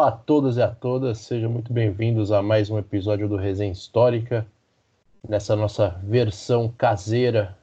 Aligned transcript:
Olá 0.00 0.08
a 0.08 0.12
todos 0.12 0.56
e 0.56 0.62
a 0.62 0.68
todas, 0.68 1.18
sejam 1.18 1.50
muito 1.50 1.74
bem-vindos 1.74 2.32
a 2.32 2.40
mais 2.40 2.70
um 2.70 2.78
episódio 2.78 3.28
do 3.28 3.36
Resenha 3.36 3.70
Histórica, 3.70 4.46
nessa 5.28 5.54
nossa 5.54 5.90
versão 6.02 6.70
caseira 6.70 7.54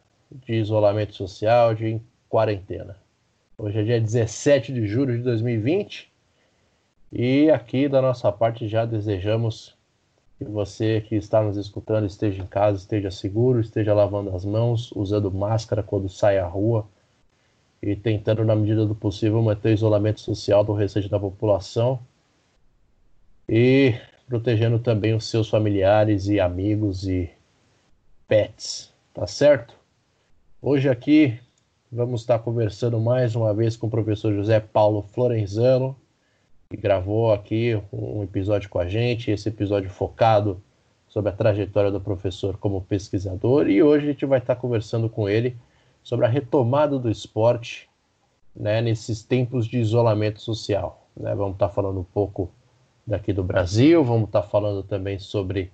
de 0.46 0.54
isolamento 0.54 1.16
social, 1.16 1.74
de 1.74 2.00
quarentena. 2.30 2.96
Hoje 3.58 3.80
é 3.80 3.84
dia 3.84 4.00
17 4.00 4.72
de 4.72 4.86
julho 4.86 5.18
de 5.18 5.24
2020 5.24 6.12
e 7.12 7.50
aqui 7.50 7.90
da 7.90 8.04
nossa 8.04 8.32
parte 8.32 8.68
já 8.68 8.86
desejamos 8.86 9.76
que 10.38 10.46
você 10.46 11.02
que 11.02 11.16
está 11.16 11.42
nos 11.42 11.58
escutando 11.58 12.06
esteja 12.06 12.44
em 12.44 12.46
casa, 12.46 12.78
esteja 12.78 13.10
seguro, 13.10 13.60
esteja 13.60 13.96
lavando 13.96 14.36
as 14.36 14.46
mãos, 14.46 14.92
usando 14.92 15.32
máscara 15.32 15.82
quando 15.82 16.08
sai 16.08 16.38
à 16.38 16.46
rua 16.46 16.88
e 17.82 17.96
tentando, 17.96 18.46
na 18.46 18.56
medida 18.56 18.86
do 18.86 18.94
possível, 18.94 19.42
manter 19.42 19.70
o 19.70 19.74
isolamento 19.74 20.20
social 20.20 20.64
do 20.64 20.74
restante 20.74 21.10
da 21.10 21.20
população 21.20 22.00
e 23.50 23.96
protegendo 24.28 24.78
também 24.78 25.14
os 25.14 25.30
seus 25.30 25.50
familiares 25.50 26.28
e 26.28 26.38
amigos 26.38 27.08
e 27.08 27.30
pets, 28.28 28.94
tá 29.14 29.26
certo? 29.26 29.74
Hoje 30.62 30.90
aqui 30.90 31.40
vamos 31.90 32.22
estar 32.22 32.40
conversando 32.40 33.00
mais 33.00 33.38
uma 33.38 33.54
vez 33.54 33.78
com 33.78 33.88
o 33.88 33.90
professor 33.90 34.34
José 34.34 34.60
Paulo 34.60 35.02
Florenzano, 35.14 35.96
que 36.70 36.76
gravou 36.76 37.32
aqui 37.32 37.82
um 37.94 38.22
episódio 38.22 38.70
com 38.70 38.80
a 38.80 38.88
gente, 38.88 39.32
esse 39.32 39.48
episódio 39.48 39.90
focado 39.90 40.62
sobre 41.08 41.30
a 41.30 41.34
trajetória 41.34 41.90
do 41.90 42.02
professor 42.02 42.58
como 42.58 42.82
pesquisador, 42.82 43.70
e 43.70 43.82
hoje 43.82 44.08
a 44.08 44.12
gente 44.12 44.26
vai 44.26 44.40
estar 44.40 44.58
conversando 44.58 45.10
com 45.10 45.30
ele 45.30 45.56
sobre 46.04 46.26
a 46.26 46.30
retomada 46.30 47.00
do 47.00 47.10
esporte 47.10 47.90
né, 48.54 48.82
nesses 48.82 49.24
tempos 49.24 49.66
de 49.66 49.80
isolamento 49.80 50.42
social. 50.42 51.08
Né? 51.16 51.34
Vamos 51.34 51.54
estar 51.54 51.70
falando 51.70 52.02
um 52.02 52.04
pouco 52.04 52.52
daqui 53.08 53.32
do 53.32 53.44
Brasil, 53.44 54.04
vamos 54.04 54.28
estar 54.28 54.44
falando 54.44 54.84
também 54.84 55.18
sobre 55.18 55.72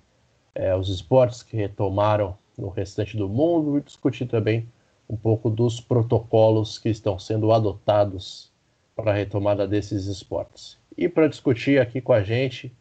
é, 0.54 0.74
os 0.76 0.88
esportes 0.88 1.42
que 1.42 1.56
retomaram 1.56 2.38
no 2.56 2.68
restante 2.68 3.16
do 3.16 3.28
mundo 3.28 3.76
e 3.76 3.82
discutir 3.82 4.26
também 4.26 4.68
um 5.10 5.16
pouco 5.16 5.50
dos 5.50 5.80
protocolos 5.80 6.78
que 6.78 6.88
estão 6.88 7.18
sendo 7.18 7.52
adotados 7.52 8.52
para 8.94 9.10
a 9.10 9.14
retomada 9.14 9.66
desses 9.66 10.06
esportes. 10.06 10.78
E 10.96 11.08
para 11.08 11.26
discutir 11.26 11.80
aqui 11.80 12.00
com 12.00 12.12
a 12.12 12.22
gente, 12.22 12.72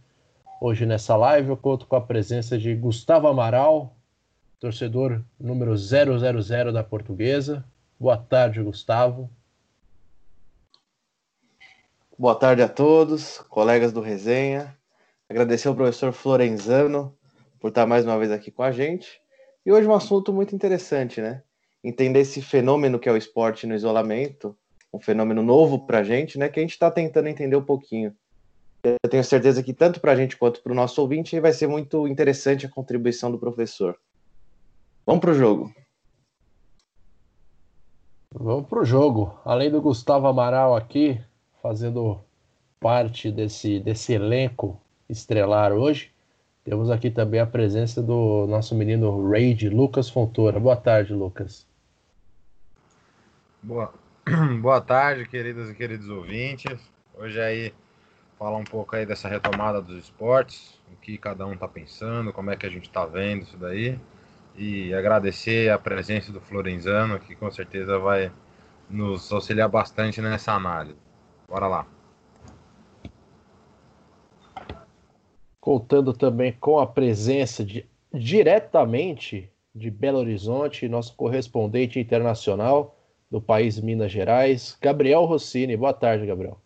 hoje 0.62 0.86
nessa 0.86 1.16
live, 1.16 1.50
eu 1.50 1.58
conto 1.58 1.88
com 1.88 1.96
a 1.96 2.02
presença 2.02 2.56
de 2.56 2.76
Gustavo 2.76 3.28
Amaral, 3.28 3.96
torcedor 4.60 5.24
número 5.40 5.76
000 5.76 6.72
da 6.72 6.84
Portuguesa. 6.84 7.66
Boa 8.00 8.18
tarde, 8.18 8.62
Gustavo. 8.62 9.30
Boa 12.18 12.36
tarde 12.36 12.62
a 12.62 12.70
todos, 12.70 13.40
colegas 13.50 13.92
do 13.92 14.00
Resenha. 14.00 14.78
Agradecer 15.28 15.68
ao 15.68 15.76
professor 15.76 16.14
Florenzano 16.14 17.18
por 17.60 17.70
estar 17.70 17.88
mais 17.88 18.06
uma 18.06 18.20
vez 18.20 18.32
aqui 18.32 18.52
com 18.52 18.62
a 18.62 18.72
gente. 18.72 19.20
E 19.66 19.72
hoje 19.72 19.88
um 19.88 19.96
assunto 19.96 20.32
muito 20.32 20.54
interessante, 20.54 21.20
né? 21.20 21.42
Entender 21.84 22.20
esse 22.20 22.40
fenômeno 22.40 23.00
que 23.00 23.10
é 23.10 23.12
o 23.12 23.18
esporte 23.18 23.66
no 23.66 23.74
isolamento 23.74 24.56
um 24.94 25.00
fenômeno 25.00 25.42
novo 25.42 25.88
para 25.88 26.00
a 26.00 26.04
gente, 26.04 26.38
né? 26.38 26.48
Que 26.50 26.60
a 26.60 26.62
gente 26.64 26.74
está 26.74 26.92
tentando 26.92 27.28
entender 27.28 27.56
um 27.56 27.66
pouquinho. 27.66 28.16
Eu 28.84 29.10
tenho 29.10 29.24
certeza 29.24 29.64
que 29.64 29.74
tanto 29.74 30.00
para 30.00 30.12
a 30.12 30.16
gente 30.16 30.38
quanto 30.38 30.62
para 30.62 30.72
o 30.72 30.76
nosso 30.76 31.02
ouvinte 31.02 31.40
vai 31.40 31.52
ser 31.52 31.68
muito 31.68 32.08
interessante 32.08 32.68
a 32.68 32.70
contribuição 32.70 33.32
do 33.32 33.40
professor. 33.40 33.98
Vamos 35.04 35.22
para 35.22 35.32
o 35.32 35.34
jogo. 35.34 35.74
Vamos 38.32 38.68
para 38.68 38.82
o 38.82 38.86
jogo. 38.86 39.36
Além 39.44 39.72
do 39.72 39.82
Gustavo 39.82 40.28
Amaral 40.28 40.76
aqui, 40.76 41.20
fazendo 41.64 42.20
parte 42.78 43.32
desse, 43.32 43.80
desse 43.80 44.12
elenco 44.12 44.82
estrelar 45.10 45.72
hoje, 45.72 46.12
temos 46.66 46.92
aqui 46.92 47.10
também 47.10 47.40
a 47.40 47.48
presença 47.48 48.02
do 48.02 48.46
nosso 48.48 48.76
menino 48.76 49.30
Raid, 49.30 49.70
Lucas 49.70 50.10
Fontoura. 50.10 50.60
Boa 50.60 50.76
tarde, 50.76 51.14
Lucas. 51.14 51.66
Boa, 53.62 53.94
Boa 54.62 54.82
tarde, 54.82 55.26
queridas 55.26 55.70
e 55.70 55.74
queridos 55.74 56.10
ouvintes. 56.10 56.78
Hoje 57.14 57.40
aí 57.40 57.74
falar 58.38 58.58
um 58.58 58.66
pouco 58.66 58.98
aí 58.98 59.06
dessa 59.06 59.30
retomada 59.30 59.82
dos 59.82 60.04
esportes, 60.04 60.78
o 60.92 60.98
que 60.98 61.18
cada 61.18 61.46
um 61.46 61.54
está 61.54 61.68
pensando, 61.68 62.34
como 62.34 62.52
é 62.52 62.58
que 62.58 62.66
a 62.66 62.70
gente 62.70 62.88
está 62.88 63.06
vendo 63.06 63.44
isso 63.44 63.56
daí. 63.56 63.98
E 64.58 64.94
agradecer 64.94 65.72
a 65.72 65.80
presença 65.80 66.30
do 66.30 66.42
Florenzano, 66.42 67.20
que 67.20 67.36
com 67.36 67.50
certeza 67.50 67.98
vai 67.98 68.30
nos 68.90 69.32
auxiliar 69.32 69.70
bastante 69.70 70.22
nessa 70.22 70.52
análise. 70.52 71.03
Bora 71.54 71.68
lá. 71.68 71.88
Contando 75.62 76.12
também 76.12 76.52
com 76.52 76.80
a 76.80 76.88
presença 76.88 77.64
de 77.64 77.86
diretamente 78.12 79.52
de 79.74 79.92
Belo 79.92 80.18
Horizonte, 80.18 80.88
nosso 80.88 81.16
correspondente 81.16 82.00
internacional, 82.00 82.98
do 83.30 83.40
país 83.40 83.80
Minas 83.80 84.12
Gerais, 84.12 84.76
Gabriel 84.82 85.26
Rossini. 85.26 85.78
Boa 85.78 85.94
tarde, 85.94 86.26
Gabriel. 86.26 86.60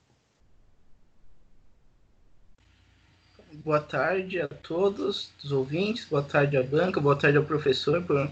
Boa 3.56 3.82
tarde 3.82 4.40
a 4.40 4.48
todos 4.48 5.34
os 5.44 5.52
ouvintes, 5.52 6.06
boa 6.06 6.24
tarde 6.24 6.56
à 6.56 6.64
banca, 6.64 7.02
boa 7.02 7.18
tarde 7.18 7.38
ao 7.38 7.44
professor 7.44 8.02
por 8.04 8.32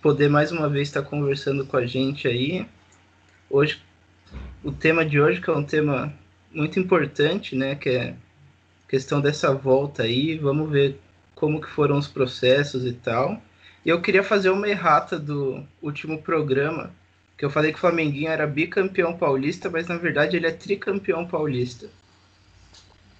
poder 0.00 0.30
mais 0.30 0.50
uma 0.52 0.70
vez 0.70 0.88
estar 0.88 1.02
conversando 1.02 1.66
com 1.66 1.76
a 1.76 1.84
gente 1.84 2.26
aí. 2.26 2.66
Hoje, 3.50 3.82
o 4.62 4.70
tema 4.70 5.04
de 5.04 5.20
hoje 5.20 5.40
que 5.40 5.50
é 5.50 5.52
um 5.52 5.64
tema 5.64 6.12
muito 6.52 6.78
importante, 6.78 7.56
né, 7.56 7.74
que 7.74 7.88
é 7.88 8.14
questão 8.88 9.20
dessa 9.20 9.54
volta 9.54 10.02
aí, 10.02 10.36
vamos 10.36 10.70
ver 10.70 11.00
como 11.34 11.60
que 11.60 11.68
foram 11.68 11.96
os 11.96 12.06
processos 12.06 12.84
e 12.84 12.92
tal. 12.92 13.42
E 13.84 13.88
eu 13.88 14.00
queria 14.00 14.22
fazer 14.22 14.50
uma 14.50 14.68
errata 14.68 15.18
do 15.18 15.64
último 15.80 16.22
programa, 16.22 16.92
que 17.36 17.44
eu 17.44 17.50
falei 17.50 17.72
que 17.72 17.78
o 17.78 17.80
Flamenguinho 17.80 18.30
era 18.30 18.46
bicampeão 18.46 19.16
paulista, 19.16 19.68
mas 19.68 19.88
na 19.88 19.96
verdade 19.96 20.36
ele 20.36 20.46
é 20.46 20.52
tricampeão 20.52 21.26
paulista. 21.26 21.88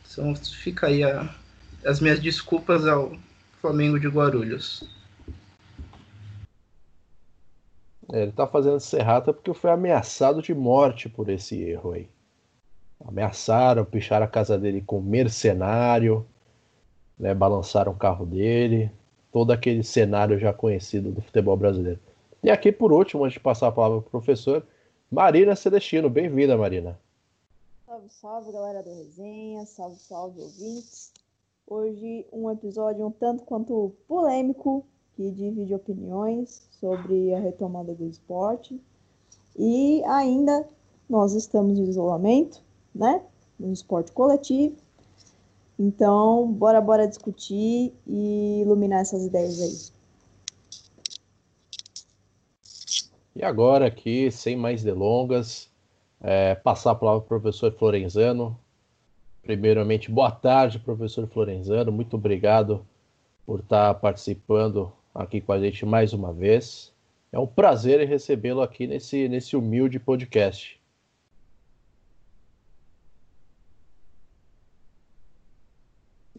Então 0.08 0.36
fica 0.36 0.86
aí 0.86 1.02
a, 1.02 1.28
as 1.84 2.00
minhas 2.00 2.20
desculpas 2.20 2.86
ao 2.86 3.16
Flamengo 3.60 3.98
de 3.98 4.08
Guarulhos. 4.08 4.84
É, 8.01 8.01
ele 8.20 8.32
tá 8.32 8.46
fazendo 8.46 8.78
serrata 8.78 9.32
porque 9.32 9.54
foi 9.54 9.70
ameaçado 9.70 10.42
de 10.42 10.54
morte 10.54 11.08
por 11.08 11.28
esse 11.30 11.62
erro 11.62 11.92
aí. 11.92 12.08
Ameaçaram, 13.04 13.84
picharam 13.84 14.26
a 14.26 14.28
casa 14.28 14.58
dele 14.58 14.82
com 14.82 15.00
mercenário, 15.00 16.26
né, 17.18 17.34
balançaram 17.34 17.92
o 17.92 17.96
carro 17.96 18.26
dele, 18.26 18.90
todo 19.32 19.50
aquele 19.50 19.82
cenário 19.82 20.38
já 20.38 20.52
conhecido 20.52 21.10
do 21.10 21.22
futebol 21.22 21.56
brasileiro. 21.56 21.98
E 22.42 22.50
aqui, 22.50 22.70
por 22.70 22.92
último, 22.92 23.24
antes 23.24 23.34
de 23.34 23.40
passar 23.40 23.68
a 23.68 23.72
palavra 23.72 24.00
para 24.00 24.08
o 24.08 24.10
professor, 24.10 24.64
Marina 25.10 25.56
Celestino. 25.56 26.10
Bem-vinda, 26.10 26.56
Marina. 26.56 26.98
Salve, 27.86 28.08
salve, 28.10 28.52
galera 28.52 28.82
do 28.82 28.90
Resenha. 28.90 29.64
Salve, 29.64 29.96
salve, 29.96 30.40
ouvintes. 30.40 31.12
Hoje, 31.66 32.26
um 32.32 32.50
episódio 32.50 33.06
um 33.06 33.10
tanto 33.10 33.44
quanto 33.44 33.94
polêmico, 34.06 34.84
que 35.16 35.30
divide 35.30 35.74
opiniões 35.74 36.62
sobre 36.80 37.34
a 37.34 37.38
retomada 37.38 37.94
do 37.94 38.06
esporte. 38.06 38.80
E 39.56 40.02
ainda, 40.04 40.66
nós 41.08 41.34
estamos 41.34 41.78
em 41.78 41.84
isolamento, 41.84 42.62
né? 42.94 43.22
No 43.58 43.72
esporte 43.72 44.12
coletivo. 44.12 44.76
Então, 45.78 46.50
bora, 46.52 46.80
bora 46.80 47.08
discutir 47.08 47.92
e 48.06 48.60
iluminar 48.62 49.00
essas 49.00 49.24
ideias 49.24 49.60
aí. 49.60 50.02
E 53.34 53.42
agora 53.42 53.86
aqui, 53.86 54.30
sem 54.30 54.56
mais 54.56 54.82
delongas, 54.82 55.70
é, 56.20 56.54
passar 56.54 56.92
a 56.92 56.94
palavra 56.94 57.22
para 57.22 57.36
o 57.36 57.40
professor 57.40 57.72
Florenzano. 57.72 58.58
Primeiramente, 59.42 60.10
boa 60.10 60.30
tarde, 60.30 60.78
professor 60.78 61.26
Florenzano. 61.26 61.90
Muito 61.90 62.14
obrigado 62.16 62.86
por 63.44 63.60
estar 63.60 63.94
participando 63.94 64.92
aqui 65.14 65.40
com 65.40 65.52
a 65.52 65.60
gente 65.60 65.84
mais 65.84 66.12
uma 66.12 66.32
vez. 66.32 66.92
É 67.30 67.38
um 67.38 67.46
prazer 67.46 68.06
recebê-lo 68.06 68.60
aqui 68.60 68.86
nesse, 68.86 69.28
nesse 69.28 69.56
humilde 69.56 69.98
podcast. 69.98 70.80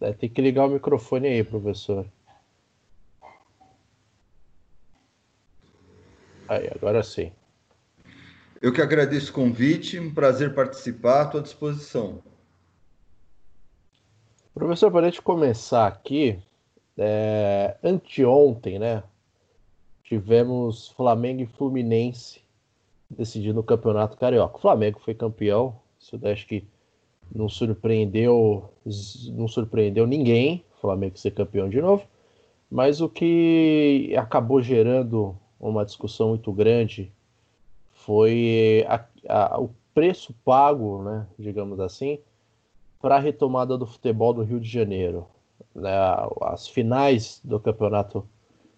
É, 0.02 0.12
tem 0.12 0.30
que 0.30 0.42
ligar 0.42 0.66
o 0.66 0.70
microfone 0.70 1.28
aí, 1.28 1.44
professor. 1.44 2.06
Aí, 6.48 6.70
agora 6.76 7.02
sim. 7.02 7.32
Eu 8.62 8.72
que 8.74 8.82
agradeço 8.82 9.32
o 9.32 9.34
convite, 9.34 10.00
um 10.00 10.14
prazer 10.14 10.54
participar, 10.54 11.26
estou 11.26 11.40
à 11.40 11.44
disposição. 11.44 12.22
Professor, 14.54 14.92
para 14.92 15.08
a 15.08 15.10
gente 15.10 15.22
começar 15.22 15.88
aqui, 15.88 16.40
é, 16.98 17.76
anteontem, 17.84 18.80
né? 18.80 19.04
Tivemos 20.04 20.90
Flamengo 20.90 21.42
e 21.42 21.46
Fluminense 21.46 22.42
decidindo 23.10 23.60
o 23.60 23.64
Campeonato 23.64 24.18
Carioca. 24.18 24.58
O 24.58 24.62
Flamengo 24.62 25.00
foi 25.00 25.14
campeão, 25.14 25.76
isso 26.00 26.18
daí 26.18 26.34
acho 26.34 26.48
que 26.48 26.66
não 27.34 27.48
surpreendeu, 27.48 28.70
não 29.32 29.48
surpreendeu 29.48 30.06
ninguém, 30.06 30.64
o 30.78 30.82
Flamengo 30.82 31.18
ser 31.18 31.32
campeão 31.32 31.70
de 31.70 31.82
novo, 31.82 32.04
mas 32.70 33.02
o 33.02 33.10
que 33.10 34.14
acabou 34.18 34.62
gerando 34.62 35.36
uma 35.60 35.86
discussão 35.86 36.30
muito 36.30 36.52
grande 36.52 37.12
foi 37.92 38.86
a, 38.88 39.06
a, 39.30 39.62
o 39.62 39.70
preço 39.94 40.34
pago, 40.44 41.04
né, 41.04 41.26
digamos 41.40 41.80
assim, 41.80 42.20
para 43.02 43.16
a 43.16 43.20
retomada 43.20 43.78
do 43.78 43.86
futebol 43.86 44.34
do 44.34 44.44
Rio 44.44 44.60
de 44.60 44.70
Janeiro. 44.70 45.28
Né, 45.76 45.92
as 46.42 46.68
finais 46.68 47.42
do 47.44 47.60
campeonato 47.60 48.28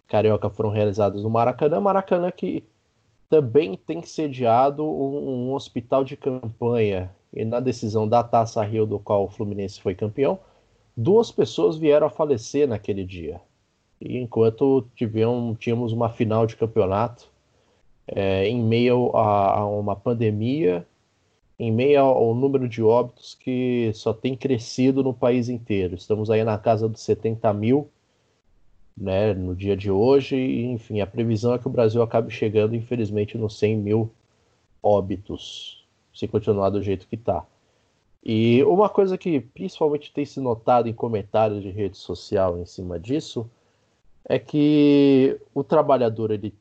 carioca 0.08 0.50
foram 0.50 0.70
realizadas 0.70 1.24
no 1.24 1.30
Maracanã, 1.30 1.80
Maracanã 1.82 2.32
que 2.32 2.64
também 3.30 3.76
tem 3.76 4.02
sediado 4.04 4.86
um, 4.86 5.48
um 5.50 5.54
hospital 5.54 6.04
de 6.04 6.16
campanha. 6.16 7.12
E 7.34 7.44
na 7.44 7.60
decisão 7.60 8.08
da 8.08 8.24
Taça 8.24 8.64
Rio, 8.64 8.86
do 8.86 8.98
qual 8.98 9.26
o 9.26 9.30
Fluminense 9.30 9.82
foi 9.82 9.94
campeão, 9.94 10.40
duas 10.96 11.32
pessoas 11.32 11.78
vieram 11.78 12.08
a 12.08 12.10
falecer 12.10 12.68
naquele 12.68 13.04
dia. 13.04 13.42
E 14.00 14.18
enquanto 14.18 14.88
tivemos, 14.96 15.58
tínhamos 15.60 15.92
uma 15.92 16.10
final 16.10 16.46
de 16.46 16.56
campeonato 16.56 17.30
é, 18.08 18.48
em 18.48 18.62
meio 18.62 19.12
a, 19.16 19.60
a, 19.60 19.66
uma 19.66 19.96
pandemia, 19.96 20.86
em 21.58 21.72
meio 21.72 22.02
ao, 22.02 22.36
número 22.36 22.68
de 22.68 22.84
óbitos 22.84 23.36
que 23.36 23.92
só 23.94 24.14
tem 24.14 24.36
crescido 24.36 25.04
no 25.04 25.14
país 25.14 25.50
inteiro. 25.50 25.96
Estamos 25.96 26.30
aí 26.30 26.44
na 26.44 26.58
casa 26.58 26.90
dos 26.90 27.02
70 27.02 27.54
mil 27.54 27.90
né, 28.98 29.34
no 29.34 29.56
dia 29.56 29.76
de 29.76 29.92
hoje, 29.92 30.36
e, 30.36 30.66
enfim, 30.66 31.02
a 31.02 31.08
previsão 31.08 31.54
é 31.54 31.60
que 31.60 31.68
o 31.68 31.72
Brasil 31.72 32.02
acabe 32.02 32.32
chegando, 32.32 32.76
infelizmente, 32.76 33.38
nos 33.38 33.58
100 33.60 33.78
mil 33.78 34.12
óbitos, 34.82 35.86
se 36.14 36.28
continuar 36.28 36.70
do 36.70 36.82
jeito 36.82 37.08
que 37.08 37.16
está. 37.16 37.46
E 38.24 38.64
uma 38.64 38.90
coisa 38.90 39.18
que 39.18 39.40
principalmente 39.40 40.14
tem 40.14 40.26
se 40.26 40.40
notado 40.40 40.88
em 40.88 40.94
comentários 40.94 41.62
de 41.62 41.70
rede 41.70 41.98
social 41.98 42.58
em 42.58 42.66
cima 42.66 43.00
disso 43.00 43.50
é 44.28 44.40
que 44.40 45.40
o 45.54 45.64
trabalhador 45.64 46.32
ele 46.32 46.54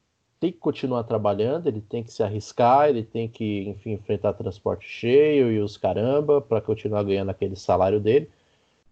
tem 0.44 0.52
que 0.52 0.58
continuar 0.58 1.05
trabalhando, 1.05 1.69
ele 1.69 1.81
tem 1.81 2.02
que 2.02 2.12
se 2.12 2.23
arriscar, 2.23 2.91
ele 2.91 3.02
tem 3.02 3.26
que, 3.26 3.67
enfim, 3.67 3.93
enfrentar 3.93 4.35
transporte 4.35 4.87
cheio 4.87 5.50
e 5.50 5.58
os 5.58 5.79
caramba 5.79 6.38
para 6.38 6.61
continuar 6.61 7.02
ganhando 7.02 7.31
aquele 7.31 7.56
salário 7.56 7.99
dele. 7.99 8.29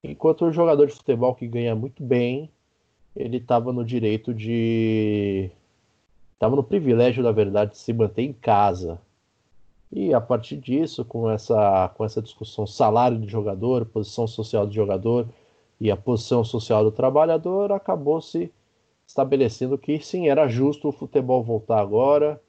Enquanto 0.03 0.47
o 0.47 0.53
jogador 0.53 0.87
de 0.87 0.95
futebol 0.95 1.35
que 1.35 1.47
ganha 1.47 1.75
muito 1.77 2.03
bem, 2.03 2.51
ele 3.15 3.37
estava 3.37 3.71
no 3.71 3.85
direito 3.85 4.33
de. 4.33 5.51
estava 6.33 6.57
no 6.57 6.65
privilégio, 6.65 7.23
na 7.23 7.33
verdade, 7.33 7.73
de 7.73 7.79
se 7.79 7.93
manter 7.93 8.23
em 8.23 8.33
casa. 8.33 8.99
E 9.93 10.15
a 10.15 10.23
partir 10.23 10.57
disso, 10.57 11.05
com 11.05 11.31
essa, 11.31 11.91
com 11.95 12.03
essa 12.03 12.23
discussão 12.23 12.67
salário 12.67 13.19
de 13.19 13.31
jogador, 13.31 13.85
posição 13.85 14.27
social 14.27 14.67
do 14.67 14.73
jogador 14.73 15.29
e 15.79 15.91
a 15.91 15.99
posição 15.99 16.43
social 16.43 16.83
do 16.83 16.91
trabalhador, 16.91 17.73
acabou 17.73 18.23
se 18.23 18.51
estabelecendo 19.13 19.77
que 19.77 20.01
sim, 20.01 20.29
era 20.29 20.49
justo 20.49 20.89
o 20.89 20.93
futebol 20.93 21.43
voltar 21.43 21.81
agora, 21.81 22.41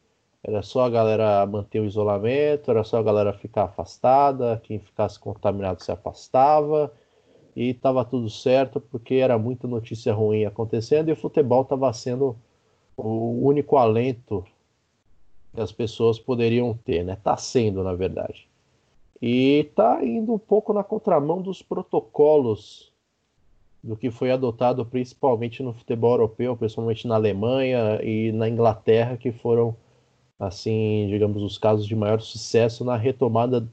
era 0.42 0.62
só 0.62 0.86
a 0.86 0.90
galera 0.90 1.46
manter 1.46 1.82
o 1.82 1.86
isolamento, 1.86 2.72
era 2.72 2.84
só 2.84 2.98
a 2.98 3.04
galera 3.04 3.34
ficar 3.34 3.66
afastada, 3.66 4.62
quem 4.64 4.80
ficasse 4.80 5.20
contaminado 5.20 5.84
se 5.84 5.92
afastava, 5.92 6.92
e 7.56 7.70
estava 7.70 8.04
tudo 8.06 8.30
certo 8.30 8.80
porque 8.80 9.16
era 9.16 9.38
muita 9.38 9.68
notícia 9.68 10.14
ruim 10.14 10.46
acontecendo 10.46 11.10
e 11.10 11.12
o 11.12 11.18
futebol 11.18 11.64
estava 11.64 11.92
sendo 11.94 12.36
o 12.96 13.46
único 13.46 13.78
alento 13.78 14.44
que 15.54 15.62
as 15.62 15.72
pessoas 15.72 16.18
poderiam 16.18 16.74
ter, 16.74 17.04
né? 17.04 17.14
Está 17.14 17.38
sendo, 17.38 17.84
na 17.84 17.94
verdade. 17.94 18.48
E 19.22 19.68
está 19.68 20.04
indo 20.04 20.34
um 20.34 20.40
pouco 20.40 20.74
na 20.74 20.84
contramão 20.84 21.42
dos 21.42 21.62
protocolos 21.62 22.93
do 23.84 23.98
que 23.98 24.10
foi 24.10 24.32
adotado 24.32 24.86
principalmente 24.86 25.62
no 25.62 25.74
futebol 25.74 26.14
europeu, 26.14 26.56
principalmente 26.56 27.08
na 27.08 27.16
Alemanha 27.16 28.00
e 28.02 28.32
na 28.32 28.48
Inglaterra, 28.48 29.18
que 29.18 29.32
foram, 29.32 29.76
assim, 30.40 31.08
digamos, 31.10 31.44
os 31.44 31.58
casos 31.58 31.86
de 31.86 31.96
maior 31.96 32.22
sucesso 32.22 32.86
na 32.86 32.96
retomada 32.96 33.68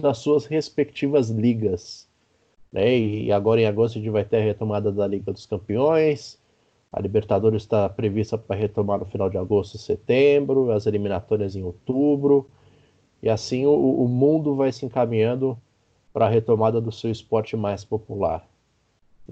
das 0.00 0.18
suas 0.18 0.46
respectivas 0.46 1.28
ligas. 1.28 2.08
Né? 2.72 2.98
E 2.98 3.32
agora 3.32 3.60
em 3.60 3.66
agosto 3.66 3.98
a 3.98 4.00
gente 4.00 4.10
vai 4.10 4.24
ter 4.24 4.38
a 4.38 4.44
retomada 4.44 4.90
da 4.90 5.06
Liga 5.06 5.30
dos 5.32 5.44
Campeões. 5.44 6.40
A 6.90 7.00
Libertadores 7.00 7.62
está 7.62 7.88
prevista 7.88 8.38
para 8.38 8.56
retomar 8.56 8.98
no 8.98 9.06
final 9.06 9.28
de 9.28 9.36
agosto 9.36 9.76
e 9.76 9.78
setembro, 9.78 10.70
as 10.70 10.86
eliminatórias 10.86 11.54
em 11.56 11.62
outubro. 11.62 12.48
E 13.22 13.28
assim 13.28 13.66
o, 13.66 13.72
o 13.72 14.08
mundo 14.08 14.54
vai 14.56 14.72
se 14.72 14.86
encaminhando 14.86 15.58
para 16.12 16.26
a 16.26 16.28
retomada 16.28 16.80
do 16.80 16.92
seu 16.92 17.10
esporte 17.10 17.56
mais 17.56 17.84
popular. 17.84 18.46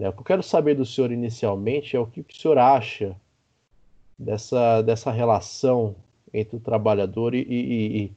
Né? 0.01 0.09
O 0.09 0.13
que 0.15 0.21
eu 0.21 0.25
quero 0.25 0.43
saber 0.43 0.75
do 0.75 0.87
senhor 0.87 1.13
inicialmente 1.13 1.95
é 1.95 2.01
o 2.01 2.07
que 2.07 2.23
o 2.23 2.35
senhor 2.35 2.57
acha 2.57 3.15
dessa, 4.19 4.81
dessa 4.81 5.11
relação 5.11 5.95
entre 6.33 6.57
o 6.57 6.61
trabalhador 6.61 7.35
e, 7.35 7.43
e, 7.43 8.13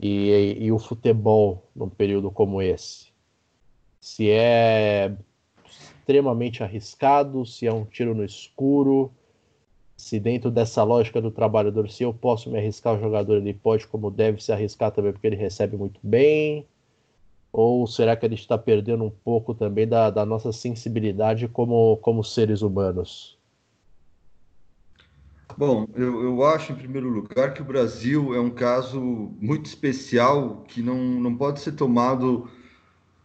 e, 0.00 0.64
e, 0.64 0.72
o 0.72 0.78
futebol 0.78 1.68
num 1.76 1.90
período 1.90 2.30
como 2.30 2.62
esse 2.62 3.10
se 4.00 4.30
é 4.30 5.14
extremamente 5.68 6.62
arriscado, 6.62 7.44
se 7.44 7.66
é 7.66 7.72
um 7.72 7.84
tiro 7.84 8.14
no 8.14 8.24
escuro, 8.24 9.12
se 9.98 10.18
dentro 10.18 10.50
dessa 10.50 10.82
lógica 10.82 11.20
do 11.20 11.30
trabalhador, 11.30 11.90
se 11.90 12.02
eu 12.02 12.14
posso 12.14 12.50
me 12.50 12.56
arriscar, 12.58 12.94
o 12.94 13.00
jogador 13.00 13.36
ele 13.36 13.52
pode, 13.52 13.86
como 13.86 14.10
deve, 14.10 14.42
se 14.42 14.52
arriscar 14.52 14.90
também 14.90 15.12
porque 15.12 15.26
ele 15.26 15.36
recebe 15.36 15.76
muito 15.76 16.00
bem? 16.02 16.66
Ou 17.52 17.86
será 17.86 18.16
que 18.16 18.24
a 18.24 18.28
gente 18.28 18.40
está 18.40 18.56
perdendo 18.56 19.04
um 19.04 19.10
pouco 19.10 19.54
também 19.54 19.86
da, 19.86 20.10
da 20.10 20.24
nossa 20.24 20.52
sensibilidade 20.52 21.48
como, 21.48 21.96
como 21.98 22.22
seres 22.22 22.62
humanos? 22.62 23.38
Bom, 25.56 25.86
eu, 25.94 26.22
eu 26.22 26.44
acho, 26.44 26.72
em 26.72 26.76
primeiro 26.76 27.08
lugar, 27.08 27.52
que 27.52 27.60
o 27.60 27.64
Brasil 27.64 28.34
é 28.34 28.40
um 28.40 28.50
caso 28.50 29.00
muito 29.40 29.66
especial 29.66 30.64
que 30.68 30.80
não, 30.80 30.96
não 30.96 31.36
pode 31.36 31.60
ser 31.60 31.72
tomado 31.72 32.48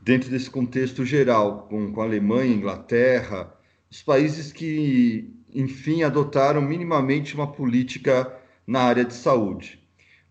dentro 0.01 0.29
desse 0.29 0.49
contexto 0.49 1.05
geral, 1.05 1.67
com, 1.69 1.91
com 1.91 2.01
a 2.01 2.05
Alemanha, 2.05 2.53
Inglaterra, 2.53 3.55
os 3.89 4.01
países 4.03 4.51
que, 4.51 5.33
enfim, 5.53 6.03
adotaram 6.03 6.61
minimamente 6.61 7.35
uma 7.35 7.51
política 7.51 8.35
na 8.67 8.81
área 8.81 9.05
de 9.05 9.13
saúde. 9.13 9.84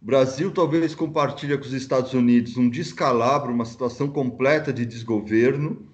Brasil 0.05 0.51
talvez 0.51 0.95
compartilha 0.95 1.57
com 1.57 1.65
os 1.65 1.73
Estados 1.73 2.13
Unidos 2.13 2.59
um 2.59 2.69
descalabro, 2.69 3.53
uma 3.53 3.65
situação 3.65 4.09
completa 4.09 4.73
de 4.73 4.85
desgoverno, 4.85 5.89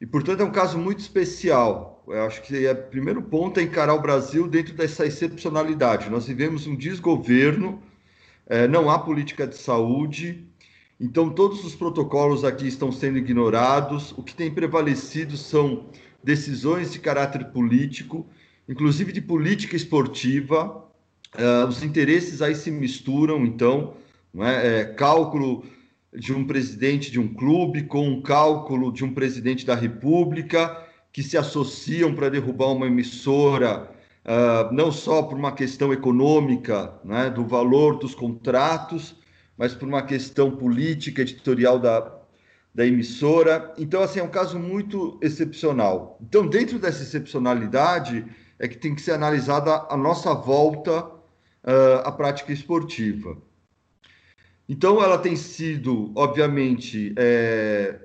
e, 0.00 0.06
portanto, 0.06 0.40
é 0.40 0.44
um 0.44 0.52
caso 0.52 0.78
muito 0.78 1.00
especial. 1.00 2.04
Eu 2.06 2.22
acho 2.26 2.42
que 2.42 2.64
é, 2.64 2.72
o 2.72 2.76
primeiro 2.76 3.22
ponto 3.22 3.58
é 3.58 3.62
encarar 3.64 3.94
o 3.94 4.00
Brasil 4.00 4.46
dentro 4.46 4.74
dessa 4.74 5.04
excepcionalidade. 5.04 6.10
Nós 6.10 6.26
vivemos 6.26 6.66
um 6.66 6.76
desgoverno, 6.76 7.82
é, 8.46 8.68
não 8.68 8.88
há 8.88 8.98
política 8.98 9.46
de 9.46 9.56
saúde, 9.56 10.46
então, 11.00 11.28
todos 11.28 11.64
os 11.64 11.74
protocolos 11.74 12.44
aqui 12.44 12.68
estão 12.68 12.92
sendo 12.92 13.18
ignorados. 13.18 14.12
O 14.12 14.22
que 14.22 14.34
tem 14.34 14.50
prevalecido 14.50 15.36
são 15.36 15.86
decisões 16.22 16.92
de 16.92 17.00
caráter 17.00 17.46
político, 17.46 18.26
inclusive 18.68 19.12
de 19.12 19.20
política 19.20 19.74
esportiva. 19.74 20.84
Uh, 21.36 21.66
os 21.66 21.82
interesses 21.82 22.40
aí 22.40 22.54
se 22.54 22.70
misturam, 22.70 23.44
então, 23.44 23.94
é? 24.42 24.80
É, 24.80 24.84
cálculo 24.84 25.64
de 26.12 26.32
um 26.32 26.44
presidente 26.44 27.10
de 27.10 27.20
um 27.20 27.32
clube 27.32 27.84
com 27.84 28.08
um 28.08 28.22
cálculo 28.22 28.92
de 28.92 29.04
um 29.04 29.12
presidente 29.12 29.64
da 29.64 29.74
República 29.74 30.84
que 31.12 31.22
se 31.22 31.36
associam 31.36 32.14
para 32.14 32.28
derrubar 32.28 32.72
uma 32.72 32.86
emissora, 32.86 33.90
uh, 34.24 34.72
não 34.72 34.90
só 34.90 35.22
por 35.22 35.38
uma 35.38 35.52
questão 35.52 35.92
econômica, 35.92 36.94
né, 37.04 37.30
do 37.30 37.44
valor 37.44 37.98
dos 37.98 38.14
contratos, 38.14 39.16
mas 39.56 39.74
por 39.74 39.86
uma 39.86 40.02
questão 40.02 40.50
política, 40.50 41.22
editorial 41.22 41.78
da, 41.78 42.12
da 42.74 42.84
emissora. 42.84 43.72
Então, 43.78 44.02
assim, 44.02 44.18
é 44.18 44.24
um 44.24 44.28
caso 44.28 44.58
muito 44.58 45.16
excepcional. 45.22 46.18
Então, 46.20 46.46
dentro 46.46 46.80
dessa 46.80 47.04
excepcionalidade, 47.04 48.24
é 48.58 48.66
que 48.66 48.76
tem 48.76 48.94
que 48.94 49.02
ser 49.02 49.12
analisada 49.12 49.86
a 49.88 49.96
nossa 49.96 50.34
volta 50.34 51.13
uh, 51.64 52.06
à 52.06 52.12
prática 52.12 52.52
esportiva. 52.52 53.36
Então, 54.68 55.02
ela 55.02 55.18
tem 55.18 55.36
sido, 55.36 56.10
obviamente, 56.14 57.12
é, 57.16 57.98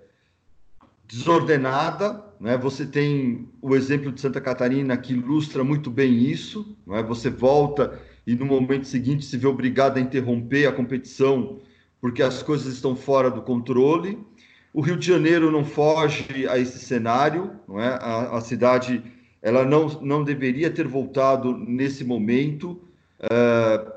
desordenada. 1.08 2.24
Né? 2.40 2.58
Você 2.58 2.86
tem 2.86 3.48
o 3.62 3.76
exemplo 3.76 4.12
de 4.12 4.20
Santa 4.20 4.42
Catarina 4.42 4.98
que 4.98 5.14
ilustra 5.14 5.64
muito 5.64 5.90
bem 5.90 6.24
isso. 6.24 6.76
Né? 6.86 7.02
Você 7.04 7.30
volta 7.30 8.00
e 8.28 8.36
no 8.36 8.46
momento 8.46 8.86
seguinte 8.86 9.26
se 9.26 9.38
vê 9.38 9.48
obrigado 9.48 9.98
a 9.98 10.02
interromper 10.02 10.68
a 10.68 10.72
competição 10.72 11.60
porque 12.02 12.22
as 12.22 12.42
coisas 12.44 12.74
estão 12.74 12.96
fora 12.96 13.30
do 13.30 13.42
controle. 13.42 14.20
O 14.74 14.82
Rio 14.82 14.98
de 14.98 15.08
Janeiro 15.08 15.52
não 15.52 15.66
foge 15.66 16.48
a 16.48 16.58
esse 16.58 16.80
cenário, 16.80 17.52
não 17.68 17.80
é? 17.80 17.88
A, 17.88 18.38
a 18.38 18.42
cidade 18.42 19.02
ela 19.42 19.66
não, 19.66 19.88
não 20.02 20.24
deveria 20.24 20.70
ter 20.70 20.88
voltado 20.88 21.58
nesse 21.58 22.04
momento. 22.04 22.82
Uh, 23.20 23.92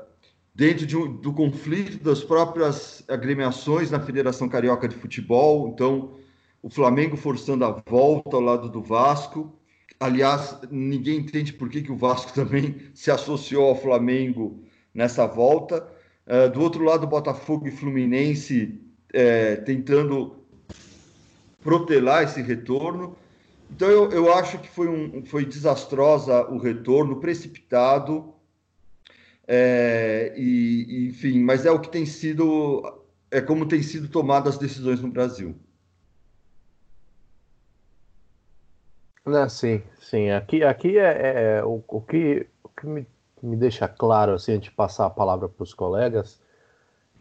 dentro 0.53 0.85
de 0.85 0.95
do 0.95 1.33
conflito 1.33 2.03
das 2.03 2.23
próprias 2.23 3.03
agremiações 3.07 3.89
na 3.89 3.99
Federação 3.99 4.47
Carioca 4.47 4.87
de 4.87 4.95
Futebol. 4.95 5.69
Então, 5.69 6.15
o 6.61 6.69
Flamengo 6.69 7.17
forçando 7.17 7.65
a 7.65 7.71
volta 7.85 8.35
ao 8.35 8.41
lado 8.41 8.69
do 8.69 8.81
Vasco. 8.81 9.57
Aliás, 9.99 10.57
ninguém 10.69 11.19
entende 11.19 11.53
por 11.53 11.69
que, 11.69 11.81
que 11.81 11.91
o 11.91 11.97
Vasco 11.97 12.33
também 12.35 12.75
se 12.93 13.09
associou 13.09 13.69
ao 13.69 13.81
Flamengo 13.81 14.63
nessa 14.93 15.25
volta. 15.25 15.87
Uh, 16.25 16.49
do 16.51 16.61
outro 16.61 16.83
lado, 16.83 17.07
Botafogo 17.07 17.67
e 17.67 17.71
Fluminense 17.71 18.79
é, 19.13 19.57
tentando 19.57 20.35
protelar 21.61 22.23
esse 22.23 22.41
retorno. 22.41 23.15
Então, 23.71 23.89
eu, 23.89 24.11
eu 24.11 24.33
acho 24.33 24.57
que 24.59 24.69
foi, 24.69 24.87
um, 24.87 25.25
foi 25.25 25.45
desastrosa 25.45 26.45
o 26.49 26.57
retorno, 26.57 27.19
precipitado. 27.19 28.32
É, 29.47 30.33
e, 30.37 31.09
enfim, 31.09 31.39
mas 31.43 31.65
é 31.65 31.71
o 31.71 31.79
que 31.79 31.89
tem 31.89 32.05
sido, 32.05 32.81
é 33.29 33.41
como 33.41 33.67
tem 33.67 33.81
sido 33.83 34.07
tomadas 34.07 34.55
as 34.55 34.59
decisões 34.59 35.01
no 35.01 35.09
Brasil. 35.09 35.55
Não, 39.25 39.47
sim, 39.47 39.81
sim. 39.99 40.31
Aqui, 40.31 40.63
aqui 40.63 40.97
é, 40.97 41.03
é, 41.03 41.57
é 41.59 41.63
o, 41.63 41.83
o, 41.87 42.01
que, 42.01 42.45
o 42.63 42.69
que 42.69 42.85
me, 42.85 43.07
me 43.41 43.55
deixa 43.55 43.87
claro, 43.87 44.33
assim, 44.33 44.53
antes 44.53 44.69
de 44.69 44.75
passar 44.75 45.05
a 45.05 45.09
palavra 45.09 45.47
para 45.47 45.63
os 45.63 45.73
colegas, 45.73 46.41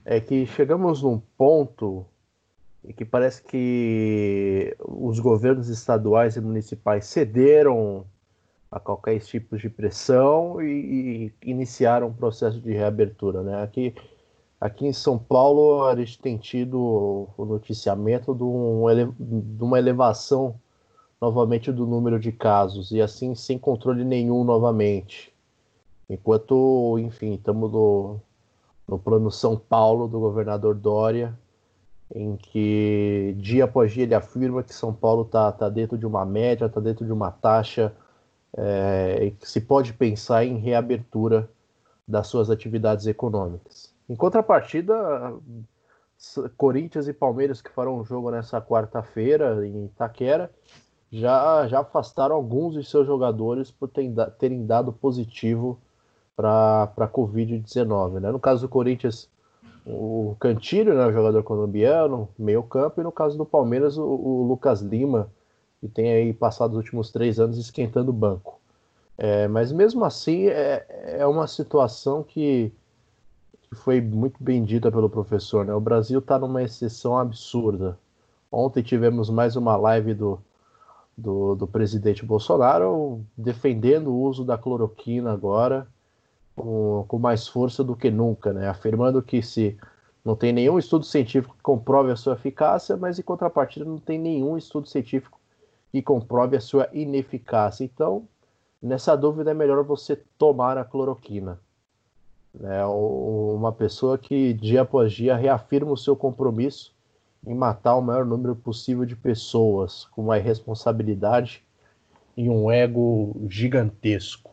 é 0.05 0.21
que 0.21 0.45
chegamos 0.47 1.03
num 1.03 1.19
ponto 1.19 2.05
em 2.85 2.93
que 2.93 3.05
parece 3.05 3.43
que 3.43 4.77
os 4.81 5.21
governos 5.21 5.69
estaduais 5.69 6.37
e 6.37 6.41
municipais 6.41 7.07
cederam 7.07 8.05
a 8.73 8.81
qualquer 8.81 9.21
tipo 9.21 9.59
de 9.59 9.69
pressão 9.69 10.63
e, 10.63 11.31
e 11.45 11.51
iniciaram 11.51 12.07
um 12.07 12.13
processo 12.13 12.59
de 12.59 12.73
reabertura. 12.73 13.43
Né? 13.43 13.63
Aqui, 13.63 13.95
aqui 14.59 14.87
em 14.87 14.95
São 14.95 15.19
Paulo, 15.19 15.85
a 15.85 15.95
gente 15.95 16.19
tem 16.19 16.39
tido 16.39 17.29
o 17.37 17.45
noticiamento 17.45 18.35
de, 18.35 18.43
um, 18.43 18.83
de 19.21 19.63
uma 19.63 19.79
elevação 19.79 20.55
novamente 21.21 21.71
do 21.71 21.87
número 21.87 22.19
de 22.19 22.33
casos, 22.33 22.91
e 22.91 23.01
assim 23.01 23.35
sem 23.35 23.59
controle 23.59 24.05
nenhum 24.05 24.43
novamente. 24.43 25.33
Enquanto, 26.09 26.99
enfim, 26.99 27.35
estamos 27.35 27.71
no, 27.71 28.21
no 28.89 28.99
plano 28.99 29.31
São 29.31 29.57
Paulo 29.57 30.09
do 30.09 30.19
governador 30.19 30.75
Dória, 30.75 31.39
em 32.15 32.37
que 32.37 33.37
dia 33.39 33.65
após 33.65 33.93
dia 33.93 34.03
ele 34.03 34.15
afirma 34.15 34.63
que 34.63 34.75
São 34.75 34.93
Paulo 34.93 35.23
está 35.23 35.53
tá 35.53 35.69
dentro 35.69 35.97
de 35.97 36.07
uma 36.07 36.25
média, 36.25 36.67
está 36.67 36.81
dentro 36.81 37.05
de 37.05 37.13
uma 37.13 37.31
taxa 37.31 37.95
é, 38.57 39.33
se 39.41 39.61
pode 39.61 39.93
pensar 39.93 40.45
em 40.45 40.59
reabertura 40.59 41.49
das 42.07 42.27
suas 42.27 42.51
atividades 42.51 43.07
econômicas. 43.07 43.95
Em 44.09 44.17
contrapartida, 44.17 44.95
Corinthians 46.57 47.09
e 47.09 47.13
Palmeiras 47.13 47.63
que 47.63 47.71
farão 47.71 47.99
um 47.99 48.05
jogo 48.05 48.31
nessa 48.31 48.61
quarta-feira 48.61 49.67
em 49.67 49.87
Itaquera 49.87 50.51
já, 51.11 51.67
já 51.69 51.81
afastaram 51.81 52.35
alguns 52.35 52.75
de 52.75 52.85
seus 52.85 53.07
jogadores 53.07 53.71
por 53.71 53.89
terem 54.39 54.67
dado 54.67 54.93
positivo 54.93 55.79
para 56.35 56.93
a 56.97 57.09
Covid-19. 57.09 58.21
Né? 58.21 58.31
No 58.33 58.41
caso 58.41 58.63
do 58.63 58.69
Corinthians, 58.69 59.29
o 59.85 60.37
Cantilho, 60.41 60.95
né, 60.95 61.07
o 61.07 61.13
jogador 61.13 61.43
colombiano, 61.43 62.29
meio 62.39 62.63
campo, 62.63 63.01
e 63.01 63.05
no 63.05 63.13
caso 63.13 63.37
do 63.37 63.45
Palmeiras, 63.45 63.99
o, 63.99 64.05
o 64.05 64.47
Lucas 64.47 64.81
Lima, 64.81 65.31
que 65.83 65.89
tem 65.89 66.13
aí 66.13 66.33
passado 66.33 66.71
os 66.71 66.77
últimos 66.77 67.11
três 67.11 67.41
anos 67.41 67.59
esquentando 67.59 68.11
o 68.11 68.15
banco. 68.15 68.61
É, 69.19 69.49
mas 69.49 69.73
mesmo 69.73 70.05
assim, 70.05 70.47
é, 70.47 71.17
é 71.19 71.27
uma 71.27 71.49
situação 71.49 72.23
que, 72.23 72.73
que 73.63 73.75
foi 73.75 74.01
muito 74.01 74.37
bem 74.41 74.65
dita 74.65 74.93
pelo 74.93 75.11
professor. 75.11 75.65
Né? 75.65 75.75
O 75.75 75.81
Brasil 75.81 76.21
está 76.21 76.39
numa 76.39 76.63
exceção 76.63 77.19
absurda. 77.19 77.99
Ontem 78.51 78.81
tivemos 78.81 79.29
mais 79.29 79.57
uma 79.57 79.75
live 79.75 80.15
do, 80.15 80.39
do, 81.19 81.57
do 81.57 81.67
presidente 81.67 82.25
Bolsonaro 82.25 83.21
defendendo 83.37 84.13
o 84.13 84.23
uso 84.23 84.45
da 84.45 84.57
cloroquina 84.57 85.33
agora 85.33 85.89
com, 86.55 87.05
com 87.09 87.19
mais 87.19 87.49
força 87.49 87.83
do 87.83 87.97
que 87.97 88.09
nunca, 88.09 88.53
né? 88.53 88.69
afirmando 88.69 89.21
que 89.21 89.43
se 89.43 89.77
não 90.25 90.37
tem 90.37 90.53
nenhum 90.53 90.79
estudo 90.79 91.05
científico 91.05 91.57
que 91.57 91.63
comprove 91.63 92.13
a 92.13 92.17
sua 92.17 92.35
eficácia, 92.35 92.97
mas 92.97 93.19
em 93.19 93.23
contrapartida 93.23 93.85
não 93.85 93.99
tem 93.99 94.17
nenhum 94.17 94.57
estudo 94.57 94.87
científico 94.87 95.42
que 95.93 96.01
comprove 96.01 96.57
a 96.57 96.61
sua 96.61 96.89
ineficácia. 96.93 97.85
Então, 97.85 98.27
nessa 98.83 99.15
dúvida 99.15 99.51
é 99.51 99.55
melhor 99.55 99.85
você 99.85 100.17
tomar 100.39 100.79
a 100.79 100.85
cloroquina. 100.85 101.61
É 102.63 102.85
uma 102.85 103.73
pessoa 103.73 104.19
que 104.19 104.55
dia 104.55 104.83
após 104.83 105.13
dia 105.13 105.37
reafirma 105.37 105.93
o 105.93 105.97
seu 105.97 106.17
compromisso 106.17 106.95
em 107.47 107.55
matar 107.55 107.97
o 107.97 108.03
maior 108.03 108.25
número 108.25 108.57
possível 108.57 109.05
de 109.05 109.17
pessoas 109.17 110.07
com 110.07 110.23
uma 110.23 110.39
irresponsabilidade 110.39 111.63
e 112.37 112.49
um 112.49 112.71
ego 112.71 113.37
gigantesco. 113.49 114.51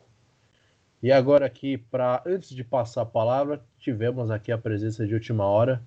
E 1.02 1.12
agora 1.12 1.46
aqui, 1.46 1.78
para 1.78 2.22
antes 2.26 2.50
de 2.50 2.64
passar 2.64 3.04
a 3.04 3.06
palavra, 3.06 3.62
tivemos 3.80 4.30
aqui 4.30 4.52
a 4.52 4.58
presença 4.58 5.08
de 5.08 5.14
última 5.14 5.46
hora 5.46 5.82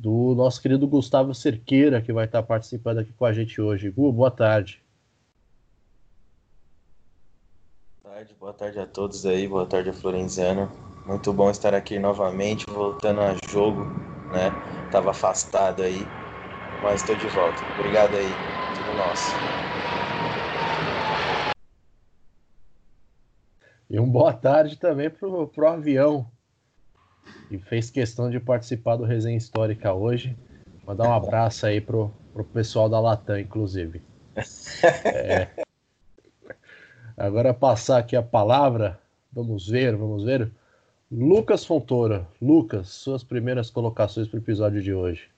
do 0.00 0.34
nosso 0.34 0.60
querido 0.60 0.86
Gustavo 0.86 1.34
Cerqueira, 1.34 2.02
que 2.02 2.12
vai 2.12 2.26
estar 2.26 2.42
participando 2.42 2.98
aqui 2.98 3.12
com 3.12 3.24
a 3.24 3.32
gente 3.32 3.60
hoje. 3.60 3.90
Gu, 3.90 4.12
boa 4.12 4.30
tarde. 4.30 4.82
Boa 8.02 8.14
tarde, 8.14 8.34
boa 8.38 8.52
tarde 8.52 8.78
a 8.78 8.86
todos 8.86 9.26
aí, 9.26 9.46
boa 9.46 9.66
tarde 9.66 9.90
a 9.90 9.92
Florenziano. 9.92 10.70
Muito 11.06 11.32
bom 11.32 11.50
estar 11.50 11.74
aqui 11.74 11.98
novamente, 11.98 12.64
voltando 12.68 13.20
a 13.20 13.34
jogo, 13.50 13.84
né? 14.32 14.50
Tava 14.90 15.10
afastado 15.10 15.82
aí, 15.82 16.06
mas 16.82 17.00
estou 17.02 17.14
de 17.14 17.28
volta. 17.28 17.62
Obrigado 17.74 18.16
aí, 18.16 18.34
tudo 18.74 18.92
nosso. 18.94 19.36
E 23.88 24.00
um 24.00 24.10
boa 24.10 24.32
tarde 24.32 24.76
também 24.76 25.08
pro, 25.08 25.46
pro 25.46 25.68
avião, 25.68 26.26
que 27.48 27.58
fez 27.58 27.90
questão 27.90 28.30
de 28.30 28.40
participar 28.40 28.96
do 28.96 29.04
Resenha 29.04 29.36
Histórica 29.36 29.92
hoje. 29.92 30.36
Mandar 30.86 31.08
um 31.08 31.12
abraço 31.12 31.66
aí 31.66 31.80
pro, 31.80 32.12
pro 32.32 32.44
pessoal 32.44 32.88
da 32.88 33.00
Latam, 33.00 33.38
inclusive. 33.38 34.02
É... 35.04 35.48
Agora 37.16 37.54
passar 37.54 37.98
aqui 37.98 38.14
a 38.14 38.22
palavra, 38.22 39.00
vamos 39.32 39.66
ver, 39.66 39.96
vamos 39.96 40.24
ver. 40.24 40.50
Lucas 41.10 41.64
Fontoura. 41.64 42.28
Lucas, 42.42 42.90
suas 42.90 43.24
primeiras 43.24 43.70
colocações 43.70 44.28
para 44.28 44.36
o 44.36 44.40
episódio 44.40 44.82
de 44.82 44.92
hoje. 44.92 45.30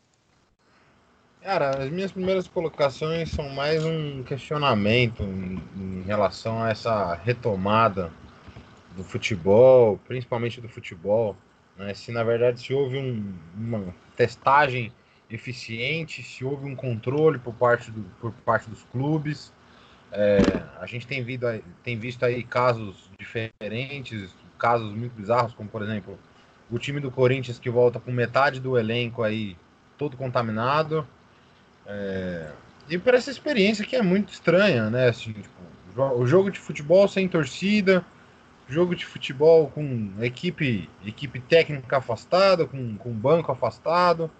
Cara, 1.42 1.84
as 1.84 1.90
minhas 1.90 2.10
primeiras 2.10 2.48
colocações 2.48 3.30
são 3.30 3.48
mais 3.48 3.84
um 3.84 4.24
questionamento 4.24 5.22
em, 5.22 5.62
em 5.76 6.02
relação 6.02 6.62
a 6.62 6.70
essa 6.70 7.14
retomada 7.14 8.10
do 8.96 9.04
futebol, 9.04 9.98
principalmente 10.06 10.60
do 10.60 10.68
futebol. 10.68 11.36
Né? 11.78 11.94
Se 11.94 12.10
na 12.10 12.24
verdade 12.24 12.60
se 12.60 12.74
houve 12.74 12.98
um, 12.98 13.32
uma 13.56 13.94
testagem 14.16 14.92
eficiente, 15.30 16.22
se 16.22 16.44
houve 16.44 16.66
um 16.66 16.74
controle 16.74 17.38
por 17.38 17.54
parte, 17.54 17.90
do, 17.90 18.02
por 18.20 18.32
parte 18.32 18.68
dos 18.68 18.82
clubes. 18.84 19.52
É, 20.10 20.38
a 20.80 20.86
gente 20.86 21.06
tem, 21.06 21.22
visto, 21.22 21.46
tem 21.84 21.98
visto 21.98 22.24
aí 22.24 22.42
casos 22.42 23.10
diferentes, 23.18 24.34
casos 24.58 24.92
muito 24.94 25.12
bizarros, 25.12 25.54
como 25.54 25.68
por 25.68 25.82
exemplo 25.82 26.18
o 26.70 26.78
time 26.78 27.00
do 27.00 27.10
Corinthians 27.10 27.58
que 27.58 27.70
volta 27.70 28.00
com 28.00 28.10
metade 28.10 28.60
do 28.60 28.78
elenco 28.78 29.22
aí 29.22 29.56
todo 29.96 30.16
contaminado. 30.16 31.06
É, 31.86 32.50
e 32.88 32.98
por 32.98 33.14
essa 33.14 33.30
experiência 33.30 33.84
que 33.84 33.96
é 33.96 34.02
muito 34.02 34.32
estranha, 34.32 34.88
né? 34.88 35.08
Assim, 35.08 35.32
tipo, 35.32 35.52
o 36.16 36.26
jogo 36.26 36.50
de 36.50 36.58
futebol 36.58 37.06
sem 37.06 37.28
torcida, 37.28 38.04
jogo 38.68 38.94
de 38.94 39.06
futebol 39.06 39.68
com 39.70 40.12
equipe, 40.20 40.88
equipe 41.04 41.40
técnica 41.40 41.96
afastada, 41.96 42.66
com, 42.66 42.96
com 42.96 43.10
banco 43.10 43.50
afastado, 43.50 44.30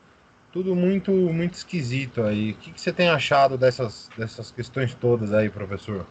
tudo 0.52 0.74
muito 0.74 1.10
muito 1.12 1.54
esquisito 1.54 2.22
aí. 2.22 2.52
O 2.52 2.56
que, 2.56 2.72
que 2.72 2.80
você 2.80 2.92
tem 2.92 3.08
achado 3.08 3.56
dessas, 3.56 4.10
dessas 4.16 4.50
questões 4.50 4.94
todas 4.94 5.32
aí, 5.32 5.48
professor? 5.48 6.06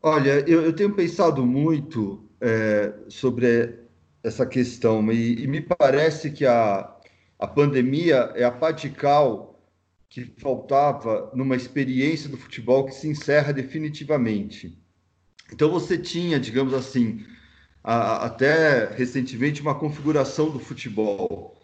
Olha, 0.00 0.40
eu, 0.48 0.62
eu 0.62 0.72
tenho 0.72 0.94
pensado 0.94 1.44
muito 1.46 2.24
é, 2.40 2.92
sobre 3.08 3.80
essa 4.22 4.46
questão 4.46 5.12
e, 5.12 5.42
e, 5.42 5.46
me 5.46 5.60
parece 5.60 6.30
que 6.30 6.44
a, 6.46 6.92
a 7.38 7.46
pandemia 7.46 8.32
é 8.34 8.44
a 8.44 8.50
patical 8.50 9.60
que 10.08 10.24
faltava 10.38 11.30
numa 11.34 11.56
experiência 11.56 12.28
do 12.28 12.36
futebol 12.36 12.84
que 12.84 12.94
se 12.94 13.08
encerra 13.08 13.52
definitivamente. 13.52 14.81
Então 15.52 15.70
você 15.70 15.98
tinha, 15.98 16.40
digamos 16.40 16.74
assim, 16.74 17.24
a, 17.84 18.26
até 18.26 18.86
recentemente 18.94 19.62
uma 19.62 19.74
configuração 19.78 20.50
do 20.50 20.58
futebol. 20.58 21.58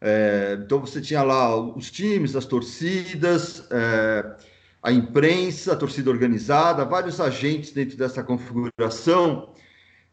É, 0.00 0.58
então 0.64 0.80
você 0.80 1.00
tinha 1.00 1.22
lá 1.22 1.56
os 1.56 1.90
times, 1.90 2.36
as 2.36 2.46
torcidas, 2.46 3.66
é, 3.70 4.36
a 4.82 4.92
imprensa, 4.92 5.72
a 5.72 5.76
torcida 5.76 6.10
organizada, 6.10 6.84
vários 6.84 7.20
agentes 7.20 7.72
dentro 7.72 7.96
dessa 7.96 8.22
configuração 8.24 9.54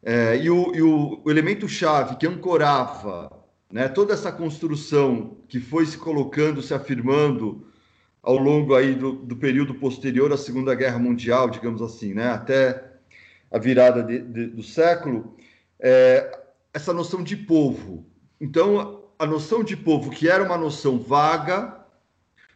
É, 0.04 0.38
e, 0.38 0.50
o, 0.50 0.76
e 0.76 0.82
o, 0.84 1.22
o 1.26 1.32
elemento-chave 1.32 2.18
que 2.18 2.28
ancorava 2.28 3.30
né, 3.72 3.88
toda 3.90 4.14
essa 4.14 4.32
construção 4.32 5.38
que 5.50 5.60
foi 5.60 5.86
se 5.86 5.98
colocando, 5.98 6.62
se 6.62 6.74
afirmando 6.74 7.68
ao 8.22 8.38
longo 8.38 8.76
aí 8.76 8.96
do, 8.96 9.14
do 9.14 9.36
período 9.36 9.76
posterior 9.76 10.32
à 10.32 10.38
Segunda 10.38 10.76
Guerra 10.76 11.00
Mundial, 11.00 11.50
digamos 11.50 11.82
assim, 11.82 12.14
né, 12.14 12.30
até 12.30 12.95
a 13.56 13.58
virada 13.58 14.04
de, 14.04 14.20
de, 14.20 14.48
do 14.48 14.62
século, 14.62 15.34
é, 15.80 16.40
essa 16.74 16.92
noção 16.92 17.24
de 17.24 17.38
povo. 17.38 18.06
Então, 18.40 19.06
a 19.18 19.26
noção 19.26 19.64
de 19.64 19.78
povo, 19.78 20.12
que 20.12 20.28
era 20.28 20.44
uma 20.44 20.58
noção 20.58 21.00
vaga, 21.00 21.74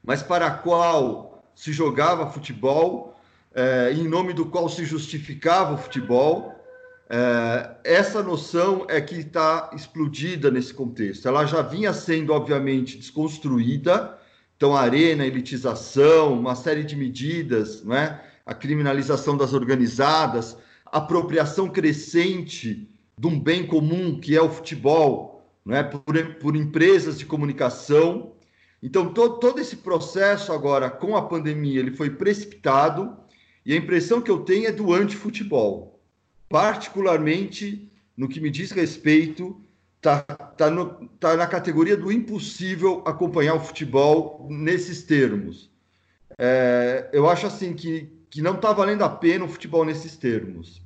mas 0.04 0.22
para 0.22 0.48
a 0.48 0.52
qual 0.52 1.42
se 1.56 1.72
jogava 1.72 2.30
futebol, 2.30 3.18
é, 3.56 3.94
em 3.94 4.10
nome 4.10 4.34
do 4.34 4.48
qual 4.48 4.68
se 4.68 4.84
justificava 4.84 5.76
o 5.76 5.78
futebol, 5.78 6.54
é, 7.10 7.78
essa 7.86 8.22
noção 8.22 8.86
é 8.90 9.00
que 9.00 9.16
está 9.16 9.72
explodida 9.74 10.52
nesse 10.52 10.74
contexto. 10.74 11.30
Ela 11.30 11.46
já 11.46 11.62
vinha 11.62 11.94
sendo, 11.94 12.34
obviamente, 12.34 12.98
desconstruída, 12.98 14.18
então, 14.58 14.76
arena, 14.76 15.26
elitização, 15.26 16.38
uma 16.38 16.56
série 16.56 16.84
de 16.84 16.98
medidas, 16.98 17.86
é? 17.90 18.20
a 18.46 18.54
criminalização 18.54 19.38
das 19.38 19.54
organizadas, 19.54 20.58
apropriação 20.92 21.70
crescente 21.70 22.90
de 23.18 23.28
um 23.28 23.40
bem 23.40 23.66
comum 23.66 24.20
que 24.20 24.36
é 24.36 24.42
o 24.42 24.50
futebol, 24.50 25.44
não 25.66 25.76
é? 25.76 25.84
por, 25.84 26.36
por 26.36 26.56
empresas 26.56 27.18
de 27.18 27.26
comunicação. 27.26 28.34
Então, 28.82 29.14
todo, 29.14 29.40
todo 29.40 29.60
esse 29.60 29.78
processo 29.78 30.54
agora, 30.54 30.90
com 30.90 31.18
a 31.18 31.22
pandemia, 31.22 31.80
ele 31.80 31.92
foi 31.92 32.10
precipitado 32.10 33.18
e 33.66 33.74
a 33.74 33.76
impressão 33.76 34.22
que 34.22 34.32
eu 34.32 34.40
tenho 34.40 34.68
é 34.68 34.72
do 34.72 34.94
anti-futebol, 34.94 36.00
particularmente 36.48 37.92
no 38.16 38.28
que 38.28 38.40
me 38.42 38.50
diz 38.50 38.72
respeito, 38.72 39.62
está 39.98 40.22
tá 40.22 40.70
tá 41.20 41.38
na 41.38 41.48
categoria 41.48 41.96
do 41.96 42.12
impossível 42.12 43.04
acompanhar 43.06 43.56
o 43.56 43.60
futebol 43.60 44.48
nesses 44.50 45.04
termos. 45.04 45.70
É, 46.38 47.10
eu 47.12 47.30
acho 47.30 47.48
assim 47.48 47.74
que, 47.74 48.10
que 48.30 48.42
não 48.42 48.56
está 48.56 48.72
valendo 48.72 49.04
a 49.04 49.10
pena 49.10 49.46
o 49.46 49.50
futebol 49.50 49.84
nesses 49.84 50.16
termos, 50.16 50.82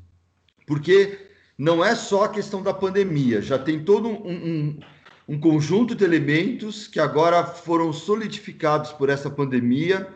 porque 0.65 1.19
não 1.57 1.83
é 1.83 1.95
só 1.95 2.25
a 2.25 2.29
questão 2.29 2.63
da 2.63 2.73
pandemia, 2.73 3.41
já 3.41 3.59
tem 3.59 3.83
todo 3.83 4.07
um, 4.07 4.29
um, 4.29 4.79
um 5.27 5.39
conjunto 5.39 5.93
de 5.93 6.03
elementos 6.03 6.87
que 6.87 6.99
agora 6.99 7.43
foram 7.45 7.91
solidificados 7.93 8.91
por 8.91 9.09
essa 9.09 9.29
pandemia. 9.29 10.07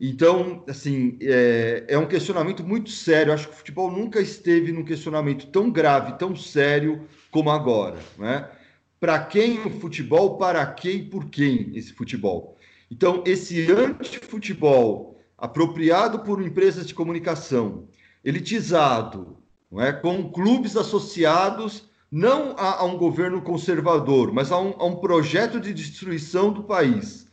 Então, 0.00 0.64
assim, 0.68 1.16
é, 1.20 1.84
é 1.86 1.98
um 1.98 2.06
questionamento 2.06 2.64
muito 2.64 2.90
sério. 2.90 3.32
acho 3.32 3.46
que 3.46 3.54
o 3.54 3.56
futebol 3.56 3.90
nunca 3.90 4.20
esteve 4.20 4.72
num 4.72 4.84
questionamento 4.84 5.46
tão 5.46 5.70
grave, 5.70 6.18
tão 6.18 6.34
sério 6.34 7.06
como 7.30 7.50
agora. 7.50 7.98
Né? 8.18 8.48
Para 8.98 9.20
quem 9.20 9.60
o 9.60 9.70
futebol, 9.70 10.38
para 10.38 10.66
quem 10.66 11.04
por 11.04 11.26
quem 11.26 11.70
esse 11.76 11.92
futebol? 11.92 12.56
Então, 12.90 13.22
esse 13.24 13.70
antifutebol 13.70 15.11
apropriado 15.42 16.20
por 16.20 16.40
empresas 16.40 16.86
de 16.86 16.94
comunicação, 16.94 17.88
elitizado, 18.24 19.36
não 19.68 19.82
é? 19.82 19.92
com 19.92 20.30
clubes 20.30 20.76
associados 20.76 21.90
não 22.08 22.54
a, 22.56 22.78
a 22.78 22.84
um 22.84 22.96
governo 22.96 23.42
conservador, 23.42 24.32
mas 24.32 24.52
a 24.52 24.60
um, 24.60 24.72
a 24.78 24.84
um 24.84 24.94
projeto 25.00 25.58
de 25.58 25.74
destruição 25.74 26.52
do 26.52 26.62
país. 26.62 27.26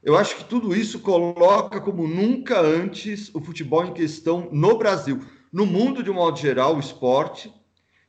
Eu 0.00 0.16
acho 0.16 0.36
que 0.36 0.44
tudo 0.44 0.76
isso 0.76 1.00
coloca 1.00 1.80
como 1.80 2.06
nunca 2.06 2.60
antes 2.60 3.34
o 3.34 3.40
futebol 3.40 3.84
em 3.84 3.92
questão 3.92 4.48
no 4.52 4.78
Brasil. 4.78 5.20
No 5.52 5.66
mundo, 5.66 6.04
de 6.04 6.10
um 6.10 6.14
modo 6.14 6.38
geral, 6.38 6.76
o 6.76 6.80
esporte. 6.80 7.52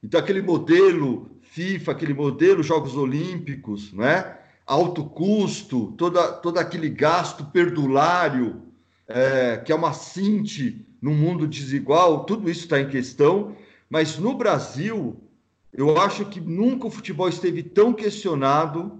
Então, 0.04 0.20
aquele 0.20 0.44
modelo 0.44 1.32
FIFA, 1.42 1.94
aquele 1.94 2.14
modelo 2.14 2.62
Jogos 2.62 2.96
Olímpicos, 2.96 3.92
né? 3.92 4.38
alto 4.68 5.04
custo, 5.04 5.94
toda, 5.98 6.32
todo 6.32 6.60
aquele 6.60 6.90
gasto 6.90 7.46
perdulário, 7.46 8.71
é, 9.16 9.58
que 9.58 9.72
é 9.72 9.76
uma 9.76 9.94
cinte 9.94 10.86
num 11.02 11.14
mundo 11.16 11.48
desigual, 11.48 12.26
tudo 12.26 12.50
isso 12.50 12.62
está 12.62 12.80
em 12.80 12.90
questão. 12.90 13.56
Mas 13.90 14.18
no 14.18 14.36
Brasil, 14.36 15.20
eu 15.74 16.00
acho 16.00 16.26
que 16.26 16.40
nunca 16.40 16.88
o 16.88 16.92
futebol 16.92 17.28
esteve 17.28 17.64
tão 17.64 17.94
questionado 17.94 19.00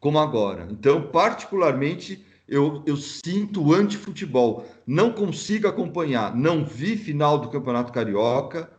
como 0.00 0.18
agora. 0.18 0.66
Então, 0.70 1.02
particularmente, 1.02 2.24
eu, 2.48 2.82
eu 2.84 2.96
sinto 2.96 3.72
anti-futebol. 3.72 4.66
Não 4.86 5.12
consigo 5.12 5.68
acompanhar. 5.68 6.34
Não 6.34 6.64
vi 6.64 6.96
final 6.96 7.38
do 7.38 7.48
Campeonato 7.48 7.92
Carioca, 7.92 8.70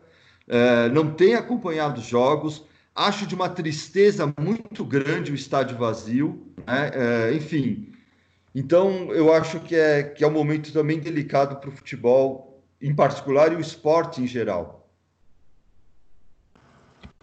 é, 0.46 0.88
não 0.90 1.10
tenho 1.10 1.38
acompanhado 1.38 2.00
os 2.00 2.06
jogos. 2.06 2.64
Acho 2.94 3.26
de 3.26 3.34
uma 3.34 3.48
tristeza 3.48 4.32
muito 4.38 4.84
grande 4.84 5.32
o 5.32 5.34
estádio 5.34 5.76
vazio. 5.76 6.46
Né? 6.66 6.90
É, 6.92 7.34
enfim, 7.34 7.93
então 8.54 9.12
eu 9.12 9.32
acho 9.32 9.60
que 9.60 9.74
é, 9.74 10.02
que 10.02 10.22
é 10.22 10.26
um 10.26 10.32
momento 10.32 10.72
também 10.72 11.00
delicado 11.00 11.56
para 11.56 11.68
o 11.68 11.72
futebol, 11.72 12.62
em 12.80 12.94
particular, 12.94 13.52
e 13.52 13.56
o 13.56 13.60
esporte 13.60 14.22
em 14.22 14.26
geral. 14.26 14.84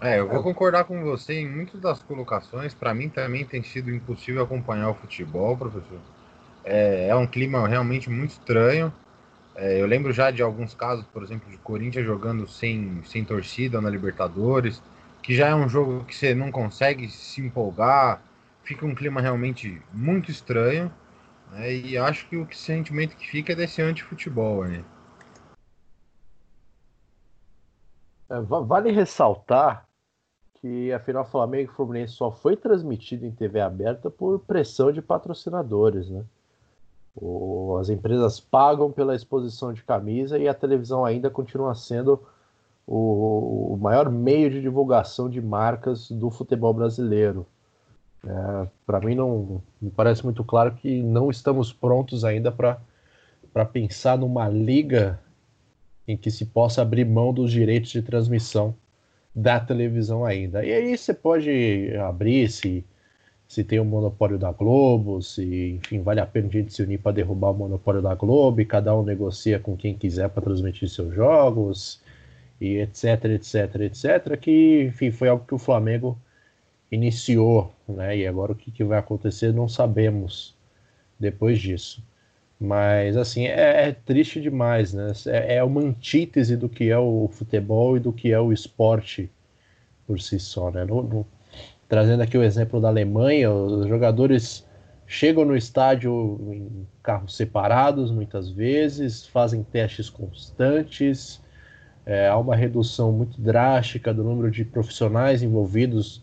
É, 0.02 0.20
eu 0.20 0.28
vou 0.28 0.42
concordar 0.42 0.86
com 0.86 1.04
você 1.04 1.34
em 1.34 1.48
muitas 1.48 1.80
das 1.80 2.02
colocações. 2.02 2.74
Para 2.74 2.92
mim 2.92 3.08
também 3.08 3.46
tem 3.46 3.62
sido 3.62 3.94
impossível 3.94 4.44
acompanhar 4.44 4.90
o 4.90 4.96
futebol, 4.96 5.56
professor. 5.56 6.00
É, 6.66 7.10
é 7.10 7.16
um 7.16 7.28
clima 7.28 7.68
realmente 7.68 8.10
muito 8.10 8.32
estranho. 8.32 8.92
É, 9.56 9.80
eu 9.80 9.86
lembro 9.86 10.12
já 10.12 10.32
de 10.32 10.42
alguns 10.42 10.74
casos, 10.74 11.06
por 11.06 11.22
exemplo, 11.22 11.50
de 11.52 11.58
Corinthians 11.58 12.04
jogando 12.04 12.48
sem, 12.48 13.02
sem 13.06 13.24
torcida 13.24 13.80
na 13.80 13.92
Libertadores, 13.92 14.82
que 15.22 15.36
já 15.36 15.50
é 15.50 15.56
um 15.56 15.70
jogo 15.70 16.04
que 16.04 16.16
você 16.16 16.34
não 16.34 16.52
consegue 16.52 17.08
se 17.08 17.40
empolgar, 17.42 18.24
fica 18.64 18.86
um 18.86 18.96
clima 18.96 19.22
realmente 19.22 19.80
muito 19.94 20.32
estranho. 20.32 20.92
Né, 21.52 21.74
e 21.74 21.98
acho 21.98 22.28
que 22.30 22.38
o 22.38 22.48
sentimento 22.54 23.16
que 23.16 23.28
fica 23.28 23.54
é 23.54 23.56
desse 23.56 23.82
anti-futebol. 23.82 24.64
Né? 24.66 24.84
Vale 28.30 28.92
ressaltar 28.92 29.86
que 30.56 30.94
a 30.94 31.00
final 31.00 31.26
Flamengo 31.26 31.72
e 31.72 31.76
Fluminense 31.76 32.14
só 32.14 32.32
foi 32.32 32.56
transmitido 32.56 33.26
em 33.26 33.32
TV 33.32 33.60
aberta 33.60 34.10
por 34.10 34.40
pressão 34.40 34.92
de 34.92 35.02
patrocinadores, 35.02 36.10
né? 36.10 36.24
As 37.80 37.90
empresas 37.90 38.40
pagam 38.40 38.90
pela 38.90 39.14
exposição 39.14 39.74
de 39.74 39.84
camisa 39.84 40.38
e 40.38 40.48
a 40.48 40.54
televisão 40.54 41.04
ainda 41.04 41.30
continua 41.30 41.76
sendo 41.76 42.24
o 42.88 43.78
maior 43.82 44.10
meio 44.10 44.50
de 44.50 44.62
divulgação 44.62 45.30
de 45.30 45.42
marcas 45.42 46.10
do 46.10 46.30
futebol 46.30 46.74
brasileiro. 46.74 47.46
É, 48.26 48.68
para 48.86 49.00
mim 49.00 49.16
não 49.16 49.62
me 49.82 49.90
parece 49.90 50.24
muito 50.24 50.44
claro 50.44 50.76
que 50.76 51.02
não 51.02 51.32
estamos 51.32 51.74
prontos 51.74 52.24
ainda 52.24 52.52
para 52.52 53.66
pensar 53.66 54.18
numa 54.18 54.48
liga 54.48 55.20
em 56.08 56.16
que 56.16 56.30
se 56.30 56.46
possa 56.46 56.82
abrir 56.82 57.06
mão 57.06 57.34
dos 57.34 57.52
direitos 57.52 57.92
de 57.92 58.02
transmissão 58.02 58.76
da 59.34 59.60
televisão 59.60 60.26
ainda. 60.26 60.64
E 60.64 60.72
aí 60.72 60.98
você 60.98 61.14
pode 61.14 61.96
abrir 61.98 62.50
se, 62.50 62.86
se 63.48 63.64
tem 63.64 63.80
o 63.80 63.84
um 63.84 63.86
monopólio 63.86 64.38
da 64.38 64.52
Globo, 64.52 65.22
se, 65.22 65.80
enfim, 65.84 66.02
vale 66.02 66.20
a 66.20 66.26
pena 66.26 66.48
a 66.48 66.52
gente 66.52 66.74
se 66.74 66.84
unir 66.84 67.00
para 67.00 67.14
derrubar 67.14 67.52
o 67.52 67.54
monopólio 67.56 68.02
da 68.02 68.14
Globo 68.14 68.62
e 68.62 68.66
cada 68.66 68.96
um 68.96 69.04
negocia 69.04 69.60
com 69.60 69.76
quem 69.76 69.96
quiser 69.98 70.30
para 70.30 70.44
transmitir 70.44 70.90
seus 70.90 71.14
jogos, 71.14 72.02
e 72.60 72.78
etc, 72.78 73.26
etc, 73.26 73.76
etc, 73.82 74.38
que, 74.40 74.84
enfim, 74.84 75.12
foi 75.12 75.30
algo 75.30 75.46
que 75.46 75.56
o 75.56 75.58
Flamengo 75.58 76.18
iniciou, 76.92 77.74
né? 77.88 78.18
E 78.18 78.28
agora 78.28 78.52
o 78.52 78.56
que, 78.56 78.70
que 78.72 78.84
vai 78.84 79.00
acontecer 79.00 79.54
não 79.54 79.68
sabemos 79.68 80.56
depois 81.20 81.60
disso. 81.60 82.04
Mas, 82.60 83.18
assim, 83.18 83.48
é, 83.48 83.88
é 83.88 83.92
triste 83.92 84.40
demais, 84.42 84.94
né? 84.94 85.12
É, 85.28 85.56
é, 85.56 85.64
uma 85.64 85.82
antítese 85.82 86.56
do 86.56 86.70
que 86.70 86.90
é 86.90 86.98
o 86.98 87.28
futebol 87.32 87.98
e 87.98 88.00
do 88.00 88.14
que 88.14 88.32
é 88.32 88.40
o 88.40 88.54
esporte 88.54 89.32
por 90.06 90.20
si 90.22 90.40
só, 90.40 90.70
né? 90.70 90.86
No, 90.86 91.02
no, 91.02 91.28
trazendo 91.88 92.22
aqui 92.22 92.38
o 92.38 92.44
exemplo 92.44 92.80
da 92.80 92.90
Alemanha, 92.90 93.52
os 93.52 93.88
jogadores 93.88 94.68
chegam 95.08 95.44
no 95.44 95.56
estádio 95.56 96.40
em 96.54 96.88
carros 97.04 97.36
separados, 97.36 98.12
muitas 98.12 98.50
vezes, 98.50 99.26
fazem 99.28 99.64
testes 99.64 100.10
constantes, 100.10 101.42
é, 102.06 102.28
há 102.28 102.38
uma 102.38 102.56
redução 102.56 103.12
muito 103.12 103.40
drástica 103.42 104.14
do 104.14 104.24
número 104.24 104.50
de 104.50 104.64
profissionais 104.64 105.44
envolvidos 105.44 106.21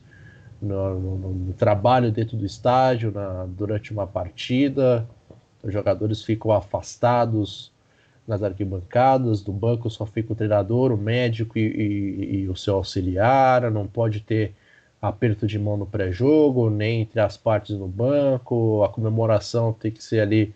no, 0.61 0.99
no, 0.99 1.16
no 1.35 1.53
trabalho 1.55 2.11
dentro 2.11 2.37
do 2.37 2.44
estádio, 2.44 3.12
na, 3.12 3.47
durante 3.47 3.92
uma 3.92 4.07
partida, 4.07 5.09
os 5.62 5.73
jogadores 5.73 6.23
ficam 6.23 6.53
afastados 6.53 7.73
nas 8.27 8.42
arquibancadas, 8.42 9.42
do 9.42 9.53
banco 9.53 9.88
só 9.88 10.05
fica 10.05 10.33
o 10.33 10.37
treinador, 10.37 10.92
o 10.92 10.99
médico 10.99 11.59
e, 11.59 11.62
e, 11.62 12.37
e 12.40 12.49
o 12.49 12.57
seu 12.57 12.75
auxiliar, 12.75 13.71
não 13.71 13.87
pode 13.87 14.21
ter 14.21 14.55
aperto 15.01 15.47
de 15.47 15.59
mão 15.59 15.77
no 15.77 15.87
pré-jogo, 15.87 16.68
nem 16.71 17.03
entre 17.03 17.21
as 17.21 17.37
partes 17.37 17.77
no 17.79 17.88
banco, 17.88 18.83
a 18.85 18.88
comemoração 18.88 19.73
tem 19.73 19.90
que 19.90 20.03
ser 20.03 20.21
ali 20.21 20.55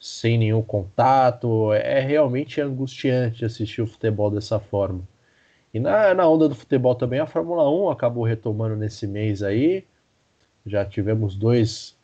sem 0.00 0.38
nenhum 0.38 0.62
contato. 0.62 1.72
É 1.74 2.00
realmente 2.00 2.60
angustiante 2.60 3.44
assistir 3.44 3.82
o 3.82 3.86
futebol 3.86 4.30
dessa 4.30 4.58
forma. 4.60 5.02
E 5.72 5.80
na, 5.80 6.14
na 6.14 6.28
onda 6.28 6.48
do 6.48 6.54
futebol 6.54 6.94
também, 6.94 7.18
a 7.18 7.26
Fórmula 7.26 7.68
1 7.70 7.90
acabou 7.90 8.24
retomando 8.24 8.76
nesse 8.76 9.06
mês 9.06 9.42
aí. 9.42 9.84
Já 10.66 10.84
tivemos 10.84 11.34
dois 11.34 11.96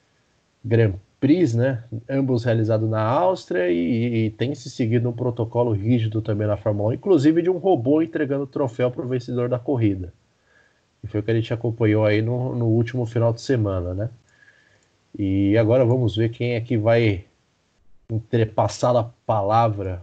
Grand 0.64 0.94
Prix, 1.20 1.54
né? 1.54 1.84
Ambos 2.08 2.44
realizados 2.44 2.88
na 2.88 3.02
Áustria 3.02 3.70
e, 3.70 4.26
e, 4.26 4.30
tem 4.30 4.54
se 4.54 4.70
seguido 4.70 5.08
um 5.08 5.12
protocolo 5.12 5.72
rígido 5.72 6.22
também 6.22 6.46
na 6.46 6.56
Fórmula 6.56 6.90
1, 6.90 6.92
inclusive 6.94 7.42
de 7.42 7.50
um 7.50 7.58
robô 7.58 8.00
entregando 8.00 8.44
o 8.44 8.46
troféu 8.46 8.90
para 8.90 9.04
o 9.04 9.08
vencedor 9.08 9.48
da 9.48 9.58
corrida. 9.58 10.12
E 11.02 11.06
foi 11.06 11.20
o 11.20 11.22
que 11.22 11.30
a 11.30 11.34
gente 11.34 11.52
acompanhou 11.52 12.04
aí 12.04 12.22
no, 12.22 12.54
no 12.54 12.66
último 12.66 13.06
final 13.06 13.32
de 13.32 13.40
semana, 13.40 13.94
né? 13.94 14.10
E 15.18 15.56
agora 15.58 15.84
vamos 15.84 16.16
ver 16.16 16.30
quem 16.30 16.54
é 16.54 16.60
que 16.60 16.76
vai 16.76 17.24
entrepassar 18.10 18.96
a 18.96 19.04
palavra 19.26 20.02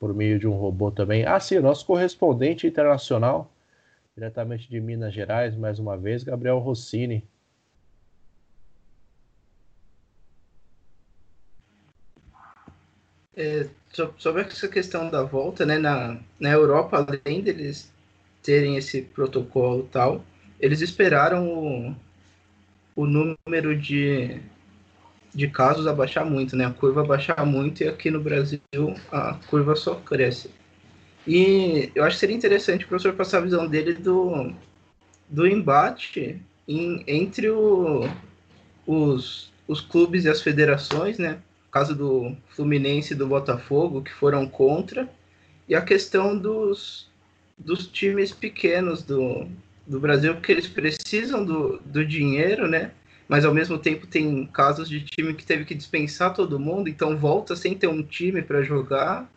por 0.00 0.14
meio 0.14 0.38
de 0.38 0.48
um 0.48 0.54
robô 0.54 0.90
também. 0.90 1.26
Ah, 1.26 1.38
sim, 1.38 1.60
nosso 1.60 1.84
correspondente 1.84 2.66
internacional, 2.66 3.52
diretamente 4.16 4.68
de 4.68 4.80
Minas 4.80 5.12
Gerais, 5.12 5.54
mais 5.54 5.78
uma 5.78 5.96
vez, 5.96 6.24
Gabriel 6.24 6.58
Rossini. 6.58 7.22
É, 13.36 13.68
sobre 14.18 14.42
essa 14.42 14.68
questão 14.68 15.10
da 15.10 15.22
volta, 15.22 15.66
né, 15.66 15.78
na, 15.78 16.18
na 16.38 16.50
Europa, 16.50 17.06
além 17.06 17.42
deles 17.42 17.92
terem 18.42 18.76
esse 18.76 19.02
protocolo 19.02 19.86
tal, 19.92 20.24
eles 20.58 20.80
esperaram 20.80 21.46
o, 21.46 21.96
o 22.96 23.06
número 23.06 23.78
de, 23.78 24.40
de 25.34 25.48
casos 25.48 25.86
abaixar 25.86 26.24
muito, 26.24 26.56
né? 26.56 26.66
A 26.66 26.70
curva 26.70 27.02
abaixar 27.02 27.44
muito 27.46 27.82
e 27.82 27.88
aqui 27.88 28.10
no 28.10 28.20
Brasil 28.20 28.60
a 29.10 29.34
curva 29.48 29.76
só 29.76 29.94
cresce. 29.94 30.50
E 31.26 31.90
eu 31.94 32.04
acho 32.04 32.16
que 32.16 32.20
seria 32.20 32.36
interessante 32.36 32.84
o 32.84 32.88
professor 32.88 33.12
passar 33.12 33.38
a 33.38 33.42
visão 33.42 33.66
dele 33.66 33.94
do, 33.94 34.52
do 35.28 35.46
embate 35.46 36.40
em, 36.66 37.04
entre 37.06 37.50
o, 37.50 38.08
os, 38.86 39.52
os 39.68 39.80
clubes 39.80 40.24
e 40.24 40.28
as 40.28 40.42
federações, 40.42 41.18
né? 41.18 41.38
O 41.68 41.70
caso 41.70 41.94
do 41.94 42.36
Fluminense 42.48 43.12
e 43.12 43.16
do 43.16 43.26
Botafogo, 43.26 44.02
que 44.02 44.12
foram 44.12 44.48
contra, 44.48 45.08
e 45.68 45.74
a 45.74 45.80
questão 45.80 46.36
dos, 46.36 47.08
dos 47.56 47.86
times 47.86 48.32
pequenos 48.32 49.02
do, 49.04 49.46
do 49.86 50.00
Brasil, 50.00 50.34
porque 50.34 50.50
eles 50.50 50.66
precisam 50.66 51.44
do, 51.44 51.78
do 51.84 52.04
dinheiro, 52.04 52.66
né? 52.66 52.90
Mas 53.30 53.44
ao 53.44 53.54
mesmo 53.54 53.78
tempo 53.78 54.08
tem 54.08 54.44
casos 54.46 54.88
de 54.88 55.04
time 55.04 55.32
que 55.32 55.46
teve 55.46 55.64
que 55.64 55.72
dispensar 55.72 56.34
todo 56.34 56.58
mundo, 56.58 56.88
então 56.88 57.16
volta 57.16 57.54
sem 57.54 57.76
ter 57.76 57.86
um 57.86 58.02
time 58.02 58.42
para 58.42 58.60
jogar. 58.60 59.30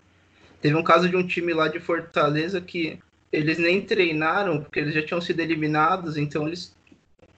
Teve 0.60 0.76
um 0.76 0.82
caso 0.82 1.08
de 1.08 1.16
um 1.16 1.22
time 1.22 1.54
lá 1.54 1.68
de 1.68 1.80
Fortaleza 1.80 2.60
que 2.60 2.98
eles 3.32 3.60
nem 3.60 3.84
treinaram, 3.84 4.64
porque 4.64 4.80
eles 4.80 4.96
já 4.96 5.04
tinham 5.04 5.22
sido 5.22 5.42
eliminados, 5.42 6.18
então 6.18 6.48
eles. 6.48 6.76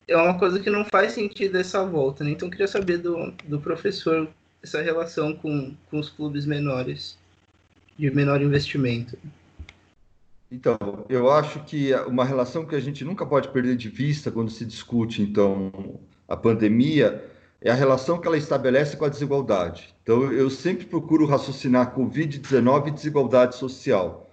É 0.07 0.15
uma 0.15 0.39
coisa 0.39 0.57
que 0.57 0.69
não 0.69 0.85
faz 0.85 1.11
sentido 1.11 1.57
essa 1.57 1.83
volta, 1.85 2.23
né? 2.23 2.31
Então 2.31 2.49
queria 2.49 2.69
saber 2.69 2.99
do, 2.99 3.33
do 3.43 3.59
professor 3.59 4.25
essa 4.63 4.81
relação 4.81 5.35
com, 5.35 5.75
com 5.91 5.99
os 5.99 6.07
clubes 6.07 6.45
menores, 6.45 7.17
de 7.99 8.09
menor 8.11 8.41
investimento. 8.41 9.17
Então, 10.49 10.77
eu 11.09 11.29
acho 11.29 11.65
que 11.65 11.93
uma 12.07 12.23
relação 12.23 12.65
que 12.65 12.75
a 12.75 12.79
gente 12.79 13.03
nunca 13.03 13.25
pode 13.25 13.49
perder 13.49 13.75
de 13.75 13.89
vista 13.89 14.31
quando 14.31 14.49
se 14.49 14.63
discute, 14.63 15.21
então, 15.21 15.99
a 16.27 16.35
pandemia, 16.35 17.23
é 17.61 17.71
a 17.71 17.75
relação 17.75 18.19
que 18.19 18.27
ela 18.27 18.37
estabelece 18.37 18.97
com 18.97 19.05
a 19.05 19.09
desigualdade. 19.09 19.95
Então, 20.03 20.31
eu 20.31 20.49
sempre 20.49 20.85
procuro 20.85 21.25
raciocinar 21.25 21.95
Covid-19 21.95 22.87
e 22.87 22.91
desigualdade 22.91 23.55
social, 23.55 24.29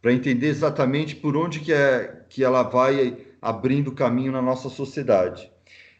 para 0.00 0.12
entender 0.12 0.48
exatamente 0.48 1.14
por 1.16 1.36
onde 1.36 1.60
que, 1.60 1.72
é, 1.72 2.22
que 2.28 2.42
ela 2.42 2.62
vai 2.62 3.18
abrindo 3.40 3.92
caminho 3.92 4.32
na 4.32 4.40
nossa 4.40 4.68
sociedade. 4.68 5.50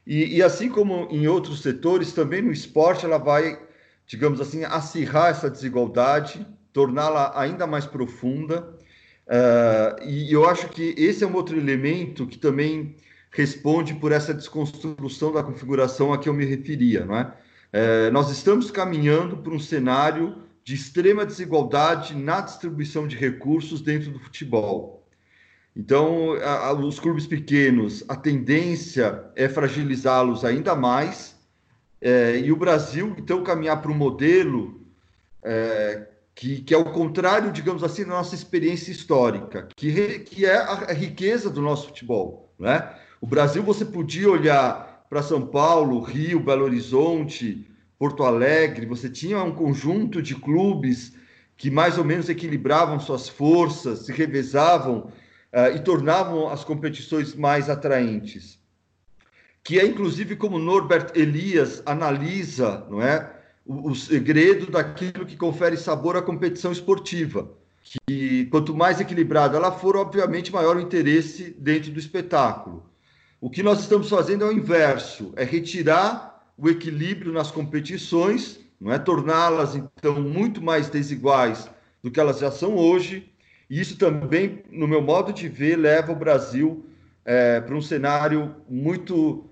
E, 0.07 0.37
e 0.37 0.43
assim 0.43 0.69
como 0.69 1.07
em 1.11 1.27
outros 1.27 1.61
setores, 1.63 2.13
também 2.13 2.41
no 2.41 2.53
esporte 2.53 3.05
ela 3.05 3.19
vai, 3.19 3.59
digamos 4.07 4.41
assim, 4.41 4.65
acirrar 4.65 5.31
essa 5.31 5.51
desigualdade, 5.51 6.47
torná-la 6.73 7.33
ainda 7.39 7.67
mais 7.67 7.85
profunda, 7.85 8.79
Uh, 9.31 9.95
e 10.05 10.33
eu 10.33 10.45
acho 10.45 10.69
que 10.71 10.93
esse 10.99 11.23
é 11.23 11.27
um 11.27 11.37
outro 11.37 11.57
elemento 11.57 12.27
que 12.27 12.37
também 12.37 12.97
responde 13.31 13.95
por 13.95 14.13
essa 14.13 14.35
desconstrução 14.35 15.33
da 15.33 15.43
configuração 15.43 16.13
a 16.13 16.19
que 16.19 16.29
eu 16.29 16.35
me 16.35 16.45
referia, 16.45 17.05
não 17.05 17.17
é? 17.17 17.33
Uh, 17.73 18.11
nós 18.13 18.31
estamos 18.31 18.71
caminhando 18.71 19.37
para 19.37 19.53
um 19.53 19.61
cenário 19.61 20.43
de 20.65 20.75
extrema 20.75 21.25
desigualdade 21.25 22.15
na 22.15 22.41
distribuição 22.41 23.07
de 23.07 23.17
recursos 23.17 23.81
dentro 23.81 24.11
do 24.11 24.19
futebol. 24.19 25.07
Então, 25.77 26.33
a, 26.43 26.67
a, 26.67 26.73
os 26.73 26.99
clubes 26.99 27.27
pequenos, 27.27 28.05
a 28.09 28.17
tendência 28.17 29.25
é 29.37 29.49
fragilizá-los 29.49 30.45
ainda 30.45 30.75
mais, 30.75 31.37
é, 32.01 32.39
e 32.39 32.51
o 32.51 32.57
Brasil, 32.57 33.15
então, 33.19 33.45
caminhar 33.45 33.81
para 33.81 33.91
um 33.91 33.95
modelo 33.95 34.81
é, 35.43 36.09
que, 36.35 36.63
que 36.63 36.75
é 36.75 36.77
o 36.77 36.87
contrário, 36.87 37.53
digamos 37.53 37.85
assim, 37.85 38.03
da 38.03 38.11
nossa 38.11 38.35
experiência 38.35 38.91
histórica, 38.91 39.69
que, 39.77 39.91
re, 39.91 40.21
que 40.21 40.47
é 40.47 40.57
a, 40.57 40.73
a, 40.73 40.93
riqueza 40.93 41.51
do 41.51 41.61
nosso 41.61 41.89
futebol. 41.89 42.53
Né? 42.59 42.89
O 43.21 43.27
Brasil, 43.27 43.63
você 43.63 43.85
podia 43.85 44.31
olhar 44.31 45.05
para 45.09 45.23
São 45.23 45.47
Paulo, 45.47 46.01
Rio, 46.01 46.41
Belo 46.41 46.65
Horizonte, 46.65 47.67
Porto 47.99 48.23
Alegre, 48.23 48.87
você 48.87 49.11
tinha 49.11 49.43
um 49.43 49.53
conjunto 49.53 50.23
de 50.23 50.35
clubes 50.35 51.13
que 51.57 51.71
mais 51.71 51.99
ou 51.99 52.05
menos 52.05 52.29
equilibravam 52.29 52.99
suas 52.99 53.29
forças, 53.29 54.07
se 54.07 54.13
revezavam 54.13 55.13
uh, 55.53 55.77
e 55.77 55.81
tornavam 55.81 56.49
as 56.49 56.65
competições 56.65 57.35
mais 57.35 57.69
atraentes. 57.69 58.59
Que 59.63 59.79
é 59.79 59.85
inclusive 59.85 60.37
como 60.37 60.59
Norbert 60.59 61.13
Elias 61.15 61.83
analisa, 61.85 62.87
não 62.89 63.03
é? 63.03 63.31
o, 63.71 63.91
o 63.91 63.95
segredo 63.95 64.71
daquilo 64.71 65.25
que 65.25 65.37
confere 65.37 65.77
sabor 65.77 66.17
à 66.17 66.23
competição 66.23 66.73
esportiva. 66.73 67.49
Que 68.07 68.47
quanto 68.47 68.75
mais 68.75 69.01
equilibrada 69.01 69.57
ela 69.57 69.73
for, 69.73 69.97
obviamente, 69.97 70.53
maior 70.53 70.77
o 70.77 70.81
interesse 70.81 71.55
dentro 71.59 71.91
do 71.93 71.99
espetáculo. 71.99 72.90
O 73.41 73.49
que 73.49 73.63
nós 73.63 73.81
estamos 73.81 74.09
fazendo 74.09 74.45
é 74.45 74.49
o 74.49 74.53
inverso, 74.53 75.33
é 75.37 75.45
retirar 75.45 76.53
o 76.57 76.69
equilíbrio 76.69 77.33
nas 77.33 77.51
competições, 77.51 78.61
não 78.81 78.93
é 78.93 78.99
torná-las 78.99 79.75
então 79.75 80.21
muito 80.21 80.61
mais 80.63 80.89
desiguais 80.91 81.71
do 82.03 82.11
que 82.11 82.21
elas 82.21 82.39
já 82.39 82.51
são 82.51 82.77
hoje. 82.77 83.31
E 83.69 83.81
isso 83.81 83.97
também, 83.97 84.63
no 84.71 84.87
meu 84.87 85.01
modo 85.01 85.33
de 85.33 85.49
ver, 85.49 85.77
leva 85.77 86.13
o 86.13 86.17
Brasil 86.17 86.85
é, 87.25 87.61
para 87.61 87.75
um 87.75 87.83
cenário 87.83 88.57
muito 88.69 89.45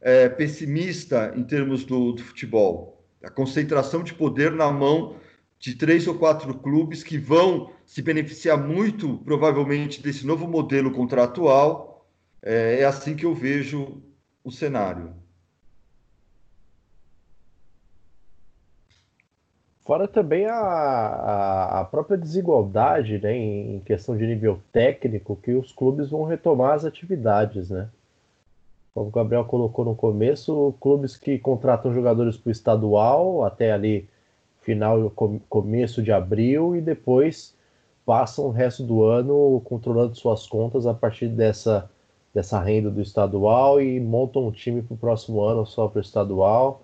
é, 0.00 0.28
pessimista 0.28 1.32
em 1.36 1.44
termos 1.44 1.84
do, 1.84 2.12
do 2.12 2.22
futebol 2.22 2.96
a 3.26 3.30
concentração 3.30 4.02
de 4.02 4.14
poder 4.14 4.52
na 4.52 4.70
mão 4.70 5.16
de 5.58 5.74
três 5.74 6.06
ou 6.06 6.14
quatro 6.14 6.54
clubes 6.54 7.02
que 7.02 7.18
vão 7.18 7.72
se 7.84 8.00
beneficiar 8.00 8.56
muito, 8.56 9.18
provavelmente, 9.24 10.00
desse 10.00 10.24
novo 10.24 10.46
modelo 10.46 10.92
contratual. 10.92 11.95
É, 12.42 12.80
é 12.80 12.84
assim 12.84 13.16
que 13.16 13.24
eu 13.24 13.34
vejo 13.34 14.02
o 14.44 14.50
cenário. 14.50 15.14
Fora 19.84 20.08
também 20.08 20.46
a, 20.46 20.56
a, 20.56 21.80
a, 21.80 21.84
própria 21.84 22.18
desigualdade 22.18 23.18
né, 23.20 23.36
em 23.36 23.80
questão 23.80 24.16
de 24.16 24.26
nível 24.26 24.60
técnico, 24.72 25.36
que 25.36 25.52
os 25.52 25.70
clubes 25.70 26.10
vão 26.10 26.24
retomar 26.24 26.74
as 26.74 26.84
atividades, 26.84 27.70
né? 27.70 27.88
como 28.96 29.08
o 29.08 29.12
Gabriel 29.12 29.44
colocou 29.44 29.84
no 29.84 29.94
começo, 29.94 30.74
clubes 30.80 31.18
que 31.18 31.38
contratam 31.38 31.92
jogadores 31.92 32.38
para 32.38 32.48
o 32.48 32.52
estadual 32.52 33.44
até 33.44 33.70
ali 33.70 34.08
final 34.62 35.12
começo 35.50 36.02
de 36.02 36.10
abril 36.10 36.74
e 36.74 36.80
depois 36.80 37.54
passam 38.06 38.46
o 38.46 38.50
resto 38.50 38.82
do 38.82 39.04
ano 39.04 39.60
controlando 39.66 40.16
suas 40.16 40.46
contas 40.46 40.86
a 40.86 40.94
partir 40.94 41.28
dessa 41.28 41.90
dessa 42.36 42.60
renda 42.60 42.90
do 42.90 43.00
estadual 43.00 43.80
e 43.80 43.98
montam 43.98 44.46
um 44.46 44.50
time 44.50 44.82
para 44.82 44.92
o 44.92 44.98
próximo 44.98 45.40
ano 45.40 45.64
só 45.64 45.88
para 45.88 46.00
o 46.00 46.02
estadual 46.02 46.82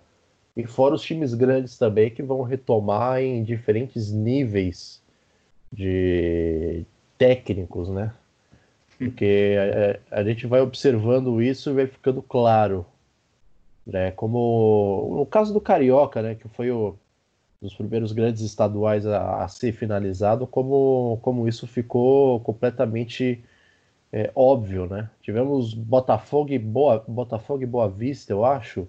e 0.56 0.66
fora 0.66 0.94
os 0.94 1.02
times 1.02 1.34
grandes 1.34 1.76
também 1.76 2.08
que 2.08 2.22
vão 2.22 2.40
retomar 2.40 3.20
em 3.20 3.44
diferentes 3.44 4.10
níveis 4.10 5.02
de 5.70 6.86
técnicos, 7.18 7.90
né? 7.90 8.14
Porque 8.96 9.56
a, 10.10 10.20
a, 10.20 10.24
gente 10.24 10.46
vai 10.46 10.62
observando 10.62 11.42
isso 11.42 11.68
e 11.68 11.74
vai 11.74 11.86
ficando 11.86 12.22
claro. 12.22 12.86
Né? 13.86 14.10
Como 14.12 15.16
no 15.18 15.26
caso 15.26 15.52
do 15.52 15.60
Carioca, 15.60 16.22
né? 16.22 16.34
Que 16.34 16.48
foi 16.48 16.70
o, 16.70 16.96
um 17.60 17.66
dos 17.66 17.74
primeiros 17.74 18.12
grandes 18.12 18.40
estaduais 18.40 19.06
a, 19.06 19.44
a, 19.44 19.48
ser 19.48 19.72
finalizado, 19.72 20.46
como, 20.46 21.18
como 21.20 21.46
isso 21.46 21.66
ficou 21.66 22.40
completamente 22.40 23.44
é, 24.12 24.30
óbvio, 24.34 24.86
né? 24.86 25.08
Tivemos 25.22 25.72
Botafogo 25.72 26.52
e 26.52 26.58
Boa, 26.58 27.02
Botafogo 27.08 27.62
e 27.62 27.66
Boa 27.66 27.88
Vista, 27.88 28.30
eu 28.30 28.44
acho. 28.44 28.86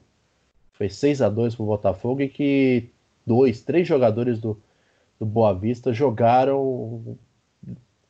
Foi 0.73 0.89
6 0.89 1.21
a 1.21 1.29
2 1.29 1.55
para 1.55 1.63
o 1.63 1.67
Botafogo 1.67 2.21
e 2.21 2.27
que 2.27 2.89
dois, 3.25 3.61
três 3.61 3.87
jogadores 3.87 4.39
do, 4.39 4.61
do 5.17 5.25
Boa 5.25 5.53
Vista 5.53 5.93
jogaram 5.93 7.17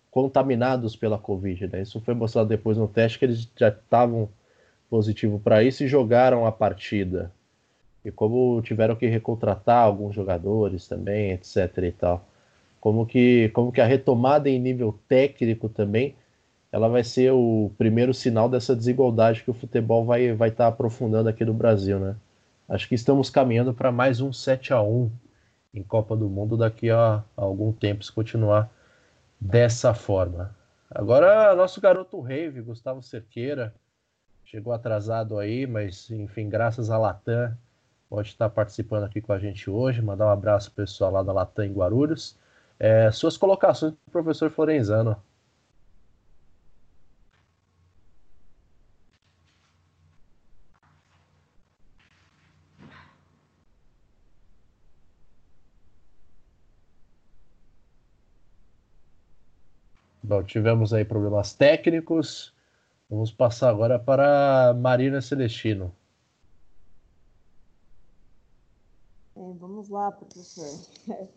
contaminados 0.09 0.95
pela 0.95 1.19
Covid. 1.19 1.67
Né? 1.67 1.83
Isso 1.83 2.01
foi 2.01 2.15
mostrado 2.15 2.49
depois 2.49 2.77
no 2.77 2.87
teste 2.87 3.19
que 3.19 3.25
eles 3.25 3.47
já 3.55 3.69
estavam 3.69 4.27
positivo 4.89 5.39
para 5.39 5.63
isso 5.63 5.83
e 5.83 5.87
jogaram 5.87 6.47
a 6.47 6.51
partida. 6.51 7.31
E 8.03 8.11
como 8.11 8.59
tiveram 8.63 8.95
que 8.95 9.05
recontratar 9.05 9.83
alguns 9.83 10.15
jogadores 10.15 10.87
também, 10.87 11.31
etc 11.31 11.77
e 11.83 11.91
tal. 11.91 12.27
Como 12.81 13.05
que, 13.05 13.49
como 13.49 13.71
que 13.71 13.79
a 13.79 13.85
retomada 13.85 14.49
em 14.49 14.59
nível 14.59 14.97
técnico 15.07 15.69
também, 15.69 16.15
ela 16.73 16.89
vai 16.89 17.03
ser 17.03 17.31
o 17.31 17.71
primeiro 17.77 18.15
sinal 18.15 18.49
dessa 18.49 18.75
desigualdade 18.75 19.43
que 19.43 19.51
o 19.51 19.53
futebol 19.53 20.03
vai 20.03 20.33
vai 20.33 20.49
estar 20.49 20.63
tá 20.63 20.69
aprofundando 20.69 21.29
aqui 21.29 21.45
no 21.45 21.53
Brasil, 21.53 21.99
né? 21.99 22.15
Acho 22.67 22.89
que 22.89 22.95
estamos 22.95 23.29
caminhando 23.29 23.75
para 23.75 23.91
mais 23.91 24.19
um 24.21 24.33
7 24.33 24.73
a 24.73 24.81
1 24.81 25.11
em 25.71 25.83
Copa 25.83 26.15
do 26.15 26.27
Mundo 26.27 26.57
daqui 26.57 26.89
a, 26.89 27.23
a 27.37 27.41
algum 27.43 27.71
tempo 27.71 28.03
se 28.03 28.11
continuar 28.11 28.71
dessa 29.39 29.93
forma. 29.93 30.55
Agora, 30.89 31.55
nosso 31.55 31.79
garoto 31.79 32.19
Rave, 32.19 32.61
Gustavo 32.61 33.03
Cerqueira, 33.03 33.71
chegou 34.43 34.73
atrasado 34.73 35.37
aí, 35.37 35.67
mas 35.67 36.09
enfim, 36.09 36.49
graças 36.49 36.89
à 36.89 36.97
Latam, 36.97 37.55
pode 38.09 38.29
estar 38.29 38.49
participando 38.49 39.03
aqui 39.03 39.21
com 39.21 39.31
a 39.31 39.37
gente 39.37 39.69
hoje. 39.69 40.01
Mandar 40.01 40.25
um 40.25 40.31
abraço 40.31 40.71
pessoal 40.71 41.11
lá 41.11 41.21
da 41.21 41.31
Latam 41.31 41.65
em 41.65 41.73
Guarulhos. 41.73 42.35
É, 42.79 43.11
suas 43.11 43.37
colocações 43.37 43.93
professor 44.11 44.49
Florenzano. 44.49 45.15
Bom, 60.33 60.41
tivemos 60.41 60.91
aí 60.95 61.05
problemas 61.05 61.53
técnicos. 61.53 62.51
Vamos 63.07 63.31
passar 63.31 63.69
agora 63.69 63.99
para 63.99 64.73
Marina 64.73 65.21
Celestino. 65.21 65.93
É, 69.35 69.41
vamos 69.59 69.89
lá, 69.89 70.11
professor. 70.11 70.65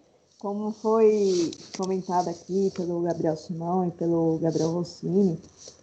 Como 0.40 0.72
foi 0.72 1.50
comentado 1.76 2.28
aqui 2.28 2.72
pelo 2.74 3.02
Gabriel 3.02 3.36
Simão 3.36 3.86
e 3.86 3.90
pelo 3.90 4.38
Gabriel 4.38 4.72
Rossini, 4.72 5.38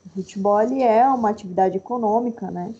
o 0.07 0.09
futebol 0.09 0.59
é 0.59 1.07
uma 1.07 1.29
atividade 1.29 1.77
econômica, 1.77 2.49
né? 2.49 2.73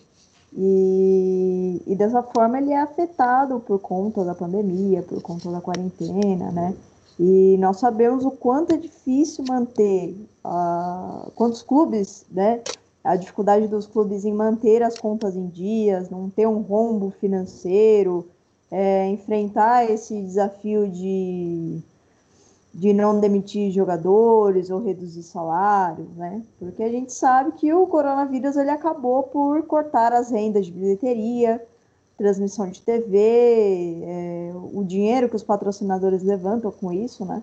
E, 0.52 1.80
e 1.86 1.94
dessa 1.94 2.24
forma 2.24 2.58
ele 2.58 2.72
é 2.72 2.80
afetado 2.80 3.60
por 3.60 3.78
conta 3.78 4.24
da 4.24 4.34
pandemia, 4.34 5.02
por 5.02 5.22
conta 5.22 5.50
da 5.52 5.60
quarentena, 5.60 6.50
né? 6.50 6.74
E 7.18 7.56
nós 7.58 7.78
sabemos 7.78 8.24
o 8.24 8.30
quanto 8.30 8.74
é 8.74 8.76
difícil 8.76 9.44
manter, 9.48 10.16
uh, 10.44 11.30
quantos 11.32 11.62
clubes, 11.62 12.26
né, 12.30 12.60
a 13.04 13.16
dificuldade 13.16 13.68
dos 13.68 13.86
clubes 13.86 14.24
em 14.24 14.32
manter 14.32 14.82
as 14.82 14.98
contas 14.98 15.36
em 15.36 15.46
dias, 15.46 16.08
não 16.10 16.30
ter 16.30 16.48
um 16.48 16.60
rombo 16.60 17.12
financeiro, 17.20 18.26
é, 18.70 19.06
enfrentar 19.08 19.88
esse 19.88 20.20
desafio 20.20 20.88
de, 20.88 21.78
de 22.72 22.92
não 22.92 23.20
demitir 23.20 23.70
jogadores 23.70 24.70
ou 24.70 24.82
reduzir 24.82 25.22
salários, 25.22 26.08
né? 26.16 26.42
Porque 26.58 26.82
a 26.82 26.88
gente 26.88 27.12
sabe 27.12 27.52
que 27.52 27.72
o 27.72 27.86
coronavírus 27.86 28.56
ele 28.56 28.70
acabou 28.70 29.24
por 29.24 29.62
cortar 29.64 30.12
as 30.12 30.30
rendas 30.30 30.66
de 30.66 30.72
bilheteria, 30.72 31.64
transmissão 32.16 32.68
de 32.68 32.80
TV, 32.80 33.18
é, 34.02 34.52
o 34.72 34.84
dinheiro 34.84 35.28
que 35.28 35.36
os 35.36 35.42
patrocinadores 35.42 36.22
levantam 36.22 36.70
com 36.70 36.92
isso, 36.92 37.24
né? 37.24 37.42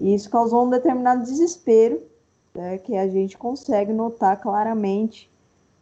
E 0.00 0.14
isso 0.14 0.28
causou 0.28 0.64
um 0.64 0.70
determinado 0.70 1.22
desespero 1.22 2.02
né, 2.54 2.78
que 2.78 2.96
a 2.96 3.08
gente 3.08 3.38
consegue 3.38 3.92
notar 3.92 4.40
claramente 4.40 5.30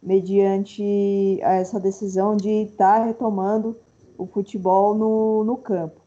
mediante 0.01 1.39
essa 1.41 1.79
decisão 1.79 2.35
de 2.35 2.63
estar 2.63 2.99
tá 2.99 3.05
retomando 3.05 3.77
o 4.17 4.25
futebol 4.25 4.95
no, 4.95 5.43
no 5.43 5.57
campo. 5.57 6.01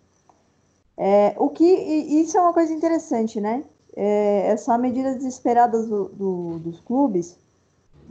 É, 0.97 1.35
o 1.39 1.49
que 1.49 1.65
isso 1.65 2.37
é 2.37 2.41
uma 2.41 2.53
coisa 2.53 2.73
interessante, 2.73 3.41
né? 3.41 3.65
É, 3.97 4.49
essa 4.49 4.77
medida 4.79 5.15
desesperada 5.15 5.83
do, 5.83 6.09
do, 6.09 6.59
dos 6.59 6.81
clubes. 6.81 7.37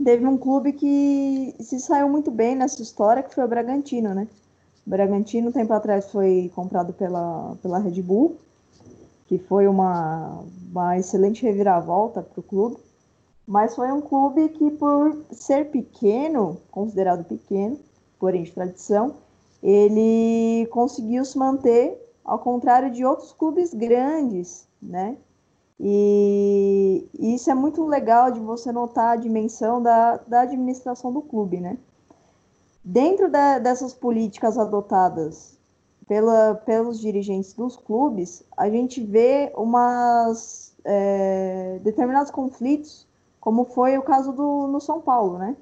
Teve 0.02 0.26
um 0.26 0.36
clube 0.36 0.72
que 0.72 1.54
se 1.60 1.78
saiu 1.78 2.08
muito 2.08 2.30
bem 2.30 2.54
nessa 2.56 2.82
história, 2.82 3.22
que 3.22 3.34
foi 3.34 3.44
o 3.44 3.48
Bragantino, 3.48 4.14
né? 4.14 4.26
O 4.86 4.90
Bragantino, 4.90 5.52
tempo 5.52 5.72
atrás, 5.72 6.10
foi 6.10 6.50
comprado 6.54 6.92
pela, 6.92 7.56
pela 7.62 7.78
Red 7.78 8.02
Bull 8.02 8.36
que 9.26 9.38
foi 9.38 9.66
uma, 9.66 10.44
uma 10.70 10.98
excelente 10.98 11.42
reviravolta 11.42 12.22
para 12.22 12.40
o 12.40 12.42
clube, 12.42 12.76
mas 13.46 13.74
foi 13.74 13.90
um 13.90 14.00
clube 14.00 14.48
que, 14.50 14.70
por 14.70 15.24
ser 15.30 15.70
pequeno, 15.70 16.58
considerado 16.70 17.24
pequeno, 17.24 17.78
porém 18.18 18.42
de 18.42 18.52
tradição, 18.52 19.14
ele 19.62 20.66
conseguiu 20.70 21.24
se 21.24 21.38
manter, 21.38 22.00
ao 22.24 22.38
contrário 22.38 22.90
de 22.90 23.04
outros 23.04 23.32
clubes 23.32 23.72
grandes, 23.72 24.66
né? 24.80 25.16
E, 25.78 27.08
isso 27.18 27.50
é 27.50 27.54
muito 27.54 27.84
legal 27.84 28.30
de 28.30 28.40
você 28.40 28.70
notar 28.70 29.14
a 29.14 29.16
dimensão 29.16 29.82
da, 29.82 30.18
da 30.18 30.42
administração 30.42 31.12
do 31.12 31.20
clube, 31.20 31.60
né? 31.60 31.78
Dentro 32.84 33.30
da, 33.30 33.58
dessas 33.58 33.94
políticas 33.94 34.58
adotadas 34.58 35.58
pela, 36.06 36.54
pelos 36.54 37.00
dirigentes 37.00 37.54
dos 37.54 37.76
clubes, 37.76 38.44
a 38.56 38.68
gente 38.68 39.02
vê 39.02 39.52
umas 39.56 40.76
é, 40.84 41.80
determinados 41.82 42.30
conflitos, 42.30 43.06
como 43.40 43.64
foi 43.64 43.98
o 43.98 44.02
caso 44.02 44.32
do 44.32 44.66
no 44.68 44.80
São 44.80 45.00
Paulo, 45.00 45.38
né? 45.38 45.56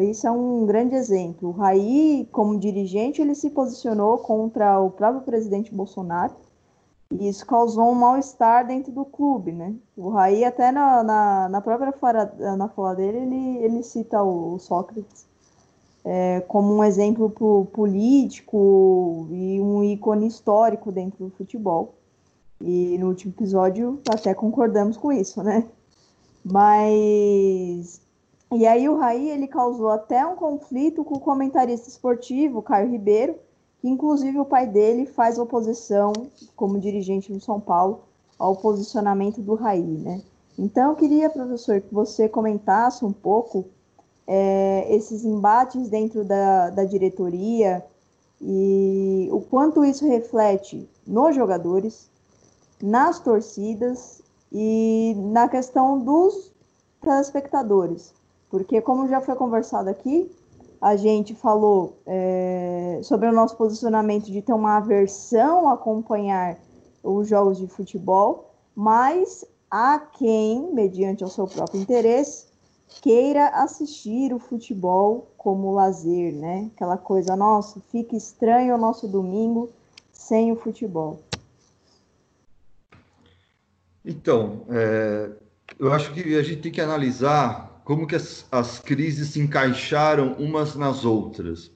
Isso 0.00 0.26
é 0.26 0.30
um 0.30 0.64
grande 0.64 0.94
exemplo. 0.94 1.50
O 1.50 1.52
Raí, 1.52 2.26
como 2.32 2.58
dirigente, 2.58 3.20
ele 3.20 3.34
se 3.34 3.50
posicionou 3.50 4.18
contra 4.18 4.80
o 4.80 4.90
próprio 4.90 5.22
presidente 5.22 5.74
Bolsonaro, 5.74 6.34
e 7.20 7.28
isso 7.28 7.46
causou 7.46 7.90
um 7.90 7.94
mal-estar 7.94 8.66
dentro 8.66 8.92
do 8.92 9.04
clube, 9.04 9.52
né? 9.52 9.74
O 9.96 10.10
Raí, 10.10 10.44
até 10.44 10.72
na, 10.72 11.02
na, 11.02 11.48
na 11.48 11.60
própria 11.60 11.94
na 12.56 12.68
fala 12.68 12.94
dele, 12.94 13.18
ele, 13.18 13.58
ele 13.58 13.82
cita 13.82 14.22
o, 14.22 14.54
o 14.54 14.58
Sócrates 14.58 15.26
é, 16.04 16.40
como 16.48 16.74
um 16.74 16.84
exemplo 16.84 17.30
político 17.72 19.26
e 19.30 19.60
um 19.60 19.82
ícone 19.84 20.26
histórico 20.26 20.90
dentro 20.90 21.26
do 21.26 21.30
futebol. 21.30 21.94
E 22.60 22.96
no 22.98 23.08
último 23.08 23.32
episódio 23.32 24.00
até 24.08 24.34
concordamos 24.34 24.96
com 24.96 25.12
isso, 25.12 25.42
né? 25.42 25.68
Mas 26.44 28.00
e 28.52 28.66
aí 28.66 28.88
o 28.88 28.98
Raí 28.98 29.30
ele 29.30 29.46
causou 29.46 29.88
até 29.88 30.24
um 30.26 30.36
conflito 30.36 31.04
com 31.04 31.14
o 31.14 31.20
comentarista 31.20 31.88
esportivo 31.88 32.62
Caio 32.62 32.90
Ribeiro, 32.90 33.36
inclusive 33.82 34.38
o 34.38 34.44
pai 34.44 34.66
dele 34.66 35.06
faz 35.06 35.38
oposição 35.38 36.12
como 36.54 36.78
dirigente 36.78 37.32
do 37.32 37.40
São 37.40 37.60
Paulo 37.60 38.00
ao 38.38 38.56
posicionamento 38.56 39.40
do 39.40 39.54
Raí, 39.54 39.82
né? 39.82 40.22
Então 40.58 40.90
eu 40.90 40.96
queria, 40.96 41.30
professor, 41.30 41.80
que 41.80 41.92
você 41.92 42.28
comentasse 42.28 43.04
um 43.04 43.12
pouco 43.12 43.64
é, 44.26 44.86
esses 44.94 45.24
embates 45.24 45.88
dentro 45.88 46.24
da, 46.24 46.70
da 46.70 46.84
diretoria 46.84 47.84
e 48.40 49.28
o 49.32 49.40
quanto 49.40 49.84
isso 49.84 50.06
reflete 50.06 50.88
nos 51.06 51.34
jogadores, 51.34 52.10
nas 52.82 53.20
torcidas 53.20 54.20
e 54.50 55.14
na 55.16 55.48
questão 55.48 55.98
dos 55.98 56.52
telespectadores. 57.00 58.12
Porque, 58.50 58.80
como 58.80 59.08
já 59.08 59.20
foi 59.20 59.34
conversado 59.34 59.88
aqui, 59.88 60.30
a 60.82 60.96
gente 60.96 61.32
falou 61.32 62.02
é, 62.04 62.98
sobre 63.04 63.28
o 63.28 63.32
nosso 63.32 63.56
posicionamento 63.56 64.24
de 64.24 64.42
ter 64.42 64.52
uma 64.52 64.78
aversão 64.78 65.68
a 65.68 65.74
acompanhar 65.74 66.58
os 67.04 67.28
jogos 67.28 67.56
de 67.56 67.68
futebol, 67.68 68.52
mas 68.74 69.44
há 69.70 70.00
quem, 70.00 70.74
mediante 70.74 71.22
o 71.22 71.28
seu 71.28 71.46
próprio 71.46 71.80
interesse, 71.80 72.46
queira 73.00 73.46
assistir 73.50 74.34
o 74.34 74.40
futebol 74.40 75.28
como 75.38 75.72
lazer, 75.72 76.34
né? 76.34 76.68
Aquela 76.74 76.96
coisa, 76.96 77.36
nossa, 77.36 77.80
fica 77.92 78.16
estranho 78.16 78.74
o 78.74 78.78
nosso 78.78 79.06
domingo 79.06 79.70
sem 80.12 80.50
o 80.50 80.56
futebol. 80.56 81.20
Então, 84.04 84.62
é, 84.68 85.30
eu 85.78 85.92
acho 85.92 86.12
que 86.12 86.36
a 86.36 86.42
gente 86.42 86.60
tem 86.60 86.72
que 86.72 86.80
analisar 86.80 87.71
como 87.84 88.06
que 88.06 88.14
as, 88.14 88.46
as 88.50 88.78
crises 88.78 89.28
se 89.28 89.40
encaixaram 89.40 90.34
umas 90.34 90.74
nas 90.74 91.04
outras. 91.04 91.70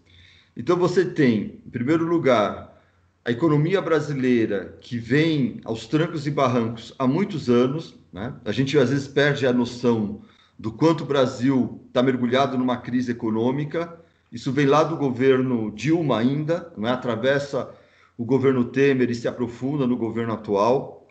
Então 0.57 0.77
você 0.77 1.05
tem, 1.05 1.61
em 1.67 1.71
primeiro 1.71 2.05
lugar, 2.05 2.81
a 3.25 3.31
economia 3.31 3.83
brasileira 3.83 4.79
que 4.81 4.99
vem 4.99 5.61
aos 5.65 5.87
trancos 5.87 6.27
e 6.27 6.31
barrancos 6.31 6.95
há 6.99 7.07
muitos 7.07 7.51
anos, 7.51 7.99
né? 8.13 8.35
A 8.45 8.53
gente 8.53 8.79
às 8.79 8.91
vezes 8.91 9.09
perde 9.09 9.47
a 9.47 9.53
noção 9.53 10.23
do 10.59 10.73
quanto 10.73 11.03
o 11.03 11.07
Brasil 11.07 11.85
está 11.89 12.03
mergulhado 12.03 12.57
numa 12.57 12.77
crise 12.77 13.13
econômica. 13.13 14.01
Isso 14.33 14.53
vem 14.53 14.67
lá 14.67 14.83
do 14.83 14.97
governo 14.97 15.71
Dilma 15.73 16.19
ainda, 16.19 16.73
não 16.77 16.89
é? 16.89 16.93
atravessa 16.93 17.69
o 18.17 18.25
governo 18.25 18.65
Temer 18.65 19.11
e 19.11 19.15
se 19.15 19.29
aprofunda 19.29 19.87
no 19.87 19.97
governo 19.97 20.33
atual. 20.33 21.07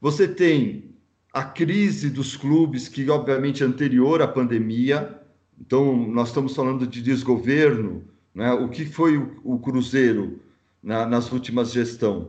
Você 0.00 0.28
tem 0.28 0.93
a 1.34 1.42
crise 1.42 2.10
dos 2.10 2.36
clubes, 2.36 2.86
que 2.86 3.10
obviamente 3.10 3.64
é 3.64 3.66
anterior 3.66 4.22
à 4.22 4.28
pandemia. 4.28 5.20
Então, 5.60 5.96
nós 6.08 6.28
estamos 6.28 6.54
falando 6.54 6.86
de 6.86 7.02
desgoverno. 7.02 8.04
Né? 8.32 8.52
O 8.52 8.68
que 8.68 8.86
foi 8.86 9.18
o, 9.18 9.40
o 9.42 9.58
Cruzeiro 9.58 10.40
na, 10.80 11.04
nas 11.04 11.32
últimas 11.32 11.72
gestões? 11.72 12.28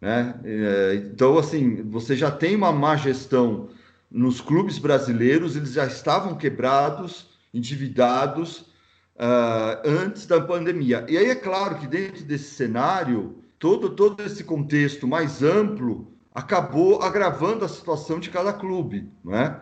Né? 0.00 0.38
É, 0.44 1.02
então, 1.12 1.36
assim, 1.36 1.82
você 1.90 2.14
já 2.14 2.30
tem 2.30 2.54
uma 2.54 2.70
má 2.70 2.94
gestão 2.94 3.68
nos 4.08 4.40
clubes 4.40 4.78
brasileiros, 4.78 5.56
eles 5.56 5.72
já 5.72 5.84
estavam 5.84 6.36
quebrados, 6.36 7.26
endividados 7.52 8.60
uh, 9.16 9.82
antes 9.84 10.24
da 10.24 10.40
pandemia. 10.40 11.04
E 11.08 11.18
aí 11.18 11.30
é 11.30 11.34
claro 11.34 11.78
que 11.78 11.88
dentro 11.88 12.24
desse 12.24 12.54
cenário, 12.54 13.42
todo, 13.58 13.90
todo 13.90 14.22
esse 14.22 14.44
contexto 14.44 15.08
mais 15.08 15.42
amplo 15.42 16.15
acabou 16.36 17.00
agravando 17.00 17.64
a 17.64 17.68
situação 17.68 18.20
de 18.20 18.28
cada 18.28 18.52
clube, 18.52 19.10
não 19.24 19.34
é? 19.34 19.58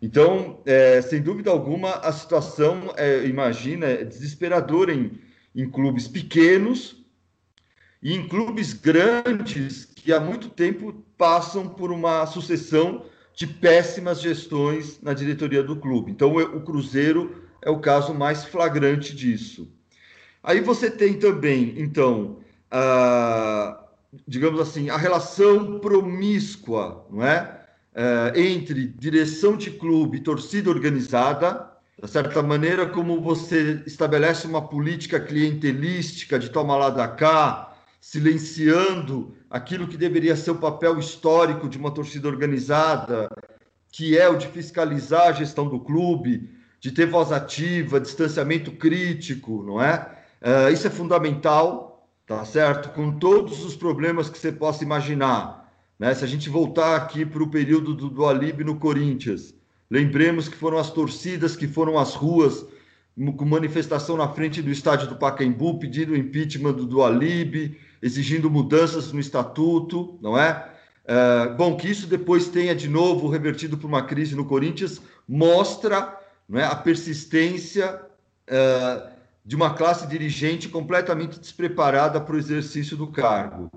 Então, 0.00 0.62
é, 0.64 1.02
sem 1.02 1.20
dúvida 1.20 1.50
alguma, 1.50 1.96
a 1.96 2.10
situação, 2.12 2.94
é, 2.96 3.26
imagina, 3.26 3.84
é 3.84 4.04
desesperadora 4.04 4.94
em, 4.94 5.20
em 5.54 5.68
clubes 5.70 6.08
pequenos 6.08 7.04
e 8.02 8.14
em 8.14 8.26
clubes 8.26 8.72
grandes 8.72 9.84
que 9.84 10.14
há 10.14 10.18
muito 10.18 10.48
tempo 10.48 10.94
passam 11.18 11.68
por 11.68 11.92
uma 11.92 12.24
sucessão 12.24 13.04
de 13.34 13.46
péssimas 13.46 14.22
gestões 14.22 14.98
na 15.02 15.12
diretoria 15.12 15.62
do 15.62 15.76
clube. 15.76 16.10
Então, 16.10 16.34
o 16.36 16.62
Cruzeiro 16.62 17.44
é 17.60 17.68
o 17.68 17.80
caso 17.80 18.14
mais 18.14 18.46
flagrante 18.46 19.14
disso. 19.14 19.70
Aí 20.42 20.60
você 20.62 20.90
tem 20.90 21.18
também, 21.18 21.74
então, 21.76 22.38
a, 22.70 23.83
digamos 24.26 24.60
assim, 24.60 24.90
a 24.90 24.96
relação 24.96 25.78
promíscua, 25.78 27.06
não 27.10 27.24
é? 27.24 27.60
é? 27.94 28.32
entre 28.40 28.86
direção 28.86 29.56
de 29.56 29.70
clube 29.70 30.18
e 30.18 30.22
torcida 30.22 30.70
organizada, 30.70 31.70
da 32.00 32.08
certa 32.08 32.42
maneira 32.42 32.86
como 32.86 33.20
você 33.20 33.82
estabelece 33.86 34.46
uma 34.46 34.66
política 34.66 35.20
clientelística 35.20 36.38
de 36.38 36.50
toma 36.50 36.76
lá 36.76 36.90
da 36.90 37.06
cá, 37.06 37.72
silenciando 38.00 39.34
aquilo 39.48 39.88
que 39.88 39.96
deveria 39.96 40.36
ser 40.36 40.50
o 40.50 40.56
papel 40.56 40.98
histórico 40.98 41.68
de 41.68 41.78
uma 41.78 41.90
torcida 41.90 42.28
organizada, 42.28 43.28
que 43.90 44.18
é 44.18 44.28
o 44.28 44.36
de 44.36 44.48
fiscalizar 44.48 45.28
a 45.28 45.32
gestão 45.32 45.68
do 45.68 45.78
clube, 45.78 46.50
de 46.80 46.90
ter 46.90 47.06
voz 47.06 47.32
ativa, 47.32 48.00
distanciamento 48.00 48.72
crítico, 48.72 49.62
não 49.62 49.80
é? 49.80 50.06
Uh, 50.42 50.70
isso 50.70 50.86
é 50.86 50.90
fundamental, 50.90 51.93
tá 52.26 52.44
certo? 52.44 52.90
Com 52.90 53.18
todos 53.18 53.64
os 53.64 53.76
problemas 53.76 54.28
que 54.30 54.38
você 54.38 54.52
possa 54.52 54.84
imaginar. 54.84 55.72
Né? 55.98 56.14
Se 56.14 56.24
a 56.24 56.28
gente 56.28 56.48
voltar 56.48 56.96
aqui 56.96 57.24
para 57.24 57.42
o 57.42 57.50
período 57.50 57.94
do, 57.94 58.08
do 58.08 58.26
Alib 58.26 58.64
no 58.64 58.76
Corinthians, 58.76 59.54
lembremos 59.90 60.48
que 60.48 60.56
foram 60.56 60.78
as 60.78 60.90
torcidas 60.90 61.54
que 61.56 61.68
foram 61.68 61.98
às 61.98 62.14
ruas 62.14 62.66
com 63.36 63.44
manifestação 63.44 64.16
na 64.16 64.28
frente 64.28 64.60
do 64.60 64.70
estádio 64.70 65.08
do 65.08 65.16
Pacaembu, 65.16 65.78
pedindo 65.78 66.12
o 66.12 66.16
impeachment 66.16 66.72
do, 66.72 66.84
do 66.84 67.02
Alib, 67.02 67.76
exigindo 68.02 68.50
mudanças 68.50 69.12
no 69.12 69.20
estatuto, 69.20 70.18
não 70.20 70.36
é? 70.36 70.68
é? 71.06 71.48
Bom, 71.56 71.76
que 71.76 71.88
isso 71.88 72.08
depois 72.08 72.48
tenha 72.48 72.74
de 72.74 72.88
novo 72.88 73.28
revertido 73.28 73.78
para 73.78 73.86
uma 73.86 74.02
crise 74.02 74.34
no 74.34 74.44
Corinthians, 74.44 75.00
mostra 75.28 76.18
não 76.48 76.58
é, 76.58 76.64
a 76.64 76.74
persistência 76.74 78.00
é, 78.46 79.13
de 79.44 79.54
uma 79.54 79.74
classe 79.74 80.06
dirigente 80.06 80.68
completamente 80.68 81.38
despreparada 81.38 82.20
para 82.20 82.34
o 82.34 82.38
exercício 82.38 82.96
do 82.96 83.08
cargo. 83.08 83.70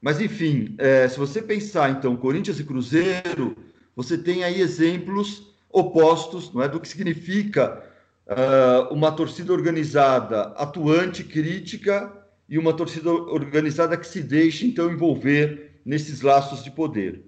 Mas, 0.00 0.20
enfim, 0.20 0.74
é, 0.78 1.06
se 1.08 1.18
você 1.18 1.42
pensar, 1.42 1.90
então, 1.90 2.16
Corinthians 2.16 2.58
e 2.58 2.64
Cruzeiro, 2.64 3.54
você 3.94 4.16
tem 4.16 4.44
aí 4.44 4.60
exemplos 4.60 5.52
opostos 5.68 6.52
não 6.54 6.62
é, 6.62 6.68
do 6.68 6.80
que 6.80 6.88
significa 6.88 7.84
uh, 8.26 8.92
uma 8.92 9.12
torcida 9.12 9.52
organizada 9.52 10.54
atuante, 10.56 11.22
crítica, 11.22 12.10
e 12.48 12.58
uma 12.58 12.72
torcida 12.72 13.10
organizada 13.10 13.96
que 13.96 14.06
se 14.06 14.20
deixe, 14.20 14.66
então, 14.66 14.90
envolver 14.90 15.70
nesses 15.84 16.20
laços 16.20 16.64
de 16.64 16.70
poder. 16.70 17.22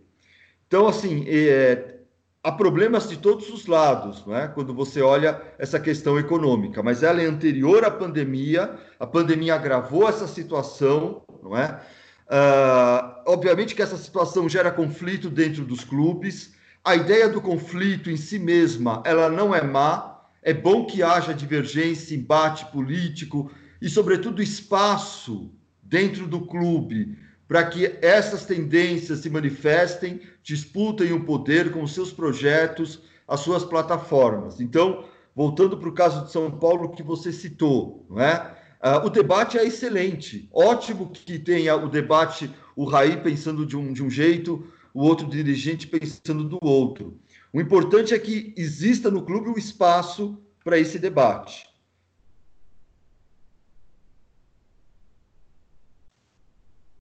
Então, 0.66 0.88
assim, 0.88 1.24
é, 1.28 2.00
há 2.42 2.50
problemas 2.50 3.08
de 3.08 3.16
todos 3.16 3.48
os 3.50 3.66
lados, 3.66 4.24
não 4.26 4.36
é? 4.36 4.48
quando 4.48 4.74
você 4.74 5.00
olha 5.00 5.40
essa 5.58 5.78
questão 5.78 6.18
econômica, 6.18 6.82
mas 6.82 7.02
ela 7.02 7.22
é 7.22 7.26
anterior 7.26 7.84
à 7.84 7.90
pandemia, 7.90 8.78
a 8.98 9.06
pandemia 9.06 9.54
agravou 9.54 10.08
essa 10.08 10.26
situação, 10.26 11.22
não 11.42 11.56
é? 11.56 11.80
Uh, 12.26 13.22
obviamente 13.26 13.74
que 13.74 13.82
essa 13.82 13.96
situação 13.96 14.48
gera 14.48 14.70
conflito 14.70 15.28
dentro 15.28 15.64
dos 15.64 15.84
clubes, 15.84 16.54
a 16.84 16.96
ideia 16.96 17.28
do 17.28 17.40
conflito 17.40 18.10
em 18.10 18.16
si 18.16 18.38
mesma, 18.38 19.02
ela 19.04 19.28
não 19.28 19.54
é 19.54 19.62
má, 19.62 20.22
é 20.42 20.52
bom 20.52 20.86
que 20.86 21.02
haja 21.02 21.32
divergência, 21.32 22.16
embate 22.16 22.64
político, 22.72 23.52
e, 23.80 23.88
sobretudo, 23.88 24.42
espaço 24.42 25.52
dentro 25.82 26.26
do 26.26 26.40
clube 26.40 27.18
para 27.52 27.66
que 27.66 27.98
essas 28.00 28.46
tendências 28.46 29.18
se 29.18 29.28
manifestem, 29.28 30.22
disputem 30.42 31.12
o 31.12 31.22
poder 31.22 31.70
com 31.70 31.82
os 31.82 31.92
seus 31.92 32.10
projetos, 32.10 33.02
as 33.28 33.40
suas 33.40 33.62
plataformas. 33.62 34.58
Então, 34.58 35.04
voltando 35.36 35.76
para 35.76 35.90
o 35.90 35.92
caso 35.92 36.24
de 36.24 36.32
São 36.32 36.50
Paulo 36.50 36.92
que 36.92 37.02
você 37.02 37.30
citou, 37.30 38.06
não 38.08 38.22
é? 38.22 38.56
Uh, 38.82 39.06
o 39.06 39.10
debate 39.10 39.58
é 39.58 39.66
excelente, 39.66 40.48
ótimo 40.50 41.10
que 41.10 41.38
tenha 41.38 41.76
o 41.76 41.90
debate, 41.90 42.50
o 42.74 42.86
Raí 42.86 43.18
pensando 43.18 43.66
de 43.66 43.76
um, 43.76 43.92
de 43.92 44.02
um 44.02 44.08
jeito, 44.08 44.66
o 44.94 45.02
outro 45.02 45.26
dirigente 45.26 45.86
pensando 45.86 46.44
do 46.44 46.58
outro. 46.62 47.20
O 47.52 47.60
importante 47.60 48.14
é 48.14 48.18
que 48.18 48.54
exista 48.56 49.10
no 49.10 49.26
clube 49.26 49.50
o 49.50 49.58
espaço 49.58 50.42
para 50.64 50.78
esse 50.78 50.98
debate. 50.98 51.66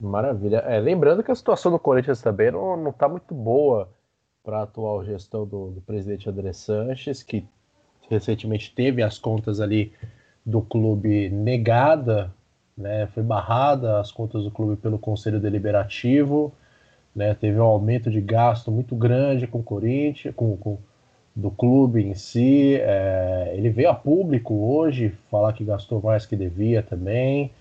Maravilha. 0.01 0.57
É, 0.57 0.79
lembrando 0.79 1.21
que 1.21 1.31
a 1.31 1.35
situação 1.35 1.71
do 1.71 1.77
Corinthians 1.77 2.21
também 2.21 2.49
não 2.49 2.89
está 2.89 3.07
muito 3.07 3.35
boa 3.35 3.87
para 4.43 4.59
a 4.59 4.63
atual 4.63 5.05
gestão 5.05 5.45
do, 5.45 5.69
do, 5.69 5.81
presidente 5.81 6.27
André 6.27 6.53
Sanches, 6.53 7.21
que 7.21 7.45
recentemente 8.09 8.73
teve 8.73 9.03
as 9.03 9.19
contas 9.19 9.61
ali 9.61 9.93
do 10.43 10.59
clube 10.59 11.29
negada, 11.29 12.33
né, 12.75 13.05
foi 13.13 13.21
barrada 13.21 13.99
as 13.99 14.11
contas 14.11 14.43
do 14.43 14.49
clube 14.49 14.75
pelo 14.75 14.97
Conselho 14.97 15.39
Deliberativo, 15.39 16.51
né, 17.15 17.35
teve 17.35 17.59
um 17.59 17.63
aumento 17.63 18.09
de 18.09 18.19
gasto 18.19 18.71
muito 18.71 18.95
grande 18.95 19.45
com 19.45 19.59
o 19.59 19.63
Corinthians, 19.63 20.33
com, 20.33 20.57
com 20.57 20.79
do 21.35 21.51
clube 21.51 22.03
em 22.03 22.15
si. 22.15 22.75
É, 22.81 23.53
ele 23.55 23.69
veio 23.69 23.91
a 23.91 23.93
público 23.93 24.53
hoje 24.53 25.13
falar 25.29 25.53
que 25.53 25.63
gastou 25.63 26.01
mais 26.01 26.25
que 26.25 26.35
devia 26.35 26.81
também 26.81 27.51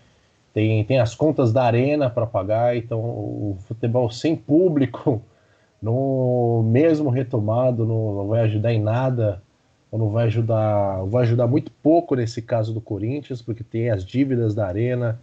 tem, 0.52 0.84
tem 0.84 0.98
as 0.98 1.14
contas 1.14 1.52
da 1.52 1.62
arena 1.64 2.10
para 2.10 2.26
pagar, 2.26 2.76
então 2.76 2.98
o 3.00 3.56
futebol 3.66 4.10
sem 4.10 4.34
público, 4.34 5.22
no 5.80 6.62
mesmo 6.70 7.10
retomado, 7.10 7.86
não, 7.86 8.14
não, 8.14 8.28
vai 8.28 8.40
ajudar 8.42 8.72
em 8.72 8.80
nada, 8.80 9.42
ou 9.90 9.98
não 9.98 10.10
vai 10.10 10.26
ajudar, 10.26 11.04
vai 11.06 11.22
ajudar 11.22 11.46
muito 11.46 11.70
pouco 11.82 12.14
nesse 12.14 12.42
caso 12.42 12.72
do 12.72 12.80
Corinthians, 12.80 13.40
porque 13.42 13.64
tem 13.64 13.90
as 13.90 14.04
dívidas 14.04 14.54
da 14.54 14.66
arena 14.66 15.20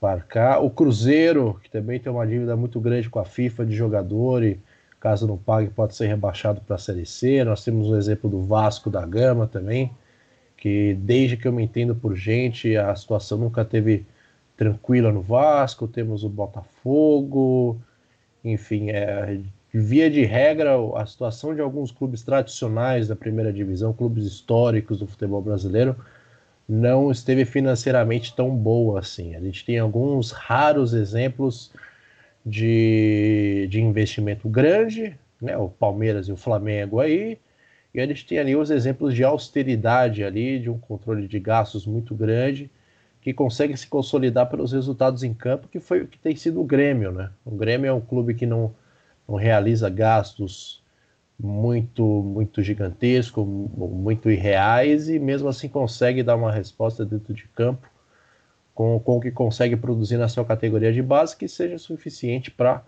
para 0.00 0.20
cá. 0.20 0.58
O 0.60 0.70
Cruzeiro, 0.70 1.58
que 1.62 1.70
também 1.70 1.98
tem 1.98 2.12
uma 2.12 2.26
dívida 2.26 2.56
muito 2.56 2.80
grande 2.80 3.08
com 3.08 3.18
a 3.18 3.24
FIFA 3.24 3.66
de 3.66 3.74
jogador 3.74 4.42
e 4.44 4.60
caso 5.00 5.26
não 5.26 5.38
pague 5.38 5.70
pode 5.70 5.94
ser 5.94 6.06
rebaixado 6.08 6.60
para 6.60 6.76
a 6.76 6.78
Série 6.78 7.06
C. 7.06 7.44
Nós 7.44 7.64
temos 7.64 7.88
o 7.88 7.96
exemplo 7.96 8.28
do 8.28 8.42
Vasco 8.42 8.90
da 8.90 9.04
Gama 9.06 9.46
também, 9.46 9.90
que 10.56 10.94
desde 10.94 11.36
que 11.36 11.46
eu 11.46 11.52
me 11.52 11.62
entendo 11.62 11.94
por 11.94 12.14
gente, 12.16 12.76
a 12.76 12.94
situação 12.94 13.38
nunca 13.38 13.64
teve 13.64 14.06
tranquila 14.56 15.12
no 15.12 15.20
Vasco, 15.20 15.86
temos 15.86 16.24
o 16.24 16.28
Botafogo, 16.28 17.78
enfim, 18.42 18.90
é, 18.90 19.40
via 19.72 20.10
de 20.10 20.24
regra, 20.24 20.76
a 20.94 21.04
situação 21.06 21.54
de 21.54 21.60
alguns 21.60 21.90
clubes 21.90 22.22
tradicionais 22.22 23.08
da 23.08 23.16
primeira 23.16 23.52
divisão, 23.52 23.92
clubes 23.92 24.24
históricos 24.24 25.00
do 25.00 25.06
futebol 25.06 25.42
brasileiro, 25.42 25.96
não 26.68 27.10
esteve 27.10 27.44
financeiramente 27.44 28.34
tão 28.34 28.50
boa 28.50 29.00
assim. 29.00 29.36
A 29.36 29.40
gente 29.40 29.64
tem 29.64 29.78
alguns 29.78 30.30
raros 30.30 30.94
exemplos 30.94 31.70
de, 32.44 33.66
de 33.70 33.80
investimento 33.80 34.48
grande, 34.48 35.16
né, 35.40 35.56
o 35.56 35.68
Palmeiras 35.68 36.28
e 36.28 36.32
o 36.32 36.36
Flamengo 36.36 37.00
aí, 37.00 37.38
e 37.92 38.00
a 38.00 38.06
gente 38.06 38.26
tem 38.26 38.38
ali 38.38 38.54
os 38.54 38.70
exemplos 38.70 39.14
de 39.14 39.24
austeridade 39.24 40.22
ali, 40.22 40.58
de 40.58 40.70
um 40.70 40.78
controle 40.78 41.26
de 41.26 41.38
gastos 41.38 41.86
muito 41.86 42.14
grande, 42.14 42.70
que 43.26 43.34
consegue 43.34 43.76
se 43.76 43.88
consolidar 43.88 44.48
pelos 44.48 44.70
resultados 44.70 45.24
em 45.24 45.34
campo, 45.34 45.66
que 45.66 45.80
foi 45.80 46.02
o 46.02 46.06
que 46.06 46.16
tem 46.16 46.36
sido 46.36 46.60
o 46.60 46.64
Grêmio, 46.64 47.10
né? 47.10 47.28
O 47.44 47.56
Grêmio 47.56 47.88
é 47.88 47.92
um 47.92 48.00
clube 48.00 48.34
que 48.34 48.46
não, 48.46 48.72
não 49.28 49.34
realiza 49.34 49.90
gastos 49.90 50.80
muito 51.36 52.04
muito 52.04 52.62
gigantescos, 52.62 53.44
muito 53.44 54.30
irreais 54.30 55.08
e 55.08 55.18
mesmo 55.18 55.48
assim 55.48 55.68
consegue 55.68 56.22
dar 56.22 56.36
uma 56.36 56.52
resposta 56.52 57.04
dentro 57.04 57.34
de 57.34 57.48
campo 57.48 57.90
com, 58.72 59.00
com 59.00 59.16
o 59.16 59.20
que 59.20 59.32
consegue 59.32 59.74
produzir 59.74 60.18
na 60.18 60.28
sua 60.28 60.44
categoria 60.44 60.92
de 60.92 61.02
base 61.02 61.36
que 61.36 61.48
seja 61.48 61.78
suficiente 61.78 62.48
para 62.48 62.84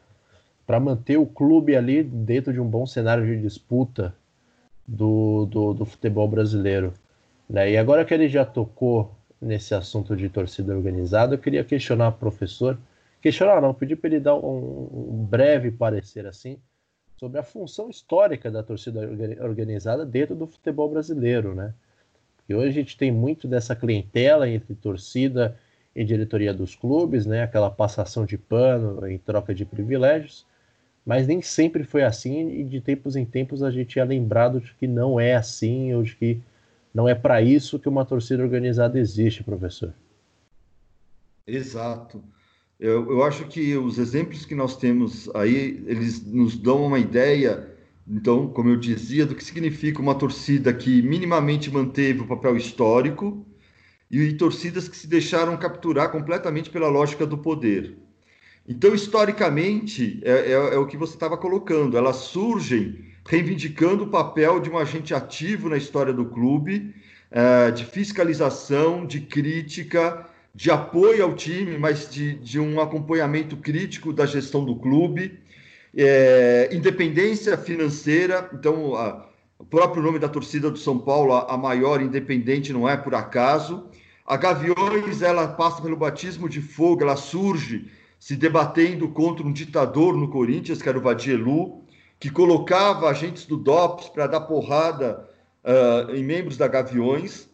para 0.64 0.78
manter 0.78 1.16
o 1.16 1.26
clube 1.26 1.74
ali 1.74 2.01
dentro 2.05 2.53
de 2.53 2.61
um 2.61 2.68
bom 2.68 2.86
cenário 2.86 3.26
de 3.26 3.43
disputa 3.43 4.14
do, 4.86 5.47
do, 5.47 5.74
do 5.74 5.84
futebol 5.84 6.28
brasileiro. 6.28 6.95
Né? 7.51 7.72
E 7.72 7.76
agora 7.76 8.05
que 8.05 8.14
ele 8.14 8.28
já 8.28 8.45
tocou 8.45 9.18
nesse 9.41 9.74
assunto 9.74 10.16
de 10.16 10.28
torcida 10.28 10.74
organizada, 10.74 11.34
eu 11.34 11.39
queria 11.39 11.64
questionar 11.64 12.09
o 12.09 12.12
professor, 12.12 12.78
questionar 13.20 13.61
não, 13.61 13.72
pedir 13.72 13.97
para 13.97 14.11
ele 14.11 14.20
dar 14.20 14.34
um, 14.34 14.89
um, 14.93 15.26
breve 15.28 15.70
parecer 15.70 16.26
assim 16.26 16.59
sobre 17.16 17.39
a 17.39 17.43
função 17.43 17.91
histórica 17.91 18.51
da 18.51 18.62
torcida 18.62 19.01
organizada 19.41 20.05
dentro 20.05 20.34
do 20.34 20.47
futebol 20.47 20.89
brasileiro, 20.89 21.55
né? 21.55 21.74
E 22.49 22.55
hoje 22.55 22.68
a 22.68 22.72
gente 22.72 22.97
tem 22.97 23.12
muito 23.12 23.47
dessa 23.47 23.76
clientela 23.76 24.49
entre 24.49 24.74
torcida 24.74 25.57
e 25.95 26.05
diretoria 26.05 26.55
dos 26.55 26.74
clubes, 26.74 27.26
né? 27.26 27.43
Aquela 27.43 27.70
passação 27.70 28.24
de 28.24 28.39
pano 28.39 29.07
em 29.07 29.18
troca 29.18 29.55
de 29.55 29.64
privilégios, 29.64 30.47
mas 31.05 31.26
nem 31.26 31.43
sempre 31.43 31.84
foi 31.84 32.05
assim 32.05 32.49
e 32.51 32.64
de 32.64 32.80
tempos 32.80 33.16
em 33.16 33.24
tempos 33.24 33.62
a 33.62 33.70
gente 33.70 33.99
é 33.99 34.05
lembrado 34.05 34.61
de 34.61 34.72
que 34.74 34.86
não 34.86 35.18
é 35.18 35.34
assim 35.34 35.93
ou 35.95 36.03
de 36.03 36.14
que 36.14 36.41
não 36.99 37.09
é 37.09 37.14
para 37.14 37.40
isso 37.40 37.78
que 37.78 37.88
uma 37.88 38.05
torcida 38.05 38.42
organizada 38.42 38.99
existe, 38.99 39.44
professor. 39.44 39.94
Exato. 41.46 42.20
Eu, 42.76 43.09
eu 43.09 43.22
acho 43.22 43.46
que 43.46 43.76
os 43.76 43.99
exemplos 43.99 44.44
que 44.44 44.53
nós 44.53 44.76
temos 44.76 45.30
aí, 45.32 45.80
eles 45.86 46.26
nos 46.26 46.59
dão 46.59 46.84
uma 46.84 46.99
ideia, 46.99 47.72
então, 48.05 48.49
como 48.49 48.70
eu 48.70 48.76
dizia, 48.76 49.24
do 49.24 49.36
que 49.36 49.44
significa 49.44 50.03
uma 50.03 50.16
torcida 50.16 50.74
que 50.74 51.01
minimamente 51.01 51.70
manteve 51.70 52.22
o 52.22 52.26
papel 52.26 52.57
histórico 52.57 53.46
e, 54.11 54.32
torcidas 54.32 54.88
que 54.88 54.96
se 54.96 55.07
deixaram 55.07 55.57
capturar 55.57 56.11
completamente 56.11 56.68
pela 56.68 56.88
lógica 56.88 57.24
do 57.24 57.38
poder. 57.38 57.96
Então, 58.66 58.92
historicamente, 58.92 60.20
é, 60.24 60.32
é, 60.32 60.53
é 60.53 60.78
o 60.78 60.86
que 60.86 60.96
você 60.96 61.14
estava 61.14 61.38
colocando, 61.38 61.96
elas 61.96 62.16
surgem 62.16 63.07
reivindicando 63.29 64.05
o 64.05 64.09
papel 64.09 64.59
de 64.59 64.70
um 64.70 64.79
agente 64.79 65.14
ativo 65.14 65.68
na 65.68 65.76
história 65.76 66.14
do 66.14 66.24
clube, 66.24 66.95
é, 67.31 67.70
de 67.70 67.85
fiscalização, 67.85 69.05
de 69.05 69.20
crítica, 69.20 70.26
de 70.55 70.70
apoio 70.70 71.22
ao 71.22 71.35
time, 71.35 71.76
mas 71.76 72.09
de, 72.11 72.35
de 72.37 72.59
um 72.59 72.81
acompanhamento 72.81 73.59
crítico 73.59 74.14
da 74.14 74.24
gestão 74.24 74.64
do 74.64 74.76
clube, 74.76 75.39
é, 75.95 76.70
independência 76.72 77.59
financeira. 77.59 78.49
Então, 78.55 78.95
a, 78.95 79.29
o 79.59 79.64
próprio 79.64 80.03
nome 80.03 80.18
da 80.18 80.29
torcida 80.29 80.70
do 80.70 80.79
São 80.79 80.99
Paulo, 80.99 81.35
a, 81.35 81.53
a 81.53 81.57
maior 81.59 82.01
independente, 82.01 82.72
não 82.72 82.89
é 82.89 82.97
por 82.97 83.14
acaso. 83.14 83.91
A 84.24 84.39
Gaviões, 84.39 85.20
ela 85.20 85.49
passa 85.49 85.83
pelo 85.83 85.99
batismo 85.99 86.49
de 86.49 86.62
fogo, 86.62 87.03
ela 87.03 87.16
surge 87.16 87.91
se 88.18 88.35
debatendo 88.35 89.07
contra 89.11 89.47
um 89.47 89.53
ditador 89.53 90.16
no 90.16 90.29
Corinthians, 90.29 90.81
que 90.81 90.89
era 90.89 90.97
o 90.97 91.03
Vadielu 91.03 91.87
que 92.19 92.31
colocava 92.31 93.09
agentes 93.09 93.47
do 93.47 93.57
DOPS 93.57 94.09
para 94.09 94.27
dar 94.27 94.41
porrada 94.41 95.29
uh, 95.64 96.14
em 96.14 96.25
membros 96.25 96.57
da 96.57 96.66
Gaviões. 96.66 97.49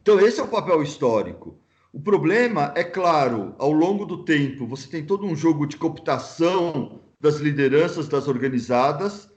Então, 0.00 0.20
esse 0.20 0.40
é 0.40 0.42
o 0.42 0.48
papel 0.48 0.82
histórico. 0.82 1.58
O 1.92 2.00
problema 2.00 2.72
é 2.74 2.84
claro, 2.84 3.54
ao 3.58 3.70
longo 3.70 4.04
do 4.04 4.24
tempo, 4.24 4.66
você 4.66 4.88
tem 4.88 5.04
todo 5.04 5.26
um 5.26 5.36
jogo 5.36 5.66
de 5.66 5.76
cooptação 5.76 7.00
das 7.20 7.36
lideranças 7.36 8.08
das 8.08 8.28
organizadas. 8.28 9.30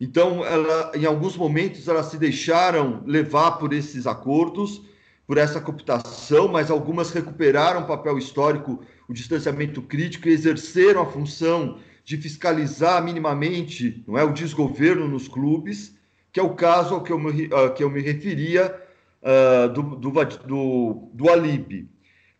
Então, 0.00 0.44
ela, 0.44 0.92
em 0.94 1.04
alguns 1.04 1.36
momentos, 1.36 1.88
elas 1.88 2.06
se 2.06 2.18
deixaram 2.18 3.02
levar 3.06 3.52
por 3.52 3.72
esses 3.72 4.06
acordos, 4.06 4.82
por 5.26 5.38
essa 5.38 5.60
cooptação, 5.60 6.48
mas 6.48 6.70
algumas 6.70 7.10
recuperaram 7.10 7.86
papel 7.86 8.18
histórico, 8.18 8.80
o 9.08 9.12
distanciamento 9.12 9.80
crítico 9.82 10.28
e 10.28 10.32
exerceram 10.32 11.02
a 11.02 11.06
função 11.06 11.78
de 12.04 12.16
fiscalizar 12.16 13.02
minimamente 13.02 14.02
não 14.06 14.18
é, 14.18 14.24
o 14.24 14.32
desgoverno 14.32 15.06
nos 15.08 15.28
clubes, 15.28 15.94
que 16.32 16.40
é 16.40 16.42
o 16.42 16.54
caso 16.54 16.94
ao 16.94 17.02
que 17.02 17.12
eu 17.12 17.18
me, 17.18 17.48
que 17.76 17.84
eu 17.84 17.90
me 17.90 18.00
referia 18.00 18.74
uh, 19.22 19.72
do, 19.72 19.82
do, 19.96 20.10
do, 20.46 21.10
do 21.12 21.30
Alib. 21.30 21.88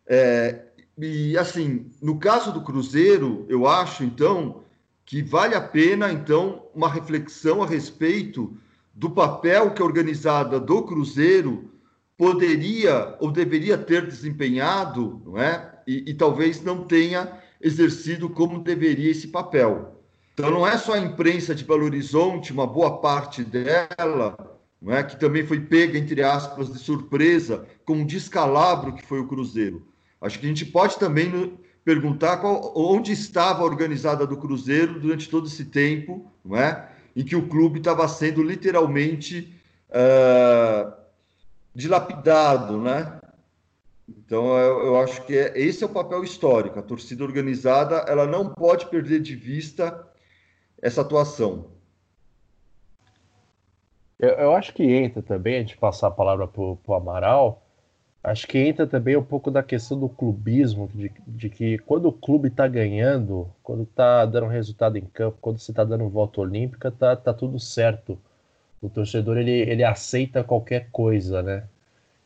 É, 0.07 0.65
e 0.97 1.37
assim, 1.37 1.91
no 2.01 2.19
caso 2.19 2.51
do 2.51 2.61
Cruzeiro, 2.61 3.45
eu 3.49 3.67
acho 3.67 4.03
então 4.03 4.63
que 5.05 5.21
vale 5.21 5.55
a 5.55 5.61
pena 5.61 6.11
então 6.11 6.67
uma 6.73 6.89
reflexão 6.89 7.63
a 7.63 7.67
respeito 7.67 8.55
do 8.93 9.09
papel 9.09 9.71
que 9.71 9.81
a 9.81 9.85
organizada 9.85 10.59
do 10.59 10.83
Cruzeiro 10.83 11.71
poderia 12.17 13.15
ou 13.19 13.31
deveria 13.31 13.77
ter 13.77 14.05
desempenhado, 14.05 15.21
não 15.25 15.37
é? 15.37 15.73
E, 15.87 16.11
e 16.11 16.13
talvez 16.13 16.63
não 16.63 16.85
tenha 16.85 17.41
exercido 17.63 18.29
como 18.29 18.59
deveria 18.59 19.09
esse 19.09 19.29
papel. 19.29 20.01
Então, 20.33 20.51
não 20.51 20.67
é 20.67 20.77
só 20.77 20.93
a 20.93 20.99
imprensa 20.99 21.55
de 21.55 21.63
Belo 21.63 21.85
Horizonte, 21.85 22.51
uma 22.51 22.67
boa 22.67 22.99
parte 22.99 23.43
dela, 23.43 24.35
não 24.81 24.93
é, 24.93 25.03
que 25.03 25.19
também 25.19 25.45
foi 25.45 25.61
pega, 25.61 25.97
entre 25.97 26.21
aspas, 26.21 26.71
de 26.71 26.79
surpresa 26.79 27.65
com 27.85 27.93
um 27.93 28.05
descalabro 28.05 28.93
que 28.93 29.05
foi 29.05 29.19
o 29.19 29.27
Cruzeiro. 29.27 29.87
Acho 30.19 30.39
que 30.39 30.45
a 30.45 30.49
gente 30.49 30.65
pode 30.65 30.97
também 30.99 31.57
perguntar 31.85 32.37
qual, 32.37 32.73
onde 32.75 33.11
estava 33.11 33.61
a 33.61 33.65
organizada 33.65 34.27
do 34.27 34.37
Cruzeiro 34.37 34.99
durante 34.99 35.29
todo 35.29 35.47
esse 35.47 35.65
tempo, 35.65 36.29
não 36.43 36.57
é? 36.57 36.89
em 37.15 37.23
que 37.23 37.35
o 37.35 37.47
clube 37.47 37.79
estava 37.79 38.07
sendo 38.07 38.41
literalmente 38.41 39.53
uh, 39.89 40.91
dilapidado, 41.73 42.79
né? 42.79 43.19
Então, 44.07 44.57
eu, 44.57 44.85
eu 44.87 44.99
acho 44.99 45.25
que 45.25 45.37
é, 45.37 45.57
esse 45.57 45.83
é 45.83 45.87
o 45.87 45.89
papel 45.89 46.23
histórico. 46.23 46.77
A 46.77 46.83
torcida 46.83 47.23
organizada 47.23 47.97
ela 48.07 48.25
não 48.25 48.49
pode 48.49 48.87
perder 48.87 49.21
de 49.21 49.35
vista 49.35 50.07
essa 50.81 51.01
atuação. 51.01 51.71
Eu, 54.19 54.29
eu 54.29 54.53
acho 54.53 54.73
que 54.73 54.83
entra 54.83 55.21
também, 55.21 55.55
a 55.55 55.59
gente 55.59 55.77
passar 55.77 56.07
a 56.07 56.11
palavra 56.11 56.47
para 56.47 56.61
o 56.61 56.93
Amaral, 56.93 57.63
acho 58.23 58.47
que 58.47 58.57
entra 58.57 58.85
também 58.85 59.15
um 59.17 59.23
pouco 59.23 59.49
da 59.49 59.63
questão 59.63 59.99
do 59.99 60.09
clubismo, 60.09 60.89
de, 60.93 61.11
de 61.27 61.49
que 61.49 61.77
quando 61.79 62.07
o 62.07 62.13
clube 62.13 62.49
está 62.49 62.67
ganhando, 62.67 63.49
quando 63.61 63.83
está 63.83 64.25
dando 64.25 64.47
resultado 64.47 64.97
em 64.97 65.05
campo, 65.05 65.37
quando 65.41 65.59
você 65.59 65.71
está 65.71 65.83
dando 65.83 66.07
volta 66.09 66.41
olímpica, 66.41 66.91
tá, 66.91 67.15
tá 67.15 67.33
tudo 67.33 67.59
certo. 67.59 68.17
O 68.81 68.89
torcedor 68.89 69.37
ele, 69.37 69.51
ele 69.51 69.83
aceita 69.83 70.43
qualquer 70.43 70.89
coisa, 70.91 71.41
né? 71.41 71.63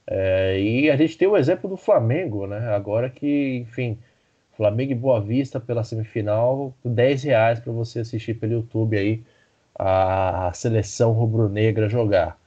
É, 0.09 0.59
e 0.59 0.89
a 0.89 0.95
gente 0.95 1.17
tem 1.17 1.27
o 1.27 1.37
exemplo 1.37 1.69
do 1.69 1.77
Flamengo, 1.77 2.47
né? 2.47 2.69
Agora 2.69 3.09
que, 3.09 3.57
enfim, 3.57 3.97
Flamengo 4.55 4.91
e 4.91 4.95
Boa 4.95 5.21
Vista 5.21 5.59
pela 5.59 5.83
semifinal, 5.83 6.73
10 6.83 7.23
reais 7.23 7.59
para 7.59 7.71
você 7.73 7.99
assistir 7.99 8.33
pelo 8.35 8.53
YouTube 8.53 8.97
aí 8.97 9.23
a 9.77 10.51
seleção 10.53 11.11
rubro-negra 11.11 11.87
jogar. 11.89 12.39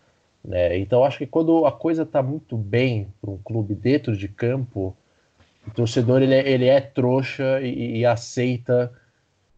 Né? 0.45 0.79
Então 0.79 1.05
acho 1.05 1.19
que 1.19 1.27
quando 1.27 1.65
a 1.67 1.73
coisa 1.73 2.03
está 2.03 2.23
muito 2.23 2.57
bem 2.57 3.09
para 3.21 3.31
um 3.31 3.39
clube 3.39 3.75
dentro 3.75 4.17
de 4.17 4.27
campo, 4.27 4.97
o 5.67 5.71
torcedor 5.71 6.23
ele 6.23 6.35
é, 6.35 6.49
ele 6.49 6.67
é 6.67 6.81
trouxa 6.81 7.61
e, 7.61 7.99
e 7.99 8.07
aceita 8.07 8.93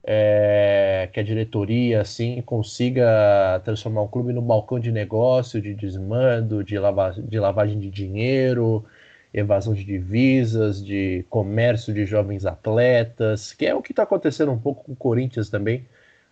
é, 0.05 1.09
que 1.13 1.21
a 1.21 1.23
diretoria 1.23 2.01
assim 2.01 2.43
consiga 2.43 3.61
transformar 3.65 4.03
o 4.03 4.09
clube 4.09 4.33
no 4.33 4.43
balcão 4.43 4.81
de 4.81 4.91
negócio, 4.91 5.61
de 5.61 5.75
desmando, 5.75 6.65
de, 6.65 6.79
lava, 6.79 7.13
de 7.13 7.39
lavagem 7.39 7.79
de 7.79 7.91
dinheiro, 7.91 8.85
evasão 9.33 9.75
de 9.75 9.85
divisas, 9.85 10.85
de 10.85 11.25
comércio 11.31 11.95
de 11.95 12.05
jovens 12.05 12.45
atletas, 12.45 13.53
que 13.53 13.67
é 13.67 13.75
o 13.75 13.83
que 13.83 13.93
está 13.93 14.03
acontecendo 14.03 14.53
um 14.53 14.59
pouco 14.59 14.85
com 14.85 14.93
o 14.93 14.97
Corinthians 14.97 15.49
também 15.49 15.87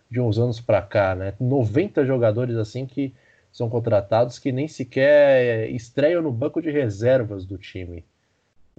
de 0.09 0.19
uns 0.19 0.37
anos 0.37 0.59
para 0.59 0.81
cá, 0.81 1.15
né? 1.15 1.33
90 1.39 2.05
jogadores 2.05 2.57
assim 2.57 2.85
que 2.85 3.13
são 3.51 3.69
contratados 3.69 4.39
que 4.39 4.51
nem 4.51 4.67
sequer 4.67 5.69
estreiam 5.71 6.21
no 6.21 6.31
banco 6.31 6.61
de 6.61 6.69
reservas 6.69 7.45
do 7.45 7.57
time. 7.57 8.03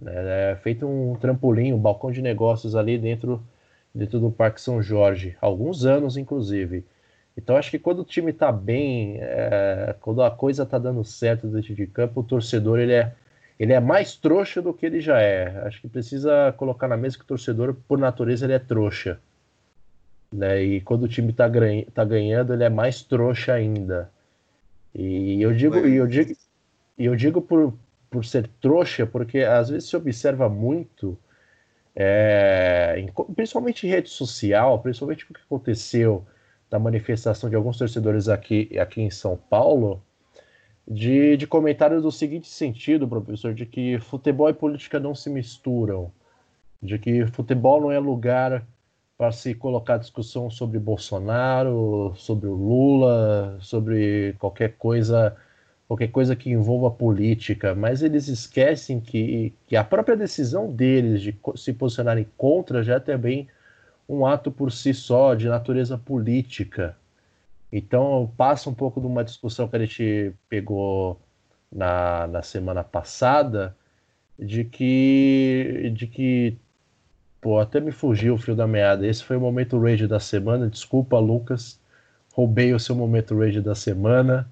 Né? 0.01 0.53
É 0.53 0.57
feito 0.57 0.87
um 0.87 1.17
trampolim, 1.17 1.73
um 1.73 1.79
balcão 1.79 2.11
de 2.11 2.23
negócios 2.23 2.75
ali 2.75 2.99
dentro 2.99 3.43
dentro 3.95 4.19
do 4.19 4.31
Parque 4.31 4.61
São 4.61 4.83
Jorge, 4.83 5.37
alguns 5.41 5.85
anos 5.85 6.17
inclusive. 6.17 6.85
Então 7.37 7.57
acho 7.57 7.71
que 7.71 7.79
quando 7.79 8.01
o 8.01 8.05
time 8.05 8.31
está 8.31 8.53
bem, 8.53 9.19
é, 9.21 9.95
quando 10.01 10.23
a 10.23 10.31
coisa 10.31 10.65
está 10.65 10.79
dando 10.79 11.05
certo 11.05 11.47
dentro 11.47 11.75
de 11.75 11.87
campo, 11.87 12.21
o 12.21 12.25
torcedor 12.25 12.79
ele 12.79 12.93
é, 12.93 13.15
ele 13.59 13.73
é 13.73 13.81
mais 13.81 14.17
trouxa 14.17 14.61
do 14.61 14.73
que 14.75 14.85
ele 14.85 15.01
já 15.01 15.21
é. 15.21 15.63
Acho 15.67 15.81
que 15.81 15.89
precisa 15.89 16.53
colocar 16.57 16.89
na 16.89 16.97
mesa 16.97 17.17
que 17.17 17.25
o 17.25 17.27
torcedor, 17.27 17.75
por 17.89 17.99
natureza, 17.99 18.45
ele 18.45 18.53
é 18.53 18.59
trouxa. 18.59 19.19
Né? 20.33 20.63
E 20.63 20.81
quando 20.81 21.05
o 21.05 21.09
time 21.09 21.31
está 21.31 21.49
tá 21.95 22.05
ganhando, 22.05 22.53
ele 22.53 22.65
é 22.65 22.71
mais 22.71 23.03
trouxa 23.03 23.55
ainda. 23.55 24.11
E 24.95 25.41
eu 25.41 25.55
digo, 25.55 25.77
e 25.87 25.97
eu 25.97 26.07
digo, 26.07 26.35
e 26.99 27.05
eu 27.07 27.17
digo 27.17 27.41
por, 27.41 27.73
por 28.11 28.25
ser 28.25 28.49
trouxa, 28.61 29.07
porque 29.07 29.39
às 29.39 29.71
vezes 29.71 29.89
se 29.89 29.97
observa 29.97 30.49
muito 30.49 31.19
é, 31.95 32.97
em, 32.99 33.09
principalmente 33.35 33.87
em 33.87 33.91
rede 33.91 34.09
social, 34.09 34.79
principalmente 34.81 35.25
o 35.25 35.35
que 35.35 35.41
aconteceu 35.41 36.25
da 36.71 36.79
manifestação 36.79 37.51
de 37.51 37.57
alguns 37.57 37.77
torcedores 37.77 38.29
aqui, 38.29 38.79
aqui 38.79 39.03
em 39.03 39.11
São 39.11 39.37
Paulo, 39.37 40.03
de, 40.89 41.37
de 41.37 41.47
comentários 41.47 42.03
do 42.03 42.11
seguinte 42.11 42.49
sentido, 42.49 43.07
professor, 43.07 43.55
de 43.55 43.67
que 43.67 43.99
futebol 43.99 44.49
e 44.49 44.55
política 44.55 44.99
não 44.99 45.15
se 45.15 45.31
misturam, 45.31 46.11
de 46.83 46.99
que 46.99 47.27
futebol 47.27 47.81
não 47.81 47.93
é 47.93 47.99
lugar 47.99 48.67
para 49.17 49.31
se 49.31 49.55
colocar 49.55 49.99
discussão 49.99 50.51
sobre 50.51 50.79
Bolsonaro, 50.79 52.13
sobre 52.17 52.49
o 52.49 52.55
Lula, 52.55 53.57
sobre 53.61 54.35
qualquer 54.39 54.77
coisa, 54.77 55.37
qualquer 55.93 56.09
coisa 56.09 56.35
que 56.35 56.51
envolva 56.51 56.91
política, 56.91 57.75
mas 57.75 58.03
eles 58.03 58.27
esquecem 58.27 58.99
que, 58.99 59.53
que 59.67 59.77
a 59.77 59.85
própria 59.85 60.17
decisão 60.17 60.73
deles 60.73 61.21
de 61.21 61.39
se 61.55 61.75
posicionarem 61.75 62.27
contra 62.35 62.83
já 62.83 62.95
é 62.95 63.01
também 63.01 63.47
um 64.09 64.25
ato 64.25 64.51
por 64.51 64.73
si 64.73 64.95
só 64.95 65.35
de 65.35 65.47
natureza 65.49 65.99
política. 65.99 66.97
Então 67.71 68.33
passa 68.39 68.71
um 68.71 68.75
pouco 68.75 69.03
de 69.03 69.07
uma 69.07 69.23
discussão 69.23 69.69
que 69.69 69.77
a 69.77 69.79
gente 69.81 70.33
pegou 70.49 71.21
na, 71.71 72.27
na 72.27 72.43
semana 72.43 72.83
passada 72.83 73.77
de 74.39 74.65
que 74.65 75.93
de 75.95 76.07
que 76.07 76.57
Pô, 77.41 77.59
até 77.59 77.81
me 77.81 77.91
fugiu 77.91 78.35
o 78.35 78.39
fio 78.39 78.55
da 78.55 78.69
meada. 78.69 79.05
Esse 79.05 79.25
foi 79.25 79.37
o 79.37 79.41
momento 79.41 79.77
rage 79.77 80.07
da 80.07 80.21
semana. 80.21 80.69
Desculpa, 80.69 81.19
Lucas. 81.19 81.81
Roubei 82.33 82.73
o 82.73 82.79
seu 82.79 82.95
momento 82.95 83.37
rage 83.37 83.61
da 83.61 83.75
semana. 83.75 84.49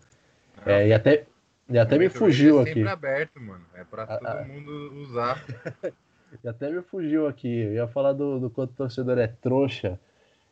Não, 0.66 0.72
é, 0.72 0.88
e 0.88 0.92
até, 0.92 1.24
e 1.70 1.78
até 1.78 1.96
me 1.96 2.08
fugiu 2.08 2.60
é 2.60 2.70
aqui. 2.70 2.86
aberto, 2.86 3.40
mano. 3.40 3.64
É 3.74 3.84
pra 3.84 4.06
todo 4.06 4.26
ah, 4.26 4.44
mundo 4.44 4.92
usar. 5.02 5.44
e 6.42 6.48
até 6.48 6.70
me 6.70 6.82
fugiu 6.82 7.26
aqui. 7.26 7.48
Eu 7.48 7.74
ia 7.74 7.88
falar 7.88 8.12
do, 8.12 8.40
do 8.40 8.50
quanto 8.50 8.70
o 8.72 8.74
torcedor 8.74 9.18
é 9.18 9.28
trouxa 9.28 9.98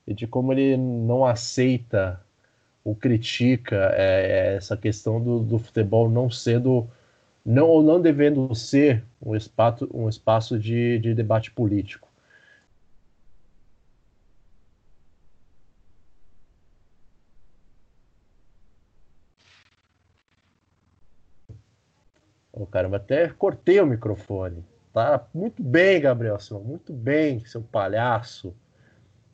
e 0.07 0.15
de 0.15 0.27
como 0.27 0.53
ele 0.53 0.77
não 0.77 1.27
aceita 1.27 2.21
ou 2.85 2.95
critica 2.95 3.91
é, 3.95 4.53
é 4.53 4.57
essa 4.57 4.77
questão 4.77 5.23
do, 5.23 5.41
do 5.41 5.59
futebol 5.59 6.09
não 6.09 6.31
sendo 6.31 6.89
não 7.45 7.67
ou 7.67 7.83
não 7.83 8.01
devendo 8.01 8.55
ser 8.55 9.05
um 9.21 9.35
espaço, 9.35 9.89
um 9.93 10.09
espaço 10.09 10.59
de, 10.59 10.99
de 10.99 11.15
debate 11.15 11.51
político. 11.51 12.08
Oh, 22.53 22.67
caramba, 22.67 22.97
até 22.97 23.29
cortei 23.29 23.81
o 23.81 23.87
microfone. 23.87 24.65
Tá 24.93 25.27
muito 25.35 25.63
bem, 25.63 26.01
Gabriel 26.01 26.41
Silva, 26.41 26.65
muito 26.65 26.93
bem, 26.93 27.45
seu 27.45 27.63
palhaço. 27.63 28.55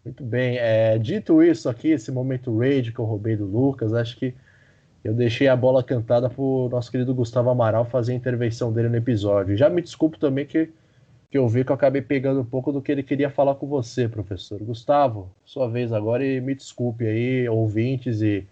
Muito 0.04 0.22
bem. 0.22 0.58
É, 0.58 0.98
dito 0.98 1.42
isso 1.42 1.68
aqui, 1.68 1.88
esse 1.88 2.12
momento 2.12 2.58
rage 2.58 2.92
que 2.92 2.98
eu 2.98 3.04
roubei 3.04 3.36
do 3.36 3.46
Lucas, 3.46 3.94
acho 3.94 4.16
que 4.18 4.34
eu 5.02 5.14
deixei 5.14 5.48
a 5.48 5.56
bola 5.56 5.82
cantada 5.82 6.28
pro 6.28 6.68
nosso 6.70 6.90
querido 6.90 7.14
Gustavo 7.14 7.50
Amaral 7.50 7.84
fazer 7.84 8.12
a 8.12 8.16
intervenção 8.16 8.72
dele 8.72 8.88
no 8.88 8.96
episódio. 8.96 9.56
Já 9.56 9.70
me 9.70 9.80
desculpo 9.80 10.18
também 10.18 10.46
que, 10.46 10.70
que 11.30 11.38
eu 11.38 11.48
vi 11.48 11.64
que 11.64 11.70
eu 11.70 11.74
acabei 11.74 12.02
pegando 12.02 12.40
um 12.40 12.44
pouco 12.44 12.72
do 12.72 12.82
que 12.82 12.92
ele 12.92 13.02
queria 13.02 13.30
falar 13.30 13.54
com 13.54 13.66
você, 13.66 14.08
professor. 14.08 14.62
Gustavo, 14.62 15.30
sua 15.44 15.68
vez 15.68 15.92
agora 15.92 16.24
e 16.24 16.40
me 16.40 16.54
desculpe 16.54 17.06
aí, 17.06 17.48
ouvintes 17.48 18.20
e, 18.22 18.46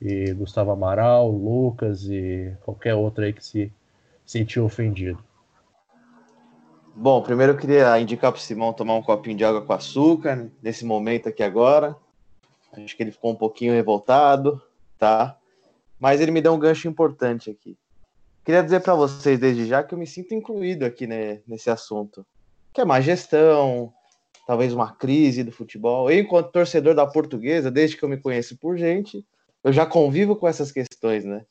e 0.00 0.32
Gustavo 0.32 0.70
Amaral, 0.70 1.30
Lucas 1.30 2.08
e 2.08 2.52
qualquer 2.62 2.94
outro 2.94 3.24
aí 3.24 3.32
que 3.32 3.44
se 3.44 3.72
sentiu 4.26 4.64
ofendido? 4.64 5.24
Bom, 6.94 7.22
primeiro 7.22 7.52
eu 7.52 7.56
queria 7.56 7.98
indicar 8.00 8.32
para 8.32 8.38
o 8.38 8.42
Simão 8.42 8.72
tomar 8.72 8.94
um 8.94 9.02
copinho 9.02 9.36
de 9.36 9.44
água 9.44 9.62
com 9.62 9.72
açúcar 9.72 10.50
nesse 10.62 10.84
momento 10.84 11.28
aqui 11.28 11.42
agora. 11.42 11.94
Acho 12.72 12.96
que 12.96 13.02
ele 13.02 13.12
ficou 13.12 13.32
um 13.32 13.36
pouquinho 13.36 13.72
revoltado, 13.72 14.60
tá? 14.98 15.38
Mas 16.00 16.20
ele 16.20 16.30
me 16.30 16.42
deu 16.42 16.52
um 16.52 16.58
gancho 16.58 16.88
importante 16.88 17.50
aqui. 17.50 17.78
Queria 18.44 18.62
dizer 18.62 18.80
para 18.80 18.94
vocês 18.94 19.38
desde 19.38 19.66
já 19.66 19.82
que 19.82 19.94
eu 19.94 19.98
me 19.98 20.06
sinto 20.06 20.34
incluído 20.34 20.84
aqui 20.84 21.06
né, 21.06 21.40
nesse 21.46 21.68
assunto, 21.68 22.24
que 22.72 22.80
é 22.80 22.84
má 22.84 23.00
gestão, 23.00 23.92
talvez 24.46 24.72
uma 24.72 24.94
crise 24.94 25.42
do 25.42 25.52
futebol. 25.52 26.10
Eu, 26.10 26.20
enquanto 26.20 26.52
torcedor 26.52 26.94
da 26.94 27.06
Portuguesa, 27.06 27.70
desde 27.70 27.96
que 27.96 28.04
eu 28.04 28.08
me 28.08 28.16
conheço 28.16 28.56
por 28.56 28.76
gente, 28.78 29.26
eu 29.64 29.72
já 29.72 29.84
convivo 29.84 30.36
com 30.36 30.46
essas 30.46 30.70
questões, 30.70 31.24
né? 31.24 31.44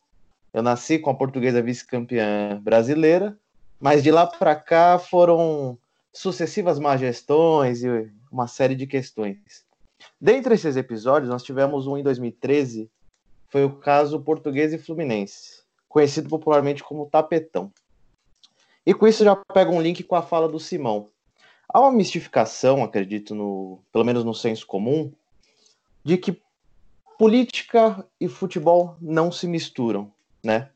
Eu 0.55 0.63
nasci 0.63 0.97
com 0.97 1.09
a 1.09 1.13
portuguesa 1.13 1.61
vice-campeã 1.61 2.61
brasileira, 2.63 3.37
mas 3.77 4.01
de 4.01 4.09
lá 4.09 4.25
para 4.25 4.55
cá 4.55 4.97
foram 4.97 5.77
sucessivas 6.13 6.79
má 6.79 6.95
gestões 6.95 7.83
e 7.83 8.09
uma 8.31 8.47
série 8.47 8.73
de 8.73 8.87
questões. 8.87 9.65
Dentre 10.19 10.55
esses 10.55 10.77
episódios, 10.77 11.29
nós 11.29 11.43
tivemos 11.43 11.87
um 11.87 11.97
em 11.97 12.03
2013, 12.03 12.89
foi 13.49 13.65
o 13.65 13.75
caso 13.75 14.21
Português 14.21 14.71
e 14.71 14.77
Fluminense, 14.77 15.61
conhecido 15.89 16.29
popularmente 16.29 16.85
como 16.85 17.09
Tapetão. 17.09 17.69
E 18.85 18.93
com 18.93 19.05
isso 19.05 19.25
já 19.25 19.35
pega 19.35 19.71
um 19.71 19.81
link 19.81 20.03
com 20.03 20.15
a 20.15 20.21
fala 20.21 20.47
do 20.47 20.57
Simão. 20.57 21.09
Há 21.67 21.81
uma 21.81 21.91
mistificação, 21.91 22.81
acredito, 22.81 23.35
no, 23.35 23.79
pelo 23.91 24.05
menos 24.05 24.23
no 24.23 24.33
senso 24.33 24.65
comum, 24.65 25.11
de 26.01 26.17
que 26.17 26.41
política 27.19 28.07
e 28.21 28.29
futebol 28.29 28.95
não 29.01 29.33
se 29.33 29.47
misturam 29.47 30.14
né? 30.45 30.69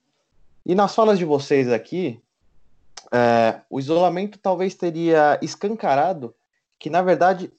E 0.65 0.75
nas 0.75 0.93
falas 0.93 1.17
de 1.17 1.25
vocês 1.25 1.71
aqui, 1.71 2.19
é, 3.11 3.61
o 3.69 3.79
isolamento 3.79 4.37
talvez 4.37 4.75
teria 4.75 5.39
escancarado 5.41 6.35
que, 6.77 6.89
na 6.89 7.01
verdade, 7.01 7.51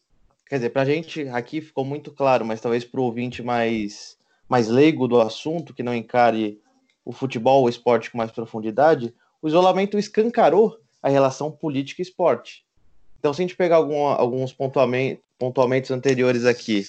quer 0.46 0.56
dizer, 0.56 0.70
para 0.70 0.82
a 0.82 0.84
gente 0.84 1.28
aqui 1.28 1.60
ficou 1.60 1.84
muito 1.84 2.10
claro, 2.12 2.44
mas 2.44 2.60
talvez 2.60 2.84
para 2.84 3.00
o 3.00 3.04
ouvinte 3.04 3.42
mais, 3.42 4.16
mais 4.48 4.68
leigo 4.68 5.08
do 5.08 5.20
assunto, 5.20 5.74
que 5.74 5.82
não 5.82 5.94
encare 5.94 6.60
o 7.04 7.12
futebol, 7.12 7.64
o 7.64 7.68
esporte 7.68 8.10
com 8.10 8.18
mais 8.18 8.30
profundidade, 8.30 9.14
o 9.40 9.48
isolamento 9.48 9.98
escancarou 9.98 10.78
a 11.02 11.08
relação 11.08 11.50
política 11.50 12.02
e 12.02 12.04
esporte. 12.04 12.64
Então, 13.18 13.32
se 13.32 13.40
a 13.40 13.44
gente 13.44 13.56
pegar 13.56 13.76
algum, 13.76 14.06
alguns 14.06 14.52
pontuamentos, 14.52 15.90
anteriores 15.90 16.44
aqui, 16.44 16.86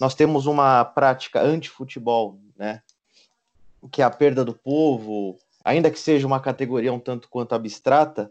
nós 0.00 0.14
temos 0.14 0.46
uma 0.46 0.84
prática 0.84 1.42
anti-futebol, 1.42 2.38
né? 2.56 2.82
Que 3.88 4.02
é 4.02 4.04
a 4.04 4.10
perda 4.10 4.44
do 4.44 4.54
povo, 4.54 5.36
ainda 5.64 5.90
que 5.90 5.98
seja 5.98 6.26
uma 6.26 6.40
categoria 6.40 6.92
um 6.92 6.98
tanto 6.98 7.28
quanto 7.28 7.54
abstrata, 7.54 8.30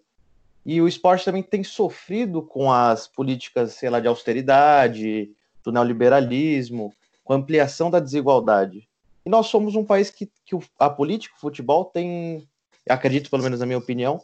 e 0.65 0.81
o 0.81 0.87
esporte 0.87 1.25
também 1.25 1.43
tem 1.43 1.63
sofrido 1.63 2.41
com 2.41 2.71
as 2.71 3.07
políticas, 3.07 3.73
sei 3.73 3.89
lá, 3.89 3.99
de 3.99 4.07
austeridade, 4.07 5.29
do 5.63 5.71
neoliberalismo, 5.71 6.91
com 7.23 7.33
a 7.33 7.35
ampliação 7.35 7.91
da 7.91 7.99
desigualdade. 7.99 8.87
E 9.23 9.29
nós 9.29 9.47
somos 9.47 9.75
um 9.75 9.83
país 9.83 10.09
que, 10.09 10.29
que 10.45 10.57
a 10.79 10.89
política, 10.89 11.35
o 11.37 11.39
futebol, 11.39 11.85
tem, 11.85 12.47
acredito, 12.89 13.29
pelo 13.29 13.43
menos 13.43 13.59
na 13.59 13.65
minha 13.65 13.77
opinião, 13.77 14.21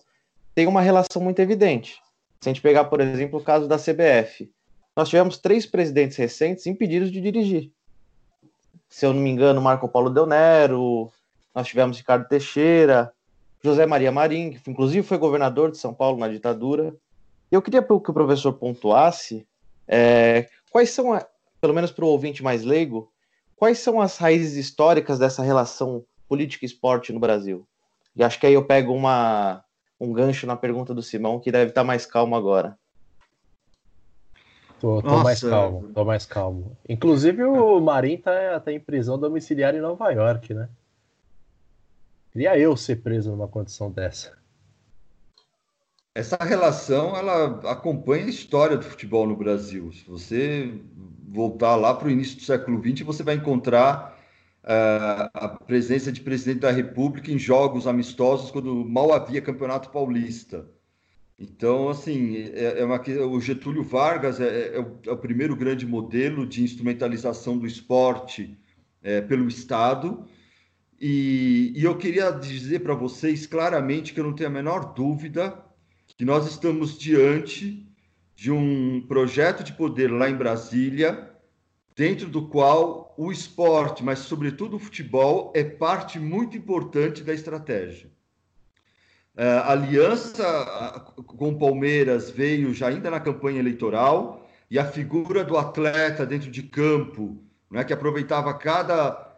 tem 0.56 0.68
uma 0.68 0.82
relação 0.82 1.22
muito 1.22 1.40
evidente. 1.40 2.00
Se 2.40 2.50
a 2.50 2.54
gente 2.54 2.62
pegar, 2.62 2.86
por 2.86 3.02
exemplo, 3.02 3.40
o 3.40 3.44
caso 3.44 3.68
da 3.68 3.78
CBF, 3.78 4.52
nós 4.96 5.10
tivemos 5.10 5.38
três 5.38 5.66
presidentes 5.66 6.18
recentes 6.18 6.66
impedidos 6.66 7.12
de 7.12 7.22
dirigir. 7.22 7.72
Se 8.90 9.06
eu 9.06 9.14
não 9.14 9.22
me 9.22 9.30
engano, 9.30 9.62
Marco 9.62 9.88
Paulo 9.88 10.10
Del 10.10 10.26
Nero, 10.26 11.12
nós 11.54 11.68
tivemos 11.68 11.98
Ricardo 11.98 12.28
Teixeira, 12.28 13.12
José 13.64 13.86
Maria 13.86 14.12
Marim, 14.12 14.52
que 14.52 14.70
inclusive 14.70 15.06
foi 15.06 15.18
governador 15.18 15.72
de 15.72 15.78
São 15.78 15.94
Paulo 15.94 16.18
na 16.18 16.28
ditadura. 16.28 16.96
E 17.52 17.56
eu 17.56 17.62
queria 17.62 17.84
que 17.84 17.92
o 17.94 18.00
professor 18.02 18.54
pontuasse 18.54 19.46
é, 19.88 20.48
quais 20.72 20.90
são, 20.90 21.20
pelo 21.60 21.74
menos 21.74 21.92
para 21.92 22.06
o 22.06 22.08
ouvinte 22.08 22.42
mais 22.42 22.64
leigo, 22.64 23.12
quais 23.56 23.80
são 23.80 24.00
as 24.02 24.18
raízes 24.18 24.56
históricas 24.56 25.20
dessa 25.20 25.44
relação 25.44 26.04
política 26.28 26.66
e 26.66 26.68
esporte 26.68 27.12
no 27.12 27.20
Brasil? 27.20 27.68
E 28.16 28.24
acho 28.24 28.40
que 28.40 28.48
aí 28.48 28.54
eu 28.54 28.66
pego 28.66 28.94
uma, 28.94 29.64
um 30.00 30.12
gancho 30.12 30.48
na 30.48 30.56
pergunta 30.56 30.94
do 30.94 31.04
Simão, 31.04 31.40
que 31.40 31.52
deve 31.52 31.70
estar 31.70 31.84
mais 31.84 32.06
calmo 32.06 32.36
agora. 32.36 32.78
Tô, 34.80 35.00
tô 35.00 35.18
mais 35.20 35.42
calmo, 35.42 35.90
tô 35.94 36.04
mais 36.04 36.26
calmo. 36.26 36.76
Inclusive 36.90 37.44
o 37.44 37.80
Marim 37.80 38.18
tá, 38.18 38.60
tá 38.60 38.72
em 38.72 38.80
prisão 38.80 39.20
domiciliar 39.20 39.76
em 39.76 39.80
Nova 39.80 40.10
York, 40.10 40.56
né? 40.56 40.68
Queria 42.32 42.58
eu 42.58 42.78
ser 42.78 42.98
preso 42.98 43.32
numa 43.32 43.48
condição 43.48 43.92
dessa. 43.92 44.40
Essa 46.16 46.38
relação 46.42 47.16
ela 47.16 47.60
acompanha 47.70 48.26
a 48.26 48.30
história 48.30 48.78
do 48.78 48.84
futebol 48.84 49.28
no 49.28 49.36
Brasil. 49.36 49.92
Se 49.92 50.06
você 50.06 50.74
voltar 51.28 51.76
lá 51.76 51.94
para 51.94 52.08
o 52.08 52.12
início 52.12 52.38
do 52.38 52.44
século 52.44 52.82
XX, 52.82 53.06
você 53.06 53.24
vai 53.24 53.36
encontrar 53.36 54.18
uh, 54.64 55.30
a 55.34 55.50
presença 55.66 56.12
de 56.12 56.22
presidente 56.22 56.60
da 56.60 56.72
República 56.72 57.32
em 57.32 57.40
jogos 57.40 57.88
amistosos 57.88 58.52
quando 58.52 58.86
mal 58.86 59.14
havia 59.14 59.42
campeonato 59.42 59.90
paulista. 59.90 60.70
Então, 61.40 61.90
assim, 61.90 62.52
é, 62.54 62.82
é 62.82 62.86
uma, 62.86 63.02
o 63.26 63.42
Getúlio 63.42 63.84
Vargas 63.84 64.40
é, 64.40 64.76
é, 64.76 64.80
o, 64.80 65.00
é, 65.08 65.12
o, 65.12 65.18
primeiro 65.18 65.56
grande 65.56 65.88
modelo 65.88 66.46
de 66.46 66.64
instrumentalização 66.64 67.58
do 67.58 67.66
esporte 67.66 68.58
é, 69.02 69.22
pelo 69.22 69.48
Estado 69.48 70.26
e, 71.02 71.74
e 71.76 71.84
eu 71.84 71.98
queria 71.98 72.30
dizer 72.30 72.82
para 72.82 72.94
vocês 72.94 73.48
claramente 73.48 74.14
que 74.14 74.20
eu 74.20 74.24
não 74.24 74.34
tenho 74.34 74.50
a 74.50 74.54
menor 74.54 74.94
dúvida 74.94 75.58
que 76.16 76.24
nós 76.24 76.46
estamos 76.46 76.96
diante 76.96 77.88
de 78.36 78.52
um 78.52 79.02
projeto 79.08 79.64
de 79.64 79.74
poder 79.74 80.12
lá 80.12 80.30
em 80.30 80.36
Brasília, 80.36 81.32
dentro 81.96 82.30
do 82.30 82.48
qual 82.48 83.16
o 83.18 83.32
esporte, 83.32 84.04
mas 84.04 84.20
sobretudo 84.20 84.76
o 84.76 84.80
futebol, 84.80 85.52
é 85.56 85.64
parte 85.64 86.20
muito 86.20 86.56
importante 86.56 87.24
da 87.24 87.34
estratégia. 87.34 88.12
É, 89.36 89.48
a 89.48 89.72
aliança 89.72 90.44
com 91.26 91.58
Palmeiras 91.58 92.30
veio 92.30 92.74
já 92.76 92.90
ainda 92.90 93.10
na 93.10 93.20
campanha 93.20 93.60
eleitoral, 93.60 94.48
e 94.70 94.78
a 94.78 94.86
figura 94.86 95.44
do 95.44 95.58
atleta 95.58 96.26
dentro 96.26 96.52
de 96.52 96.62
campo, 96.64 97.44
né, 97.70 97.84
que 97.84 97.92
aproveitava 97.92 98.54
cada 98.54 99.31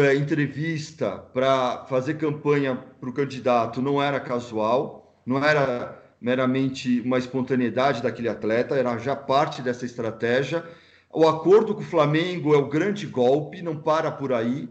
é, 0.00 0.14
entrevista 0.14 1.18
para 1.18 1.84
fazer 1.86 2.14
campanha 2.14 2.76
para 3.00 3.10
o 3.10 3.12
candidato, 3.12 3.82
não 3.82 4.02
era 4.02 4.20
casual, 4.20 5.22
não 5.24 5.42
era 5.44 6.02
meramente 6.20 7.00
uma 7.00 7.18
espontaneidade 7.18 8.02
daquele 8.02 8.28
atleta, 8.28 8.74
era 8.74 8.98
já 8.98 9.14
parte 9.14 9.62
dessa 9.62 9.84
estratégia. 9.84 10.64
O 11.10 11.26
acordo 11.26 11.74
com 11.74 11.80
o 11.80 11.84
Flamengo 11.84 12.54
é 12.54 12.58
o 12.58 12.68
grande 12.68 13.06
golpe, 13.06 13.62
não 13.62 13.76
para 13.76 14.10
por 14.10 14.32
aí. 14.32 14.68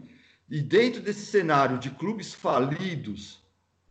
E 0.50 0.60
dentro 0.60 1.00
desse 1.02 1.26
cenário 1.26 1.78
de 1.78 1.90
clubes 1.90 2.32
falidos, 2.32 3.42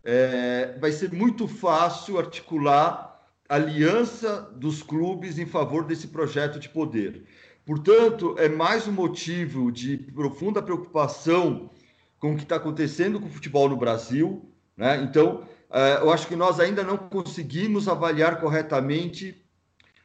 é, 0.04 0.78
vai 0.80 0.92
ser 0.92 1.12
muito 1.12 1.48
fácil 1.48 2.18
articular 2.18 3.08
aliança 3.50 4.42
dos 4.56 4.84
clubes 4.84 5.40
em 5.40 5.46
favor 5.46 5.86
desse 5.86 6.08
projeto 6.08 6.60
de 6.60 6.70
poder. 6.70 7.24
Portanto, 7.68 8.34
é 8.38 8.47
mais 8.47 8.88
um 8.88 8.93
motivo 8.93 9.74
de 9.74 9.97
profunda 9.97 10.61
preocupação 10.61 11.70
com 12.18 12.32
o 12.32 12.38
que 12.38 12.43
está 12.43 12.55
acontecendo 12.55 13.20
com 13.20 13.28
o 13.28 13.30
futebol 13.30 13.68
no 13.68 13.76
Brasil. 13.76 14.49
Né? 14.78 15.01
Então, 15.03 15.43
é, 15.70 15.97
eu 15.97 16.09
acho 16.09 16.28
que 16.28 16.36
nós 16.38 16.61
ainda 16.61 16.82
não 16.82 16.95
conseguimos 16.95 17.89
avaliar 17.89 18.39
corretamente 18.39 19.36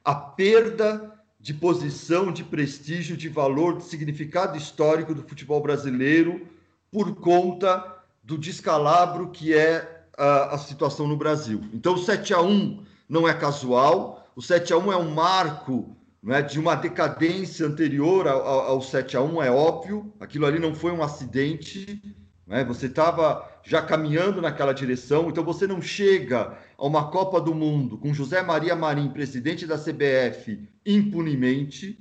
a 0.04 0.12
perda 0.12 1.14
de 1.38 1.54
posição, 1.54 2.32
de 2.32 2.42
prestígio, 2.42 3.16
de 3.16 3.28
valor, 3.28 3.76
de 3.76 3.84
significado 3.84 4.58
histórico 4.58 5.14
do 5.14 5.22
futebol 5.22 5.62
brasileiro 5.62 6.48
por 6.90 7.14
conta 7.14 7.96
do 8.24 8.36
descalabro 8.36 9.30
que 9.30 9.54
é 9.54 10.04
a, 10.18 10.58
situação 10.58 11.06
no 11.06 11.16
Brasil. 11.16 11.60
Então, 11.72 11.94
o 11.94 11.98
7 11.98 12.34
a 12.34 12.42
1 12.42 12.84
não 13.08 13.28
é 13.28 13.32
casual. 13.32 14.26
O 14.34 14.42
7 14.42 14.72
a 14.72 14.78
1 14.78 14.92
é 14.92 14.96
um 14.96 15.12
marco 15.12 15.96
né, 16.22 16.40
de 16.40 16.60
uma 16.60 16.76
decadência 16.76 17.66
anterior 17.66 18.28
ao, 18.28 18.46
ao 18.46 18.80
7 18.80 19.16
a 19.16 19.22
1 19.22 19.42
é 19.42 19.50
óbvio. 19.50 20.12
Aquilo 20.20 20.46
ali 20.46 20.58
não 20.58 20.74
foi 20.74 20.92
um 20.92 21.02
acidente. 21.02 22.00
Né? 22.46 22.64
Você 22.64 22.86
estava 22.86 23.50
já 23.64 23.82
caminhando 23.82 24.40
naquela 24.40 24.72
direção. 24.72 25.28
Então 25.28 25.42
você 25.42 25.66
não 25.66 25.82
chega 25.82 26.56
a 26.78 26.86
uma 26.86 27.10
Copa 27.10 27.40
do 27.40 27.54
Mundo 27.54 27.98
com 27.98 28.14
José 28.14 28.40
Maria 28.40 28.76
Marim, 28.76 29.08
presidente 29.10 29.66
da 29.66 29.76
CBF, 29.76 30.68
impunemente. 30.86 31.98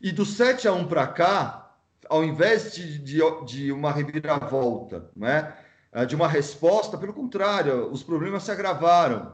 E 0.00 0.12
do 0.12 0.24
7 0.24 0.68
a 0.68 0.72
1 0.72 0.86
para 0.86 1.06
cá, 1.08 1.74
ao 2.08 2.22
invés 2.22 2.74
de, 2.74 2.98
de, 2.98 3.20
de 3.46 3.72
uma 3.72 3.90
reviravolta, 3.90 5.10
né, 5.16 5.52
de 6.06 6.14
uma 6.14 6.28
resposta, 6.28 6.98
pelo 6.98 7.14
contrário, 7.14 7.90
os 7.90 8.02
problemas 8.02 8.42
se 8.42 8.50
agravaram. 8.50 9.32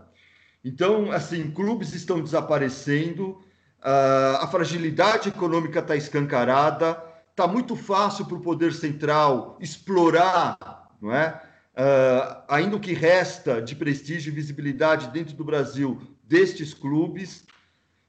Então, 0.64 1.10
assim, 1.10 1.50
clubes 1.50 1.94
estão 1.94 2.22
desaparecendo, 2.22 3.42
a 3.82 4.46
fragilidade 4.48 5.28
econômica 5.28 5.80
está 5.80 5.96
escancarada, 5.96 7.02
está 7.30 7.46
muito 7.46 7.74
fácil 7.74 8.26
para 8.26 8.36
o 8.36 8.40
poder 8.40 8.72
central 8.72 9.56
explorar, 9.60 10.58
não 11.00 11.14
é? 11.14 11.40
Uh, 11.70 12.42
ainda 12.48 12.76
o 12.76 12.80
que 12.80 12.92
resta 12.92 13.62
de 13.62 13.74
prestígio 13.74 14.30
e 14.30 14.34
visibilidade 14.34 15.08
dentro 15.08 15.34
do 15.34 15.44
Brasil 15.44 15.98
destes 16.24 16.74
clubes. 16.74 17.46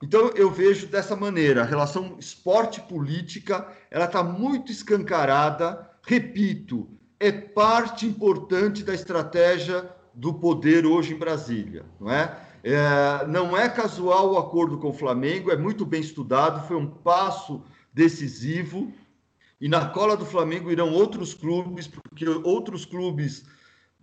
Então 0.03 0.31
eu 0.35 0.51
vejo 0.51 0.87
dessa 0.87 1.15
maneira, 1.15 1.61
a 1.61 1.65
relação 1.65 2.17
esporte-política 2.19 3.67
ela 3.89 4.05
está 4.05 4.23
muito 4.23 4.71
escancarada. 4.71 5.89
Repito, 6.03 6.89
é 7.19 7.31
parte 7.31 8.05
importante 8.05 8.83
da 8.83 8.93
estratégia 8.93 9.89
do 10.13 10.33
poder 10.33 10.85
hoje 10.85 11.13
em 11.13 11.17
Brasília, 11.17 11.85
não 11.99 12.11
é? 12.11 12.35
É? 12.63 13.25
não 13.27 13.57
é 13.57 13.69
casual 13.69 14.33
o 14.33 14.37
acordo 14.37 14.77
com 14.77 14.89
o 14.89 14.93
Flamengo, 14.93 15.51
é 15.51 15.57
muito 15.57 15.85
bem 15.85 16.01
estudado, 16.01 16.67
foi 16.67 16.77
um 16.77 16.87
passo 16.87 17.63
decisivo. 17.93 18.93
E 19.59 19.67
na 19.67 19.85
cola 19.89 20.17
do 20.17 20.25
Flamengo 20.25 20.71
irão 20.71 20.91
outros 20.91 21.33
clubes, 21.33 21.87
porque 21.87 22.27
outros 22.27 22.85
clubes, 22.85 23.45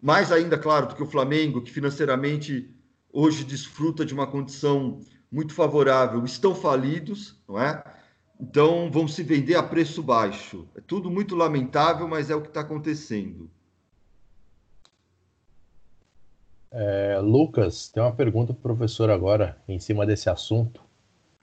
mais 0.00 0.30
ainda, 0.30 0.56
claro, 0.56 0.86
do 0.86 0.94
que 0.94 1.02
o 1.02 1.10
Flamengo, 1.10 1.62
que 1.62 1.72
financeiramente 1.72 2.72
hoje 3.12 3.44
desfruta 3.44 4.04
de 4.04 4.14
uma 4.14 4.26
condição 4.26 5.00
muito 5.30 5.52
favorável, 5.52 6.24
estão 6.24 6.54
falidos, 6.54 7.36
não 7.48 7.60
é? 7.60 7.82
Então 8.40 8.90
vão 8.90 9.08
se 9.08 9.22
vender 9.22 9.56
a 9.56 9.62
preço 9.62 10.02
baixo. 10.02 10.68
É 10.76 10.80
tudo 10.80 11.10
muito 11.10 11.34
lamentável, 11.34 12.06
mas 12.06 12.30
é 12.30 12.36
o 12.36 12.40
que 12.40 12.48
está 12.48 12.60
acontecendo. 12.60 13.50
É, 16.70 17.18
Lucas, 17.20 17.88
tem 17.88 18.02
uma 18.02 18.12
pergunta 18.12 18.52
para 18.52 18.58
o 18.58 18.76
professor 18.76 19.10
agora, 19.10 19.56
em 19.66 19.78
cima 19.78 20.04
desse 20.04 20.28
assunto. 20.28 20.82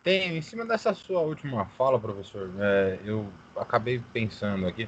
Tem, 0.03 0.37
em 0.37 0.41
cima 0.41 0.65
dessa 0.65 0.93
sua 0.93 1.21
última 1.21 1.65
fala, 1.65 1.99
professor, 1.99 2.51
é, 2.59 2.99
eu 3.03 3.27
acabei 3.55 3.99
pensando 4.13 4.67
aqui. 4.67 4.87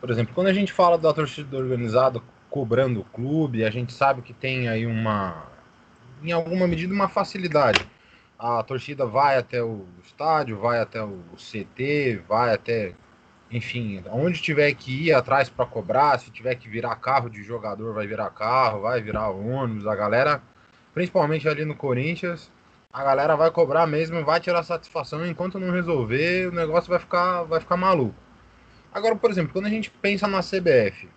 Por 0.00 0.10
exemplo, 0.10 0.34
quando 0.34 0.48
a 0.48 0.52
gente 0.52 0.72
fala 0.72 0.98
da 0.98 1.12
torcida 1.12 1.56
organizada 1.56 2.20
cobrando 2.48 3.00
o 3.00 3.04
clube, 3.04 3.64
a 3.64 3.70
gente 3.70 3.92
sabe 3.92 4.22
que 4.22 4.32
tem 4.32 4.68
aí 4.68 4.86
uma, 4.86 5.46
em 6.22 6.32
alguma 6.32 6.66
medida, 6.66 6.92
uma 6.92 7.08
facilidade. 7.08 7.86
A 8.36 8.62
torcida 8.62 9.06
vai 9.06 9.38
até 9.38 9.62
o 9.62 9.86
estádio, 10.02 10.58
vai 10.58 10.80
até 10.80 11.00
o 11.00 11.20
CT, 11.36 12.22
vai 12.26 12.52
até 12.52 12.94
enfim, 13.50 14.02
onde 14.10 14.40
tiver 14.40 14.72
que 14.74 15.08
ir 15.08 15.12
atrás 15.12 15.48
para 15.48 15.66
cobrar, 15.66 16.18
se 16.18 16.30
tiver 16.30 16.54
que 16.54 16.68
virar 16.68 16.94
carro 16.96 17.28
de 17.28 17.42
jogador, 17.42 17.92
vai 17.92 18.06
virar 18.06 18.30
carro, 18.30 18.82
vai 18.82 19.02
virar 19.02 19.30
ônibus, 19.30 19.86
a 19.86 19.96
galera, 19.96 20.40
principalmente 20.94 21.48
ali 21.48 21.64
no 21.64 21.74
Corinthians, 21.74 22.50
a 22.92 23.02
galera 23.02 23.36
vai 23.36 23.50
cobrar 23.50 23.86
mesmo, 23.86 24.24
vai 24.24 24.40
tirar 24.40 24.62
satisfação, 24.62 25.26
enquanto 25.26 25.58
não 25.58 25.72
resolver, 25.72 26.48
o 26.48 26.52
negócio 26.52 26.90
vai 26.90 26.98
ficar, 26.98 27.42
vai 27.42 27.60
ficar 27.60 27.76
maluco. 27.76 28.14
Agora, 28.92 29.16
por 29.16 29.30
exemplo, 29.30 29.52
quando 29.52 29.66
a 29.66 29.70
gente 29.70 29.90
pensa 29.90 30.28
na 30.28 30.40
CBF, 30.40 31.08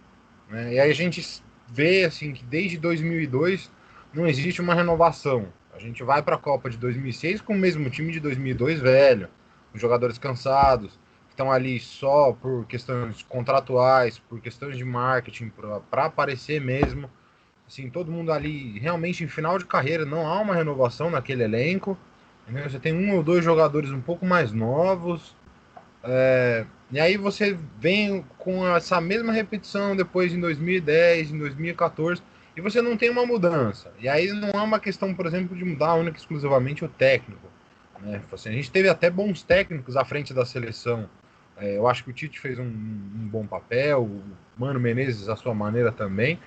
né, 0.50 0.74
e 0.74 0.80
aí 0.80 0.90
a 0.90 0.96
gente 0.96 1.44
vê 1.68 2.04
assim 2.04 2.34
que 2.34 2.44
desde 2.44 2.78
2002 2.78 3.72
não 4.14 4.28
existe 4.28 4.62
uma 4.62 4.76
renovação. 4.76 5.48
A 5.74 5.80
gente 5.80 6.04
vai 6.04 6.22
para 6.22 6.36
a 6.36 6.40
Copa 6.40 6.70
de 6.70 6.78
2006 6.78 7.42
com 7.42 7.54
o 7.54 7.58
mesmo 7.58 7.90
time 7.90 8.12
de 8.12 8.20
2002 8.20 8.80
velho, 8.80 9.28
com 9.72 9.80
jogadores 9.80 10.20
cansados, 10.20 11.00
estão 11.34 11.52
ali 11.52 11.80
só 11.80 12.32
por 12.32 12.66
questões 12.66 13.24
contratuais, 13.24 14.20
por 14.20 14.40
questões 14.40 14.78
de 14.78 14.86
marketing, 14.86 15.52
para 15.90 16.06
aparecer 16.06 16.62
mesmo. 16.62 17.10
Assim, 17.68 17.90
todo 17.90 18.12
mundo 18.12 18.32
ali 18.32 18.78
realmente 18.80 19.24
em 19.24 19.28
final 19.28 19.58
de 19.58 19.66
carreira, 19.66 20.06
não 20.06 20.28
há 20.28 20.40
uma 20.40 20.54
renovação 20.54 21.10
naquele 21.10 21.44
elenco. 21.44 21.98
Entendeu? 22.44 22.70
Você 22.70 22.80
tem 22.80 22.94
um 22.94 23.16
ou 23.16 23.24
dois 23.24 23.44
jogadores 23.44 23.90
um 23.90 24.02
pouco 24.02 24.26
mais 24.26 24.52
novos. 24.52 25.36
É, 26.04 26.66
e 26.92 27.00
aí 27.00 27.18
você 27.18 27.58
vem 27.80 28.24
com 28.38 28.68
essa 28.68 29.02
mesma 29.02 29.34
repetição 29.34 29.96
depois 29.96 30.34
em 30.34 30.40
2010, 30.40 31.32
em 31.32 31.38
2014, 31.40 32.22
e 32.56 32.62
você 32.62 32.82
não 32.82 32.96
tem 32.96 33.10
uma 33.10 33.26
mudança. 33.26 33.92
E 34.00 34.08
aí 34.08 34.32
não 34.32 34.52
há 34.54 34.62
uma 34.62 34.80
questão, 34.80 35.16
por 35.16 35.26
exemplo, 35.26 35.58
de 35.58 35.66
mudar 35.66 35.96
única 35.96 36.18
exclusivamente 36.18 36.86
o 36.86 36.90
técnico. 36.90 37.48
Né? 38.02 38.22
Assim, 38.32 38.50
a 38.50 38.52
gente 38.52 38.70
teve 38.70 38.90
até 38.90 39.10
bons 39.10 39.42
técnicos 39.42 39.96
à 39.98 40.06
frente 40.06 40.34
da 40.34 40.46
seleção 40.46 41.10
é, 41.58 41.78
eu 41.78 41.88
acho 41.88 42.04
que 42.04 42.10
o 42.10 42.14
Tite 42.14 42.40
fez 42.40 42.58
um, 42.58 42.64
um, 42.64 43.28
bom 43.32 43.46
papel, 43.46 44.04
o 44.04 44.24
Mano 44.58 44.80
Menezes 44.80 45.30
a 45.30 45.36
sua 45.36 45.54
maneira 45.54 45.92
também, 45.92 46.40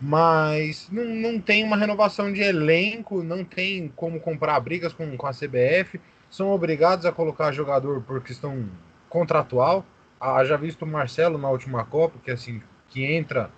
mas 0.00 0.88
não, 0.90 1.04
não 1.04 1.40
tem 1.40 1.64
uma 1.64 1.76
renovação 1.76 2.32
de 2.32 2.40
elenco, 2.40 3.22
não 3.22 3.44
tem 3.44 3.88
como 3.96 4.20
comprar 4.20 4.58
brigas 4.60 4.92
com, 4.92 5.16
com 5.16 5.26
a 5.26 5.32
CBF, 5.32 6.00
são 6.30 6.50
obrigados 6.50 7.04
a 7.04 7.12
colocar 7.12 7.52
jogador 7.52 8.00
por 8.02 8.22
questão 8.22 8.68
contratual. 9.08 9.84
Ah, 10.20 10.44
já 10.44 10.56
visto 10.56 10.82
o 10.82 10.86
Marcelo 10.86 11.38
na 11.38 11.48
última 11.48 11.84
Copa, 11.84 12.18
que 12.22 12.30
assim 12.30 12.62
que 12.88 13.04
entra 13.04 13.50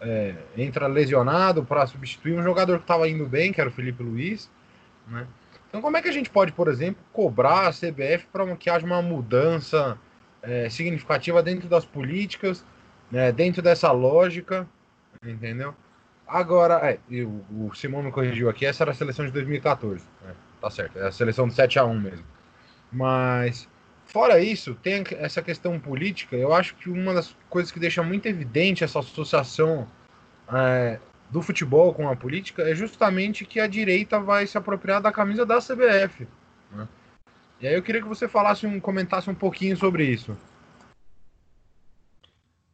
é, 0.00 0.34
entra 0.56 0.86
lesionado 0.86 1.64
para 1.64 1.86
substituir 1.86 2.38
um 2.38 2.42
jogador 2.42 2.78
que 2.78 2.84
estava 2.84 3.08
indo 3.08 3.26
bem, 3.26 3.52
que 3.52 3.60
era 3.60 3.68
o 3.68 3.72
Felipe 3.72 4.02
Luiz, 4.02 4.50
né? 5.06 5.26
Então 5.68 5.80
como 5.80 5.96
é 5.96 6.02
que 6.02 6.08
a 6.08 6.12
gente 6.12 6.30
pode, 6.30 6.52
por 6.52 6.68
exemplo, 6.68 7.02
cobrar 7.12 7.68
a 7.68 7.70
CBF 7.70 8.26
para 8.32 8.56
que 8.56 8.68
haja 8.68 8.84
uma 8.84 9.00
mudança 9.00 9.98
é, 10.42 10.68
significativa 10.68 11.42
dentro 11.42 11.68
das 11.68 11.84
políticas, 11.84 12.64
né, 13.10 13.32
dentro 13.32 13.62
dessa 13.62 13.90
lógica, 13.92 14.66
entendeu? 15.24 15.74
Agora, 16.26 16.74
é, 16.90 16.98
o, 17.22 17.66
o 17.66 17.74
Simão 17.74 18.02
me 18.02 18.12
corrigiu 18.12 18.48
aqui, 18.48 18.64
essa 18.64 18.84
era 18.84 18.92
a 18.92 18.94
seleção 18.94 19.26
de 19.26 19.32
2014, 19.32 20.04
né, 20.24 20.34
tá 20.60 20.70
certo, 20.70 20.98
é 20.98 21.08
a 21.08 21.12
seleção 21.12 21.48
de 21.48 21.54
7 21.54 21.78
a 21.78 21.84
1 21.84 22.00
mesmo. 22.00 22.24
Mas, 22.92 23.68
fora 24.06 24.40
isso, 24.40 24.74
tem 24.74 25.04
essa 25.18 25.42
questão 25.42 25.78
política, 25.78 26.36
eu 26.36 26.52
acho 26.52 26.74
que 26.76 26.88
uma 26.88 27.14
das 27.14 27.36
coisas 27.48 27.70
que 27.70 27.80
deixa 27.80 28.02
muito 28.02 28.26
evidente 28.26 28.84
essa 28.84 28.98
associação 29.00 29.86
é, 30.52 30.98
do 31.30 31.40
futebol 31.40 31.94
com 31.94 32.08
a 32.08 32.16
política 32.16 32.62
é 32.62 32.74
justamente 32.74 33.44
que 33.44 33.60
a 33.60 33.66
direita 33.66 34.18
vai 34.18 34.46
se 34.46 34.58
apropriar 34.58 35.00
da 35.00 35.12
camisa 35.12 35.46
da 35.46 35.58
CBF. 35.58 36.26
Né? 36.72 36.88
E 37.60 37.68
aí 37.68 37.74
eu 37.74 37.82
queria 37.82 38.00
que 38.00 38.08
você 38.08 38.26
falasse 38.26 38.66
um, 38.66 38.80
comentasse 38.80 39.28
um 39.28 39.34
pouquinho 39.34 39.76
sobre 39.76 40.04
isso. 40.04 40.36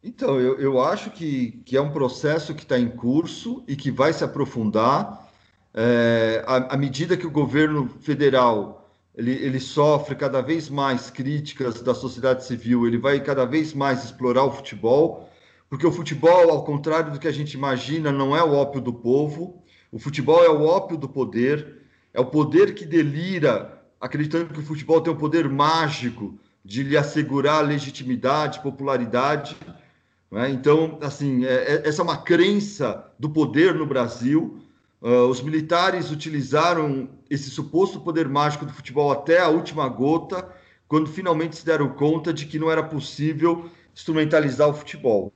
Então, 0.03 0.41
eu, 0.41 0.57
eu 0.61 0.81
acho 0.81 1.11
que, 1.11 1.61
que 1.65 1.77
é 1.77 1.81
um 1.81 1.91
processo 1.91 2.55
que 2.55 2.63
está 2.63 2.79
em 2.79 2.89
curso 2.89 3.65
e 3.67 3.75
que 3.75 3.91
vai 3.91 4.13
se 4.13 4.23
aprofundar 4.23 5.29
é, 5.75 6.45
à, 6.47 6.75
à, 6.75 6.77
medida 6.77 7.17
que 7.17 7.27
o 7.27 7.31
governo 7.31 7.89
federal 8.01 8.89
ele, 9.17 9.33
ele 9.33 9.59
sofre 9.59 10.15
cada 10.15 10.41
vez 10.41 10.69
mais 10.71 11.11
críticas 11.11 11.83
da 11.83 11.93
sociedade 11.93 12.45
civil, 12.45 12.87
ele 12.87 12.99
vai 12.99 13.19
cada 13.21 13.45
vez 13.45 13.75
mais 13.75 14.05
explorar 14.05 14.45
o 14.45 14.53
futebol, 14.53 15.29
porque 15.69 15.87
o 15.87 15.91
futebol, 15.93 16.51
ao 16.51 16.65
contrário 16.65 17.13
do 17.13 17.19
que 17.19 17.27
a 17.27 17.33
gente 17.33 17.55
imagina, 17.55 18.13
não 18.13 18.37
é 18.37 18.43
o 18.45 18.55
ópio 18.55 18.81
do 18.81 18.93
povo, 18.93 19.63
o 19.91 19.99
futebol 19.99 20.45
é 20.45 20.49
o 20.49 20.65
ópio 20.65 20.97
do 20.97 21.09
poder, 21.09 21.83
é 22.15 22.21
o 22.21 22.27
poder 22.27 22.75
que 22.75 22.87
delira, 22.87 23.76
acreditando 24.01 24.53
que 24.53 24.61
o 24.61 24.65
futebol 24.65 25.01
tem 25.01 25.13
o 25.13 25.17
poder 25.17 25.49
mágico 25.49 26.39
de 26.65 26.83
lhe 26.83 26.97
assegurar 26.97 27.65
legitimidade, 27.65 28.61
popularidade. 28.61 29.57
Né? 30.31 30.51
Então, 30.51 30.99
assim, 31.01 31.45
é, 31.45 31.55
é, 31.55 31.89
essa 31.89 32.03
é 32.03 32.05
uma 32.05 32.17
crença 32.17 33.11
do 33.19 33.31
poder 33.31 33.75
no 33.75 33.87
Brasil. 33.87 34.61
Uh, 35.01 35.27
os 35.29 35.41
militares 35.41 36.11
utilizaram 36.11 37.09
esse 37.31 37.51
suposto 37.51 38.01
poder 38.01 38.29
mágico 38.29 38.67
do 38.67 38.73
futebol 38.73 39.13
até 39.13 39.41
a 39.41 39.49
última 39.49 39.89
gota, 39.89 40.49
quando 40.89 41.09
finalmente 41.09 41.57
se 41.57 41.67
deram 41.67 41.89
conta 41.91 42.33
de 42.33 42.47
que 42.47 42.59
não 42.59 42.71
era 42.71 42.83
possível 42.83 43.71
instrumentalizar 43.95 44.69
o 44.69 44.75
futebol. 44.75 45.33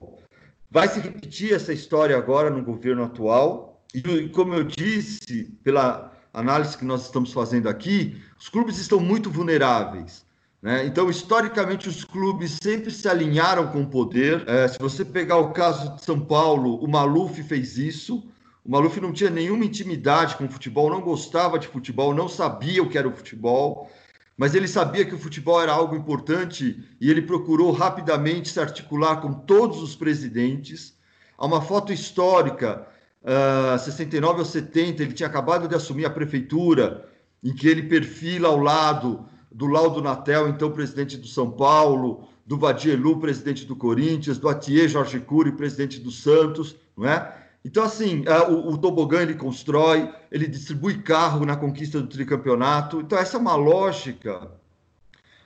Vai 0.70 0.88
se 0.88 1.00
repetir 1.00 1.52
essa 1.52 1.72
história 1.72 2.16
agora 2.16 2.50
no 2.50 2.62
governo 2.62 3.04
atual, 3.04 3.82
e 3.94 4.28
como 4.28 4.54
eu 4.54 4.64
disse, 4.64 5.44
pela 5.64 6.12
análise 6.33 6.76
que 6.76 6.85
nós 6.85 7.05
estamos 7.05 7.33
fazendo 7.33 7.68
aqui, 7.68 8.20
os 8.39 8.49
clubes 8.49 8.78
estão 8.78 9.01
muito 9.01 9.31
vulneráveis. 9.31 10.24
Né? 10.62 10.85
Então, 10.87 11.09
historicamente, 11.09 11.89
os 11.89 12.05
clubes 12.05 12.59
sempre 12.62 12.91
se 12.91 13.09
alinharam 13.09 13.68
com 13.68 13.83
o 13.83 13.87
poder. 13.87 14.45
É, 14.47 14.68
se 14.68 14.78
você 14.78 15.05
pegar 15.05 15.39
o 15.39 15.53
caso 15.53 15.97
de 15.97 16.05
São 16.05 16.20
Paulo, 16.20 16.76
o 16.76 16.89
Maluf 16.89 17.43
fez 17.43 17.78
isso. 17.78 18.22
O 18.64 18.70
Maluf 18.70 19.01
não 19.01 19.12
tinha 19.12 19.31
nenhuma 19.31 19.64
intimidade 19.64 20.37
com 20.37 20.45
o 20.45 20.51
futebol, 20.51 20.91
não 20.91 21.01
gostava 21.01 21.59
de 21.59 21.66
futebol, 21.66 22.14
não 22.14 22.28
sabia 22.28 22.83
o 22.83 22.89
que 22.89 22.99
era 22.99 23.09
o 23.09 23.16
futebol, 23.16 23.91
mas 24.37 24.55
ele 24.55 24.68
sabia 24.68 25.05
que 25.05 25.14
o 25.14 25.18
futebol 25.18 25.61
era 25.61 25.72
algo 25.72 25.97
importante 25.97 26.83
e 27.01 27.11
ele 27.11 27.22
procurou 27.22 27.72
rapidamente 27.72 28.51
se 28.51 28.61
articular 28.61 29.16
com 29.16 29.33
todos 29.33 29.83
os 29.83 29.97
presidentes. 29.97 30.95
Há 31.39 31.47
uma 31.47 31.62
foto 31.62 31.91
histórica, 31.91 32.87
uh, 33.23 33.79
69 33.79 34.41
ou 34.41 34.45
70, 34.45 35.03
ele 35.03 35.12
tinha 35.12 35.29
acabado 35.29 35.68
de 35.68 35.75
assumir 35.75 36.05
a 36.05 36.11
prefeitura, 36.11 37.09
em 37.43 37.55
que 37.55 37.68
ele 37.68 37.83
perfila 37.83 38.49
ao 38.49 38.59
lado 38.59 39.25
do 39.51 39.66
Laudo 39.66 40.03
Natel, 40.03 40.49
então 40.49 40.71
presidente 40.71 41.16
do 41.16 41.27
São 41.27 41.51
Paulo, 41.51 42.29
do 42.47 42.59
Vadielu, 42.59 43.18
presidente 43.18 43.64
do 43.64 43.77
Corinthians, 43.77 44.39
do 44.39 44.49
Atier 44.49 44.89
Jorge 44.89 45.21
Cury, 45.21 45.53
presidente 45.53 46.01
do 46.01 46.11
Santos, 46.11 46.77
não 46.97 47.09
é? 47.09 47.37
Então, 47.64 47.85
assim, 47.85 48.25
é, 48.27 48.39
o, 48.49 48.71
o 48.71 48.79
tobogã 48.79 49.21
ele 49.21 49.35
constrói, 49.35 50.11
ele 50.33 50.47
distribui 50.47 50.99
carro 51.03 51.45
na 51.45 51.57
conquista 51.57 52.01
do 52.01 52.07
tricampeonato. 52.07 53.01
Então, 53.01 53.18
essa 53.18 53.37
é 53.37 53.41
uma 53.41 53.55
lógica 53.55 54.51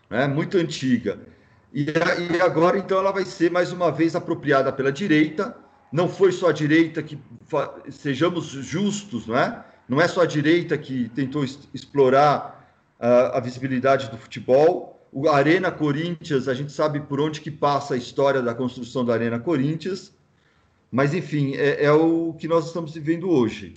né, 0.09 0.27
muito 0.29 0.57
antiga. 0.57 1.19
E, 1.73 1.87
e 1.87 2.41
agora, 2.41 2.79
então, 2.79 2.99
ela 2.99 3.11
vai 3.11 3.25
ser 3.25 3.51
mais 3.51 3.73
uma 3.73 3.91
vez 3.91 4.15
apropriada 4.15 4.73
pela 4.73 4.93
direita. 4.93 5.57
Não 5.95 6.09
foi 6.09 6.33
só 6.33 6.49
a 6.49 6.53
direita 6.53 7.01
que, 7.05 7.17
sejamos 7.89 8.47
justos, 8.47 9.29
não 9.29 9.39
é? 9.39 9.65
Não 9.89 10.01
é 10.01 10.09
só 10.09 10.23
a 10.23 10.27
direita 10.27 10.77
que 10.77 11.09
tentou 11.11 11.45
explorar 11.73 12.69
a, 12.99 13.39
a 13.39 13.41
visibilidade 13.41 14.11
do 14.11 14.19
futebol. 14.19 15.09
O 15.13 15.29
Arena 15.29 15.71
Corinthians, 15.71 16.49
a 16.49 16.55
gente 16.55 16.73
sabe 16.73 16.99
por 16.99 17.21
onde 17.21 17.41
que 17.41 17.49
passa 17.49 17.95
a 17.95 17.97
história 17.97 18.43
da 18.43 18.53
construção 18.53 19.05
da 19.05 19.13
Arena 19.13 19.39
Corinthians, 19.39 20.13
mas 20.91 21.15
enfim, 21.15 21.55
é, 21.55 21.85
é 21.85 21.93
o 21.93 22.35
que 22.37 22.49
nós 22.49 22.67
estamos 22.67 22.93
vivendo 22.93 23.31
hoje. 23.31 23.73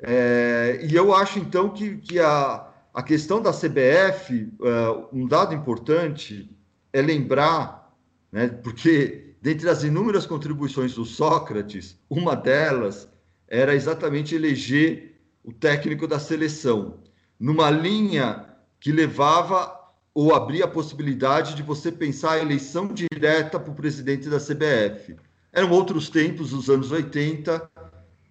É, 0.00 0.80
e 0.82 0.94
eu 0.94 1.14
acho 1.14 1.38
então 1.38 1.68
que, 1.68 1.98
que 1.98 2.18
a, 2.18 2.66
a 2.94 3.02
questão 3.02 3.42
da 3.42 3.52
CBF, 3.52 4.48
uh, 4.58 4.66
é, 4.66 5.06
um 5.12 5.26
dado 5.26 5.54
importante 5.54 6.48
é 6.94 7.02
lembrar, 7.02 7.94
né, 8.32 8.48
porque 8.48 9.31
dentre 9.42 9.68
as 9.68 9.82
inúmeras 9.82 10.24
contribuições 10.24 10.94
do 10.94 11.04
Sócrates, 11.04 11.98
uma 12.08 12.36
delas 12.36 13.08
era 13.48 13.74
exatamente 13.74 14.36
eleger 14.36 15.20
o 15.42 15.52
técnico 15.52 16.06
da 16.06 16.20
seleção 16.20 17.02
numa 17.38 17.68
linha 17.68 18.46
que 18.78 18.92
levava 18.92 19.76
ou 20.14 20.32
abria 20.32 20.64
a 20.64 20.68
possibilidade 20.68 21.56
de 21.56 21.62
você 21.62 21.90
pensar 21.90 22.32
a 22.32 22.38
eleição 22.38 22.86
direta 22.86 23.58
para 23.58 23.72
o 23.72 23.74
presidente 23.74 24.28
da 24.28 24.38
CBF. 24.38 25.16
Eram 25.52 25.72
outros 25.72 26.08
tempos, 26.08 26.52
os 26.52 26.70
anos 26.70 26.92
80. 26.92 27.68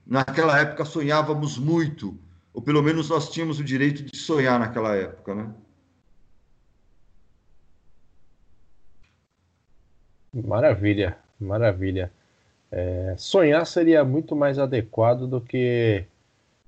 Naquela 0.07 0.59
época 0.59 0.86
sonhávamos 0.86 1.57
muito, 1.57 2.18
ou 2.53 2.62
pelo 2.62 2.82
menos 2.82 3.09
nós 3.09 3.30
tínhamos 3.30 3.59
o 3.59 3.64
direito 3.64 4.03
de 4.03 4.18
sonhar 4.18 4.57
naquela 4.57 4.95
época, 4.95 5.36
né? 5.36 5.53
Maravilha, 10.34 11.17
maravilha. 11.39 12.11
É, 12.71 13.15
sonhar 13.17 13.65
seria 13.65 14.03
muito 14.05 14.36
mais 14.36 14.57
adequado 14.57 15.27
do 15.27 15.41
que 15.41 16.05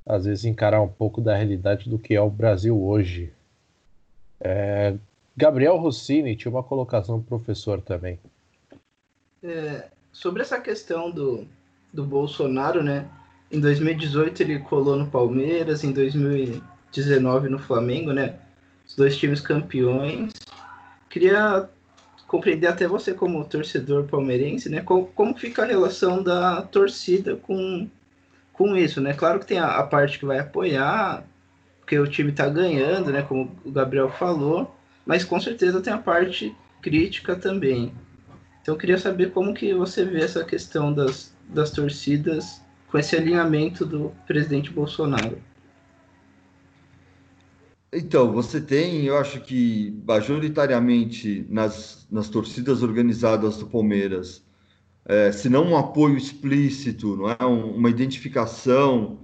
às 0.06 0.26
vezes 0.26 0.44
encarar 0.44 0.82
um 0.82 0.88
pouco 0.88 1.22
da 1.22 1.36
realidade 1.36 1.90
do 1.90 1.98
que 1.98 2.14
é 2.14 2.22
o 2.22 2.30
Brasil 2.30 2.78
hoje. 2.82 3.32
É, 4.40 4.96
Gabriel 5.36 5.78
Rossini 5.78 6.36
tinha 6.36 6.52
uma 6.52 6.62
colocação 6.62 7.22
professor 7.22 7.82
também. 7.82 8.20
É, 9.42 9.88
sobre 10.12 10.42
essa 10.42 10.60
questão 10.60 11.10
do, 11.10 11.48
do 11.94 12.04
Bolsonaro, 12.04 12.84
né? 12.84 13.08
Em 13.50 13.60
2018 13.60 14.44
ele 14.44 14.60
colou 14.60 14.98
no 14.98 15.08
Palmeiras, 15.08 15.84
em 15.84 15.92
2019 15.94 17.48
no 17.48 17.60
Flamengo, 17.60 18.12
né? 18.12 18.36
Os 18.86 18.96
dois 18.96 19.16
times 19.16 19.40
campeões. 19.40 20.34
Queria 21.10 21.70
compreender 22.34 22.66
até 22.66 22.88
você 22.88 23.14
como 23.14 23.46
torcedor 23.46 24.06
palmeirense, 24.06 24.68
né? 24.68 24.82
Como, 24.82 25.06
como 25.06 25.38
fica 25.38 25.62
a 25.62 25.68
relação 25.68 26.24
da 26.24 26.64
torcida 26.64 27.36
com 27.36 27.88
com 28.52 28.76
isso, 28.76 29.00
né? 29.00 29.14
Claro 29.14 29.40
que 29.40 29.46
tem 29.46 29.60
a, 29.60 29.68
a 29.68 29.84
parte 29.84 30.18
que 30.18 30.26
vai 30.26 30.40
apoiar, 30.40 31.24
porque 31.80 31.98
o 32.00 32.08
time 32.08 32.32
está 32.32 32.50
ganhando, 32.50 33.12
né? 33.12 33.22
Como 33.22 33.56
o 33.64 33.72
Gabriel 33.72 34.10
falou, 34.10 34.76
mas 35.06 35.24
com 35.24 35.40
certeza 35.40 35.80
tem 35.80 35.94
a 35.94 35.98
parte 36.00 36.56
crítica 36.82 37.36
também. 37.36 37.94
Então 38.64 38.74
eu 38.74 38.80
queria 38.80 38.98
saber 38.98 39.30
como 39.30 39.54
que 39.54 39.72
você 39.72 40.04
vê 40.04 40.24
essa 40.24 40.44
questão 40.44 40.92
das, 40.92 41.36
das 41.50 41.70
torcidas 41.70 42.64
com 42.88 42.98
esse 42.98 43.16
alinhamento 43.16 43.86
do 43.86 44.12
presidente 44.26 44.72
Bolsonaro. 44.72 45.38
Então, 47.96 48.32
você 48.32 48.60
tem, 48.60 49.06
eu 49.06 49.18
acho 49.18 49.40
que 49.42 50.02
majoritariamente 50.08 51.46
nas, 51.48 52.08
nas 52.10 52.28
torcidas 52.28 52.82
organizadas 52.82 53.58
do 53.58 53.68
Palmeiras, 53.68 54.44
é, 55.06 55.32
se 55.32 55.48
não 55.48 55.70
um 55.70 55.78
apoio 55.78 56.18
explícito, 56.18 57.16
não 57.16 57.30
é 57.30 57.46
um, 57.46 57.76
uma 57.76 57.90
identificação 57.90 59.20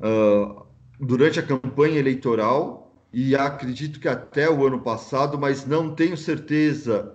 uh, 0.00 0.64
durante 0.98 1.38
a 1.38 1.42
campanha 1.42 1.98
eleitoral 1.98 2.94
e 3.12 3.36
acredito 3.36 4.00
que 4.00 4.08
até 4.08 4.48
o 4.48 4.66
ano 4.66 4.80
passado, 4.80 5.38
mas 5.38 5.66
não 5.66 5.94
tenho 5.94 6.16
certeza 6.16 7.14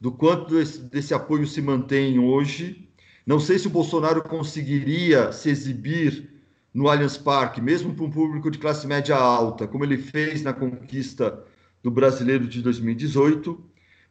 do 0.00 0.10
quanto 0.10 0.54
desse, 0.54 0.78
desse 0.82 1.12
apoio 1.12 1.46
se 1.46 1.60
mantém 1.60 2.18
hoje. 2.18 2.88
Não 3.26 3.38
sei 3.40 3.58
se 3.58 3.66
o 3.66 3.70
Bolsonaro 3.70 4.22
conseguiria 4.22 5.32
se 5.32 5.50
exibir 5.50 6.35
no 6.76 6.90
Allianz 6.90 7.16
Parque, 7.16 7.58
mesmo 7.58 7.94
para 7.94 8.04
um 8.04 8.10
público 8.10 8.50
de 8.50 8.58
classe 8.58 8.86
média 8.86 9.16
alta, 9.16 9.66
como 9.66 9.82
ele 9.82 9.96
fez 9.96 10.42
na 10.42 10.52
conquista 10.52 11.42
do 11.82 11.90
Brasileiro 11.90 12.46
de 12.46 12.60
2018. 12.60 13.58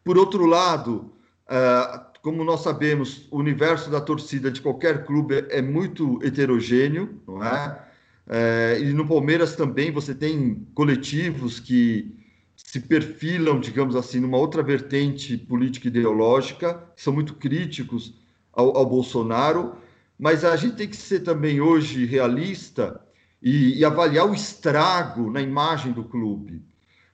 Por 0.03 0.17
outro 0.17 0.47
lado, 0.47 1.13
uh, 1.47 2.03
como 2.23 2.43
nós 2.43 2.61
sabemos, 2.61 3.27
o 3.29 3.37
universo 3.37 3.91
da 3.91 4.01
torcida 4.01 4.49
de 4.49 4.61
qualquer 4.61 5.05
clube 5.05 5.45
é 5.51 5.61
muito 5.61 6.19
heterogêneo, 6.23 7.21
não 7.27 7.43
é? 7.43 7.85
é 8.27 8.79
e 8.81 8.93
no 8.93 9.07
Palmeiras 9.07 9.55
também 9.55 9.91
você 9.91 10.15
tem 10.15 10.67
coletivos 10.73 11.59
que 11.59 12.17
se 12.55 12.79
perfilam, 12.79 13.59
digamos 13.59 13.95
assim, 13.95 14.19
numa 14.19 14.37
outra 14.37 14.63
vertente 14.63 15.37
política 15.37 15.87
ideológica, 15.87 16.83
são 16.95 17.13
muito 17.13 17.35
críticos 17.35 18.15
ao, 18.51 18.75
ao 18.75 18.87
Bolsonaro, 18.87 19.84
mas 20.17 20.43
a 20.45 20.55
gente 20.55 20.75
tem 20.75 20.87
que 20.87 20.95
ser 20.95 21.21
também 21.21 21.61
hoje 21.61 22.05
realista 22.05 23.01
e, 23.41 23.79
e 23.79 23.85
avaliar 23.85 24.29
o 24.29 24.33
estrago 24.33 25.29
na 25.29 25.41
imagem 25.41 25.91
do 25.91 26.03
clube, 26.03 26.63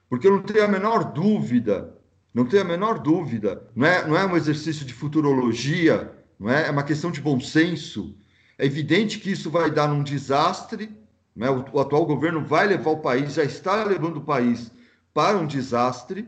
porque 0.08 0.26
eu 0.26 0.32
não 0.32 0.42
tenho 0.42 0.64
a 0.64 0.68
menor 0.68 1.12
dúvida 1.12 1.96
não 2.34 2.46
tenho 2.46 2.62
a 2.62 2.66
menor 2.66 2.98
dúvida. 2.98 3.62
Não 3.74 3.86
é, 3.86 4.06
não 4.06 4.16
é 4.16 4.24
um 4.24 4.36
exercício 4.36 4.86
de 4.86 4.94
futurologia, 4.94 6.12
não 6.38 6.50
é? 6.50 6.68
é 6.68 6.70
uma 6.70 6.82
questão 6.82 7.10
de 7.10 7.20
bom 7.20 7.38
senso. 7.38 8.16
É 8.58 8.64
evidente 8.64 9.18
que 9.18 9.30
isso 9.30 9.50
vai 9.50 9.70
dar 9.70 9.92
um 9.92 10.02
desastre. 10.02 10.90
Não 11.36 11.46
é? 11.46 11.50
o, 11.50 11.64
o 11.72 11.80
atual 11.80 12.06
governo 12.06 12.44
vai 12.44 12.66
levar 12.66 12.90
o 12.90 13.00
país, 13.00 13.34
já 13.34 13.44
está 13.44 13.84
levando 13.84 14.18
o 14.18 14.24
país 14.24 14.70
para 15.12 15.36
um 15.36 15.46
desastre. 15.46 16.26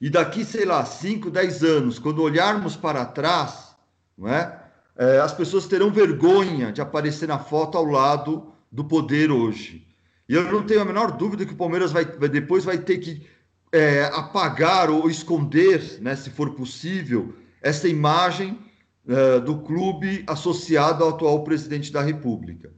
E 0.00 0.08
daqui, 0.08 0.44
sei 0.44 0.64
lá, 0.64 0.84
5, 0.84 1.30
10 1.30 1.62
anos, 1.64 1.98
quando 1.98 2.22
olharmos 2.22 2.76
para 2.76 3.04
trás, 3.04 3.74
não 4.16 4.28
é? 4.28 4.61
É? 4.96 5.18
as 5.18 5.32
pessoas 5.32 5.66
terão 5.66 5.90
vergonha 5.90 6.72
de 6.72 6.80
aparecer 6.80 7.28
na 7.28 7.38
foto 7.38 7.76
ao 7.78 7.84
lado 7.84 8.52
do 8.70 8.84
poder 8.84 9.30
hoje. 9.30 9.86
E 10.28 10.34
eu 10.34 10.50
não 10.50 10.64
tenho 10.64 10.80
a 10.80 10.84
menor 10.84 11.12
dúvida 11.12 11.44
que 11.44 11.52
o 11.52 11.56
Palmeiras 11.56 11.92
vai, 11.92 12.04
vai 12.04 12.28
depois 12.28 12.64
vai 12.64 12.78
ter 12.78 12.98
que 12.98 13.26
é, 13.72 14.04
apagar 14.12 14.90
ou 14.90 15.08
esconder, 15.08 16.00
né, 16.00 16.14
se 16.14 16.30
for 16.30 16.54
possível, 16.54 17.34
essa 17.60 17.88
imagem 17.88 18.58
é, 19.06 19.40
do 19.40 19.58
clube 19.58 20.22
associado 20.26 21.02
ao 21.02 21.10
atual 21.10 21.42
presidente 21.42 21.90
da 21.90 22.02
República. 22.02 22.70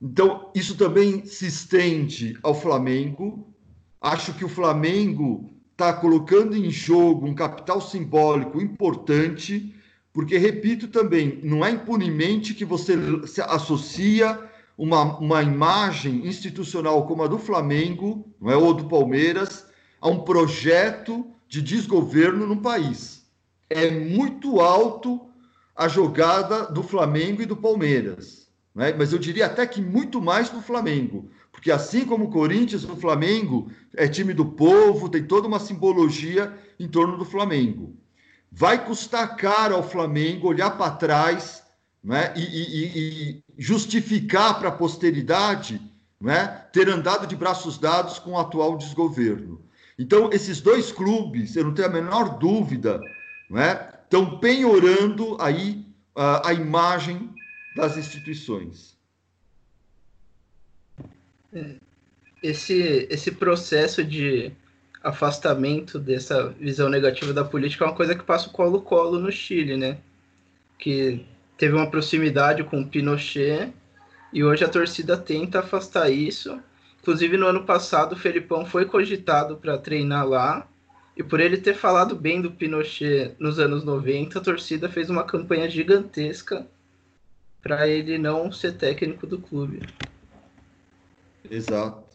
Então, 0.00 0.50
isso 0.54 0.76
também 0.76 1.24
se 1.24 1.46
estende 1.46 2.36
ao 2.42 2.54
Flamengo. 2.54 3.48
Acho 4.00 4.34
que 4.34 4.44
o 4.44 4.48
Flamengo 4.48 5.50
está 5.72 5.92
colocando 5.92 6.56
em 6.56 6.70
jogo 6.70 7.26
um 7.26 7.34
capital 7.34 7.80
simbólico 7.80 8.60
importante, 8.60 9.74
porque, 10.16 10.38
repito 10.38 10.88
também, 10.88 11.40
não 11.42 11.62
é 11.62 11.70
impunemente 11.70 12.54
que 12.54 12.64
você 12.64 12.94
associa 13.42 14.40
uma, 14.74 15.18
uma 15.18 15.42
imagem 15.42 16.26
institucional 16.26 17.06
como 17.06 17.22
a 17.22 17.26
do 17.26 17.38
Flamengo, 17.38 18.26
não 18.40 18.50
é, 18.50 18.56
ou 18.56 18.72
do 18.72 18.88
Palmeiras, 18.88 19.66
a 20.00 20.08
um 20.08 20.20
projeto 20.20 21.26
de 21.46 21.60
desgoverno 21.60 22.46
no 22.46 22.62
país. 22.62 23.26
É 23.68 23.90
muito 23.90 24.58
alto 24.58 25.20
a 25.76 25.86
jogada 25.86 26.64
do 26.64 26.82
Flamengo 26.82 27.42
e 27.42 27.46
do 27.46 27.54
Palmeiras, 27.54 28.48
é? 28.78 28.94
mas 28.94 29.12
eu 29.12 29.18
diria 29.18 29.44
até 29.44 29.66
que 29.66 29.82
muito 29.82 30.18
mais 30.18 30.48
do 30.48 30.62
Flamengo, 30.62 31.28
porque 31.52 31.70
assim 31.70 32.06
como 32.06 32.24
o 32.24 32.30
Corinthians, 32.30 32.84
o 32.84 32.96
Flamengo 32.96 33.70
é 33.94 34.08
time 34.08 34.32
do 34.32 34.46
povo, 34.46 35.10
tem 35.10 35.24
toda 35.24 35.46
uma 35.46 35.60
simbologia 35.60 36.58
em 36.80 36.88
torno 36.88 37.18
do 37.18 37.24
Flamengo. 37.26 37.94
Vai 38.58 38.82
custar 38.82 39.36
caro 39.36 39.74
ao 39.74 39.86
Flamengo 39.86 40.48
olhar 40.48 40.78
para 40.78 40.90
trás 40.92 41.62
né, 42.02 42.32
e, 42.34 42.40
e, 42.40 42.86
e 42.86 43.44
justificar 43.58 44.58
para 44.58 44.70
a 44.70 44.72
posteridade 44.72 45.78
né, 46.18 46.64
ter 46.72 46.88
andado 46.88 47.26
de 47.26 47.36
braços 47.36 47.76
dados 47.76 48.18
com 48.18 48.30
o 48.30 48.38
atual 48.38 48.78
desgoverno. 48.78 49.62
Então, 49.98 50.30
esses 50.32 50.58
dois 50.58 50.90
clubes, 50.90 51.54
eu 51.54 51.64
não 51.64 51.74
tenho 51.74 51.88
a 51.88 51.92
menor 51.92 52.38
dúvida, 52.38 52.98
né, 53.50 53.92
estão 54.04 54.38
penhorando 54.38 55.36
aí 55.38 55.84
a, 56.14 56.48
a 56.48 56.54
imagem 56.54 57.34
das 57.76 57.98
instituições. 57.98 58.96
É, 61.52 61.74
esse, 62.42 63.06
esse 63.10 63.32
processo 63.32 64.02
de 64.02 64.50
afastamento 65.06 66.00
dessa 66.00 66.48
visão 66.48 66.88
negativa 66.88 67.32
da 67.32 67.44
política 67.44 67.84
é 67.84 67.88
uma 67.88 67.94
coisa 67.94 68.14
que 68.14 68.24
passa 68.24 68.48
o 68.48 68.52
colo-colo 68.52 69.20
no 69.20 69.30
Chile, 69.30 69.76
né? 69.76 69.98
Que 70.76 71.24
teve 71.56 71.76
uma 71.76 71.88
proximidade 71.88 72.64
com 72.64 72.80
o 72.80 72.86
Pinochet 72.86 73.72
e 74.32 74.42
hoje 74.42 74.64
a 74.64 74.68
torcida 74.68 75.16
tenta 75.16 75.60
afastar 75.60 76.10
isso. 76.10 76.60
Inclusive, 77.00 77.36
no 77.36 77.46
ano 77.46 77.62
passado, 77.62 78.14
o 78.14 78.18
Felipão 78.18 78.66
foi 78.66 78.84
cogitado 78.84 79.56
para 79.56 79.78
treinar 79.78 80.26
lá. 80.26 80.66
E 81.16 81.22
por 81.22 81.38
ele 81.38 81.56
ter 81.56 81.74
falado 81.74 82.16
bem 82.16 82.42
do 82.42 82.50
Pinochet 82.50 83.36
nos 83.38 83.60
anos 83.60 83.84
90, 83.84 84.38
a 84.38 84.42
torcida 84.42 84.88
fez 84.88 85.08
uma 85.08 85.22
campanha 85.22 85.70
gigantesca 85.70 86.66
para 87.62 87.86
ele 87.86 88.18
não 88.18 88.50
ser 88.50 88.72
técnico 88.72 89.24
do 89.24 89.38
clube. 89.38 89.82
Exato. 91.48 92.05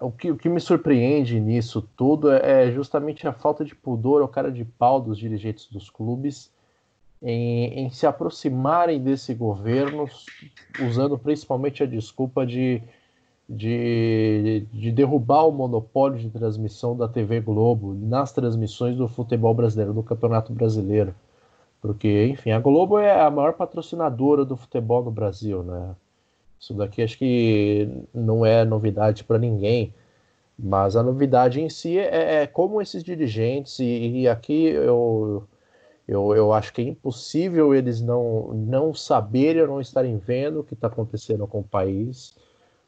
O 0.00 0.12
que, 0.12 0.30
o 0.30 0.36
que 0.36 0.48
me 0.48 0.60
surpreende 0.60 1.40
nisso 1.40 1.82
tudo 1.96 2.30
é, 2.30 2.68
é 2.68 2.72
justamente 2.72 3.26
a 3.26 3.32
falta 3.32 3.64
de 3.64 3.74
pudor, 3.74 4.22
o 4.22 4.28
cara 4.28 4.52
de 4.52 4.64
pau 4.64 5.00
dos 5.00 5.18
dirigentes 5.18 5.66
dos 5.66 5.88
clubes 5.88 6.52
em, 7.22 7.80
em 7.80 7.90
se 7.90 8.06
aproximarem 8.06 9.00
desse 9.00 9.34
governo, 9.34 10.06
usando 10.80 11.18
principalmente 11.18 11.82
a 11.82 11.86
desculpa 11.86 12.46
de, 12.46 12.82
de, 13.48 14.66
de 14.72 14.90
derrubar 14.90 15.46
o 15.46 15.52
monopólio 15.52 16.18
de 16.18 16.30
transmissão 16.30 16.96
da 16.96 17.08
TV 17.08 17.40
Globo 17.40 17.94
nas 17.94 18.32
transmissões 18.32 18.96
do 18.96 19.08
futebol 19.08 19.54
brasileiro, 19.54 19.92
do 19.92 20.02
Campeonato 20.02 20.52
Brasileiro. 20.52 21.14
Porque, 21.80 22.26
enfim, 22.26 22.50
a 22.50 22.60
Globo 22.60 22.98
é 22.98 23.20
a 23.20 23.30
maior 23.30 23.54
patrocinadora 23.54 24.44
do 24.44 24.56
futebol 24.56 25.02
no 25.02 25.10
Brasil, 25.10 25.62
né? 25.62 25.94
Isso 26.60 26.74
daqui 26.74 27.02
acho 27.02 27.16
que 27.16 27.88
não 28.12 28.44
é 28.44 28.64
novidade 28.66 29.24
para 29.24 29.38
ninguém, 29.38 29.94
mas 30.58 30.94
a 30.94 31.02
novidade 31.02 31.60
em 31.60 31.70
si 31.70 31.98
é, 31.98 32.42
é 32.42 32.46
como 32.46 32.82
esses 32.82 33.02
dirigentes, 33.02 33.78
e, 33.78 33.84
e 34.20 34.28
aqui 34.28 34.66
eu, 34.66 35.48
eu, 36.06 36.36
eu 36.36 36.52
acho 36.52 36.72
que 36.72 36.82
é 36.82 36.84
impossível 36.84 37.74
eles 37.74 38.02
não, 38.02 38.52
não 38.52 38.92
saberem 38.92 39.62
ou 39.62 39.68
não 39.68 39.80
estarem 39.80 40.18
vendo 40.18 40.60
o 40.60 40.64
que 40.64 40.74
está 40.74 40.88
acontecendo 40.88 41.46
com 41.46 41.60
o 41.60 41.64
país, 41.64 42.36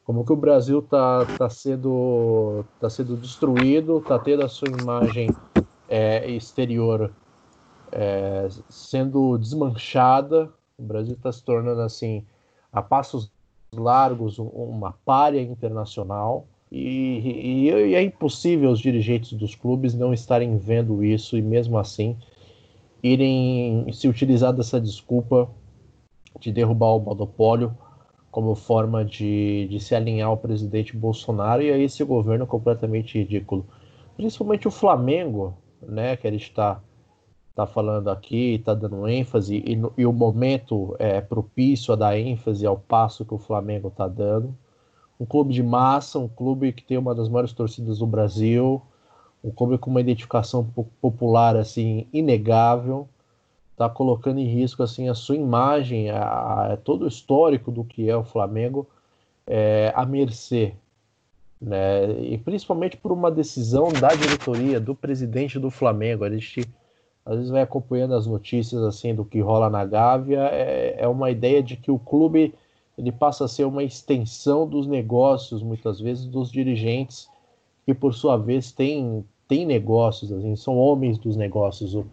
como 0.04 0.24
que 0.24 0.32
o 0.32 0.36
Brasil 0.36 0.80
está 0.80 1.24
tá 1.38 1.48
sendo, 1.48 2.64
tá 2.78 2.90
sendo 2.90 3.16
destruído, 3.16 3.98
está 3.98 4.18
tendo 4.18 4.42
a 4.42 4.48
sua 4.48 4.68
imagem 4.68 5.30
é, 5.88 6.28
exterior 6.30 7.10
é, 7.90 8.48
sendo 8.68 9.38
desmanchada, 9.38 10.52
o 10.76 10.82
Brasil 10.82 11.14
está 11.14 11.32
se 11.32 11.42
tornando 11.42 11.80
assim, 11.80 12.26
a 12.72 12.82
passos 12.82 13.30
largos, 13.74 14.38
uma 14.38 14.92
párea 15.04 15.40
internacional. 15.40 16.46
E, 16.70 16.78
e, 16.78 17.70
e, 17.70 17.94
é 17.94 18.02
impossível 18.02 18.70
os 18.70 18.80
dirigentes 18.80 19.32
dos 19.34 19.54
clubes 19.54 19.94
não 19.94 20.12
estarem 20.12 20.56
vendo 20.56 21.04
isso 21.04 21.36
e 21.36 21.42
mesmo 21.42 21.78
assim 21.78 22.16
irem 23.02 23.92
se 23.92 24.08
utilizar 24.08 24.52
dessa 24.52 24.80
desculpa 24.80 25.50
de 26.40 26.52
derrubar 26.52 26.94
o 26.96 27.00
monopólio 27.00 27.76
como 28.30 28.54
forma 28.54 29.04
de, 29.04 29.68
de 29.68 29.78
se 29.80 29.94
alinhar 29.94 30.28
ao 30.28 30.38
presidente 30.38 30.96
Bolsonaro 30.96 31.62
e 31.62 31.70
a 31.70 31.76
esse 31.76 32.02
governo 32.04 32.46
completamente 32.46 33.18
ridículo. 33.18 33.66
Principalmente 34.16 34.66
o 34.66 34.70
Flamengo, 34.70 35.54
né, 35.82 36.16
que 36.16 36.26
ele 36.26 36.36
está 36.36 36.80
tá 37.54 37.66
falando 37.66 38.08
aqui, 38.08 38.54
está 38.54 38.74
dando 38.74 39.06
ênfase, 39.06 39.56
e, 39.56 39.80
e, 39.98 40.06
o 40.06 40.12
momento 40.12 40.96
é 40.98 41.20
propício 41.20 41.92
a 41.92 41.96
dar 41.96 42.18
ênfase 42.18 42.66
ao 42.66 42.78
passo 42.78 43.24
que 43.24 43.34
o 43.34 43.38
Flamengo 43.38 43.88
está 43.88 44.08
dando. 44.08 44.56
Um 45.20 45.26
clube 45.26 45.52
de 45.52 45.62
massa, 45.62 46.18
um 46.18 46.28
clube 46.28 46.72
que 46.72 46.82
tem 46.82 46.96
uma 46.96 47.14
das 47.14 47.28
maiores 47.28 47.52
torcidas 47.52 47.98
do 47.98 48.06
Brasil, 48.06 48.82
um 49.44 49.50
clube 49.50 49.76
com 49.78 49.90
uma 49.90 50.00
identificação 50.00 50.64
popular 51.00 51.56
assim 51.56 52.06
inegável, 52.12 53.08
está 53.72 53.88
colocando 53.88 54.38
em 54.38 54.46
risco 54.46 54.82
assim 54.82 55.08
a 55.08 55.14
sua 55.14 55.36
imagem, 55.36 56.10
a, 56.10 56.72
a, 56.72 56.76
todo 56.76 57.04
o 57.04 57.08
histórico 57.08 57.70
do 57.70 57.84
que 57.84 58.08
é 58.08 58.16
o 58.16 58.24
Flamengo 58.24 58.88
é, 59.46 59.92
à 59.94 60.06
mercê, 60.06 60.74
né? 61.60 62.10
E 62.20 62.38
principalmente 62.38 62.96
por 62.96 63.12
uma 63.12 63.30
decisão 63.30 63.92
da 63.92 64.08
diretoria, 64.08 64.80
do 64.80 64.94
presidente 64.94 65.58
do 65.58 65.70
Flamengo. 65.70 66.24
A 66.24 66.30
gente 66.30 66.66
às 67.24 67.36
vezes 67.36 67.50
vai 67.50 67.62
acompanhando 67.62 68.14
as 68.14 68.26
notícias 68.26 68.82
assim 68.82 69.14
do 69.14 69.24
que 69.24 69.40
rola 69.40 69.70
na 69.70 69.84
Gávea. 69.84 70.40
É, 70.52 70.96
é 70.98 71.08
uma 71.08 71.30
ideia 71.30 71.62
de 71.62 71.76
que 71.76 71.90
o 71.90 71.98
clube 71.98 72.54
ele 72.98 73.12
passa 73.12 73.44
a 73.44 73.48
ser 73.48 73.64
uma 73.64 73.82
extensão 73.82 74.66
dos 74.66 74.86
negócios, 74.86 75.62
muitas 75.62 76.00
vezes 76.00 76.26
dos 76.26 76.50
dirigentes, 76.50 77.28
que 77.86 77.94
por 77.94 78.14
sua 78.14 78.36
vez 78.36 78.72
têm 78.72 79.24
tem 79.48 79.66
negócios, 79.66 80.32
assim, 80.32 80.56
são 80.56 80.78
homens 80.78 81.18
dos 81.18 81.36
negócios. 81.36 81.94
O 81.94 82.06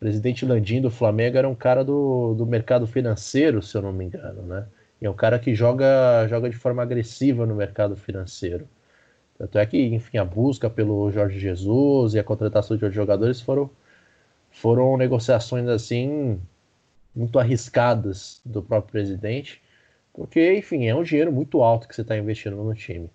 presidente 0.00 0.44
Landim 0.44 0.80
do 0.80 0.90
Flamengo 0.90 1.38
era 1.38 1.48
um 1.48 1.54
cara 1.54 1.84
do, 1.84 2.34
do 2.34 2.44
mercado 2.44 2.84
financeiro, 2.84 3.62
se 3.62 3.76
eu 3.76 3.82
não 3.82 3.92
me 3.92 4.06
engano, 4.06 4.42
né? 4.42 4.66
E 5.00 5.06
é 5.06 5.10
um 5.10 5.14
cara 5.14 5.38
que 5.38 5.54
joga, 5.54 6.26
joga 6.28 6.50
de 6.50 6.56
forma 6.56 6.82
agressiva 6.82 7.46
no 7.46 7.54
mercado 7.54 7.94
financeiro. 7.96 8.66
Tanto 9.38 9.58
é 9.58 9.66
que, 9.66 9.78
enfim, 9.94 10.18
a 10.18 10.24
busca 10.24 10.68
pelo 10.68 11.10
Jorge 11.12 11.38
Jesus 11.38 12.14
e 12.14 12.18
a 12.18 12.24
contratação 12.24 12.76
de 12.76 12.84
outros 12.84 12.96
jogadores 12.96 13.40
foram, 13.40 13.70
foram 14.54 14.96
negociações 14.96 15.68
assim 15.68 16.40
muito 17.14 17.38
arriscadas 17.38 18.40
do 18.44 18.62
próprio 18.62 18.92
presidente, 18.92 19.60
porque, 20.12 20.54
enfim, 20.56 20.86
é 20.86 20.94
um 20.94 21.02
dinheiro 21.02 21.32
muito 21.32 21.62
alto 21.62 21.88
que 21.88 21.94
você 21.94 22.02
está 22.02 22.16
investindo 22.16 22.56
no 22.56 22.74
time. 22.74 23.10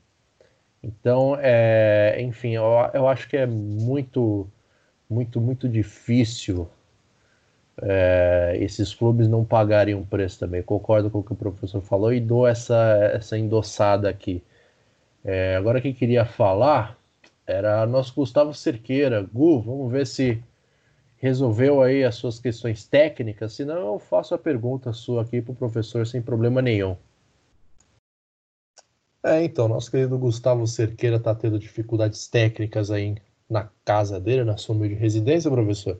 Então, 0.84 1.38
é, 1.42 2.18
enfim, 2.22 2.52
eu, 2.56 2.64
eu 2.94 3.08
acho 3.08 3.28
que 3.28 3.38
é 3.38 3.46
muito, 3.46 4.48
muito, 5.10 5.42
muito 5.42 5.68
difícil 5.68 6.70
é, 7.82 8.58
esses 8.60 8.94
clubes 8.94 9.28
não 9.28 9.46
pagarem 9.46 9.96
um 9.96 10.06
preço 10.06 10.40
também. 10.40 10.62
Concordo 10.62 11.10
com 11.10 11.20
o 11.20 11.24
que 11.24 11.34
o 11.34 11.36
professor 11.36 11.82
falou 11.82 12.14
e 12.14 12.20
dou 12.20 12.48
essa, 12.48 13.12
essa 13.14 13.38
endossada 13.38 14.10
aqui. 14.10 14.44
É, 15.24 15.56
agora 15.56 15.82
quem 15.82 15.94
queria 15.94 16.26
falar 16.26 16.98
era 17.46 17.86
nosso 17.86 18.14
Gustavo 18.14 18.54
Cerqueira. 18.54 19.22
Gu, 19.34 19.62
vamos 19.62 19.92
ver 19.92 20.06
se 20.08 20.42
resolveu 21.20 21.82
aí 21.82 22.04
as 22.04 22.16
suas 22.16 22.40
questões 22.40 22.88
técnicas, 22.88 23.54
senão 23.54 23.94
eu 23.94 24.00
faço 24.00 24.34
a 24.34 24.38
pergunta 24.38 24.94
sua 24.94 25.22
aqui 25.22 25.42
para 25.42 25.52
o 25.52 25.56
professor 25.56 26.08
sem 26.08 26.22
problema 26.22 26.62
nenhum. 26.62 26.96
É, 29.22 29.44
então, 29.44 29.68
nosso 29.68 29.92
querido 29.92 30.18
Gustavo 30.18 30.66
Cerqueira 30.66 31.18
está 31.18 31.36
tendo 31.36 31.60
dificuldades 31.60 32.28
técnicas 32.28 32.90
aí 32.90 33.18
na 33.50 33.70
casa 33.84 34.20
dele, 34.20 34.46
na 34.46 34.56
sua 34.56 34.74
humilde 34.76 34.96
residência, 34.96 35.52
professor. 35.52 36.00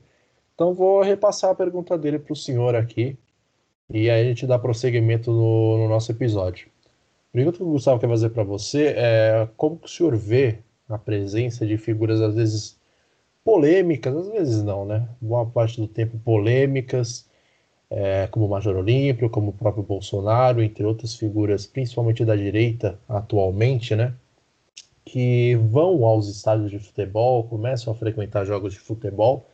Então, 0.54 0.72
vou 0.72 1.02
repassar 1.02 1.50
a 1.50 1.54
pergunta 1.54 1.98
dele 1.98 2.18
para 2.18 2.32
o 2.32 2.36
senhor 2.36 2.74
aqui 2.74 3.18
e 3.92 4.08
aí 4.08 4.22
a 4.22 4.24
gente 4.24 4.46
dá 4.46 4.58
prosseguimento 4.58 5.30
no, 5.32 5.78
no 5.78 5.88
nosso 5.88 6.12
episódio. 6.12 6.68
pergunta 7.32 7.58
que 7.58 7.62
o 7.64 7.70
Gustavo 7.70 8.00
quer 8.00 8.08
fazer 8.08 8.30
para 8.30 8.44
você 8.44 8.94
é 8.96 9.48
como 9.56 9.76
que 9.76 9.86
o 9.86 9.90
senhor 9.90 10.16
vê 10.16 10.60
a 10.88 10.96
presença 10.96 11.66
de 11.66 11.76
figuras, 11.76 12.20
às 12.20 12.34
vezes, 12.34 12.79
polêmicas, 13.44 14.16
às 14.16 14.28
vezes 14.28 14.62
não, 14.62 14.84
né? 14.84 15.08
Boa 15.20 15.46
parte 15.46 15.80
do 15.80 15.88
tempo 15.88 16.18
polêmicas, 16.18 17.28
é, 17.90 18.26
como 18.28 18.46
o 18.46 18.48
Major 18.48 18.76
Olímpio, 18.76 19.30
como 19.30 19.50
o 19.50 19.52
próprio 19.52 19.82
Bolsonaro, 19.82 20.62
entre 20.62 20.84
outras 20.84 21.14
figuras, 21.14 21.66
principalmente 21.66 22.24
da 22.24 22.36
direita 22.36 22.98
atualmente, 23.08 23.96
né? 23.96 24.14
Que 25.04 25.56
vão 25.56 26.04
aos 26.04 26.28
estádios 26.28 26.70
de 26.70 26.78
futebol, 26.78 27.44
começam 27.44 27.92
a 27.92 27.96
frequentar 27.96 28.44
jogos 28.44 28.74
de 28.74 28.78
futebol, 28.78 29.46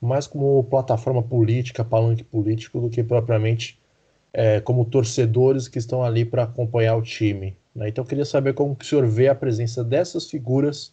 mais 0.00 0.26
como 0.26 0.62
plataforma 0.64 1.22
política, 1.22 1.84
palanque 1.84 2.24
político, 2.24 2.80
do 2.80 2.90
que 2.90 3.02
propriamente 3.02 3.78
é, 4.32 4.60
como 4.60 4.84
torcedores 4.84 5.68
que 5.68 5.78
estão 5.78 6.02
ali 6.04 6.24
para 6.24 6.44
acompanhar 6.44 6.96
o 6.96 7.02
time. 7.02 7.56
Né? 7.74 7.88
Então 7.88 8.04
eu 8.04 8.08
queria 8.08 8.24
saber 8.24 8.54
como 8.54 8.76
que 8.76 8.84
o 8.84 8.88
senhor 8.88 9.06
vê 9.06 9.28
a 9.28 9.34
presença 9.34 9.82
dessas 9.82 10.28
figuras 10.30 10.92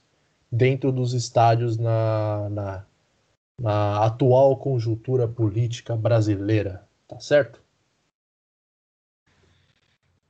dentro 0.51 0.91
dos 0.91 1.13
estádios 1.13 1.77
na, 1.77 2.49
na, 2.49 2.85
na 3.59 4.05
atual 4.05 4.57
conjuntura 4.57 5.27
política 5.27 5.95
brasileira, 5.95 6.87
tá 7.07 7.19
certo? 7.19 7.61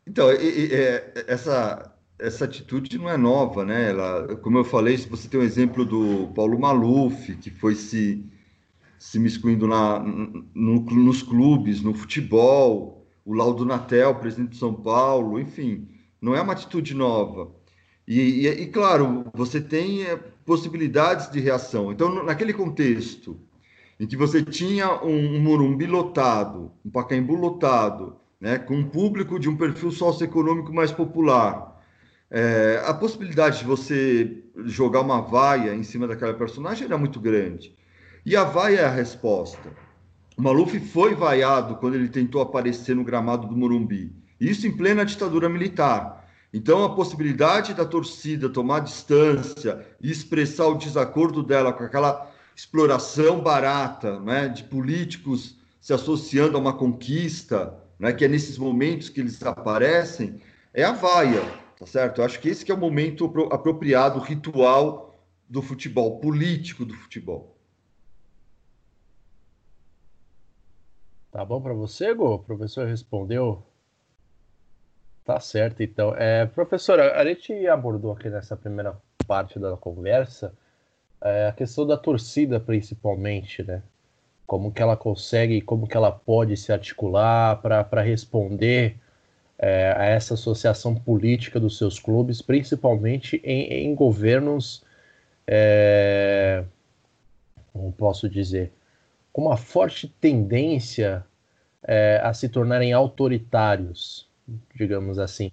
Então, 0.07 0.31
e, 0.31 0.67
e, 0.67 0.73
é, 0.73 1.25
essa, 1.27 1.95
essa 2.19 2.45
atitude 2.45 2.97
não 2.97 3.09
é 3.09 3.17
nova, 3.17 3.65
né? 3.65 3.89
Ela, 3.89 4.35
como 4.37 4.57
eu 4.57 4.63
falei, 4.63 4.97
você 4.97 5.27
tem 5.27 5.39
um 5.39 5.43
exemplo 5.43 5.83
do 5.83 6.27
Paulo 6.35 6.59
Maluf, 6.59 7.35
que 7.37 7.49
foi 7.49 7.75
se, 7.75 8.23
se 8.99 9.17
miscuindo 9.19 9.67
na, 9.67 9.99
no, 9.99 10.81
nos 10.81 11.23
clubes, 11.23 11.81
no 11.81 11.93
futebol, 11.93 13.07
o 13.25 13.33
Laudo 13.33 13.65
Natel, 13.65 14.15
presidente 14.15 14.51
de 14.51 14.57
São 14.57 14.73
Paulo, 14.73 15.39
enfim, 15.39 15.89
não 16.21 16.35
é 16.35 16.41
uma 16.41 16.53
atitude 16.53 16.93
nova. 16.93 17.51
E, 18.07 18.19
e, 18.19 18.47
e 18.47 18.65
claro, 18.67 19.25
você 19.33 19.59
tem 19.59 20.03
é, 20.03 20.15
possibilidades 20.45 21.29
de 21.29 21.39
reação. 21.39 21.91
Então, 21.91 22.23
naquele 22.23 22.53
contexto 22.53 23.39
em 23.99 24.05
que 24.05 24.15
você 24.15 24.43
tinha 24.43 25.03
um, 25.03 25.35
um 25.35 25.39
Morumbi 25.39 25.85
lotado, 25.85 26.71
um 26.85 26.89
Pacaembu 26.89 27.35
lotado, 27.35 28.17
né, 28.39 28.59
com 28.59 28.75
um 28.75 28.83
público 28.83 29.39
de 29.39 29.49
um 29.49 29.55
perfil 29.55 29.91
socioeconômico 29.91 30.73
mais 30.73 30.91
popular, 30.91 31.81
é, 32.29 32.83
a 32.85 32.93
possibilidade 32.93 33.59
de 33.59 33.65
você 33.65 34.43
jogar 34.65 35.01
uma 35.01 35.21
vaia 35.21 35.73
em 35.73 35.83
cima 35.83 36.07
daquela 36.07 36.33
personagem 36.33 36.85
era 36.85 36.97
muito 36.97 37.19
grande. 37.19 37.75
E 38.25 38.35
a 38.35 38.43
vaia 38.43 38.79
é 38.79 38.85
a 38.85 38.89
resposta. 38.89 39.71
O 40.37 40.41
Maluf 40.41 40.77
foi 40.79 41.15
vaiado 41.15 41.75
quando 41.75 41.95
ele 41.95 42.09
tentou 42.09 42.41
aparecer 42.41 42.95
no 42.95 43.03
gramado 43.03 43.47
do 43.47 43.55
Morumbi. 43.55 44.11
Isso 44.39 44.67
em 44.67 44.75
plena 44.75 45.05
ditadura 45.05 45.47
militar. 45.47 46.24
Então, 46.55 46.85
a 46.85 46.95
possibilidade 46.95 47.73
da 47.73 47.83
torcida 47.83 48.47
tomar 48.47 48.79
distância 48.79 49.85
e 49.99 50.09
expressar 50.09 50.67
o 50.67 50.77
desacordo 50.77 51.43
dela 51.43 51.73
com 51.73 51.83
aquela 51.83 52.31
exploração 52.55 53.41
barata 53.41 54.21
né, 54.21 54.47
de 54.47 54.63
políticos 54.63 55.57
se 55.81 55.91
associando 55.91 56.55
a 56.55 56.61
uma 56.61 56.71
conquista, 56.71 57.77
né, 57.99 58.13
que 58.13 58.23
é 58.23 58.29
nesses 58.29 58.57
momentos 58.57 59.09
que 59.09 59.19
eles 59.19 59.43
aparecem, 59.43 60.39
é 60.73 60.85
a 60.85 60.93
vaia, 60.93 61.41
tá 61.77 61.85
certo? 61.85 62.21
Eu 62.21 62.25
acho 62.25 62.39
que 62.39 62.47
esse 62.47 62.63
que 62.63 62.71
é 62.71 62.75
o 62.75 62.77
momento 62.77 63.25
apropriado, 63.51 64.21
ritual 64.21 65.19
do 65.49 65.61
futebol, 65.61 66.21
político 66.21 66.85
do 66.85 66.93
futebol. 66.93 67.53
Tá 71.33 71.43
bom 71.43 71.61
para 71.61 71.73
você, 71.73 72.13
Go? 72.13 72.35
O 72.35 72.39
professor 72.39 72.87
respondeu 72.87 73.61
Tá 75.25 75.39
certo, 75.39 75.81
então. 75.81 76.15
É, 76.15 76.45
professora, 76.45 77.19
a 77.19 77.25
gente 77.25 77.67
abordou 77.67 78.11
aqui 78.13 78.29
nessa 78.29 78.55
primeira 78.55 78.95
parte 79.27 79.57
da 79.57 79.75
conversa 79.75 80.53
é, 81.21 81.47
a 81.47 81.51
questão 81.51 81.87
da 81.87 81.97
torcida, 81.97 82.59
principalmente, 82.59 83.63
né? 83.63 83.81
Como 84.45 84.71
que 84.71 84.81
ela 84.83 84.95
consegue, 84.95 85.61
como 85.61 85.87
que 85.87 85.97
ela 85.97 86.11
pode 86.11 86.55
se 86.55 86.71
articular 86.71 87.59
para 87.61 88.01
responder 88.03 88.97
é, 89.57 89.93
a 89.97 90.05
essa 90.05 90.35
associação 90.35 90.93
política 90.93 91.59
dos 91.59 91.77
seus 91.79 91.99
clubes, 91.99 92.41
principalmente 92.43 93.41
em, 93.43 93.87
em 93.87 93.95
governos, 93.95 94.83
é, 95.47 96.63
como 97.73 97.91
posso 97.93 98.29
dizer, 98.29 98.71
com 99.33 99.43
uma 99.43 99.57
forte 99.57 100.07
tendência 100.07 101.25
é, 101.83 102.21
a 102.23 102.33
se 102.33 102.47
tornarem 102.47 102.93
autoritários 102.93 104.24
digamos 104.73 105.19
assim. 105.19 105.51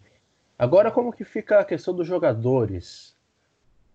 Agora, 0.59 0.90
como 0.90 1.12
que 1.12 1.24
fica 1.24 1.61
a 1.61 1.64
questão 1.64 1.95
dos 1.95 2.07
jogadores 2.07 3.16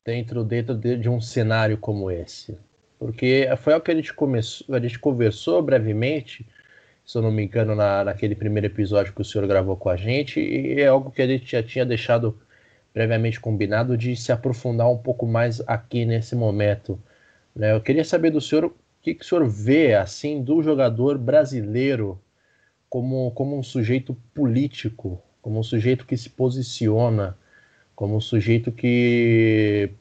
dentro, 0.04 0.43
dentro 0.43 0.76
de, 0.76 0.98
de 0.98 1.10
um 1.10 1.22
cenário 1.22 1.78
como 1.78 2.12
esse? 2.12 2.58
Porque 3.00 3.48
foi 3.58 3.74
algo 3.74 3.86
que 3.86 3.91
a 3.91 3.95
gente 3.95 4.14
começou, 4.14 4.76
a 4.76 4.80
gente 4.80 5.00
conversou 5.00 5.62
brevemente, 5.62 6.45
se 7.06 7.18
eu 7.18 7.22
não 7.22 7.32
me 7.32 7.43
engano, 7.43 7.76
na, 7.76 8.04
naquele 8.04 8.36
primeiro 8.36 8.68
episódio 8.68 9.14
que 9.14 9.22
o 9.22 9.26
senhor 9.26 9.48
gravou 9.48 9.78
com 9.78 9.89
a 9.89 9.95
gente, 9.95 10.39
e 10.39 10.82
é 10.82 10.88
algo 10.88 11.12
que 11.12 11.22
a 11.22 11.28
gente 11.28 11.50
já 11.50 11.62
tinha 11.62 11.86
deixado 11.86 12.38
previamente 12.93 13.39
combinado 13.39 13.95
de 13.95 14.16
se 14.16 14.32
aprofundar 14.32 14.89
um 14.89 14.98
pouco 14.98 15.26
mais 15.28 15.62
aqui 15.68 16.04
nesse 16.04 16.36
momento. 16.36 17.00
Né? 17.56 17.72
Eu 17.72 17.82
queria 17.82 18.04
saber 18.04 18.32
do 18.32 18.41
senhor 18.41 18.66
o 18.66 18.76
que, 19.02 19.14
que 19.14 19.24
o 19.24 19.28
senhor 19.28 19.48
vê 19.48 19.93
assim 19.93 20.43
do 20.43 20.62
jogador 20.64 21.18
brasileiro 21.18 22.20
como, 22.90 23.32
como 23.32 23.58
um 23.58 23.64
sujeito 23.64 24.16
político, 24.34 25.22
como 25.42 25.60
um 25.60 25.64
sujeito 25.64 26.06
que 26.06 26.18
se 26.18 26.30
posiciona, 26.30 27.38
como 27.96 28.16
um 28.16 28.22
sujeito 28.22 28.72
que 28.72 29.92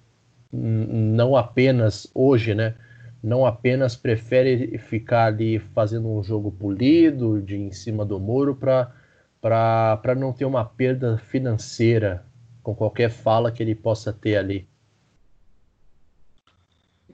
não 0.52 1.36
apenas 1.36 2.08
hoje, 2.14 2.54
né? 2.54 2.74
Não 3.22 3.44
apenas 3.44 3.96
prefere 3.96 4.78
ficar 4.78 5.26
ali 5.26 5.58
fazendo 5.58 6.08
um 6.08 6.22
jogo 6.22 6.50
polido, 6.52 7.42
de 7.42 7.56
em 7.56 7.72
cima 7.72 8.04
do 8.04 8.20
muro, 8.20 8.54
para 8.54 10.14
não 10.16 10.32
ter 10.32 10.44
uma 10.44 10.64
perda 10.64 11.18
financeira 11.18 12.24
com 12.62 12.74
qualquer 12.74 13.10
fala 13.10 13.50
que 13.50 13.62
ele 13.62 13.74
possa 13.74 14.12
ter 14.12 14.36
ali. 14.36 14.66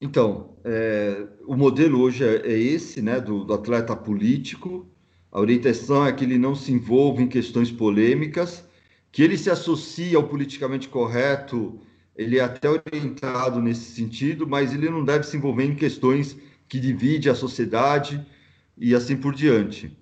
Então, 0.00 0.56
é, 0.64 1.26
o 1.46 1.56
modelo 1.56 2.00
hoje 2.00 2.24
é, 2.24 2.36
é 2.44 2.58
esse, 2.58 3.00
né, 3.00 3.20
do, 3.20 3.44
do, 3.44 3.54
atleta 3.54 3.94
político, 3.94 4.84
a 5.32 5.40
orientação 5.40 6.06
é 6.06 6.12
que 6.12 6.24
ele 6.24 6.36
não 6.36 6.54
se 6.54 6.70
envolva 6.70 7.22
em 7.22 7.26
questões 7.26 7.72
polêmicas, 7.72 8.62
que 9.10 9.22
ele 9.22 9.38
se 9.38 9.50
associe 9.50 10.14
ao 10.14 10.24
politicamente 10.24 10.90
correto, 10.90 11.80
ele 12.14 12.38
é 12.38 12.44
até 12.44 12.68
orientado 12.68 13.60
nesse 13.60 13.92
sentido, 13.92 14.46
mas 14.46 14.74
ele 14.74 14.90
não 14.90 15.02
deve 15.02 15.24
se 15.24 15.38
envolver 15.38 15.64
em 15.64 15.74
questões 15.74 16.36
que 16.68 16.78
dividem 16.78 17.32
a 17.32 17.34
sociedade 17.34 18.24
e 18.76 18.94
assim 18.94 19.16
por 19.16 19.34
diante. 19.34 19.96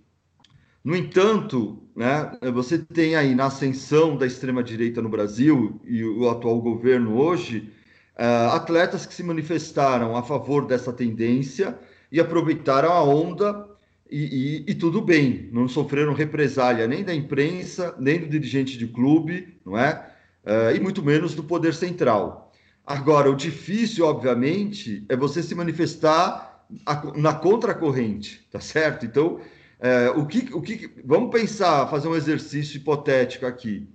No 0.82 0.96
entanto, 0.96 1.80
né, 1.94 2.32
você 2.52 2.78
tem 2.78 3.14
aí 3.14 3.32
na 3.32 3.46
ascensão 3.46 4.16
da 4.16 4.26
extrema-direita 4.26 5.00
no 5.00 5.08
Brasil 5.08 5.80
e 5.84 6.02
o 6.02 6.28
atual 6.28 6.60
governo 6.60 7.16
hoje, 7.16 7.70
uh, 8.18 8.54
atletas 8.54 9.06
que 9.06 9.14
se 9.14 9.22
manifestaram 9.22 10.16
a 10.16 10.22
favor 10.24 10.66
dessa 10.66 10.92
tendência 10.92 11.78
e 12.10 12.18
aproveitaram 12.18 12.90
a 12.90 13.04
onda 13.04 13.69
e, 14.10 14.64
e, 14.66 14.70
e, 14.72 14.74
tudo 14.74 15.00
bem, 15.00 15.48
não 15.52 15.68
sofreram 15.68 16.12
represália 16.12 16.86
nem 16.86 17.04
da 17.04 17.14
imprensa, 17.14 17.94
nem 17.98 18.18
do 18.18 18.26
dirigente 18.26 18.76
de 18.76 18.86
clube, 18.86 19.56
não 19.64 19.78
é? 19.78 20.10
Uh, 20.44 20.74
e 20.74 20.80
muito 20.80 21.02
menos 21.02 21.34
do 21.34 21.44
poder 21.44 21.74
central. 21.74 22.52
Agora, 22.84 23.30
o 23.30 23.36
difícil, 23.36 24.04
obviamente, 24.04 25.04
é 25.08 25.16
você 25.16 25.42
se 25.42 25.54
manifestar 25.54 26.66
a, 26.84 27.12
na 27.16 27.34
contracorrente, 27.34 28.46
tá 28.50 28.58
certo? 28.58 29.06
Então, 29.06 29.34
uh, 29.36 30.18
o, 30.18 30.26
que, 30.26 30.52
o 30.52 30.60
que. 30.60 30.90
Vamos 31.04 31.30
pensar, 31.30 31.88
fazer 31.88 32.08
um 32.08 32.16
exercício 32.16 32.78
hipotético 32.78 33.46
aqui. 33.46 33.88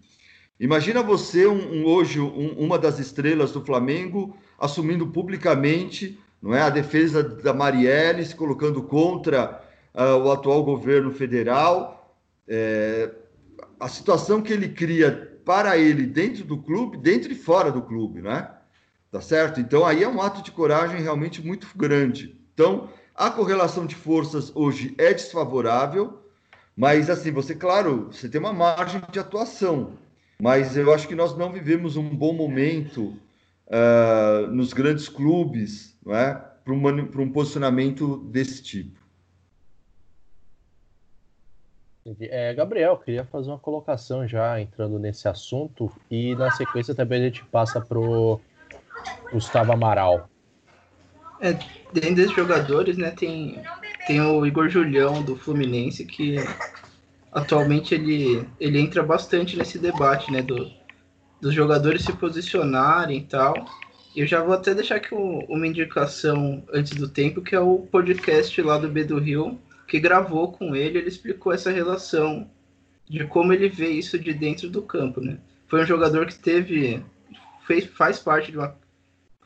Imagina 0.59 1.03
você, 1.03 1.45
um, 1.45 1.81
um, 1.81 1.85
hoje, 1.85 2.21
um, 2.21 2.53
uma 2.57 2.79
das 2.79 2.99
estrelas 2.99 3.51
do 3.51 3.65
Flamengo, 3.65 4.37
assumindo 4.57 5.07
publicamente 5.07 6.17
não 6.41 6.53
é, 6.53 6.61
a 6.61 6.69
defesa 6.69 7.23
da 7.23 7.53
Marielle, 7.53 8.23
se 8.23 8.35
colocando 8.35 8.83
contra 8.83 9.64
uh, 9.95 10.17
o 10.23 10.31
atual 10.31 10.63
governo 10.63 11.11
federal, 11.11 12.15
é, 12.47 13.09
a 13.79 13.87
situação 13.87 14.41
que 14.41 14.53
ele 14.53 14.69
cria 14.69 15.39
para 15.45 15.77
ele 15.77 16.05
dentro 16.05 16.43
do 16.43 16.57
clube, 16.57 16.97
dentro 16.97 17.31
e 17.31 17.35
fora 17.35 17.71
do 17.71 17.81
clube, 17.81 18.21
né? 18.21 18.49
Tá 19.11 19.21
certo? 19.21 19.59
Então 19.61 19.85
aí 19.85 20.03
é 20.03 20.09
um 20.09 20.21
ato 20.21 20.41
de 20.41 20.51
coragem 20.51 21.01
realmente 21.01 21.45
muito 21.45 21.67
grande. 21.75 22.35
Então 22.53 22.89
a 23.15 23.29
correlação 23.29 23.85
de 23.85 23.95
forças 23.95 24.51
hoje 24.53 24.93
é 24.97 25.13
desfavorável, 25.13 26.21
mas 26.75 27.09
assim 27.09 27.31
você, 27.31 27.55
claro, 27.55 28.09
você 28.11 28.27
tem 28.27 28.41
uma 28.41 28.51
margem 28.51 29.01
de 29.11 29.19
atuação, 29.19 29.93
mas 30.41 30.75
eu 30.75 30.93
acho 30.93 31.07
que 31.07 31.15
nós 31.15 31.37
não 31.37 31.51
vivemos 31.51 31.95
um 31.95 32.09
bom 32.09 32.33
momento 32.33 33.17
uh, 33.67 34.47
nos 34.51 34.73
grandes 34.73 35.07
clubes, 35.07 35.95
não 36.05 36.13
é? 36.13 36.33
Para 36.33 36.73
um, 36.73 36.87
um 37.21 37.31
posicionamento 37.31 38.17
desse 38.17 38.61
tipo. 38.61 39.04
É, 42.19 42.53
Gabriel, 42.53 42.97
queria 42.97 43.25
fazer 43.25 43.49
uma 43.49 43.57
colocação 43.57 44.27
já 44.27 44.61
entrando 44.61 44.99
nesse 44.99 45.27
assunto 45.27 45.91
e 46.09 46.35
na 46.35 46.51
sequência 46.51 46.93
também 46.93 47.19
a 47.19 47.25
gente 47.25 47.43
passa 47.45 47.81
pro 47.81 48.39
Gustavo 49.31 49.71
Amaral. 49.71 50.29
É, 51.41 51.53
dentro 51.91 52.15
desses 52.15 52.35
jogadores, 52.35 52.95
né, 52.95 53.09
tem, 53.09 53.59
tem 54.05 54.21
o 54.21 54.45
Igor 54.45 54.69
Julião 54.69 55.23
do 55.23 55.35
Fluminense 55.35 56.05
que 56.05 56.35
atualmente 57.31 57.95
ele, 57.95 58.47
ele 58.59 58.79
entra 58.79 59.01
bastante 59.01 59.57
nesse 59.57 59.79
debate, 59.79 60.31
né, 60.31 60.43
do, 60.43 60.69
dos 61.41 61.55
jogadores 61.55 62.03
se 62.03 62.13
posicionarem 62.13 63.17
e 63.17 63.23
tal. 63.23 63.65
Eu 64.15 64.27
já 64.27 64.43
vou 64.43 64.53
até 64.53 64.75
deixar 64.75 64.97
aqui 64.97 65.13
uma 65.13 65.65
indicação 65.65 66.63
antes 66.71 66.95
do 66.95 67.09
tempo, 67.09 67.41
que 67.41 67.55
é 67.55 67.59
o 67.59 67.79
podcast 67.79 68.61
lá 68.61 68.77
do 68.77 68.87
B 68.87 69.03
do 69.03 69.17
Rio, 69.17 69.59
que 69.87 69.99
gravou 69.99 70.51
com 70.51 70.75
ele, 70.75 70.97
ele 70.97 71.07
explicou 71.07 71.53
essa 71.53 71.71
relação 71.71 72.49
de 73.07 73.25
como 73.25 73.53
ele 73.53 73.69
vê 73.69 73.89
isso 73.89 74.17
de 74.17 74.33
dentro 74.33 74.69
do 74.69 74.81
campo, 74.81 75.21
né? 75.21 75.37
Foi 75.67 75.81
um 75.81 75.85
jogador 75.85 76.25
que 76.25 76.37
teve 76.37 77.03
fez 77.65 77.85
faz 77.85 78.19
parte 78.19 78.51
de 78.51 78.57
uma 78.57 78.75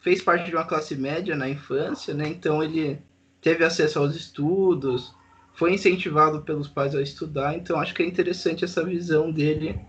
fez 0.01 0.21
parte 0.21 0.49
de 0.49 0.55
uma 0.55 0.65
classe 0.65 0.95
média 0.95 1.35
na 1.35 1.49
infância, 1.49 2.13
né? 2.13 2.27
Então 2.27 2.63
ele 2.63 2.99
teve 3.41 3.63
acesso 3.63 3.99
aos 3.99 4.15
estudos, 4.15 5.13
foi 5.53 5.73
incentivado 5.73 6.41
pelos 6.41 6.67
pais 6.67 6.95
a 6.95 7.01
estudar, 7.01 7.55
então 7.55 7.79
acho 7.79 7.93
que 7.93 8.03
é 8.03 8.05
interessante 8.05 8.63
essa 8.63 8.83
visão 8.83 9.31
dele 9.31 9.79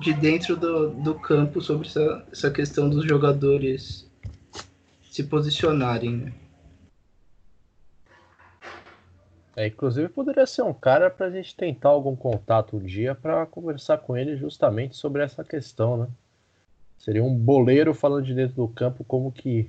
de 0.00 0.14
dentro 0.14 0.56
do, 0.56 0.90
do 0.90 1.14
campo 1.14 1.60
sobre 1.60 1.86
essa, 1.88 2.26
essa 2.32 2.50
questão 2.50 2.88
dos 2.88 3.04
jogadores 3.04 4.08
se 5.10 5.24
posicionarem, 5.24 6.16
né? 6.16 6.32
É, 9.58 9.66
inclusive 9.66 10.08
poderia 10.08 10.46
ser 10.46 10.62
um 10.62 10.72
cara 10.72 11.10
para 11.10 11.26
a 11.26 11.30
gente 11.32 11.52
tentar 11.56 11.88
algum 11.88 12.14
contato 12.14 12.76
um 12.76 12.78
dia 12.78 13.12
para 13.12 13.44
conversar 13.44 13.98
com 13.98 14.16
ele 14.16 14.36
justamente 14.36 14.96
sobre 14.96 15.20
essa 15.20 15.42
questão, 15.42 15.96
né? 15.96 16.06
Seria 16.96 17.24
um 17.24 17.34
boleiro 17.34 17.92
falando 17.92 18.24
de 18.24 18.34
dentro 18.34 18.54
do 18.54 18.68
campo 18.68 19.02
como 19.02 19.32
que, 19.32 19.68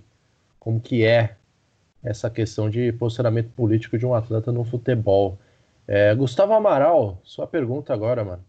como 0.60 0.80
que 0.80 1.04
é 1.04 1.38
essa 2.04 2.30
questão 2.30 2.70
de 2.70 2.92
posicionamento 2.92 3.50
político 3.56 3.98
de 3.98 4.06
um 4.06 4.14
atleta 4.14 4.52
no 4.52 4.64
futebol. 4.64 5.40
É, 5.88 6.14
Gustavo 6.14 6.54
Amaral, 6.54 7.20
sua 7.24 7.48
pergunta 7.48 7.92
agora, 7.92 8.24
mano. 8.24 8.46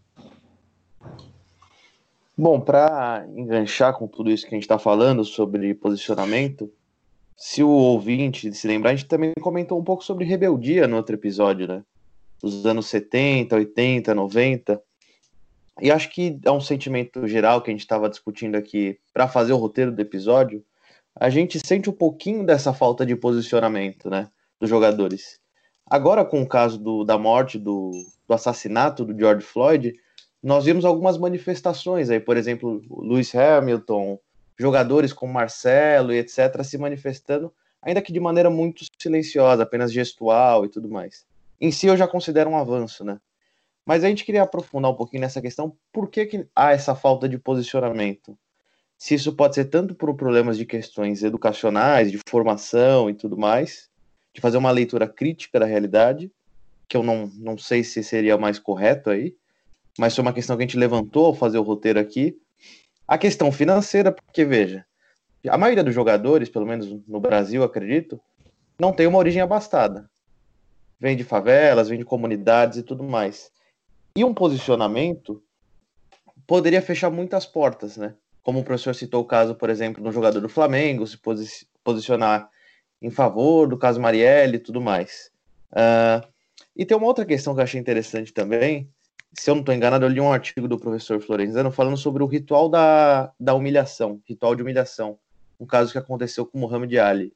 Bom, 2.37 2.61
para 2.61 3.25
enganchar 3.35 3.95
com 3.95 4.07
tudo 4.07 4.29
isso 4.29 4.45
que 4.45 4.53
a 4.53 4.57
gente 4.57 4.65
está 4.65 4.77
falando 4.77 5.25
sobre 5.25 5.73
posicionamento, 5.73 6.71
se 7.37 7.63
o 7.63 7.69
ouvinte 7.69 8.53
se 8.53 8.67
lembrar, 8.67 8.91
a 8.91 8.95
gente 8.95 9.07
também 9.07 9.33
comentou 9.41 9.79
um 9.79 9.83
pouco 9.83 10.03
sobre 10.03 10.25
rebeldia 10.25 10.87
no 10.87 10.97
outro 10.97 11.15
episódio, 11.15 11.67
né? 11.67 11.83
Dos 12.41 12.65
anos 12.65 12.87
70, 12.87 13.55
80, 13.55 14.13
90. 14.13 14.81
E 15.81 15.91
acho 15.91 16.09
que 16.09 16.39
é 16.43 16.51
um 16.51 16.61
sentimento 16.61 17.27
geral 17.27 17.61
que 17.61 17.71
a 17.71 17.73
gente 17.73 17.81
estava 17.81 18.09
discutindo 18.09 18.55
aqui 18.55 18.99
para 19.13 19.27
fazer 19.27 19.53
o 19.53 19.57
roteiro 19.57 19.91
do 19.91 20.01
episódio. 20.01 20.63
A 21.15 21.29
gente 21.29 21.59
sente 21.65 21.89
um 21.89 21.93
pouquinho 21.93 22.45
dessa 22.45 22.73
falta 22.73 23.05
de 23.05 23.15
posicionamento, 23.15 24.09
né? 24.09 24.29
Dos 24.59 24.69
jogadores. 24.69 25.39
Agora, 25.89 26.23
com 26.23 26.41
o 26.41 26.47
caso 26.47 26.77
do, 26.77 27.03
da 27.03 27.17
morte, 27.17 27.57
do, 27.57 27.91
do 28.27 28.33
assassinato 28.33 29.03
do 29.03 29.17
George 29.17 29.45
Floyd, 29.45 29.93
nós 30.41 30.65
vimos 30.65 30.85
algumas 30.85 31.17
manifestações 31.17 32.09
aí, 32.09 32.19
por 32.19 32.37
exemplo, 32.37 32.81
Lewis 32.89 33.33
Hamilton, 33.35 34.17
jogadores 34.57 35.13
como 35.13 35.33
Marcelo 35.33 36.13
e 36.13 36.17
etc. 36.17 36.63
se 36.63 36.77
manifestando, 36.77 37.53
ainda 37.81 38.01
que 38.01 38.13
de 38.13 38.19
maneira 38.19 38.49
muito 38.49 38.85
silenciosa, 39.01 39.63
apenas 39.63 39.91
gestual 39.91 40.65
e 40.65 40.69
tudo 40.69 40.89
mais. 40.89 41.25
Em 41.59 41.71
si 41.71 41.87
eu 41.87 41.97
já 41.97 42.07
considero 42.07 42.49
um 42.49 42.57
avanço, 42.57 43.03
né? 43.03 43.19
Mas 43.85 44.03
a 44.03 44.07
gente 44.07 44.23
queria 44.23 44.43
aprofundar 44.43 44.91
um 44.91 44.95
pouquinho 44.95 45.21
nessa 45.21 45.41
questão, 45.41 45.75
por 45.91 46.09
que, 46.09 46.25
que 46.25 46.47
há 46.55 46.71
essa 46.71 46.95
falta 46.95 47.27
de 47.27 47.37
posicionamento? 47.37 48.37
Se 48.97 49.15
isso 49.15 49.33
pode 49.33 49.55
ser 49.55 49.65
tanto 49.65 49.95
por 49.95 50.13
problemas 50.15 50.57
de 50.57 50.65
questões 50.65 51.23
educacionais, 51.23 52.11
de 52.11 52.19
formação 52.29 53.09
e 53.09 53.13
tudo 53.15 53.37
mais, 53.37 53.89
de 54.33 54.39
fazer 54.39 54.57
uma 54.57 54.71
leitura 54.71 55.07
crítica 55.07 55.59
da 55.59 55.65
realidade, 55.65 56.31
que 56.87 56.95
eu 56.95 57.03
não, 57.03 57.31
não 57.35 57.57
sei 57.57 57.83
se 57.83 58.03
seria 58.03 58.37
mais 58.37 58.59
correto 58.59 59.09
aí, 59.09 59.35
mas 59.97 60.15
foi 60.15 60.21
uma 60.21 60.33
questão 60.33 60.55
que 60.55 60.63
a 60.63 60.65
gente 60.65 60.77
levantou 60.77 61.25
ao 61.25 61.33
fazer 61.33 61.57
o 61.57 61.63
roteiro 61.63 61.99
aqui, 61.99 62.37
a 63.11 63.17
questão 63.17 63.51
financeira, 63.51 64.09
porque 64.09 64.45
veja, 64.45 64.85
a 65.49 65.57
maioria 65.57 65.83
dos 65.83 65.93
jogadores, 65.93 66.47
pelo 66.47 66.65
menos 66.65 66.87
no 67.05 67.19
Brasil, 67.19 67.61
acredito, 67.61 68.17
não 68.79 68.93
tem 68.93 69.05
uma 69.05 69.17
origem 69.17 69.41
abastada. 69.41 70.09
Vem 70.97 71.17
de 71.17 71.25
favelas, 71.25 71.89
vem 71.89 71.99
de 71.99 72.05
comunidades 72.05 72.77
e 72.77 72.83
tudo 72.83 73.03
mais. 73.03 73.51
E 74.15 74.23
um 74.23 74.33
posicionamento 74.33 75.43
poderia 76.47 76.81
fechar 76.81 77.09
muitas 77.09 77.45
portas, 77.45 77.97
né? 77.97 78.15
Como 78.41 78.61
o 78.61 78.63
professor 78.63 78.95
citou 78.95 79.23
o 79.23 79.27
caso, 79.27 79.55
por 79.55 79.69
exemplo, 79.69 80.01
do 80.01 80.09
jogador 80.09 80.39
do 80.39 80.47
Flamengo 80.47 81.05
se 81.05 81.17
posi 81.17 81.67
posicionar 81.83 82.49
em 83.01 83.09
favor 83.09 83.67
do 83.67 83.77
caso 83.77 83.99
Marielle 83.99 84.55
e 84.55 84.59
tudo 84.59 84.79
mais. 84.79 85.29
Uh, 85.73 86.25
e 86.73 86.85
tem 86.85 86.95
uma 86.95 87.07
outra 87.07 87.25
questão 87.25 87.53
que 87.53 87.59
eu 87.59 87.65
achei 87.65 87.81
interessante 87.81 88.33
também, 88.33 88.89
se 89.33 89.49
eu 89.49 89.55
não 89.55 89.61
estou 89.61 89.73
enganado, 89.73 90.05
eu 90.05 90.09
li 90.09 90.19
um 90.19 90.31
artigo 90.31 90.67
do 90.67 90.77
professor 90.77 91.21
Florenzano 91.21 91.71
falando 91.71 91.97
sobre 91.97 92.21
o 92.21 92.27
ritual 92.27 92.67
da, 92.67 93.31
da 93.39 93.53
humilhação, 93.53 94.21
ritual 94.27 94.55
de 94.55 94.61
humilhação, 94.61 95.17
um 95.59 95.65
caso 95.65 95.91
que 95.91 95.97
aconteceu 95.97 96.45
com 96.45 96.59
Muhammad 96.59 96.93
Ali. 96.95 97.33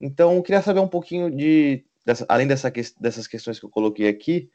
Então, 0.00 0.34
eu 0.34 0.42
queria 0.42 0.62
saber 0.62 0.80
um 0.80 0.88
pouquinho 0.88 1.30
de, 1.30 1.84
dessa, 2.04 2.26
além 2.28 2.46
dessa, 2.46 2.72
dessas 2.98 3.26
questões 3.26 3.60
que 3.60 3.64
eu 3.64 3.70
coloquei 3.70 4.08
aqui, 4.08 4.50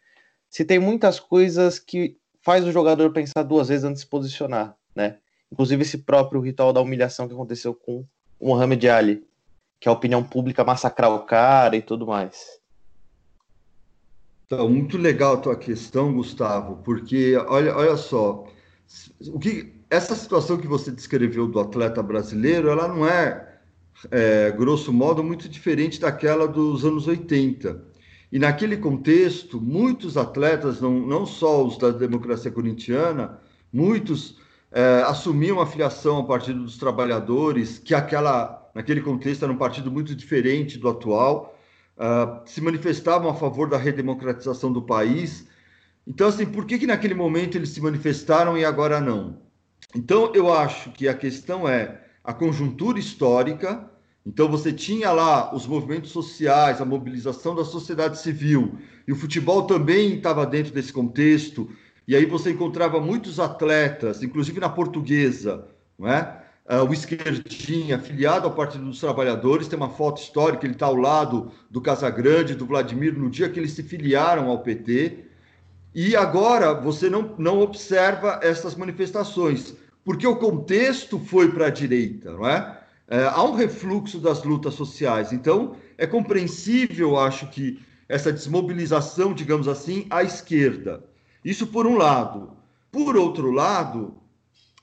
se 0.49 0.65
tem 0.65 0.79
muitas 0.79 1.19
coisas 1.19 1.79
que 1.79 2.17
faz 2.41 2.65
o 2.65 2.71
jogador 2.71 3.11
pensar 3.11 3.43
duas 3.43 3.69
vezes 3.69 3.83
antes 3.83 4.01
de 4.01 4.05
se 4.05 4.09
posicionar, 4.09 4.75
né? 4.95 5.17
Inclusive 5.51 5.81
esse 5.81 5.99
próprio 5.99 6.41
ritual 6.41 6.73
da 6.73 6.81
humilhação 6.81 7.27
que 7.27 7.33
aconteceu 7.33 7.73
com 7.73 8.05
o 8.39 8.47
Muhammad 8.47 8.83
Ali, 8.85 9.25
que 9.79 9.87
a 9.87 9.91
opinião 9.91 10.23
pública 10.23 10.63
massacrar 10.63 11.13
o 11.13 11.25
cara 11.25 11.75
e 11.75 11.81
tudo 11.81 12.05
mais. 12.05 12.59
Então, 14.47 14.69
muito 14.69 14.97
legal 14.97 15.33
a 15.33 15.37
tua 15.37 15.55
questão, 15.57 16.13
Gustavo, 16.13 16.77
porque 16.77 17.35
olha, 17.49 17.75
olha 17.75 17.97
só, 17.97 18.47
o 19.33 19.37
que 19.37 19.73
essa 19.89 20.15
situação 20.15 20.57
que 20.57 20.65
você 20.65 20.89
descreveu 20.89 21.49
do 21.49 21.59
atleta 21.59 22.01
brasileiro, 22.01 22.69
ela 22.69 22.87
não 22.87 23.05
é, 23.05 23.59
é 24.09 24.49
grosso 24.51 24.93
modo, 24.93 25.21
muito 25.21 25.49
diferente 25.49 25.99
daquela 25.99 26.47
dos 26.47 26.85
anos 26.85 27.07
80. 27.07 27.83
E 28.31 28.39
naquele 28.39 28.77
contexto, 28.77 29.59
muitos 29.59 30.15
atletas, 30.15 30.79
não, 30.79 30.93
não 30.93 31.25
só 31.25 31.65
os 31.65 31.77
da 31.77 31.91
democracia 31.91 32.49
corintiana, 32.49 33.41
muitos 33.71 34.37
é, 34.71 35.03
assumiam 35.07 35.59
a 35.59 35.65
filiação 35.65 36.17
ao 36.17 36.25
Partido 36.25 36.63
dos 36.63 36.77
Trabalhadores, 36.77 37.79
que 37.79 37.93
aquela, 37.93 38.69
naquele 38.73 39.01
contexto 39.01 39.43
era 39.43 39.51
um 39.51 39.57
partido 39.57 39.91
muito 39.91 40.15
diferente 40.15 40.77
do 40.77 40.87
atual, 40.87 41.56
uh, 41.97 42.47
se 42.47 42.61
manifestavam 42.61 43.29
a 43.29 43.33
favor 43.33 43.69
da 43.69 43.77
redemocratização 43.77 44.71
do 44.71 44.81
país. 44.81 45.47
Então, 46.05 46.27
assim, 46.27 46.45
por 46.45 46.65
que, 46.65 46.79
que 46.79 46.87
naquele 46.87 47.13
momento 47.13 47.57
eles 47.57 47.69
se 47.69 47.81
manifestaram 47.81 48.57
e 48.57 48.63
agora 48.63 49.01
não? 49.01 49.41
Então, 49.95 50.31
eu 50.33 50.53
acho 50.53 50.91
que 50.91 51.07
a 51.07 51.13
questão 51.13 51.67
é 51.67 52.01
a 52.23 52.33
conjuntura 52.33 52.99
histórica. 52.99 53.89
Então, 54.25 54.49
você 54.49 54.71
tinha 54.71 55.11
lá 55.11 55.53
os 55.53 55.65
movimentos 55.65 56.11
sociais, 56.11 56.81
a 56.81 56.85
mobilização 56.85 57.55
da 57.55 57.63
sociedade 57.63 58.19
civil, 58.19 58.77
e 59.07 59.11
o 59.11 59.15
futebol 59.15 59.63
também 59.63 60.15
estava 60.15 60.45
dentro 60.45 60.73
desse 60.73 60.91
contexto. 60.91 61.69
E 62.07 62.15
aí 62.15 62.25
você 62.25 62.51
encontrava 62.51 62.99
muitos 62.99 63.39
atletas, 63.39 64.23
inclusive 64.23 64.59
na 64.59 64.69
portuguesa, 64.69 65.67
não 65.97 66.07
é? 66.07 66.46
Uh, 66.69 66.83
o 66.83 66.91
Esquerdinha, 66.91 67.95
afiliado 67.95 68.45
ao 68.45 68.53
Partido 68.53 68.83
dos 68.83 68.99
Trabalhadores, 68.99 69.69
tem 69.69 69.77
uma 69.77 69.89
foto 69.89 70.21
histórica, 70.21 70.65
ele 70.65 70.73
está 70.73 70.87
ao 70.87 70.97
lado 70.97 71.49
do 71.71 71.79
Casagrande, 71.79 72.55
do 72.55 72.65
Vladimir, 72.65 73.17
no 73.17 73.29
dia 73.29 73.49
que 73.49 73.57
eles 73.57 73.71
se 73.71 73.81
filiaram 73.81 74.49
ao 74.49 74.59
PT. 74.59 75.25
E 75.95 76.13
agora 76.13 76.73
você 76.73 77.09
não, 77.09 77.33
não 77.37 77.61
observa 77.61 78.41
essas 78.43 78.75
manifestações, 78.75 79.75
porque 80.03 80.27
o 80.27 80.35
contexto 80.35 81.17
foi 81.17 81.49
para 81.49 81.67
a 81.67 81.69
direita, 81.69 82.33
não 82.33 82.45
é? 82.45 82.81
é? 83.07 83.23
Há 83.23 83.41
um 83.43 83.55
refluxo 83.55 84.19
das 84.19 84.43
lutas 84.43 84.73
sociais. 84.73 85.31
Então, 85.31 85.77
é 85.97 86.05
compreensível, 86.05 87.17
acho 87.17 87.47
que, 87.47 87.79
essa 88.09 88.31
desmobilização, 88.31 89.33
digamos 89.33 89.67
assim, 89.67 90.05
à 90.09 90.21
esquerda. 90.21 91.03
Isso 91.43 91.67
por 91.67 91.87
um 91.87 91.97
lado. 91.97 92.51
Por 92.91 93.17
outro 93.17 93.51
lado, 93.51 94.15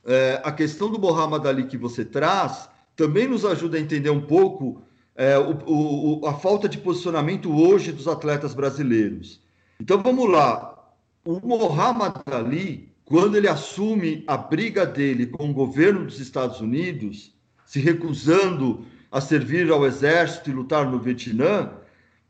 é, 0.06 0.40
a 0.44 0.52
questão 0.52 0.90
do 0.90 0.98
Mohamed 0.98 1.46
Ali 1.46 1.64
que 1.64 1.76
você 1.76 2.04
traz 2.04 2.68
também 2.96 3.26
nos 3.26 3.44
ajuda 3.44 3.76
a 3.76 3.80
entender 3.80 4.10
um 4.10 4.20
pouco 4.20 4.82
é, 5.16 5.38
o, 5.38 6.20
o, 6.20 6.26
a 6.26 6.34
falta 6.34 6.68
de 6.68 6.78
posicionamento 6.78 7.52
hoje 7.52 7.92
dos 7.92 8.08
atletas 8.08 8.54
brasileiros. 8.54 9.40
Então 9.80 10.02
vamos 10.02 10.30
lá. 10.30 10.72
O 11.24 11.40
Mohamed 11.46 12.14
Ali, 12.26 12.92
quando 13.04 13.36
ele 13.36 13.48
assume 13.48 14.24
a 14.26 14.36
briga 14.36 14.84
dele 14.84 15.26
com 15.26 15.50
o 15.50 15.54
governo 15.54 16.04
dos 16.04 16.20
Estados 16.20 16.60
Unidos, 16.60 17.34
se 17.64 17.80
recusando 17.80 18.84
a 19.10 19.20
servir 19.20 19.70
ao 19.70 19.86
exército 19.86 20.50
e 20.50 20.52
lutar 20.52 20.90
no 20.90 20.98
Vietnã, 20.98 21.72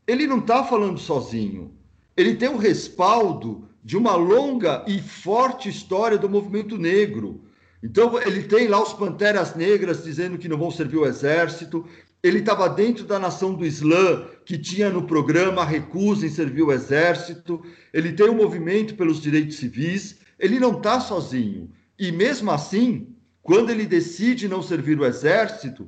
ele 0.07 0.27
não 0.27 0.39
está 0.39 0.63
falando 0.63 0.99
sozinho. 0.99 1.71
Ele 2.15 2.35
tem 2.35 2.47
o 2.47 2.57
respaldo 2.57 3.67
de 3.83 3.97
uma 3.97 4.15
longa 4.15 4.83
e 4.87 4.99
forte 4.99 5.67
história 5.67 6.17
do 6.17 6.29
movimento 6.29 6.77
negro. 6.77 7.41
Então, 7.85 8.19
ele 8.19 8.41
tem 8.41 8.67
lá 8.67 8.81
os 8.81 8.93
Panteras 8.93 9.53
Negras 9.53 10.03
dizendo 10.03 10.39
que 10.39 10.49
não 10.49 10.57
vão 10.57 10.71
servir 10.71 10.97
o 10.97 11.05
exército. 11.05 11.85
Ele 12.23 12.39
estava 12.39 12.67
dentro 12.67 13.05
da 13.05 13.19
nação 13.19 13.53
do 13.53 13.63
Islã, 13.63 14.25
que 14.43 14.57
tinha 14.57 14.89
no 14.89 15.03
programa 15.03 15.63
recusa 15.63 16.25
em 16.25 16.29
servir 16.31 16.63
o 16.63 16.71
exército. 16.71 17.63
Ele 17.93 18.11
tem 18.11 18.27
um 18.27 18.35
movimento 18.35 18.95
pelos 18.95 19.21
direitos 19.21 19.57
civis. 19.57 20.17
Ele 20.39 20.59
não 20.59 20.71
está 20.77 20.99
sozinho. 20.99 21.69
E 21.99 22.11
mesmo 22.11 22.49
assim, 22.49 23.15
quando 23.43 23.69
ele 23.69 23.85
decide 23.85 24.47
não 24.47 24.63
servir 24.63 24.99
o 24.99 25.05
exército, 25.05 25.87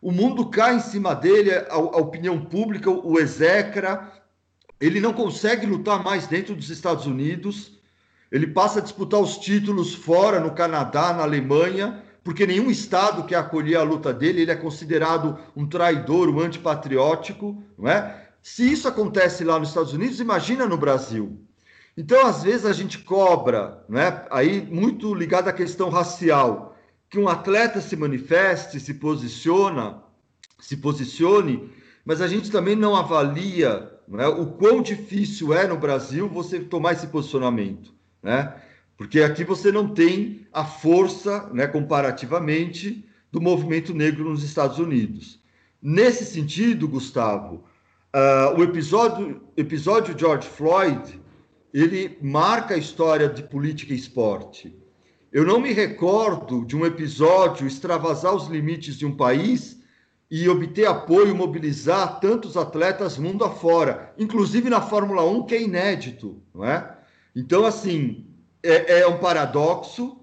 o 0.00 0.10
mundo 0.10 0.48
cai 0.48 0.76
em 0.76 0.80
cima 0.80 1.14
dele, 1.14 1.52
a, 1.52 1.74
a 1.74 1.98
opinião 1.98 2.42
pública 2.42 2.90
o 2.90 3.20
execra, 3.20 4.10
ele 4.80 4.98
não 4.98 5.12
consegue 5.12 5.66
lutar 5.66 6.02
mais 6.02 6.26
dentro 6.26 6.56
dos 6.56 6.70
Estados 6.70 7.04
Unidos, 7.04 7.73
ele 8.34 8.48
passa 8.48 8.80
a 8.80 8.82
disputar 8.82 9.20
os 9.20 9.38
títulos 9.38 9.94
fora, 9.94 10.40
no 10.40 10.50
Canadá, 10.50 11.12
na 11.12 11.22
Alemanha, 11.22 12.02
porque 12.24 12.44
nenhum 12.44 12.68
estado 12.68 13.22
quer 13.22 13.36
acolher 13.36 13.76
a 13.76 13.84
luta 13.84 14.12
dele, 14.12 14.42
ele 14.42 14.50
é 14.50 14.56
considerado 14.56 15.38
um 15.54 15.64
traidor, 15.64 16.28
um 16.28 16.40
antipatriótico, 16.40 17.62
não 17.78 17.88
é? 17.88 18.26
Se 18.42 18.68
isso 18.68 18.88
acontece 18.88 19.44
lá 19.44 19.56
nos 19.56 19.68
Estados 19.68 19.92
Unidos, 19.92 20.18
imagina 20.18 20.66
no 20.66 20.76
Brasil. 20.76 21.38
Então, 21.96 22.26
às 22.26 22.42
vezes, 22.42 22.66
a 22.66 22.72
gente 22.72 22.98
cobra, 22.98 23.84
não 23.88 24.00
é? 24.00 24.26
aí 24.32 24.66
muito 24.68 25.14
ligado 25.14 25.46
à 25.46 25.52
questão 25.52 25.88
racial, 25.88 26.76
que 27.08 27.20
um 27.20 27.28
atleta 27.28 27.80
se 27.80 27.94
manifeste, 27.94 28.80
se 28.80 28.94
posiciona, 28.94 30.02
se 30.58 30.76
posicione, 30.76 31.70
mas 32.04 32.20
a 32.20 32.26
gente 32.26 32.50
também 32.50 32.74
não 32.74 32.96
avalia 32.96 33.92
não 34.08 34.20
é, 34.20 34.28
o 34.28 34.46
quão 34.46 34.82
difícil 34.82 35.54
é 35.54 35.66
no 35.66 35.78
Brasil 35.78 36.28
você 36.28 36.60
tomar 36.60 36.92
esse 36.92 37.06
posicionamento, 37.06 37.93
né? 38.24 38.54
Porque 38.96 39.20
aqui 39.20 39.44
você 39.44 39.70
não 39.70 39.88
tem 39.88 40.46
a 40.52 40.64
força, 40.64 41.48
né, 41.52 41.66
comparativamente, 41.66 43.04
do 43.30 43.40
movimento 43.40 43.92
negro 43.92 44.30
nos 44.30 44.42
Estados 44.42 44.78
Unidos. 44.78 45.40
Nesse 45.82 46.24
sentido, 46.24 46.88
Gustavo, 46.88 47.64
uh, 48.14 48.58
o 48.58 48.62
episódio, 48.62 49.42
episódio 49.56 50.18
George 50.18 50.48
Floyd 50.48 51.20
ele 51.74 52.16
marca 52.22 52.74
a 52.74 52.78
história 52.78 53.28
de 53.28 53.42
política 53.42 53.92
e 53.92 53.96
esporte. 53.96 54.78
Eu 55.32 55.44
não 55.44 55.58
me 55.58 55.72
recordo 55.72 56.64
de 56.64 56.76
um 56.76 56.86
episódio 56.86 57.66
extravasar 57.66 58.32
os 58.32 58.46
limites 58.46 58.96
de 58.96 59.04
um 59.04 59.16
país 59.16 59.82
e 60.30 60.48
obter 60.48 60.86
apoio, 60.86 61.34
mobilizar 61.34 62.20
tantos 62.20 62.56
atletas 62.56 63.18
mundo 63.18 63.44
afora, 63.44 64.14
inclusive 64.16 64.70
na 64.70 64.80
Fórmula 64.80 65.24
1, 65.24 65.46
que 65.46 65.54
é 65.56 65.62
inédito, 65.62 66.40
não 66.54 66.64
é? 66.64 66.93
Então, 67.34 67.64
assim, 67.64 68.26
é, 68.62 69.00
é 69.00 69.06
um 69.06 69.18
paradoxo, 69.18 70.18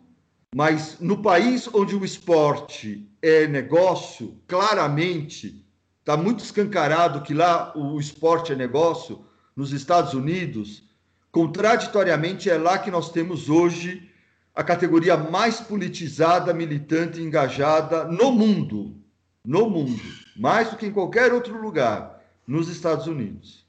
mas 0.55 0.99
no 0.99 1.21
país 1.21 1.67
onde 1.73 1.95
o 1.95 2.05
esporte 2.05 3.09
é 3.21 3.47
negócio, 3.47 4.38
claramente 4.47 5.65
está 5.99 6.17
muito 6.17 6.43
escancarado 6.43 7.21
que 7.21 7.33
lá 7.33 7.77
o 7.77 7.99
esporte 7.99 8.51
é 8.51 8.55
negócio, 8.55 9.23
nos 9.55 9.71
Estados 9.71 10.13
Unidos, 10.13 10.83
Contraditoriamente, 11.31 12.49
é 12.49 12.57
lá 12.57 12.77
que 12.77 12.91
nós 12.91 13.09
temos 13.09 13.49
hoje 13.49 14.09
a 14.53 14.63
categoria 14.63 15.15
mais 15.15 15.61
politizada, 15.61 16.53
militante, 16.53 17.21
engajada 17.21 18.03
no 18.03 18.33
mundo. 18.33 18.97
No 19.45 19.69
mundo. 19.69 20.01
Mais 20.35 20.69
do 20.69 20.75
que 20.75 20.85
em 20.85 20.91
qualquer 20.91 21.33
outro 21.33 21.59
lugar, 21.59 22.21
nos 22.45 22.67
Estados 22.67 23.07
Unidos. 23.07 23.60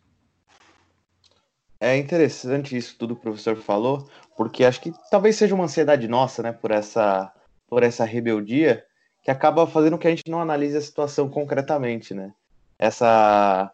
É 1.83 1.97
interessante 1.97 2.77
isso 2.77 2.95
tudo 2.97 3.17
que 3.17 3.23
o 3.23 3.25
professor 3.25 3.57
falou, 3.57 4.09
porque 4.37 4.65
acho 4.65 4.81
que 4.81 4.93
talvez 5.11 5.35
seja 5.35 5.53
uma 5.53 5.65
ansiedade 5.65 6.07
nossa, 6.07 6.41
né, 6.41 6.53
por 6.53 6.71
essa, 6.71 7.33
por 7.67 7.83
essa 7.83 8.05
rebeldia, 8.05 8.85
que 9.21 9.33
acaba 9.33 9.67
fazendo 9.67 9.99
que 9.99 10.07
a 10.07 10.11
gente 10.11 10.31
não 10.31 10.41
analise 10.41 10.77
a 10.77 10.81
situação 10.81 11.29
concretamente, 11.29 12.15
né? 12.15 12.33
Essa 12.79 13.73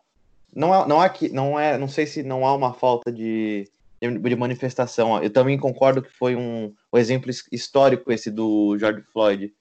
não 0.55 0.75
é, 0.75 0.89
não 0.89 1.05
é 1.05 1.09
que 1.11 1.29
não 1.29 1.61
é, 1.61 1.77
não 1.77 1.87
sei 1.87 2.07
se 2.07 2.23
não 2.23 2.47
há 2.47 2.55
uma 2.55 2.73
falta 2.73 3.13
de 3.13 3.71
de 4.01 4.37
manifestação. 4.37 5.23
Eu 5.23 5.31
também 5.31 5.59
concordo 5.59 6.01
que 6.01 6.17
foi 6.17 6.35
um, 6.35 6.73
um 6.91 6.99
exemplo 6.99 7.31
histórico 7.53 8.11
esse 8.11 8.31
do 8.31 8.79
George 8.79 9.03
Floyd. 9.13 9.53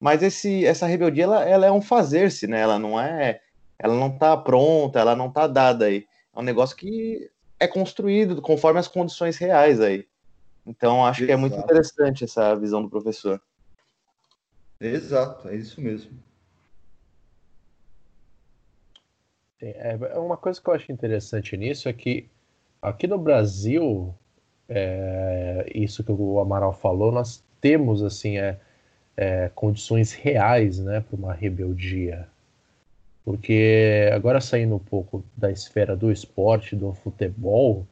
Mas 0.00 0.22
esse, 0.22 0.66
essa 0.66 0.86
rebeldia, 0.86 1.24
ela, 1.24 1.44
ela 1.44 1.66
é 1.66 1.70
um 1.70 1.82
fazer-se, 1.82 2.48
né? 2.48 2.60
Ela 2.60 2.78
não 2.78 2.98
é, 2.98 3.40
ela 3.78 3.94
não 3.94 4.08
está 4.08 4.36
pronta, 4.36 4.98
ela 4.98 5.14
não 5.14 5.28
está 5.28 5.46
dada 5.46 5.84
aí. 5.84 6.06
É 6.34 6.40
um 6.40 6.42
negócio 6.42 6.74
que 6.74 7.30
é 7.62 7.68
construído 7.68 8.40
conforme 8.40 8.80
as 8.80 8.88
condições 8.88 9.36
reais 9.36 9.80
aí. 9.80 10.06
Então 10.66 11.04
acho 11.04 11.20
Exato. 11.20 11.26
que 11.26 11.32
é 11.32 11.36
muito 11.36 11.56
interessante 11.56 12.24
essa 12.24 12.54
visão 12.54 12.82
do 12.82 12.88
professor. 12.88 13.40
Exato, 14.80 15.48
é 15.48 15.56
isso 15.56 15.80
mesmo. 15.80 16.10
É, 19.60 19.96
uma 20.18 20.36
coisa 20.36 20.60
que 20.60 20.68
eu 20.68 20.74
acho 20.74 20.90
interessante 20.90 21.56
nisso 21.56 21.88
é 21.88 21.92
que 21.92 22.28
Aqui 22.82 23.06
no 23.06 23.16
Brasil, 23.16 24.12
é, 24.68 25.70
isso 25.72 26.02
que 26.02 26.10
o 26.10 26.40
Amaral 26.40 26.72
falou, 26.72 27.12
nós 27.12 27.44
temos 27.60 28.02
assim 28.02 28.38
é, 28.38 28.58
é, 29.16 29.48
condições 29.54 30.12
reais 30.12 30.80
né, 30.80 31.00
para 31.00 31.16
uma 31.16 31.32
rebeldia. 31.32 32.28
Porque 33.24 34.10
agora 34.12 34.40
saindo 34.40 34.74
um 34.74 34.80
pouco 34.80 35.24
da 35.36 35.50
esfera 35.50 35.96
do 35.96 36.10
esporte, 36.10 36.74
do 36.74 36.92
futebol, 36.92 37.86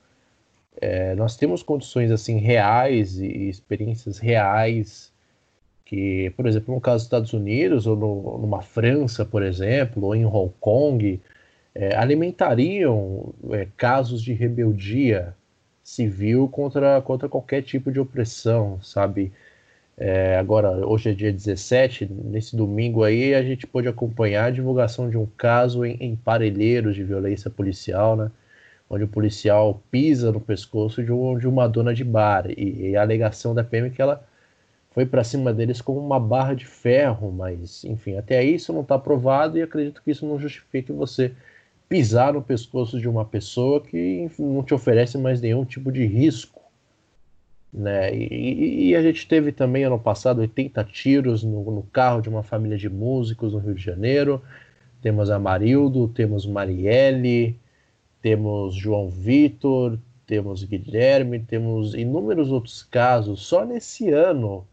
é, 0.81 1.15
nós 1.15 1.37
temos 1.37 1.63
condições 1.63 2.11
assim 2.11 2.39
reais 2.39 3.19
e 3.19 3.49
experiências 3.49 4.19
reais 4.19 5.13
que, 5.85 6.31
por 6.37 6.47
exemplo, 6.47 6.75
no 6.75 6.81
caso 6.81 6.99
dos 6.99 7.05
Estados 7.05 7.33
Unidos 7.33 7.87
ou 7.87 7.97
no, 7.97 8.39
numa 8.39 8.63
França, 8.63 9.25
por 9.25 9.43
exemplo, 9.43 10.05
ou 10.05 10.15
em 10.15 10.25
Hong 10.25 10.53
Kong, 10.61 11.21
é, 11.75 11.97
alimentariam 11.97 13.35
é, 13.51 13.67
casos 13.77 14.23
de 14.23 14.33
rebeldia 14.33 15.35
civil 15.83 16.49
contra, 16.49 17.01
contra 17.03 17.29
qualquer 17.29 17.63
tipo 17.63 17.91
de 17.91 17.99
opressão, 18.01 18.81
sabe? 18.83 19.33
É, 19.97 20.37
agora, 20.39 20.87
hoje 20.87 21.11
é 21.11 21.13
dia 21.15 21.33
17, 21.33 22.07
nesse 22.07 22.57
domingo 22.57 23.05
aí 23.05 23.35
a 23.35 23.43
gente 23.43 23.67
pôde 23.67 23.87
acompanhar 23.87 24.47
a 24.47 24.51
divulgação 24.51 25.11
de 25.11 25.19
um 25.19 25.27
caso 25.27 25.85
em, 25.85 25.97
em 26.01 26.17
Parelheiros 26.17 26.95
de 26.95 27.05
violência 27.05 27.51
policial, 27.51 28.17
né? 28.17 28.31
Onde 28.89 29.05
o 29.05 29.09
policial 29.09 29.83
pisa 29.91 30.33
no 30.33 30.41
pescoço 30.41 31.03
de, 31.05 31.13
um, 31.13 31.39
de 31.39 31.47
uma 31.49 31.69
dona 31.69 31.95
de 31.95 32.05
bar. 32.05 32.51
E, 32.51 32.91
e 32.91 32.97
a 32.97 33.03
alegação 33.03 33.55
da 33.55 33.63
PM 33.65 33.89
é 33.89 33.91
que 33.91 34.03
ela 34.03 34.27
foi 34.93 35.07
para 35.07 35.25
cima 35.25 35.53
deles 35.53 35.81
com 35.83 35.97
uma 35.99 36.21
barra 36.21 36.55
de 36.55 36.67
ferro, 36.67 37.33
mas 37.33 37.85
enfim, 37.85 38.17
até 38.17 38.39
aí 38.39 38.55
isso 38.57 38.73
não 38.73 38.83
está 38.83 38.99
provado 38.99 39.59
e 39.59 39.63
acredito 39.63 40.03
que 40.03 40.11
isso 40.11 40.27
não 40.27 40.39
justifique 40.39 40.93
você 40.93 41.35
pisar 41.89 42.33
no 42.35 42.43
pescoço 42.43 43.01
de 43.01 43.09
uma 43.09 43.25
pessoa 43.25 43.83
que 43.83 44.21
enfim, 44.23 44.45
não 44.45 44.63
te 44.65 44.75
oferece 44.75 45.19
mais 45.19 45.41
nenhum 45.41 45.65
tipo 45.65 45.93
de 45.93 46.05
risco. 46.07 46.60
Né? 47.73 48.15
E, 48.15 48.91
e, 48.91 48.97
a 48.97 49.03
gente 49.03 49.27
teve 49.29 49.53
também 49.53 49.85
ano 49.85 49.99
passado 49.99 50.41
80 50.41 50.83
tiros 50.85 51.45
no, 51.45 51.71
no, 51.71 51.83
carro 51.85 52.21
de 52.21 52.29
uma 52.29 52.43
família 52.43 52.77
de 52.77 52.89
músicos 52.89 53.53
no 53.53 53.61
Rio 53.61 53.75
de 53.75 53.83
Janeiro. 53.83 54.43
Temos 55.01 55.31
Amarildo, 55.31 56.09
temos 56.09 56.47
Marielle, 56.47 57.57
temos 58.21 58.75
João 58.75 59.09
Vitor, 59.09 59.99
temos 60.27 60.65
Guilherme, 60.65 61.39
temos 61.41 61.95
inúmeros 61.95 62.51
outros 62.51 62.83
casos 62.83 63.43
só 63.43 63.65
nesse 63.65 64.11
ano 64.11 64.67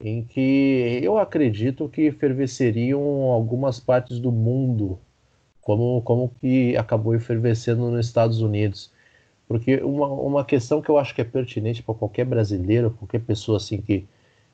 em 0.00 0.22
que 0.22 1.00
eu 1.02 1.18
acredito 1.18 1.88
que 1.88 2.12
fervesceriam 2.12 3.00
algumas 3.32 3.80
partes 3.80 4.18
do 4.18 4.30
mundo 4.30 4.98
como, 5.66 6.00
como 6.02 6.32
que 6.40 6.76
acabou 6.76 7.12
efervescendo 7.12 7.90
nos 7.90 8.06
Estados 8.06 8.40
Unidos. 8.40 8.92
Porque 9.48 9.76
uma, 9.76 10.06
uma 10.06 10.44
questão 10.44 10.82
que 10.82 10.88
eu 10.88 10.98
acho 10.98 11.14
que 11.14 11.20
é 11.20 11.24
pertinente 11.24 11.82
para 11.82 11.94
qualquer 11.94 12.24
brasileiro, 12.24 12.90
qualquer 12.90 13.20
pessoa 13.20 13.58
assim 13.58 13.80
que 13.80 14.06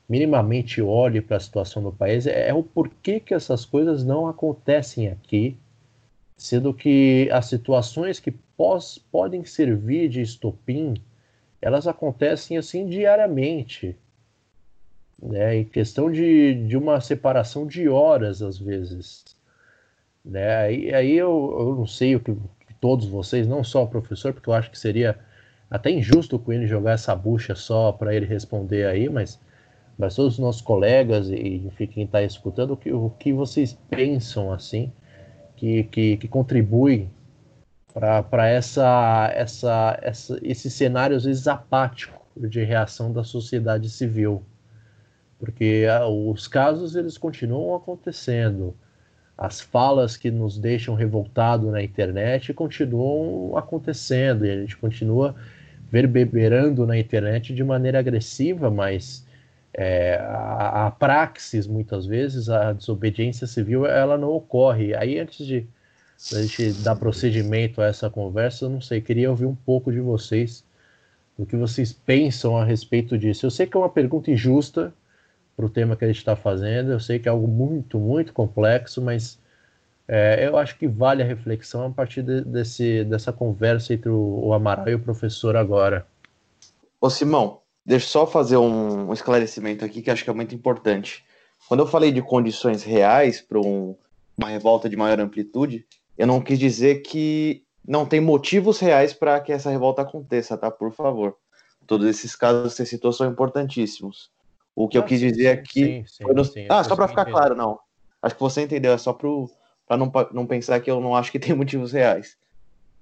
minimamente 0.09 0.83
olhe 0.83 1.21
para 1.23 1.39
a 1.39 1.41
situação 1.41 1.83
do 1.83 1.93
país, 1.93 2.27
é, 2.27 2.49
é, 2.49 2.55
o 2.55 2.63
porquê 2.63 3.19
que 3.19 3.33
essas 3.33 3.65
coisas 3.65 4.05
não 4.05 4.27
acontecem 4.27 5.09
aqui, 5.09 5.57
sendo 6.37 6.75
que 6.75 7.29
as 7.33 7.47
situações 7.47 8.21
que 8.21 8.31
pós, 8.57 8.99
podem 8.99 9.45
servir 9.45 10.09
de 10.09 10.21
estopim, 10.21 10.95
elas 11.61 11.87
acontecem 11.87 12.59
assim 12.59 12.87
diariamente. 12.87 13.97
Né? 15.23 15.59
Em 15.59 15.65
questão 15.65 16.11
de, 16.11 16.67
de 16.67 16.77
uma 16.77 17.01
separação 17.01 17.67
de 17.67 17.89
horas, 17.89 18.43
às 18.43 18.59
vezes. 18.59 19.25
Né? 20.25 20.57
Aí, 20.57 20.95
aí 20.95 21.13
eu, 21.13 21.57
eu 21.59 21.77
não 21.77 21.87
sei 21.87 22.17
o 22.17 22.21
que, 22.21 22.37
todos 22.83 23.07
vocês, 23.07 23.47
não 23.47 23.63
só 23.63 23.85
o 23.85 23.87
professor, 23.87 24.33
porque 24.33 24.51
eu 24.51 24.55
acho 24.55 24.69
que 24.69 24.79
seria 24.79 25.17
até 25.71 25.89
injusto 25.89 26.37
com 26.37 26.53
ele 26.53 26.67
jogar 26.67 26.93
essa 26.93 27.15
bucha 27.15 27.55
só 27.55 27.93
para 27.93 28.13
ele 28.13 28.27
responder 28.27 28.87
aí, 28.87 29.09
mas, 29.09 29.41
mas 29.97 30.17
todos 30.17 30.35
os 30.35 30.39
nossos 30.41 30.61
colegas 30.61 31.29
e 31.31 31.63
enfim, 31.65 31.87
quem 31.87 32.05
está 32.05 32.21
escutando, 32.25 32.73
o 32.73 32.77
que, 32.77 32.93
o 32.93 33.09
que 33.09 33.33
vocês 33.33 33.79
pensam 33.89 34.53
assim 34.53 34.93
que, 35.57 35.85
que, 35.85 36.17
que 36.17 36.27
contribui 36.27 37.09
para 37.95 38.49
essa, 38.49 39.31
essa, 39.33 39.99
essa, 40.03 40.41
esse 40.43 40.69
cenário 40.69 41.17
às 41.17 41.25
vezes 41.25 41.47
apático 41.47 42.21
de 42.37 42.65
reação 42.65 43.13
da 43.13 43.23
sociedade 43.23 43.89
civil, 43.89 44.43
porque 45.39 45.87
ah, 45.89 46.09
os 46.09 46.49
casos 46.49 46.97
eles 46.97 47.17
continuam 47.17 47.77
acontecendo, 47.77 48.75
as 49.43 49.61
falas 49.61 50.17
que 50.17 50.31
nos 50.31 50.57
deixam 50.57 50.95
revoltado 50.95 51.69
na 51.69 51.83
internet 51.83 52.55
continuam 52.55 53.57
acontecendo 53.57 54.47
e 54.47 54.51
a 54.53 54.61
gente 54.61 54.77
continua 54.77 55.35
verberando 55.91 56.87
na 56.87 56.97
internet 56.97 57.53
de 57.53 57.65
maneira 57.65 57.99
agressiva, 57.99 58.71
mas 58.71 59.27
é, 59.75 60.15
a, 60.15 60.87
a 60.87 60.91
praxis 60.93 61.67
muitas 61.67 62.07
vezes 62.07 62.49
a 62.49 62.73
desobediência 62.73 63.49
civil 63.49 63.85
ela 63.85 64.17
não 64.17 64.31
ocorre. 64.31 64.95
Aí 64.95 65.19
antes 65.19 65.45
de 65.45 65.67
a 66.33 66.41
gente 66.41 66.73
dar 66.85 66.95
procedimento 66.95 67.83
a 67.83 67.87
essa 67.87 68.09
conversa, 68.09 68.67
eu 68.67 68.71
não 68.71 68.81
sei, 68.81 69.01
queria 69.01 69.29
ouvir 69.29 69.47
um 69.47 69.57
pouco 69.57 69.91
de 69.91 69.99
vocês, 69.99 70.65
do 71.37 71.45
que 71.45 71.57
vocês 71.57 71.93
pensam 71.93 72.57
a 72.57 72.65
respeito 72.65 73.19
disso. 73.19 73.45
Eu 73.45 73.51
sei 73.51 73.67
que 73.67 73.77
é 73.77 73.81
uma 73.81 73.91
pergunta 73.91 74.31
injusta 74.31 74.95
para 75.57 75.67
o 75.67 75.71
tema 75.71 75.97
que 75.97 76.05
a 76.05 76.09
gente 76.09 76.19
está 76.19 76.35
fazendo, 76.35 76.93
eu 76.93 77.01
sei 77.01 77.19
que 77.19 77.29
é 77.29 77.31
algo 77.31 77.47
muito, 77.47 77.99
muito 77.99 78.33
complexo, 78.33 79.03
mas 79.03 79.39
é, 80.09 80.47
eu 80.47 80.57
acho 80.57 80.79
que 80.79 80.87
vale 80.87 81.23
a 81.23 81.27
reflexão 81.27 81.87
a 81.87 81.91
partir 81.91 82.23
de, 82.23 82.43
desse, 82.43 83.05
dessa 83.05 83.33
conversa 83.33 83.95
entre 83.95 84.09
o, 84.09 84.47
o 84.47 84.53
Amaral 84.53 84.89
e 84.89 84.95
o 84.95 85.01
professor 85.01 85.57
agora. 85.57 86.07
Ô 87.01 87.11
Simão, 87.11 87.61
deixa 87.85 88.07
eu 88.07 88.11
só 88.11 88.27
fazer 88.27 88.57
um, 88.57 89.09
um 89.09 89.13
esclarecimento 89.13 89.85
aqui 89.85 90.03
que 90.03 90.11
acho 90.11 90.25
que 90.25 90.31
é 90.31 90.35
muito 90.35 90.55
importante. 90.55 91.25
Quando 91.69 91.81
eu 91.81 91.87
falei 91.87 92.11
de 92.11 92.23
condições 92.23 92.83
reais 92.83 93.41
para 93.41 93.61
um, 93.61 93.97
uma 94.37 94.49
revolta 94.49 94.89
de 94.89 94.97
maior 94.97 95.21
amplitude, 95.21 95.87
eu 96.19 96.27
não 96.27 96.41
quis 96.41 96.59
dizer 96.59 97.03
que 97.03 97.65
não 97.87 98.07
tem 98.07 98.21
motivos 98.21 98.79
reais 98.79 99.13
para 99.13 99.41
que 99.41 99.53
essa 99.53 99.71
revolta 99.71 100.03
aconteça, 100.03 100.57
tá? 100.57 100.71
Por 100.71 100.93
favor. 100.93 101.37
Todos 101.87 102.07
esses 102.07 102.37
casos 102.37 102.73
que 102.73 102.77
você 102.77 102.87
citou 102.87 103.13
são 103.13 103.29
importantíssimos. 103.29 104.31
O 104.75 104.89
que 104.89 104.97
ah, 104.97 105.01
eu 105.01 105.05
quis 105.05 105.21
dizer 105.21 105.49
aqui. 105.49 105.85
Sim, 105.85 106.05
sim, 106.07 106.25
no... 106.25 106.45
sim, 106.45 106.67
ah, 106.69 106.83
só 106.83 106.97
para 106.97 107.09
ficar 107.09 107.27
claro, 107.27 107.55
não. 107.55 107.79
Acho 108.23 108.35
que 108.35 108.41
você 108.41 108.63
entendeu, 108.63 108.93
é 108.93 108.99
só 108.99 109.13
para 109.13 109.97
não, 109.97 110.11
não 110.33 110.47
pensar 110.47 110.81
que 110.81 110.91
eu 110.91 111.01
não 111.01 111.15
acho 111.15 111.31
que 111.31 111.39
tem 111.39 111.55
motivos 111.57 111.93
reais. 111.93 112.37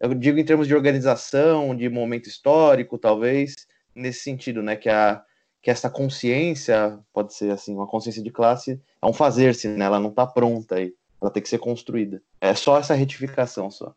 Eu 0.00 0.14
digo 0.14 0.38
em 0.38 0.44
termos 0.44 0.66
de 0.66 0.74
organização, 0.74 1.76
de 1.76 1.88
momento 1.88 2.26
histórico, 2.26 2.96
talvez, 2.96 3.68
nesse 3.94 4.20
sentido, 4.20 4.62
né? 4.62 4.74
Que, 4.74 4.88
a, 4.88 5.22
que 5.60 5.70
essa 5.70 5.90
consciência, 5.90 6.98
pode 7.12 7.34
ser 7.34 7.50
assim, 7.52 7.74
uma 7.74 7.86
consciência 7.86 8.22
de 8.22 8.30
classe, 8.30 8.80
é 9.00 9.06
um 9.06 9.12
fazer-se, 9.12 9.68
né? 9.68 9.84
Ela 9.84 10.00
não 10.00 10.08
está 10.08 10.26
pronta 10.26 10.76
aí. 10.76 10.94
Ela 11.20 11.30
tem 11.30 11.42
que 11.42 11.48
ser 11.50 11.58
construída. 11.58 12.22
É 12.40 12.54
só 12.54 12.78
essa 12.78 12.94
retificação 12.94 13.70
só. 13.70 13.94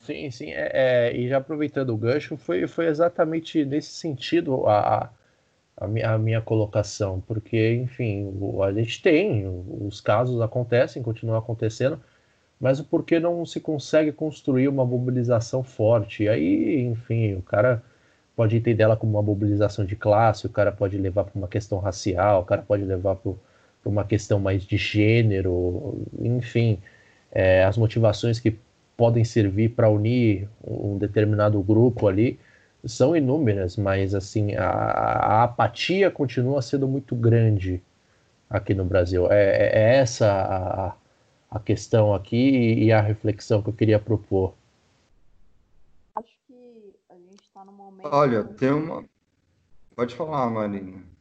Sim, 0.00 0.30
sim. 0.30 0.50
É, 0.50 0.70
é, 0.72 1.16
e 1.16 1.28
já 1.28 1.36
aproveitando 1.36 1.90
o 1.90 1.96
gancho, 1.96 2.36
foi, 2.36 2.66
foi 2.66 2.86
exatamente 2.86 3.64
nesse 3.64 3.90
sentido 3.90 4.66
a, 4.66 4.78
a, 4.78 5.10
minha, 5.80 6.12
a 6.12 6.18
minha 6.18 6.40
colocação. 6.40 7.20
Porque, 7.26 7.74
enfim, 7.74 8.32
a 8.62 8.72
gente 8.72 9.02
tem, 9.02 9.46
os 9.80 10.00
casos 10.00 10.40
acontecem, 10.40 11.02
continuam 11.02 11.38
acontecendo, 11.38 12.00
mas 12.60 12.78
o 12.80 12.84
porquê 12.84 13.18
não 13.18 13.44
se 13.44 13.60
consegue 13.60 14.12
construir 14.12 14.68
uma 14.68 14.84
mobilização 14.84 15.62
forte? 15.62 16.24
E 16.24 16.28
aí, 16.28 16.80
enfim, 16.82 17.34
o 17.34 17.42
cara 17.42 17.82
pode 18.36 18.56
entender 18.56 18.82
ela 18.84 18.96
como 18.96 19.12
uma 19.12 19.22
mobilização 19.22 19.84
de 19.84 19.96
classe, 19.96 20.46
o 20.46 20.50
cara 20.50 20.72
pode 20.72 20.96
levar 20.96 21.24
para 21.24 21.38
uma 21.38 21.48
questão 21.48 21.78
racial, 21.78 22.42
o 22.42 22.44
cara 22.44 22.62
pode 22.62 22.84
levar 22.84 23.16
para 23.16 23.32
uma 23.84 24.04
questão 24.04 24.38
mais 24.38 24.64
de 24.64 24.76
gênero, 24.76 26.06
enfim, 26.20 26.78
é, 27.30 27.64
as 27.64 27.76
motivações 27.76 28.38
que 28.40 28.56
podem 28.96 29.24
servir 29.24 29.70
para 29.70 29.88
unir 29.88 30.48
um 30.64 30.96
determinado 30.98 31.60
grupo 31.62 32.06
ali 32.06 32.38
são 32.84 33.16
inúmeras, 33.16 33.76
mas 33.76 34.14
assim 34.14 34.54
a, 34.54 34.68
a 34.68 35.44
apatia 35.44 36.10
continua 36.10 36.60
sendo 36.62 36.86
muito 36.88 37.14
grande 37.14 37.82
aqui 38.48 38.74
no 38.74 38.84
Brasil. 38.84 39.30
É, 39.30 39.44
é, 39.44 39.78
é 39.78 39.96
essa 39.96 40.96
a, 41.50 41.56
a 41.56 41.60
questão 41.60 42.14
aqui 42.14 42.74
e 42.74 42.92
a 42.92 43.00
reflexão 43.00 43.62
que 43.62 43.68
eu 43.68 43.74
queria 43.74 43.98
propor. 43.98 44.54
Acho 46.14 46.36
que 46.46 46.94
a 47.08 47.14
gente 47.14 47.42
está 47.42 47.64
no 47.64 47.72
momento. 47.72 48.08
Olha, 48.12 48.44
tem 48.44 48.70
uma. 48.70 49.04
Pode 49.94 50.14
falar, 50.14 50.50
Marina 50.50 51.12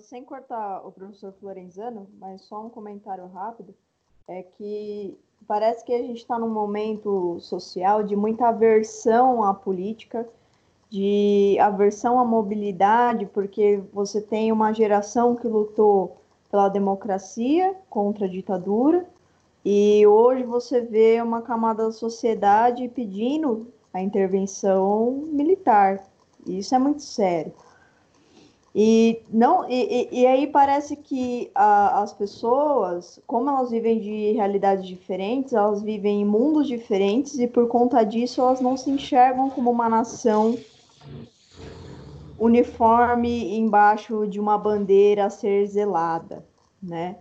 sem 0.00 0.24
cortar 0.24 0.86
o 0.86 0.92
professor 0.92 1.32
Florenzano, 1.32 2.08
mas 2.18 2.42
só 2.42 2.64
um 2.64 2.70
comentário 2.70 3.26
rápido, 3.26 3.74
é 4.28 4.42
que 4.42 5.18
parece 5.46 5.84
que 5.84 5.92
a 5.92 5.98
gente 5.98 6.18
está 6.18 6.38
num 6.38 6.48
momento 6.48 7.38
social 7.40 8.02
de 8.02 8.16
muita 8.16 8.48
aversão 8.48 9.42
à 9.44 9.52
política, 9.52 10.26
de 10.88 11.58
aversão 11.60 12.18
à 12.18 12.24
mobilidade, 12.24 13.26
porque 13.26 13.82
você 13.92 14.20
tem 14.20 14.52
uma 14.52 14.72
geração 14.72 15.34
que 15.34 15.46
lutou 15.46 16.16
pela 16.50 16.68
democracia 16.68 17.74
contra 17.90 18.26
a 18.26 18.28
ditadura, 18.28 19.06
e 19.64 20.06
hoje 20.06 20.44
você 20.44 20.80
vê 20.80 21.20
uma 21.20 21.42
camada 21.42 21.84
da 21.84 21.92
sociedade 21.92 22.88
pedindo 22.88 23.66
a 23.92 24.00
intervenção 24.00 25.10
militar. 25.32 26.04
Isso 26.46 26.74
é 26.74 26.78
muito 26.78 27.02
sério. 27.02 27.52
E, 28.74 29.22
não, 29.30 29.70
e, 29.70 30.08
e 30.10 30.26
aí 30.26 30.48
parece 30.48 30.96
que 30.96 31.48
a, 31.54 32.02
as 32.02 32.12
pessoas, 32.12 33.20
como 33.24 33.48
elas 33.48 33.70
vivem 33.70 34.00
de 34.00 34.32
realidades 34.32 34.84
diferentes, 34.84 35.52
elas 35.52 35.80
vivem 35.80 36.22
em 36.22 36.24
mundos 36.24 36.66
diferentes 36.66 37.38
e 37.38 37.46
por 37.46 37.68
conta 37.68 38.02
disso 38.02 38.40
elas 38.40 38.60
não 38.60 38.76
se 38.76 38.90
enxergam 38.90 39.48
como 39.48 39.70
uma 39.70 39.88
nação 39.88 40.58
uniforme 42.36 43.56
embaixo 43.56 44.26
de 44.26 44.40
uma 44.40 44.58
bandeira 44.58 45.26
a 45.26 45.30
ser 45.30 45.66
zelada, 45.66 46.44
né? 46.82 47.16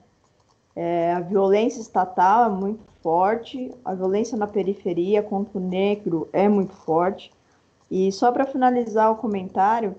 É, 0.76 1.14
a 1.14 1.20
violência 1.20 1.80
estatal 1.80 2.46
é 2.46 2.50
muito 2.50 2.82
forte, 3.04 3.70
a 3.86 3.94
violência 3.94 4.36
na 4.36 4.48
periferia 4.48 5.22
contra 5.22 5.60
o 5.60 5.62
negro 5.62 6.28
é 6.34 6.50
muito 6.50 6.74
forte. 6.74 7.32
E 7.92 8.12
só 8.12 8.32
para 8.32 8.48
finalizar 8.48 9.12
o 9.12 9.18
comentário, 9.18 9.96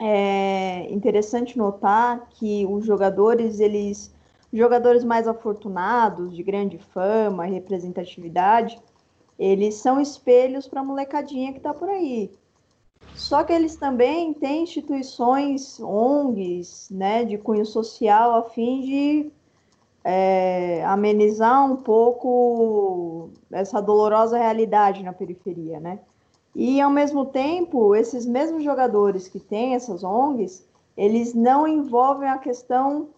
é 0.00 0.86
interessante 0.92 1.58
notar 1.58 2.28
que 2.30 2.64
os 2.66 2.84
jogadores, 2.86 3.60
eles, 3.60 4.14
jogadores 4.52 5.02
mais 5.04 5.26
afortunados, 5.26 6.34
de 6.34 6.42
grande 6.42 6.78
fama, 6.78 7.44
representatividade, 7.44 8.78
eles 9.38 9.76
são 9.76 10.00
espelhos 10.00 10.66
para 10.66 10.80
a 10.80 10.84
molecadinha 10.84 11.52
que 11.52 11.58
está 11.58 11.72
por 11.74 11.88
aí. 11.88 12.30
Só 13.14 13.42
que 13.44 13.52
eles 13.52 13.76
também 13.76 14.32
têm 14.34 14.62
instituições, 14.62 15.80
ONGs, 15.80 16.88
né, 16.90 17.24
de 17.24 17.38
cunho 17.38 17.66
social, 17.66 18.36
a 18.36 18.50
fim 18.50 18.80
de 18.80 19.32
é, 20.04 20.84
amenizar 20.84 21.64
um 21.70 21.76
pouco 21.76 23.30
essa 23.50 23.80
dolorosa 23.80 24.38
realidade 24.38 25.02
na 25.02 25.12
periferia, 25.12 25.80
né? 25.80 25.98
E, 26.54 26.80
ao 26.80 26.90
mesmo 26.90 27.26
tempo, 27.26 27.94
esses 27.94 28.26
mesmos 28.26 28.64
jogadores 28.64 29.28
que 29.28 29.38
têm 29.38 29.74
essas 29.74 30.02
ONGs, 30.02 30.66
eles 30.96 31.34
não 31.34 31.68
envolvem 31.68 32.28
a 32.28 32.38
questão 32.38 33.08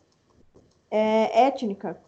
é, 0.90 1.47
étnica, 1.47 1.98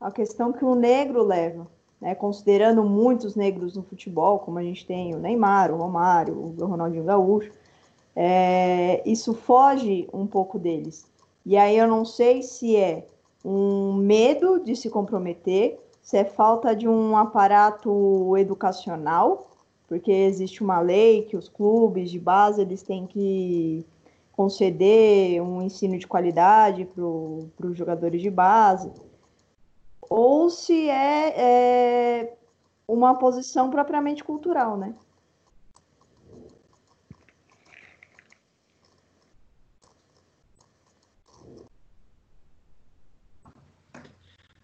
a 0.00 0.10
questão 0.10 0.52
que 0.52 0.64
o 0.64 0.74
negro 0.74 1.22
leva, 1.22 1.66
né? 2.00 2.14
considerando 2.14 2.84
muitos 2.84 3.34
negros 3.34 3.76
no 3.76 3.82
futebol, 3.82 4.38
como 4.38 4.58
a 4.58 4.62
gente 4.62 4.86
tem 4.86 5.14
o 5.14 5.18
Neymar, 5.18 5.72
o 5.72 5.76
Romário, 5.76 6.54
o 6.58 6.64
Ronaldinho 6.64 7.04
Gaúcho, 7.04 7.50
é, 8.14 9.02
isso 9.04 9.34
foge 9.34 10.08
um 10.12 10.26
pouco 10.26 10.58
deles. 10.58 11.06
E 11.44 11.56
aí 11.56 11.76
eu 11.76 11.88
não 11.88 12.04
sei 12.04 12.42
se 12.42 12.76
é 12.76 13.06
um 13.44 13.94
medo 13.94 14.60
de 14.60 14.76
se 14.76 14.90
comprometer, 14.90 15.80
se 16.02 16.16
é 16.16 16.24
falta 16.24 16.74
de 16.74 16.88
um 16.88 17.16
aparato 17.16 18.36
educacional 18.36 19.49
porque 19.90 20.12
existe 20.12 20.62
uma 20.62 20.78
lei 20.78 21.24
que 21.24 21.36
os 21.36 21.48
clubes 21.48 22.12
de 22.12 22.18
base 22.20 22.62
eles 22.62 22.80
têm 22.80 23.08
que 23.08 23.84
conceder 24.30 25.42
um 25.42 25.60
ensino 25.60 25.98
de 25.98 26.06
qualidade 26.06 26.84
para 26.84 27.66
os 27.66 27.76
jogadores 27.76 28.22
de 28.22 28.30
base, 28.30 28.88
ou 30.00 30.48
se 30.48 30.88
é, 30.88 32.20
é 32.20 32.36
uma 32.86 33.18
posição 33.18 33.68
propriamente 33.68 34.22
cultural, 34.22 34.76
né? 34.76 34.94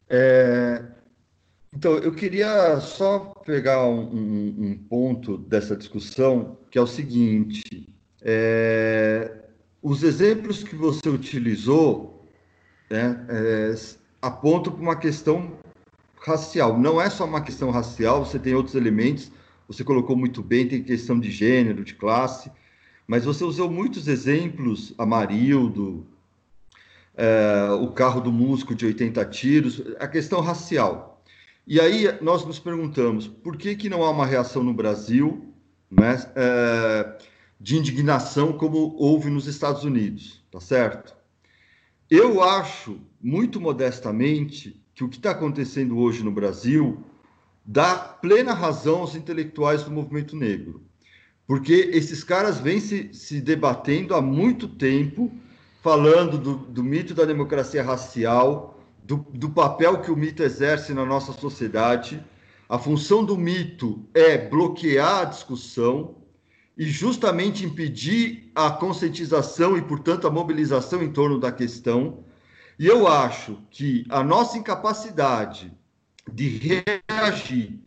É, 0.09 0.96
então, 1.77 1.99
eu 1.99 2.11
queria 2.11 2.81
só 2.81 3.35
pegar 3.45 3.87
um, 3.87 4.01
um, 4.01 4.79
ponto 4.89 5.37
dessa 5.37 5.77
discussão, 5.77 6.57
que 6.71 6.79
é 6.79 6.81
o 6.81 6.87
seguinte: 6.87 7.87
é, 8.23 9.45
os 9.83 10.03
exemplos 10.03 10.63
que 10.63 10.75
você 10.75 11.07
utilizou 11.07 12.27
né, 12.91 13.27
é, 13.29 13.75
apontam 14.23 14.73
para 14.73 14.81
uma 14.81 14.97
questão 14.97 15.59
racial. 16.19 16.79
Não 16.79 16.99
é 16.99 17.11
só 17.11 17.27
uma 17.27 17.43
questão 17.43 17.71
racial, 17.71 18.25
você 18.25 18.39
tem 18.39 18.55
outros 18.55 18.75
elementos, 18.75 19.31
você 19.69 19.85
colocou 19.85 20.17
muito 20.17 20.43
bem, 20.43 20.67
tem 20.67 20.83
questão 20.83 21.21
de 21.21 21.31
gênero, 21.31 21.85
de 21.85 21.93
classe, 21.93 22.51
mas 23.07 23.27
você 23.27 23.45
usou 23.45 23.71
muitos 23.71 24.09
exemplos, 24.09 24.95
Amarildo, 24.97 26.07
é, 27.15 27.69
o 27.83 27.89
carro 27.89 28.23
do 28.23 28.33
músico 28.33 28.75
de 28.75 28.87
80 28.87 29.23
tiros, 29.27 29.83
a 30.01 30.09
questão 30.09 30.41
racial. 30.41 31.16
E 31.67 31.81
aí 31.81 32.07
nós 32.23 32.45
nos 32.45 32.61
perguntamos, 32.61 33.27
por 33.27 33.57
que, 33.57 33.75
que 33.75 33.89
não 33.89 34.05
há 34.05 34.11
uma 34.11 34.25
reação 34.25 34.63
no 34.63 34.73
Brasil 34.73 35.53
né, 35.91 36.15
é, 36.37 37.19
de 37.61 37.77
indignação 37.77 38.53
como 38.53 38.95
houve 38.97 39.29
nos 39.31 39.49
Estados 39.49 39.83
Unidos, 39.83 40.45
tá 40.51 40.61
certo? 40.61 41.17
Eu 42.09 42.41
acho, 42.41 43.01
muito 43.21 43.61
modestamente, 43.61 44.81
que 44.95 45.03
o 45.03 45.09
que 45.09 45.17
está 45.17 45.33
acontecendo 45.33 45.99
hoje 45.99 46.23
no 46.23 46.31
Brasil 46.31 47.05
dá 47.65 47.97
plena 47.97 48.55
razão 48.55 49.01
aos 49.01 49.17
intelectuais 49.17 49.83
do 49.83 49.91
movimento 49.91 50.37
negro. 50.37 50.87
Porque 51.49 51.91
esses 51.93 52.23
caras 52.23 52.61
vêm 52.61 52.79
se, 52.79 53.13
se 53.13 53.41
debatendo 53.41 54.15
há 54.15 54.23
muito 54.23 54.69
tempo, 54.69 55.33
falando 55.83 56.39
do, 56.39 56.55
do 56.55 56.85
mito 56.85 57.13
da 57.13 57.25
democracia 57.25 57.83
racial, 57.83 58.76
do, 59.07 59.25
do 59.33 59.51
papel 59.51 60.01
que 60.01 60.11
o 60.11 60.17
mito 60.17 60.43
exerce 60.43 60.93
na 60.93 61.07
nossa 61.07 61.33
sociedade. 61.33 62.23
A 62.69 62.77
função 62.77 63.25
do 63.25 63.39
mito 63.39 64.05
é 64.13 64.37
bloquear 64.37 65.21
a 65.21 65.25
discussão 65.25 66.17
e 66.77 66.87
justamente 66.87 67.65
impedir 67.65 68.51
a 68.55 68.71
conscientização 68.71 69.77
e, 69.77 69.83
portanto, 69.83 70.27
a 70.27 70.31
mobilização 70.31 71.03
em 71.03 71.13
torno 71.13 71.39
da 71.39 71.53
questão. 71.53 72.25
E 72.79 72.87
eu 72.87 73.07
acho 73.07 73.59
que 73.71 74.05
a 74.09 74.25
nossa 74.25 74.59
incapacidade 74.59 75.73
de 76.31 76.83
reagir 77.09 77.79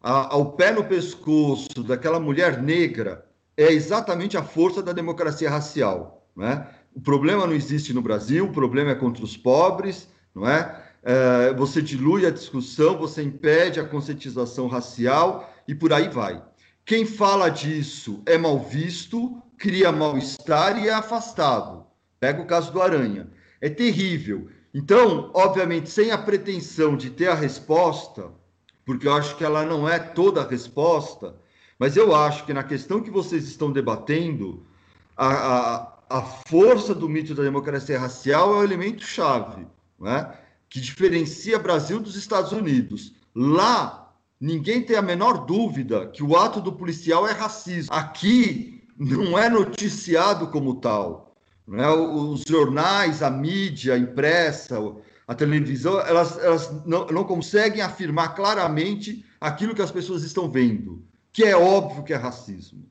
ao 0.00 0.52
pé 0.52 0.72
no 0.72 0.84
pescoço 0.84 1.82
daquela 1.82 2.20
mulher 2.20 2.62
negra 2.62 3.26
é 3.56 3.72
exatamente 3.72 4.36
a 4.36 4.42
força 4.42 4.80
da 4.80 4.92
democracia 4.92 5.50
racial. 5.50 6.24
Não 6.34 6.46
é? 6.46 6.70
O 6.94 7.00
problema 7.00 7.46
não 7.46 7.52
existe 7.52 7.92
no 7.92 8.00
Brasil, 8.00 8.46
o 8.46 8.52
problema 8.52 8.92
é 8.92 8.94
contra 8.94 9.22
os 9.24 9.36
pobres, 9.36 10.08
não 10.34 10.48
é? 10.48 10.84
é 11.02 11.52
você 11.54 11.80
dilui 11.80 12.26
a 12.26 12.30
discussão, 12.30 12.98
você 12.98 13.22
impede 13.22 13.80
a 13.80 13.84
conscientização 13.84 14.66
racial 14.66 15.52
e 15.66 15.74
por 15.74 15.92
aí 15.92 16.08
vai. 16.08 16.42
Quem 16.84 17.06
fala 17.06 17.48
disso 17.48 18.22
é 18.26 18.36
mal 18.36 18.58
visto, 18.58 19.40
cria 19.56 19.92
mal-estar 19.92 20.82
e 20.82 20.88
é 20.88 20.92
afastado. 20.92 21.86
Pega 22.18 22.42
o 22.42 22.46
caso 22.46 22.72
do 22.72 22.82
Aranha. 22.82 23.28
É 23.60 23.68
terrível. 23.68 24.48
Então, 24.72 25.30
obviamente, 25.34 25.90
sem 25.90 26.10
a 26.10 26.18
pretensão 26.18 26.96
de 26.96 27.10
ter 27.10 27.28
a 27.28 27.34
resposta, 27.34 28.30
porque 28.84 29.06
eu 29.06 29.14
acho 29.14 29.36
que 29.36 29.44
ela 29.44 29.64
não 29.64 29.88
é 29.88 29.98
toda 29.98 30.42
a 30.42 30.48
resposta, 30.48 31.34
mas 31.78 31.96
eu 31.96 32.14
acho 32.14 32.44
que 32.44 32.52
na 32.52 32.62
questão 32.62 33.00
que 33.00 33.10
vocês 33.10 33.44
estão 33.44 33.70
debatendo, 33.70 34.66
a, 35.16 35.28
a, 35.28 35.98
a 36.10 36.22
força 36.22 36.94
do 36.94 37.08
mito 37.08 37.34
da 37.34 37.42
democracia 37.42 37.98
racial 37.98 38.54
é 38.54 38.58
o 38.58 38.64
elemento 38.64 39.04
chave, 39.04 39.66
né? 40.00 40.32
que 40.68 40.80
diferencia 40.80 41.58
Brasil 41.58 42.00
dos 42.00 42.16
Estados 42.16 42.52
Unidos. 42.52 43.12
Lá, 43.34 44.14
ninguém 44.40 44.82
tem 44.82 44.96
a 44.96 45.02
menor 45.02 45.44
dúvida 45.44 46.06
que 46.06 46.22
o 46.22 46.36
ato 46.36 46.60
do 46.60 46.72
policial 46.72 47.28
é 47.28 47.32
racismo. 47.32 47.92
Aqui, 47.92 48.88
não 48.96 49.36
é 49.36 49.48
noticiado 49.50 50.46
como 50.46 50.76
tal. 50.76 51.34
Né? 51.66 51.88
Os 51.88 52.42
jornais, 52.46 53.22
a 53.22 53.30
mídia 53.30 53.98
impressa, 53.98 54.76
a 55.26 55.34
televisão, 55.34 56.00
elas, 56.00 56.38
elas 56.38 56.86
não, 56.86 57.06
não 57.06 57.24
conseguem 57.24 57.82
afirmar 57.82 58.34
claramente 58.34 59.24
aquilo 59.40 59.74
que 59.74 59.82
as 59.82 59.90
pessoas 59.90 60.22
estão 60.22 60.50
vendo, 60.50 61.04
que 61.32 61.44
é 61.44 61.56
óbvio 61.56 62.04
que 62.04 62.12
é 62.12 62.16
racismo. 62.16 62.88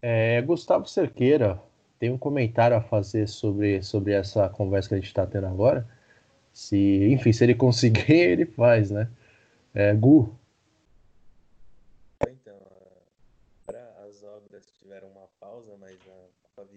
É, 0.00 0.40
Gustavo 0.42 0.86
Cerqueira 0.86 1.60
tem 1.98 2.10
um 2.10 2.18
comentário 2.18 2.76
a 2.76 2.80
fazer 2.80 3.28
sobre, 3.28 3.82
sobre 3.82 4.12
essa 4.12 4.48
conversa 4.48 4.88
que 4.88 4.94
a 4.94 4.98
gente 4.98 5.06
está 5.06 5.26
tendo 5.26 5.46
agora. 5.46 5.86
Se, 6.52 6.76
enfim, 7.12 7.32
se 7.32 7.44
ele 7.44 7.54
conseguir, 7.54 8.12
ele 8.12 8.46
faz, 8.46 8.90
né? 8.90 9.08
É, 9.74 9.94
Gu, 9.94 10.34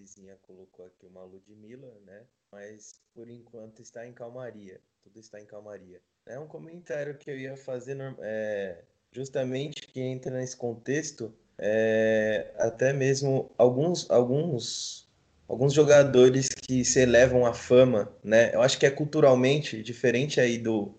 vizinha 0.02 0.36
colocou 0.42 0.86
aqui 0.86 1.06
uma 1.06 1.24
Ludmilla, 1.24 1.94
né? 2.06 2.24
Mas 2.52 3.00
por 3.14 3.30
enquanto 3.30 3.82
está 3.82 4.06
em 4.06 4.14
calmaria. 4.14 4.82
Tudo 5.04 5.20
está 5.20 5.40
em 5.40 5.46
calmaria. 5.46 6.02
É 6.26 6.38
um 6.38 6.48
comentário 6.48 7.18
que 7.18 7.30
eu 7.30 7.38
ia 7.38 7.56
fazer 7.56 7.98
é, 8.20 8.84
justamente 9.12 9.88
que 9.88 10.02
entra 10.02 10.38
nesse 10.38 10.58
contexto. 10.58 11.34
É, 11.58 12.54
até 12.58 12.92
mesmo 12.92 13.52
alguns, 13.58 14.10
alguns, 14.10 15.08
alguns 15.52 15.74
jogadores 15.74 16.48
que 16.48 16.86
se 16.86 17.02
elevam 17.02 17.46
à 17.46 17.54
fama, 17.54 18.10
né? 18.24 18.52
Eu 18.54 18.62
acho 18.62 18.80
que 18.80 18.86
é 18.86 18.90
culturalmente 18.90 19.84
diferente 19.84 20.40
aí 20.40 20.58
do, 20.58 20.94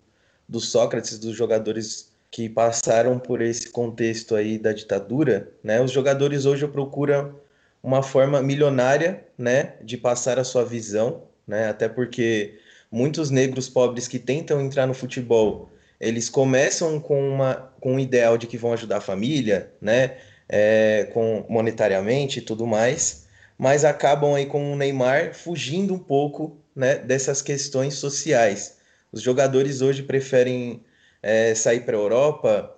do 0.47 0.59
Sócrates, 0.59 1.17
dos 1.17 1.35
jogadores 1.35 2.13
que 2.29 2.47
passaram 2.47 3.17
por 3.17 3.41
esse 3.41 3.71
contexto 3.71 4.35
aí 4.35 4.59
da 4.59 4.71
ditadura, 4.71 5.51
né? 5.63 5.81
Os 5.81 5.91
jogadores 5.91 6.45
hoje 6.45 6.67
procuram 6.67 7.35
uma 7.81 8.03
forma 8.03 8.43
milionária, 8.43 9.25
né, 9.37 9.73
de 9.81 9.97
passar 9.97 10.39
a 10.39 10.43
sua 10.43 10.63
visão, 10.63 11.23
né, 11.45 11.67
até 11.67 11.89
porque 11.89 12.57
muitos 12.89 13.29
negros 13.29 13.67
pobres 13.67 14.07
que 14.07 14.19
tentam 14.19 14.61
entrar 14.61 14.87
no 14.87 14.93
futebol, 14.93 15.69
eles 15.99 16.29
começam 16.29 16.99
com 16.99 17.27
uma 17.27 17.73
com 17.81 17.95
um 17.95 17.99
ideal 17.99 18.37
de 18.37 18.47
que 18.47 18.57
vão 18.57 18.71
ajudar 18.71 18.97
a 18.97 19.01
família, 19.01 19.71
né, 19.81 20.17
é, 20.47 21.09
com 21.13 21.45
monetariamente 21.49 22.39
e 22.39 22.41
tudo 22.41 22.65
mais, 22.65 23.22
mas 23.63 23.85
acabam 23.85 24.35
aí 24.35 24.45
com 24.45 24.73
o 24.73 24.75
Neymar 24.75 25.33
fugindo 25.33 25.93
um 25.93 25.97
pouco, 25.97 26.57
né, 26.75 26.95
dessas 26.95 27.41
questões 27.41 27.93
sociais. 27.93 28.75
Os 29.09 29.21
jogadores 29.21 29.79
hoje 29.79 30.03
preferem 30.03 30.83
é, 31.21 31.55
sair 31.55 31.85
para 31.85 31.95
a 31.95 32.01
Europa 32.01 32.77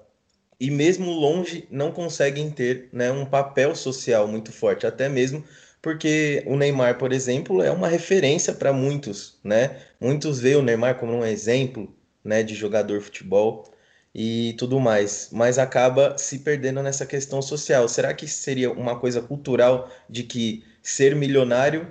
e 0.59 0.69
mesmo 0.69 1.09
longe 1.09 1.67
não 1.71 1.91
conseguem 1.91 2.51
ter 2.51 2.87
né, 2.93 3.11
um 3.11 3.25
papel 3.25 3.75
social 3.75 4.27
muito 4.27 4.51
forte, 4.51 4.85
até 4.85 5.09
mesmo 5.09 5.43
porque 5.81 6.43
o 6.45 6.55
Neymar, 6.55 6.99
por 6.99 7.11
exemplo, 7.11 7.63
é 7.63 7.71
uma 7.71 7.87
referência 7.87 8.53
para 8.53 8.71
muitos, 8.71 9.39
né? 9.43 9.81
Muitos 9.99 10.39
veem 10.39 10.57
o 10.57 10.61
Neymar 10.61 10.99
como 10.99 11.13
um 11.13 11.25
exemplo, 11.25 11.95
né, 12.23 12.43
de 12.43 12.53
jogador 12.53 12.99
de 12.99 13.05
futebol 13.05 13.65
e 14.13 14.53
tudo 14.59 14.79
mais, 14.79 15.29
mas 15.31 15.57
acaba 15.57 16.15
se 16.17 16.39
perdendo 16.39 16.81
nessa 16.83 17.07
questão 17.07 17.41
social. 17.41 17.89
Será 17.89 18.13
que 18.13 18.27
seria 18.27 18.71
uma 18.71 18.99
coisa 18.99 19.19
cultural 19.21 19.91
de 20.07 20.23
que 20.23 20.63
ser 20.85 21.15
milionário, 21.15 21.87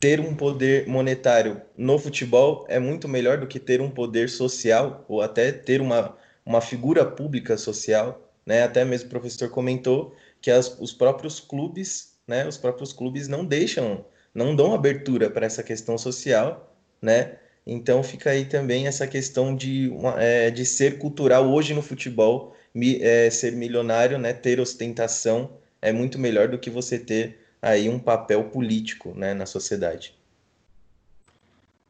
ter 0.00 0.20
um 0.20 0.34
poder 0.34 0.88
monetário 0.88 1.60
no 1.76 1.98
futebol 1.98 2.64
é 2.68 2.78
muito 2.78 3.06
melhor 3.06 3.38
do 3.38 3.46
que 3.46 3.60
ter 3.60 3.80
um 3.80 3.90
poder 3.90 4.28
social 4.28 5.04
ou 5.08 5.20
até 5.20 5.52
ter 5.52 5.80
uma 5.80 6.16
uma 6.46 6.60
figura 6.60 7.04
pública 7.04 7.58
social, 7.58 8.30
né? 8.46 8.62
Até 8.62 8.84
mesmo 8.84 9.08
o 9.08 9.10
professor 9.10 9.50
comentou 9.50 10.14
que 10.40 10.50
as, 10.50 10.78
os 10.78 10.92
próprios 10.92 11.40
clubes, 11.40 12.12
né? 12.26 12.46
Os 12.46 12.56
próprios 12.56 12.92
clubes 12.92 13.26
não 13.26 13.44
deixam, 13.44 14.04
não 14.32 14.54
dão 14.54 14.72
abertura 14.72 15.28
para 15.28 15.44
essa 15.44 15.62
questão 15.62 15.98
social, 15.98 16.72
né? 17.02 17.38
Então 17.66 18.02
fica 18.04 18.30
aí 18.30 18.44
também 18.44 18.86
essa 18.86 19.08
questão 19.08 19.56
de, 19.56 19.92
é, 20.18 20.50
de 20.50 20.64
ser 20.64 20.98
cultural 20.98 21.50
hoje 21.50 21.74
no 21.74 21.82
futebol, 21.82 22.54
mi, 22.72 23.02
é, 23.02 23.28
ser 23.28 23.52
milionário, 23.52 24.18
né? 24.18 24.32
Ter 24.32 24.60
ostentação 24.60 25.50
é 25.82 25.92
muito 25.92 26.18
melhor 26.18 26.46
do 26.48 26.58
que 26.58 26.70
você 26.70 26.98
ter 26.98 27.45
aí 27.60 27.88
um 27.88 27.98
papel 27.98 28.44
político, 28.44 29.12
né? 29.16 29.34
Na 29.34 29.46
sociedade. 29.46 30.14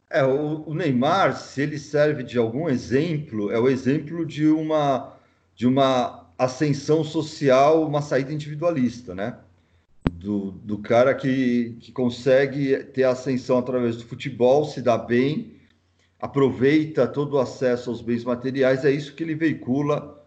É, 0.09 0.23
o, 0.23 0.73
Neymar, 0.73 1.35
se 1.35 1.61
ele 1.61 1.77
serve 1.77 2.23
de 2.23 2.37
algum 2.37 2.69
exemplo, 2.69 3.51
é 3.51 3.59
o 3.59 3.67
exemplo 3.67 4.25
de 4.25 4.47
uma, 4.47 5.13
de 5.53 5.67
uma 5.67 6.25
ascensão 6.37 7.03
social, 7.03 7.85
uma 7.85 8.01
saída 8.01 8.31
individualista, 8.31 9.13
né? 9.13 9.37
Do, 10.09 10.51
do 10.51 10.77
cara 10.77 11.13
que, 11.13 11.77
que 11.81 11.91
consegue 11.91 12.83
ter 12.85 13.03
ascensão 13.03 13.57
através 13.57 13.97
do 13.97 14.05
futebol, 14.05 14.63
se 14.65 14.81
dá 14.81 14.97
bem, 14.97 15.57
aproveita 16.19 17.05
todo 17.05 17.33
o 17.33 17.39
acesso 17.39 17.89
aos 17.89 18.01
bens 18.01 18.23
materiais, 18.23 18.85
é 18.85 18.91
isso 18.91 19.13
que 19.13 19.23
ele 19.23 19.35
veicula 19.35 20.25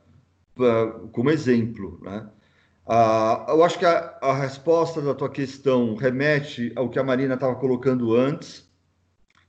uh, 0.59 1.09
como 1.09 1.31
exemplo, 1.31 1.99
né? 2.03 2.29
Uh, 2.91 3.49
eu 3.49 3.63
acho 3.63 3.79
que 3.79 3.87
a, 3.87 4.19
a 4.21 4.35
resposta 4.35 5.01
da 5.01 5.15
tua 5.15 5.29
questão 5.29 5.95
remete 5.95 6.73
ao 6.75 6.89
que 6.89 6.99
a 6.99 7.05
Marina 7.05 7.35
estava 7.35 7.55
colocando 7.55 8.17
antes, 8.17 8.69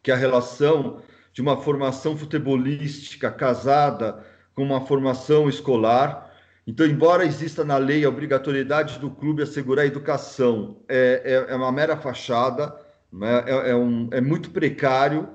que 0.03 0.11
é 0.11 0.13
a 0.13 0.17
relação 0.17 1.01
de 1.33 1.41
uma 1.41 1.57
formação 1.57 2.15
futebolística 2.15 3.31
casada 3.31 4.23
com 4.53 4.61
uma 4.61 4.85
formação 4.85 5.49
escolar. 5.49 6.31
Então, 6.67 6.85
embora 6.85 7.25
exista 7.25 7.65
na 7.65 7.77
lei 7.77 8.05
a 8.05 8.09
obrigatoriedade 8.09 8.99
do 8.99 9.09
clube 9.09 9.41
assegurar 9.41 9.85
a 9.85 9.87
educação, 9.87 10.77
é, 10.87 11.47
é, 11.49 11.53
é 11.53 11.55
uma 11.55 11.71
mera 11.71 11.97
fachada. 11.97 12.75
É, 13.23 13.51
é, 13.51 13.69
é, 13.71 13.75
um, 13.75 14.07
é 14.11 14.21
muito 14.21 14.51
precário 14.51 15.27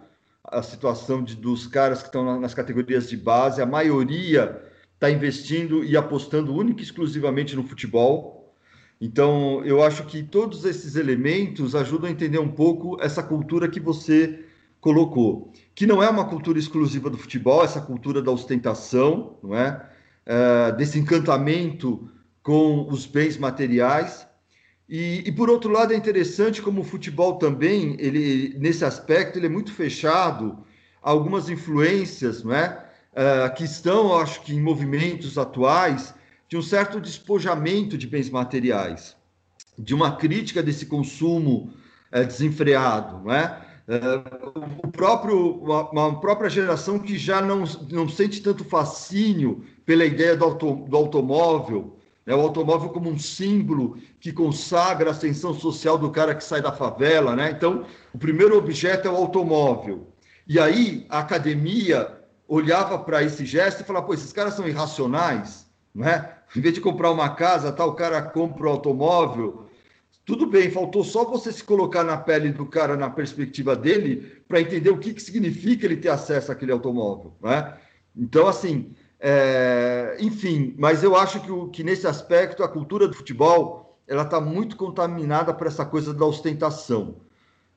a 0.45 0.63
situação 0.63 1.25
de, 1.25 1.35
dos 1.35 1.67
caras 1.67 2.03
que 2.03 2.09
estão 2.09 2.39
nas 2.39 2.55
categorias 2.55 3.09
de 3.09 3.17
base. 3.17 3.61
A 3.61 3.67
maioria 3.67 4.63
está 4.97 5.11
investindo 5.11 5.85
e 5.85 5.97
apostando 5.97 6.55
única 6.55 6.81
e 6.81 6.85
exclusivamente 6.85 7.55
no 7.55 7.63
futebol. 7.63 8.55
Então, 8.99 9.63
eu 9.65 9.83
acho 9.83 10.05
que 10.07 10.23
todos 10.23 10.65
esses 10.65 10.97
elementos 10.97 11.75
ajudam 11.75 12.09
a 12.09 12.13
entender 12.13 12.39
um 12.39 12.51
pouco 12.51 12.99
essa 13.01 13.23
cultura 13.23 13.69
que 13.69 13.79
você 13.79 14.43
colocou, 14.81 15.53
que 15.75 15.87
não 15.87 16.03
é 16.03 16.09
uma 16.09 16.25
cultura 16.25 16.59
exclusiva 16.59 17.11
do 17.11 17.19
futebol, 17.19 17.63
essa 17.63 17.81
cultura 17.81 18.23
da 18.23 18.31
ostentação, 18.31 19.37
não 19.43 19.55
é? 19.55 19.87
é 20.25 20.73
desse 20.73 20.99
encantamento 20.99 22.09
com 22.43 22.89
os 22.89 23.05
bens 23.05 23.37
materiais. 23.37 24.27
E, 24.89 25.25
e, 25.27 25.33
por 25.33 25.51
outro 25.51 25.71
lado 25.71 25.93
é 25.93 25.97
interessante 25.97 26.63
como 26.63 26.81
o 26.81 26.85
futebol 26.85 27.37
também, 27.37 27.97
ele 27.99 28.57
nesse 28.59 28.85
aspecto 28.85 29.39
ele 29.39 29.47
é 29.47 29.51
muito 29.51 29.73
fechado 29.73 30.65
a 31.03 31.11
algumas 31.11 31.51
influências, 31.51 32.45
não 32.45 32.55
é? 32.55 32.86
Uh, 33.17 33.55
que 33.55 33.65
estão, 33.65 34.15
acho 34.15 34.43
que, 34.43 34.55
em 34.55 34.61
movimentos 34.61 35.39
atuais 35.39 36.15
de 36.51 36.57
um 36.59 36.61
certo 36.61 37.01
despojamento 37.01 37.97
de 37.97 38.07
bens 38.07 38.29
materiais, 38.29 39.17
de 39.79 39.95
uma 39.95 40.17
crítica 40.17 40.63
desse 40.63 40.85
consumo 40.85 41.73
uh, 42.13 42.27
desenfreado, 42.27 43.25
não 43.25 43.33
é? 43.33 43.59
Uh, 43.89 44.79
o 44.85 44.89
próprio, 44.89 45.63
uma, 45.63 45.91
uma, 45.91 46.21
própria 46.21 46.51
geração 46.51 46.99
que 46.99 47.17
já 47.17 47.41
não, 47.41 47.65
não 47.91 48.09
sente 48.09 48.43
tanto 48.43 48.65
fascínio 48.65 49.65
pela 49.87 50.05
ideia 50.05 50.37
do, 50.37 50.45
auto, 50.45 50.75
do 50.75 50.97
automóvel, 50.97 51.97
né? 52.27 52.35
o 52.35 52.41
automóvel 52.41 52.89
como 52.89 53.09
um 53.09 53.19
símbolo 53.19 53.97
que 54.19 54.33
consagra 54.33 55.11
a 55.11 55.13
ascensão 55.13 55.55
social 55.55 55.97
do 55.97 56.11
cara 56.11 56.35
que 56.35 56.43
sai 56.43 56.61
da 56.61 56.73
favela. 56.73 57.37
Né? 57.37 57.53
Então, 57.53 57.87
o 58.13 58.19
primeiro 58.19 58.59
objeto 58.59 59.07
é 59.07 59.11
o 59.11 59.17
automóvel. 59.17 60.09
E 60.49 60.59
aí, 60.59 61.07
a 61.09 61.21
academia 61.21 62.16
olhava 62.49 62.99
para 62.99 63.23
esse 63.23 63.45
gesto 63.45 63.81
e 63.81 63.85
falava: 63.85 64.07
pô, 64.07 64.15
esses 64.15 64.33
caras 64.33 64.55
são 64.55 64.67
irracionais, 64.67 65.67
né? 65.95 66.33
Em 66.55 66.61
vez 66.61 66.75
de 66.75 66.81
comprar 66.81 67.11
uma 67.11 67.31
casa, 67.31 67.73
tal, 67.73 67.91
o 67.91 67.95
cara 67.95 68.23
compra 68.23 68.67
o 68.67 68.69
um 68.69 68.73
automóvel. 68.73 69.67
Tudo 70.25 70.47
bem, 70.47 70.71
faltou 70.71 71.05
só 71.05 71.25
você 71.25 71.53
se 71.53 71.63
colocar 71.63 72.03
na 72.03 72.17
pele 72.17 72.51
do 72.51 72.67
cara, 72.67 72.97
na 72.97 73.09
perspectiva 73.09 73.77
dele, 73.77 74.43
para 74.49 74.61
entender 74.61 74.91
o 74.91 74.99
que, 74.99 75.15
que 75.15 75.23
significa 75.23 75.87
ele 75.87 75.97
ter 75.97 76.09
acesso 76.09 76.51
àquele 76.51 76.73
automóvel, 76.73 77.37
né? 77.41 77.77
Então, 78.17 78.49
assim, 78.49 78.93
é... 79.21 80.17
enfim, 80.19 80.75
mas 80.79 81.05
eu 81.05 81.15
acho 81.17 81.41
que, 81.41 81.71
que 81.71 81.85
nesse 81.85 82.07
aspecto 82.07 82.65
a 82.65 82.69
cultura 82.69 83.07
do 83.07 83.15
futebol 83.15 83.99
ela 84.09 84.23
está 84.23 84.41
muito 84.41 84.77
contaminada 84.77 85.53
por 85.53 85.67
essa 85.67 85.85
coisa 85.85 86.15
da 86.15 86.25
ostentação. 86.25 87.17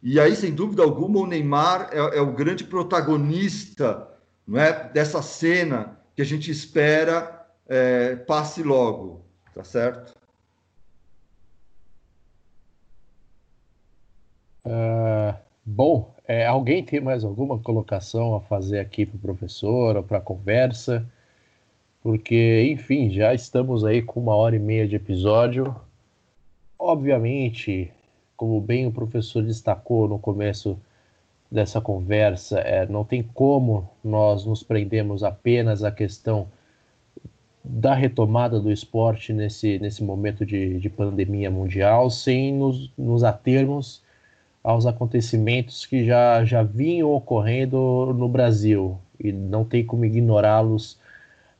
E 0.01 0.19
aí, 0.19 0.35
sem 0.35 0.53
dúvida 0.53 0.81
alguma, 0.81 1.19
o 1.19 1.27
Neymar 1.27 1.89
é, 1.91 2.17
é 2.17 2.21
o 2.21 2.33
grande 2.33 2.63
protagonista 2.63 4.08
não 4.49 4.59
é, 4.59 4.89
dessa 4.89 5.21
cena 5.21 5.99
que 6.15 6.23
a 6.23 6.25
gente 6.25 6.49
espera 6.49 7.47
é, 7.67 8.15
passe 8.15 8.63
logo, 8.63 9.21
tá 9.53 9.63
certo? 9.63 10.17
Uh, 14.65 15.37
bom, 15.63 16.15
é, 16.27 16.47
alguém 16.47 16.83
tem 16.83 16.99
mais 16.99 17.23
alguma 17.23 17.59
colocação 17.59 18.33
a 18.33 18.41
fazer 18.41 18.79
aqui 18.79 19.05
para 19.05 19.17
o 19.17 19.19
professor 19.19 19.95
ou 19.95 20.01
para 20.01 20.17
a 20.17 20.21
conversa? 20.21 21.07
Porque, 22.01 22.71
enfim, 22.71 23.11
já 23.11 23.35
estamos 23.35 23.85
aí 23.85 24.01
com 24.01 24.19
uma 24.19 24.35
hora 24.35 24.55
e 24.55 24.59
meia 24.59 24.87
de 24.87 24.95
episódio. 24.95 25.75
Obviamente, 26.77 27.93
como 28.35 28.59
bem 28.59 28.87
o 28.87 28.91
professor 28.91 29.43
destacou 29.43 30.07
no 30.07 30.17
começo 30.17 30.79
dessa 31.51 31.81
conversa. 31.81 32.59
É, 32.59 32.85
não 32.87 33.03
tem 33.03 33.23
como 33.23 33.89
nós 34.03 34.45
nos 34.45 34.63
prendemos 34.63 35.23
apenas 35.23 35.83
à 35.83 35.91
questão 35.91 36.47
da 37.63 37.93
retomada 37.93 38.59
do 38.59 38.71
esporte 38.71 39.33
nesse, 39.33 39.79
nesse 39.79 40.03
momento 40.03 40.45
de, 40.45 40.79
de 40.79 40.89
pandemia 40.89 41.51
mundial, 41.51 42.09
sem 42.09 42.53
nos, 42.53 42.91
nos 42.97 43.23
atermos 43.23 44.01
aos 44.63 44.85
acontecimentos 44.85 45.85
que 45.85 46.05
já, 46.05 46.43
já 46.45 46.63
vinham 46.63 47.11
ocorrendo 47.11 48.13
no 48.17 48.27
Brasil 48.27 48.97
e 49.19 49.31
não 49.31 49.65
tem 49.65 49.85
como 49.85 50.05
ignorá-los 50.05 50.99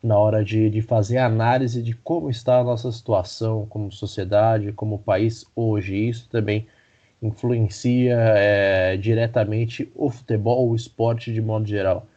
na 0.02 0.18
hora 0.18 0.44
de, 0.44 0.70
de 0.70 0.82
fazer 0.82 1.18
análise 1.18 1.82
de 1.82 1.94
como 1.94 2.30
está 2.30 2.60
a 2.60 2.64
nossa 2.64 2.92
situação 2.92 3.66
como 3.68 3.92
sociedade, 3.92 4.72
como 4.72 5.00
país 5.00 5.46
hoje. 5.56 5.96
Isso 5.96 6.30
também 6.30 6.66
influencia 7.22 8.16
é, 8.16 8.98
diretamente 8.98 9.92
o 9.96 10.10
futebol, 10.10 10.70
o 10.70 10.76
esporte 10.76 11.34
de 11.34 11.42
modo 11.42 11.68
geral, 11.68 12.08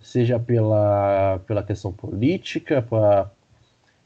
seja 0.00 0.38
pela, 0.38 1.40
pela 1.46 1.62
questão 1.62 1.92
política, 1.92 2.80
para 2.80 3.30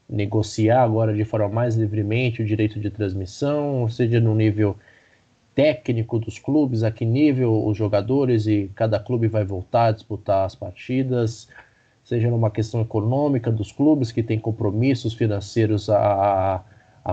negociar 0.09 0.83
agora 0.83 1.13
de 1.13 1.23
forma 1.23 1.47
mais 1.47 1.75
livremente 1.75 2.41
o 2.41 2.45
direito 2.45 2.79
de 2.79 2.89
transmissão, 2.89 3.87
seja 3.87 4.19
no 4.19 4.35
nível 4.35 4.75
técnico 5.53 6.17
dos 6.19 6.39
clubes, 6.39 6.83
a 6.83 6.91
que 6.91 7.05
nível 7.05 7.65
os 7.65 7.77
jogadores 7.77 8.47
e 8.47 8.69
cada 8.75 8.99
clube 8.99 9.27
vai 9.27 9.43
voltar 9.43 9.87
a 9.87 9.91
disputar 9.91 10.45
as 10.45 10.55
partidas, 10.55 11.47
seja 12.03 12.29
numa 12.29 12.49
questão 12.49 12.81
econômica 12.81 13.51
dos 13.51 13.71
clubes 13.71 14.11
que 14.11 14.23
têm 14.23 14.39
compromissos 14.39 15.13
financeiros 15.13 15.89
a, 15.89 16.55
a 16.55 16.63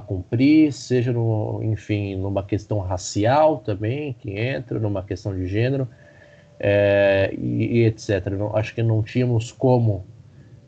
cumprir, 0.00 0.72
seja, 0.72 1.12
no, 1.12 1.60
enfim, 1.62 2.16
numa 2.16 2.42
questão 2.42 2.78
racial 2.80 3.58
também, 3.58 4.12
que 4.12 4.38
entra, 4.38 4.78
numa 4.78 5.02
questão 5.02 5.34
de 5.34 5.46
gênero, 5.46 5.88
é, 6.60 7.34
e, 7.36 7.78
e, 7.78 7.84
etc. 7.84 8.26
Não, 8.38 8.54
acho 8.56 8.74
que 8.74 8.82
não 8.82 9.02
tínhamos 9.02 9.50
como 9.50 10.04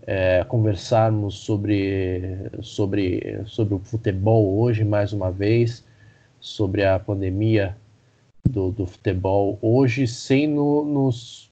é, 0.07 0.45
conversarmos 0.45 1.41
sobre, 1.41 2.51
sobre, 2.63 3.43
sobre 3.47 3.75
o 3.75 3.79
futebol 3.79 4.59
hoje, 4.59 4.85
mais 4.85 5.13
uma 5.13 5.31
vez, 5.31 5.85
sobre 6.41 6.85
a 6.85 6.99
pandemia 6.99 7.77
do, 8.49 8.71
do 8.71 8.87
futebol 8.87 9.59
hoje, 9.61 10.07
sem 10.07 10.47
no, 10.47 10.85
nos 10.85 11.51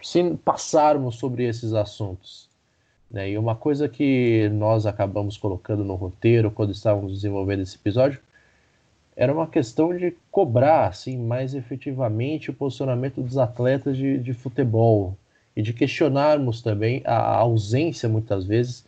sem 0.00 0.36
passarmos 0.36 1.16
sobre 1.16 1.44
esses 1.44 1.72
assuntos. 1.72 2.47
Né? 3.10 3.30
E 3.30 3.38
uma 3.38 3.56
coisa 3.56 3.88
que 3.88 4.48
nós 4.50 4.86
acabamos 4.86 5.36
colocando 5.36 5.84
no 5.84 5.94
roteiro 5.94 6.50
quando 6.50 6.72
estávamos 6.72 7.12
desenvolvendo 7.12 7.62
esse 7.62 7.76
episódio 7.76 8.20
era 9.16 9.32
uma 9.32 9.48
questão 9.48 9.96
de 9.96 10.16
cobrar 10.30 10.86
assim 10.86 11.18
mais 11.18 11.52
efetivamente 11.52 12.50
o 12.50 12.54
posicionamento 12.54 13.20
dos 13.20 13.36
atletas 13.36 13.96
de, 13.96 14.18
de 14.18 14.32
futebol 14.32 15.16
e 15.56 15.62
de 15.62 15.72
questionarmos 15.72 16.62
também 16.62 17.02
a 17.04 17.36
ausência 17.36 18.08
muitas 18.08 18.44
vezes 18.44 18.86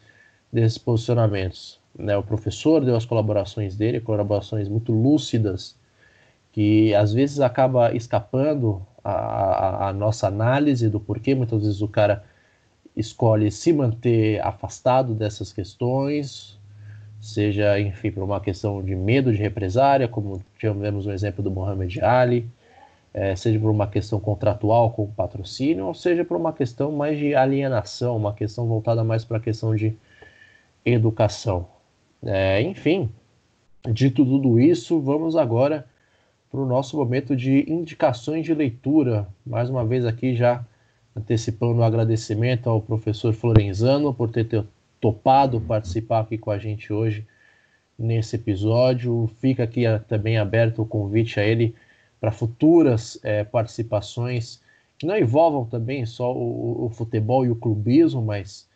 desses 0.52 0.78
posicionamentos. 0.78 1.80
Né? 1.98 2.16
O 2.16 2.22
professor 2.22 2.84
deu 2.84 2.94
as 2.94 3.04
colaborações 3.04 3.74
dele, 3.74 4.00
colaborações 4.00 4.68
muito 4.68 4.92
lúcidas, 4.92 5.74
que 6.52 6.94
às 6.94 7.12
vezes 7.12 7.40
acaba 7.40 7.92
escapando 7.92 8.86
a, 9.02 9.10
a, 9.10 9.88
a 9.88 9.92
nossa 9.92 10.28
análise 10.28 10.88
do 10.88 11.00
porquê 11.00 11.34
muitas 11.34 11.62
vezes 11.62 11.82
o 11.82 11.88
cara 11.88 12.24
escolhe 12.96 13.50
se 13.50 13.72
manter 13.72 14.40
afastado 14.40 15.14
dessas 15.14 15.52
questões, 15.52 16.58
seja, 17.20 17.78
enfim, 17.78 18.10
por 18.10 18.22
uma 18.22 18.40
questão 18.40 18.82
de 18.82 18.94
medo 18.94 19.32
de 19.32 19.38
represária, 19.38 20.08
como 20.08 20.42
tivemos 20.58 21.06
um 21.06 21.12
exemplo 21.12 21.42
do 21.42 21.50
Muhammad 21.50 21.96
Ali, 21.98 22.48
é, 23.12 23.34
seja 23.34 23.58
por 23.58 23.70
uma 23.70 23.86
questão 23.86 24.20
contratual 24.20 24.90
com 24.92 25.04
o 25.04 25.08
patrocínio, 25.08 25.86
ou 25.86 25.94
seja 25.94 26.24
por 26.24 26.36
uma 26.36 26.52
questão 26.52 26.92
mais 26.92 27.18
de 27.18 27.34
alienação, 27.34 28.16
uma 28.16 28.32
questão 28.32 28.66
voltada 28.66 29.02
mais 29.02 29.24
para 29.24 29.38
a 29.38 29.40
questão 29.40 29.74
de 29.74 29.96
educação. 30.84 31.66
É, 32.22 32.62
enfim, 32.62 33.10
dito 33.92 34.24
tudo 34.24 34.60
isso, 34.60 35.00
vamos 35.00 35.36
agora 35.36 35.86
para 36.50 36.60
o 36.60 36.66
nosso 36.66 36.96
momento 36.96 37.36
de 37.36 37.70
indicações 37.70 38.44
de 38.44 38.54
leitura. 38.54 39.26
Mais 39.46 39.70
uma 39.70 39.84
vez 39.84 40.04
aqui 40.04 40.34
já 40.34 40.64
antecipando 41.14 41.80
o 41.80 41.84
agradecimento 41.84 42.68
ao 42.68 42.80
professor 42.80 43.32
Florenzano 43.32 44.14
por 44.14 44.30
ter 44.30 44.64
topado 45.00 45.60
participar 45.60 46.20
aqui 46.20 46.38
com 46.38 46.50
a 46.50 46.58
gente 46.58 46.92
hoje 46.92 47.26
nesse 47.98 48.36
episódio. 48.36 49.30
Fica 49.40 49.64
aqui 49.64 49.84
também 50.08 50.38
aberto 50.38 50.82
o 50.82 50.86
convite 50.86 51.40
a 51.40 51.44
ele 51.44 51.74
para 52.20 52.30
futuras 52.30 53.18
é, 53.22 53.44
participações 53.44 54.60
que 55.00 55.06
não 55.06 55.16
envolvam 55.16 55.64
também 55.64 56.04
só 56.04 56.30
o, 56.30 56.84
o 56.84 56.90
futebol 56.90 57.46
e 57.46 57.50
o 57.50 57.56
clubismo, 57.56 58.20
mas 58.20 58.68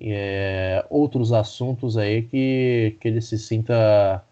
é, 0.00 0.84
outros 0.90 1.32
assuntos 1.32 1.96
aí 1.96 2.22
que, 2.22 2.96
que 3.00 3.06
ele 3.06 3.20
se 3.20 3.38
sinta 3.38 4.24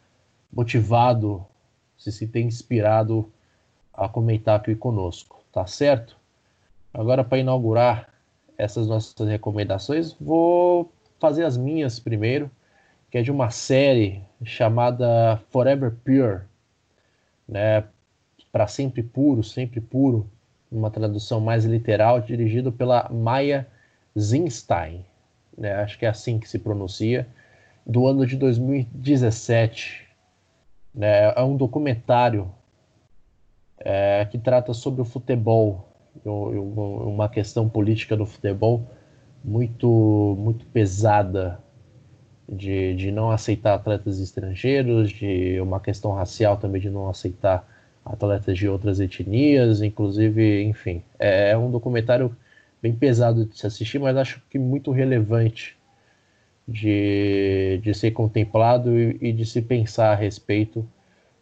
motivado, 0.53 1.47
se 1.97 2.11
sinta 2.11 2.41
inspirado 2.41 3.31
a 3.95 4.09
comentar 4.09 4.57
aqui 4.57 4.75
conosco, 4.75 5.41
tá 5.53 5.65
certo? 5.65 6.18
Agora, 6.93 7.23
para 7.23 7.39
inaugurar 7.39 8.09
essas 8.56 8.86
nossas 8.86 9.28
recomendações, 9.28 10.15
vou 10.20 10.93
fazer 11.19 11.44
as 11.44 11.56
minhas 11.56 11.98
primeiro, 12.01 12.51
que 13.10 13.19
é 13.19 13.23
de 13.23 13.31
uma 13.31 13.51
série 13.51 14.23
chamada 14.44 15.40
Forever 15.51 15.94
Pure. 16.05 16.43
Né? 17.48 17.85
Para 18.52 18.66
Sempre 18.66 19.02
Puro, 19.02 19.43
Sempre 19.43 19.81
Puro, 19.81 20.28
uma 20.70 20.90
tradução 20.90 21.40
mais 21.40 21.65
literal, 21.65 22.20
dirigido 22.20 22.70
pela 22.70 23.09
Maya 23.09 23.66
Zinstein, 24.19 25.05
né? 25.56 25.74
acho 25.77 25.98
que 25.98 26.05
é 26.05 26.09
assim 26.09 26.39
que 26.39 26.48
se 26.48 26.59
pronuncia, 26.59 27.27
do 27.86 28.06
ano 28.06 28.27
de 28.27 28.36
2017. 28.36 30.06
Né? 30.94 31.32
É 31.35 31.43
um 31.43 31.56
documentário 31.56 32.52
é, 33.78 34.27
que 34.31 34.39
trata 34.39 34.74
sobre 34.74 35.01
o 35.01 35.05
futebol, 35.05 35.88
uma 36.24 37.28
questão 37.28 37.69
política 37.69 38.16
do 38.16 38.27
futebol 38.27 38.85
muito, 39.45 40.36
muito 40.39 40.65
pesada 40.66 41.59
de, 42.49 42.95
de 42.95 43.11
não 43.11 43.31
aceitar 43.31 43.74
atletas 43.74 44.19
estrangeiros, 44.19 45.11
de 45.11 45.61
uma 45.61 45.81
questão 45.81 46.12
racial 46.12 46.57
também 46.57 46.81
de 46.81 46.90
não 46.90 47.09
aceitar 47.09 47.66
atletas 48.05 48.57
de 48.57 48.69
outras 48.69 49.01
etnias, 49.01 49.82
inclusive, 49.82 50.62
enfim, 50.62 51.03
é, 51.19 51.51
é 51.51 51.59
um 51.59 51.70
documentário 51.70 52.35
bem 52.81 52.95
pesado 52.95 53.45
de 53.45 53.59
se 53.59 53.66
assistir, 53.66 53.99
mas 53.99 54.16
acho 54.16 54.43
que 54.49 54.59
muito 54.59 54.90
relevante 54.90 55.77
de, 56.66 57.81
de 57.82 57.95
ser 57.95 58.12
contemplado 58.12 58.99
e, 58.99 59.19
e 59.20 59.32
de 59.32 59.45
se 59.45 59.61
pensar 59.61 60.12
a 60.12 60.15
respeito 60.15 60.89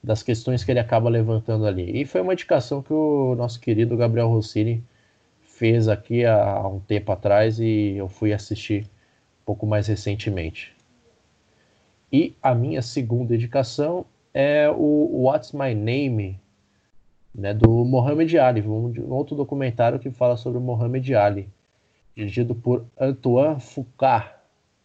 das 0.07 0.23
questões 0.23 0.63
que 0.63 0.71
ele 0.71 0.79
acaba 0.79 1.09
levantando 1.11 1.67
ali. 1.67 2.01
E 2.01 2.05
foi 2.05 2.21
uma 2.21 2.33
indicação 2.33 2.81
que 2.81 2.93
o 2.93 3.35
nosso 3.35 3.59
querido 3.59 3.97
Gabriel 3.97 4.29
Rossini 4.29 4.81
fez 5.43 5.89
aqui 5.89 6.25
há 6.25 6.65
um 6.69 6.79
tempo 6.79 7.11
atrás 7.11 7.59
e 7.59 7.97
eu 7.97 8.09
fui 8.09 8.33
assistir 8.33 8.85
um 8.85 9.45
pouco 9.45 9.67
mais 9.67 9.89
recentemente. 9.89 10.73
E 12.13 12.37
a 12.41 12.55
minha 12.55 12.83
segunda 12.83 13.35
indicação 13.35 14.07
é 14.33 14.71
o 14.71 15.25
What's 15.25 15.51
My 15.51 15.75
Name, 15.75 16.39
né, 17.35 17.53
do 17.53 17.69
Mohamed 17.85 18.39
Ali, 18.39 18.63
um, 18.63 18.93
um 18.97 19.13
outro 19.13 19.35
documentário 19.35 19.99
que 19.99 20.13
fala 20.13 20.37
sobre 20.37 20.59
o 20.59 20.63
Mohamed 20.63 21.17
Ali, 21.17 21.49
dirigido 22.15 22.55
por 22.55 22.87
Antoine 22.97 23.61
Foucault, 23.61 24.25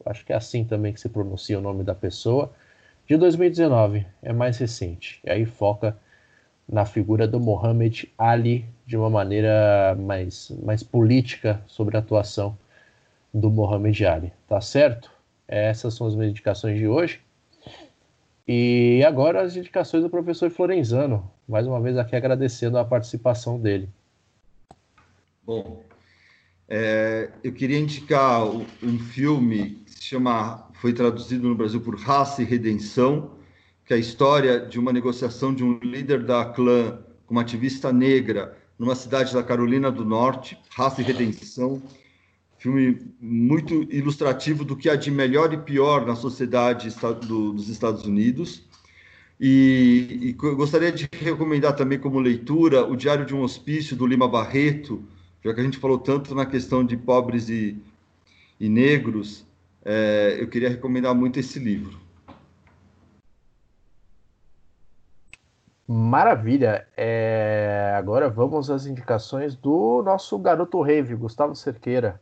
acho 0.03 0.25
que 0.25 0.33
é 0.33 0.35
assim 0.35 0.63
também 0.63 0.91
que 0.91 0.99
se 0.99 1.09
pronuncia 1.09 1.59
o 1.59 1.61
nome 1.61 1.83
da 1.83 1.93
pessoa, 1.93 2.51
de 3.11 3.17
2019, 3.17 4.07
é 4.23 4.31
mais 4.31 4.57
recente. 4.57 5.19
E 5.25 5.29
aí 5.29 5.45
foca 5.45 5.97
na 6.65 6.85
figura 6.85 7.27
do 7.27 7.41
Mohamed 7.41 8.09
Ali 8.17 8.65
de 8.85 8.95
uma 8.95 9.09
maneira 9.09 9.97
mais, 9.99 10.49
mais 10.63 10.81
política 10.81 11.61
sobre 11.67 11.97
a 11.97 11.99
atuação 11.99 12.57
do 13.33 13.49
Mohamed 13.49 14.05
Ali. 14.05 14.31
Tá 14.47 14.61
certo? 14.61 15.11
Essas 15.45 15.93
são 15.93 16.07
as 16.07 16.15
minhas 16.15 16.31
indicações 16.31 16.79
de 16.79 16.87
hoje. 16.87 17.19
E 18.47 19.03
agora 19.05 19.41
as 19.41 19.57
indicações 19.57 20.03
do 20.03 20.09
professor 20.09 20.49
Florenzano. 20.49 21.29
Mais 21.45 21.67
uma 21.67 21.81
vez 21.81 21.97
aqui 21.97 22.15
agradecendo 22.15 22.77
a 22.77 22.85
participação 22.85 23.59
dele. 23.59 23.89
Bom, 25.43 25.83
é, 26.69 27.29
eu 27.43 27.51
queria 27.51 27.77
indicar 27.77 28.45
um 28.45 28.97
filme 28.97 29.81
que 29.85 29.91
se 29.95 30.03
chama, 30.03 30.70
foi 30.81 30.93
traduzido 30.93 31.47
no 31.47 31.53
Brasil 31.53 31.79
por 31.79 31.95
Raça 31.95 32.41
e 32.41 32.45
Redenção, 32.45 33.35
que 33.85 33.93
é 33.93 33.97
a 33.97 33.99
história 33.99 34.59
de 34.59 34.79
uma 34.79 34.91
negociação 34.91 35.53
de 35.53 35.63
um 35.63 35.77
líder 35.77 36.23
da 36.23 36.43
clã 36.43 36.97
com 37.27 37.35
uma 37.35 37.41
ativista 37.41 37.93
negra 37.93 38.57
numa 38.79 38.95
cidade 38.95 39.31
da 39.31 39.43
Carolina 39.43 39.91
do 39.91 40.03
Norte, 40.03 40.57
Raça 40.71 41.01
e 41.01 41.03
Redenção, 41.03 41.79
filme 42.57 42.99
muito 43.21 43.83
ilustrativo 43.93 44.65
do 44.65 44.75
que 44.75 44.89
há 44.89 44.95
de 44.95 45.11
melhor 45.11 45.53
e 45.53 45.57
pior 45.57 46.03
na 46.03 46.15
sociedade 46.15 46.89
dos 47.27 47.69
Estados 47.69 48.03
Unidos. 48.05 48.63
E, 49.39 50.19
e 50.19 50.33
gostaria 50.33 50.91
de 50.91 51.07
recomendar 51.11 51.75
também 51.75 51.99
como 51.99 52.19
leitura 52.19 52.87
o 52.87 52.95
Diário 52.95 53.23
de 53.23 53.35
um 53.35 53.43
Hospício, 53.43 53.95
do 53.95 54.07
Lima 54.07 54.27
Barreto, 54.27 55.03
já 55.45 55.53
que 55.53 55.61
a 55.61 55.63
gente 55.63 55.77
falou 55.77 55.99
tanto 55.99 56.33
na 56.33 56.47
questão 56.47 56.83
de 56.83 56.97
pobres 56.97 57.49
e, 57.49 57.77
e 58.59 58.67
negros, 58.67 59.45
é, 59.83 60.37
eu 60.39 60.49
queria 60.49 60.69
recomendar 60.69 61.13
muito 61.15 61.39
esse 61.39 61.59
livro. 61.59 61.99
Maravilha. 65.87 66.87
É... 66.95 67.93
Agora 67.97 68.29
vamos 68.29 68.69
às 68.69 68.85
indicações 68.85 69.55
do 69.55 70.01
nosso 70.03 70.39
garoto 70.39 70.81
rave, 70.81 71.15
Gustavo 71.15 71.53
Cerqueira. 71.53 72.21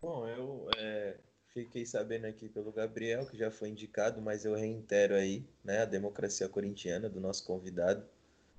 Bom, 0.00 0.26
eu 0.26 0.68
é, 0.78 1.16
fiquei 1.52 1.84
sabendo 1.84 2.26
aqui 2.26 2.48
pelo 2.48 2.72
Gabriel, 2.72 3.26
que 3.26 3.36
já 3.36 3.50
foi 3.50 3.68
indicado, 3.68 4.22
mas 4.22 4.46
eu 4.46 4.54
reitero 4.54 5.14
aí, 5.14 5.44
né, 5.62 5.82
a 5.82 5.86
Democracia 5.86 6.48
Corintiana, 6.48 7.08
do 7.08 7.20
nosso 7.20 7.44
convidado. 7.44 8.02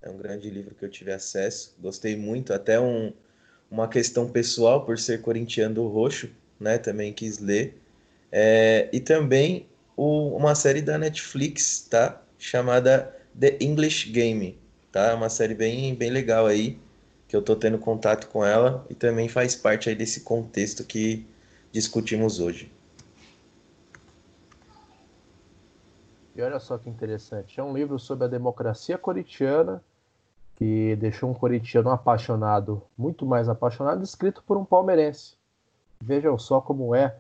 É 0.02 0.10
um 0.10 0.18
grande 0.18 0.50
livro 0.50 0.76
que 0.76 0.86
eu 0.86 0.90
tive 0.90 1.12
acesso, 1.12 1.76
gostei 1.80 2.16
muito, 2.16 2.54
até 2.54 2.80
um, 2.80 3.12
uma 3.70 3.88
questão 3.88 4.30
pessoal, 4.30 4.86
por 4.86 4.98
ser 4.98 5.22
corintiano 5.22 5.88
roxo, 5.88 6.30
né, 6.60 6.78
também 6.78 7.12
quis 7.12 7.40
ler. 7.40 7.78
É, 8.32 8.90
e 8.92 9.00
também 9.00 9.68
o, 9.96 10.36
uma 10.36 10.56
série 10.56 10.82
da 10.82 10.98
Netflix, 10.98 11.88
tá? 11.90 12.22
chamada 12.38 13.16
The 13.38 13.58
English 13.60 14.10
Game, 14.12 14.58
tá? 14.92 15.16
Uma 15.16 15.30
série 15.30 15.56
bem, 15.56 15.96
bem 15.96 16.10
legal 16.10 16.46
aí, 16.46 16.80
que 17.28 17.36
eu 17.36 17.42
tô 17.42 17.56
tendo 17.56 17.78
contato 17.78 18.28
com 18.28 18.46
ela 18.46 18.86
e 18.90 18.94
também 18.94 19.28
faz 19.28 19.56
parte 19.56 19.90
aí 19.90 19.96
desse 19.96 20.22
contexto 20.22 20.84
que 20.84 21.26
discutimos 21.72 22.40
hoje. 22.40 22.72
E 26.36 26.42
olha 26.42 26.60
só 26.60 26.78
que 26.78 26.90
interessante, 26.90 27.60
é 27.60 27.64
um 27.64 27.74
livro 27.74 27.98
sobre 27.98 28.26
a 28.26 28.28
democracia 28.28 28.98
corintiana 28.98 29.82
que 30.56 30.96
deixou 30.96 31.30
um 31.30 31.34
corintiano 31.34 31.90
apaixonado, 31.90 32.82
muito 32.98 33.26
mais 33.26 33.50
apaixonado, 33.50 34.04
escrito 34.04 34.44
por 34.46 34.58
um 34.58 34.66
palmeirense. 34.66 35.36
Vejam 36.02 36.38
só 36.38 36.62
como 36.62 36.96
é, 36.96 37.16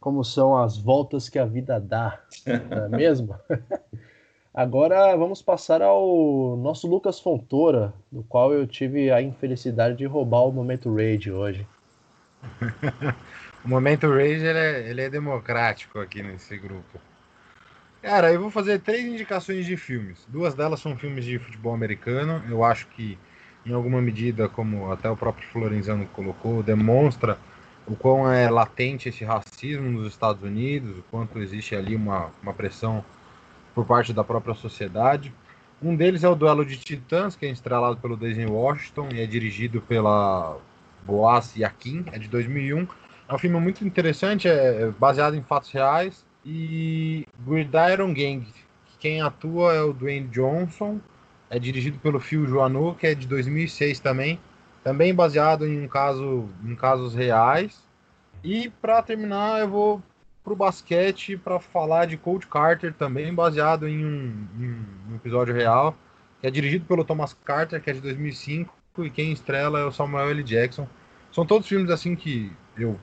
como 0.00 0.24
são 0.24 0.56
as 0.56 0.78
voltas 0.78 1.28
que 1.28 1.38
a 1.38 1.44
vida 1.44 1.80
dá, 1.80 2.20
não 2.70 2.84
é 2.84 2.88
mesmo? 2.88 3.34
Agora 4.54 5.14
vamos 5.16 5.42
passar 5.42 5.82
ao 5.82 6.56
nosso 6.56 6.88
Lucas 6.88 7.20
Fontoura, 7.20 7.92
do 8.10 8.22
qual 8.22 8.54
eu 8.54 8.66
tive 8.66 9.10
a 9.10 9.20
infelicidade 9.20 9.96
de 9.96 10.06
roubar 10.06 10.44
o 10.46 10.52
Momento 10.52 10.94
Rage 10.94 11.30
hoje. 11.30 11.66
o 13.62 13.68
Momento 13.68 14.08
Rage 14.08 14.46
ele 14.46 14.58
é, 14.58 14.88
ele 14.88 15.02
é 15.02 15.10
democrático 15.10 15.98
aqui 15.98 16.22
nesse 16.22 16.56
grupo. 16.56 16.98
Cara, 18.06 18.32
eu 18.32 18.40
vou 18.40 18.52
fazer 18.52 18.78
três 18.78 19.04
indicações 19.04 19.66
de 19.66 19.76
filmes. 19.76 20.24
Duas 20.28 20.54
delas 20.54 20.78
são 20.78 20.96
filmes 20.96 21.24
de 21.24 21.40
futebol 21.40 21.74
americano. 21.74 22.40
Eu 22.48 22.62
acho 22.62 22.86
que, 22.86 23.18
em 23.66 23.72
alguma 23.72 24.00
medida, 24.00 24.48
como 24.48 24.92
até 24.92 25.10
o 25.10 25.16
próprio 25.16 25.44
Florenzano 25.48 26.06
colocou, 26.12 26.62
demonstra 26.62 27.36
o 27.84 27.96
quão 27.96 28.30
é 28.30 28.48
latente 28.48 29.08
esse 29.08 29.24
racismo 29.24 29.90
nos 29.90 30.06
Estados 30.06 30.40
Unidos, 30.40 30.98
o 30.98 31.02
quanto 31.10 31.40
existe 31.40 31.74
ali 31.74 31.96
uma, 31.96 32.30
uma 32.40 32.54
pressão 32.54 33.04
por 33.74 33.84
parte 33.84 34.12
da 34.12 34.22
própria 34.22 34.54
sociedade. 34.54 35.34
Um 35.82 35.96
deles 35.96 36.22
é 36.22 36.28
o 36.28 36.36
Duelo 36.36 36.64
de 36.64 36.76
Titãs, 36.78 37.34
que 37.34 37.44
é 37.44 37.50
estrelado 37.50 37.96
pelo 37.96 38.16
Disney 38.16 38.46
Washington 38.46 39.08
e 39.12 39.20
é 39.20 39.26
dirigido 39.26 39.80
pela 39.80 40.56
Boaz 41.04 41.56
Yakin, 41.56 42.04
é 42.12 42.20
de 42.20 42.28
2001. 42.28 42.86
É 43.28 43.34
um 43.34 43.38
filme 43.38 43.58
muito 43.58 43.84
interessante, 43.84 44.46
é 44.46 44.92
baseado 44.96 45.34
em 45.34 45.42
fatos 45.42 45.72
reais. 45.72 46.24
E 46.48 47.26
Gridiron 47.44 48.14
Gang, 48.14 48.46
quem 49.00 49.20
atua 49.20 49.74
é 49.74 49.82
o 49.82 49.92
Dwayne 49.92 50.28
Johnson, 50.28 51.00
é 51.50 51.58
dirigido 51.58 51.98
pelo 51.98 52.20
Phil 52.20 52.46
Joannou, 52.46 52.94
que 52.94 53.08
é 53.08 53.16
de 53.16 53.26
2006 53.26 53.98
também, 53.98 54.38
também 54.84 55.12
baseado 55.12 55.66
em 55.66 55.82
um 55.82 55.88
caso, 55.88 56.48
em 56.64 56.76
casos 56.76 57.16
reais. 57.16 57.82
E 58.44 58.70
para 58.80 59.02
terminar, 59.02 59.58
eu 59.58 59.68
vou 59.68 60.02
para 60.44 60.52
o 60.52 60.56
basquete 60.56 61.36
para 61.36 61.58
falar 61.58 62.06
de 62.06 62.16
Coach 62.16 62.46
Carter, 62.46 62.94
também 62.94 63.34
baseado 63.34 63.88
em 63.88 64.06
um, 64.06 64.46
em 64.56 65.10
um, 65.10 65.16
episódio 65.16 65.52
real, 65.52 65.96
que 66.40 66.46
é 66.46 66.50
dirigido 66.50 66.84
pelo 66.84 67.04
Thomas 67.04 67.32
Carter, 67.44 67.82
que 67.82 67.90
é 67.90 67.92
de 67.92 68.00
2005, 68.00 68.72
e 68.98 69.10
quem 69.10 69.32
estrela 69.32 69.80
é 69.80 69.84
o 69.84 69.90
Samuel 69.90 70.30
L. 70.30 70.44
Jackson. 70.44 70.86
São 71.32 71.44
todos 71.44 71.66
filmes 71.66 71.90
assim 71.90 72.14
que 72.14 72.52
eu 72.78 72.96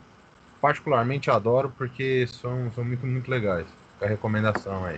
particularmente 0.64 1.30
adoro, 1.30 1.74
porque 1.78 2.26
são, 2.26 2.72
são 2.72 2.86
muito, 2.86 3.06
muito 3.06 3.30
legais. 3.30 3.68
Fica 3.96 4.06
a 4.06 4.08
recomendação 4.08 4.86
aí. 4.86 4.98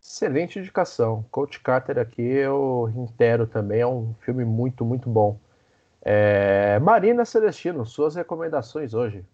Excelente 0.00 0.60
indicação. 0.60 1.24
Coach 1.28 1.58
Carter 1.58 1.98
aqui 1.98 2.22
eu 2.22 2.84
reitero 2.84 3.48
também, 3.48 3.80
é 3.80 3.86
um 3.86 4.14
filme 4.20 4.44
muito, 4.44 4.84
muito 4.84 5.10
bom. 5.10 5.40
É... 6.00 6.78
Marina 6.78 7.24
Celestino, 7.24 7.84
suas 7.84 8.14
recomendações 8.14 8.94
hoje. 8.94 9.24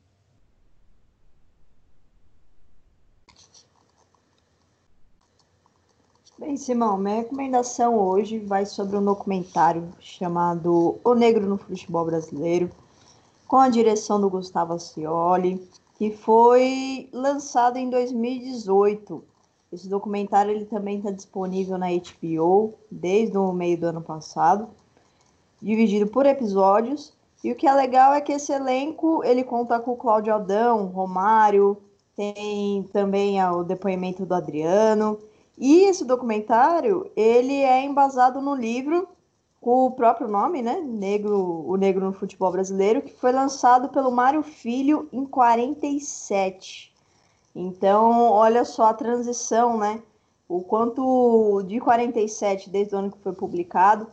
Bem, 6.38 6.56
Simão, 6.56 6.96
minha 6.96 7.16
recomendação 7.16 7.94
hoje 7.94 8.38
vai 8.38 8.64
sobre 8.64 8.96
um 8.96 9.04
documentário 9.04 9.86
chamado 10.00 10.98
O 11.04 11.14
Negro 11.14 11.46
no 11.46 11.58
Futebol 11.58 12.06
Brasileiro, 12.06 12.70
com 13.48 13.56
a 13.56 13.70
direção 13.70 14.20
do 14.20 14.28
Gustavo 14.28 14.74
Ascioli, 14.74 15.66
que 15.96 16.10
foi 16.10 17.08
lançado 17.10 17.78
em 17.78 17.88
2018. 17.88 19.24
Esse 19.72 19.88
documentário 19.88 20.52
ele 20.52 20.66
também 20.66 20.98
está 20.98 21.10
disponível 21.10 21.78
na 21.78 21.86
HBO 21.88 22.74
desde 22.90 23.38
o 23.38 23.50
meio 23.52 23.80
do 23.80 23.86
ano 23.86 24.02
passado, 24.02 24.68
dividido 25.62 26.06
por 26.08 26.26
episódios. 26.26 27.14
E 27.42 27.50
o 27.50 27.56
que 27.56 27.66
é 27.66 27.72
legal 27.72 28.12
é 28.12 28.20
que 28.20 28.32
esse 28.32 28.52
elenco 28.52 29.24
ele 29.24 29.42
conta 29.42 29.80
com 29.80 29.92
o 29.92 29.96
Cláudio 29.96 30.34
Aldão, 30.34 30.86
Romário, 30.86 31.78
tem 32.14 32.82
também 32.92 33.42
o 33.42 33.62
depoimento 33.62 34.26
do 34.26 34.34
Adriano. 34.34 35.18
E 35.56 35.84
esse 35.84 36.04
documentário 36.04 37.10
ele 37.16 37.62
é 37.62 37.82
embasado 37.82 38.42
no 38.42 38.54
livro 38.54 39.08
o 39.60 39.90
próprio 39.90 40.28
nome, 40.28 40.62
né? 40.62 40.80
Negro, 40.80 41.64
o 41.66 41.76
Negro 41.76 42.04
no 42.04 42.12
Futebol 42.12 42.52
Brasileiro, 42.52 43.02
que 43.02 43.12
foi 43.12 43.32
lançado 43.32 43.88
pelo 43.88 44.10
Mário 44.10 44.42
Filho 44.42 45.08
em 45.12 45.24
47. 45.24 46.94
Então, 47.54 48.30
olha 48.30 48.64
só 48.64 48.86
a 48.86 48.94
transição, 48.94 49.76
né? 49.78 50.02
O 50.48 50.62
quanto 50.62 51.62
de 51.66 51.80
47, 51.80 52.70
desde 52.70 52.94
o 52.94 52.98
ano 52.98 53.10
que 53.10 53.18
foi 53.18 53.32
publicado, 53.32 54.06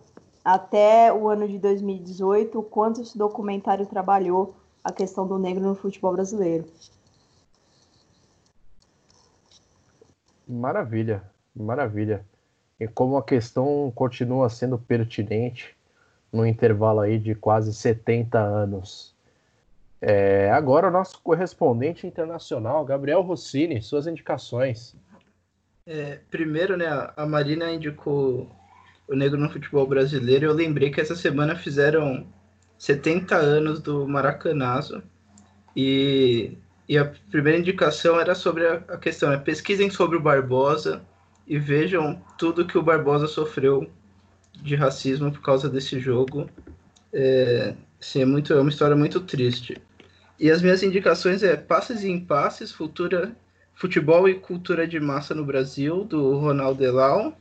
até 0.43 1.13
o 1.13 1.29
ano 1.29 1.47
de 1.47 1.57
2018, 1.59 2.59
o 2.59 2.63
quanto 2.63 3.01
esse 3.01 3.17
documentário 3.17 3.85
trabalhou 3.85 4.55
a 4.83 4.91
questão 4.91 5.27
do 5.27 5.39
negro 5.39 5.63
no 5.63 5.75
futebol 5.75 6.13
brasileiro. 6.13 6.65
Maravilha, 10.47 11.23
maravilha. 11.55 12.25
E 12.79 12.87
como 12.87 13.17
a 13.17 13.23
questão 13.23 13.91
continua 13.95 14.49
sendo 14.49 14.77
pertinente 14.77 15.75
no 16.31 16.45
intervalo 16.45 16.99
aí 16.99 17.17
de 17.17 17.33
quase 17.33 17.73
70 17.73 18.37
anos. 18.37 19.15
É, 20.01 20.51
agora 20.51 20.87
o 20.87 20.91
nosso 20.91 21.21
correspondente 21.21 22.05
internacional, 22.05 22.83
Gabriel 22.83 23.21
Rossini, 23.21 23.81
suas 23.81 24.05
indicações. 24.05 24.95
É, 25.85 26.19
primeiro, 26.29 26.75
né, 26.75 26.85
a 27.15 27.25
Marina 27.25 27.71
indicou 27.71 28.51
o 29.07 29.15
Negro 29.15 29.39
no 29.39 29.49
Futebol 29.49 29.87
Brasileiro. 29.87 30.45
Eu 30.45 30.53
lembrei 30.53 30.91
que 30.91 30.99
essa 30.99 31.15
semana 31.15 31.55
fizeram 31.55 32.27
70 32.77 33.35
anos 33.35 33.81
do 33.81 34.07
Maracanazo. 34.07 35.01
E, 35.75 36.57
e 36.87 36.97
a 36.97 37.05
primeira 37.31 37.59
indicação 37.59 38.19
era 38.19 38.35
sobre 38.35 38.67
a, 38.67 38.75
a 38.89 38.97
questão, 38.97 39.29
né, 39.29 39.37
pesquisem 39.37 39.89
sobre 39.89 40.17
o 40.17 40.21
Barbosa 40.21 41.01
e 41.47 41.59
vejam 41.59 42.21
tudo 42.37 42.65
que 42.65 42.77
o 42.77 42.83
Barbosa 42.83 43.27
sofreu 43.27 43.89
de 44.61 44.75
racismo 44.75 45.31
por 45.31 45.41
causa 45.41 45.69
desse 45.69 45.99
jogo. 45.99 46.49
É, 47.13 47.75
sim, 47.99 48.21
é, 48.21 48.25
muito, 48.25 48.53
é 48.53 48.59
uma 48.59 48.69
história 48.69 48.95
muito 48.95 49.19
triste. 49.19 49.81
E 50.39 50.51
as 50.51 50.61
minhas 50.61 50.83
indicações 50.83 51.43
é 51.43 51.55
Passes 51.55 52.03
e 52.03 52.09
Impasses, 52.09 52.71
Futura, 52.71 53.35
Futebol 53.73 54.27
e 54.27 54.35
Cultura 54.35 54.87
de 54.87 54.99
Massa 54.99 55.33
no 55.33 55.45
Brasil, 55.45 56.03
do 56.03 56.37
Ronaldo 56.37 56.83
Elal. 56.83 57.37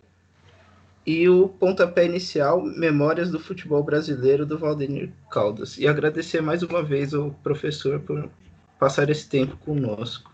E 1.07 1.29
o 1.29 1.49
pontapé 1.49 2.07
inicial, 2.07 2.63
Memórias 2.63 3.31
do 3.31 3.39
Futebol 3.39 3.83
Brasileiro, 3.83 4.47
do 4.47 4.59
Valdemir 4.59 5.13
Caldas. 5.31 5.77
E 5.77 5.87
agradecer 5.87 6.41
mais 6.41 6.63
uma 6.63 6.83
vez 6.83 7.13
ao 7.13 7.31
professor 7.43 8.01
por 8.01 8.31
passar 8.79 9.11
esse 9.11 9.29
tempo 9.29 9.57
conosco. 9.59 10.34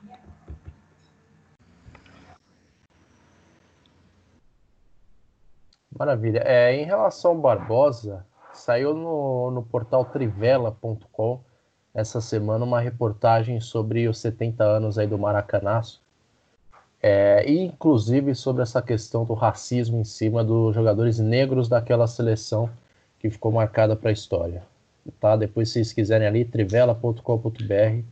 Maravilha. 5.98 6.42
É, 6.44 6.74
em 6.74 6.84
relação 6.84 7.32
ao 7.32 7.38
Barbosa, 7.38 8.24
saiu 8.52 8.94
no, 8.94 9.50
no 9.50 9.62
portal 9.62 10.04
trivela.com 10.04 11.40
essa 11.92 12.20
semana 12.20 12.64
uma 12.64 12.80
reportagem 12.80 13.60
sobre 13.60 14.08
os 14.08 14.18
70 14.18 14.62
anos 14.62 14.98
aí 14.98 15.06
do 15.06 15.18
Maracanaço, 15.18 16.00
é, 17.02 17.44
e 17.50 17.58
inclusive 17.58 18.34
sobre 18.34 18.62
essa 18.62 18.80
questão 18.80 19.24
do 19.24 19.34
racismo 19.34 19.98
em 19.98 20.04
cima 20.04 20.44
dos 20.44 20.74
jogadores 20.74 21.18
negros 21.18 21.68
daquela 21.68 22.06
seleção 22.06 22.70
que 23.18 23.30
ficou 23.30 23.50
marcada 23.50 23.96
para 23.96 24.10
a 24.10 24.12
história. 24.12 24.62
Tá? 25.18 25.34
Depois, 25.34 25.68
se 25.68 25.74
vocês 25.74 25.92
quiserem 25.92 26.28
ali, 26.28 26.44
trivela.com.br, 26.44 28.04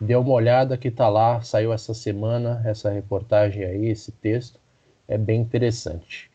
dê 0.00 0.16
uma 0.16 0.32
olhada 0.32 0.76
que 0.76 0.90
tá 0.90 1.08
lá, 1.08 1.40
saiu 1.42 1.72
essa 1.72 1.94
semana 1.94 2.62
essa 2.64 2.90
reportagem 2.90 3.64
aí, 3.64 3.86
esse 3.86 4.10
texto, 4.10 4.58
é 5.06 5.16
bem 5.16 5.40
interessante. 5.40 6.33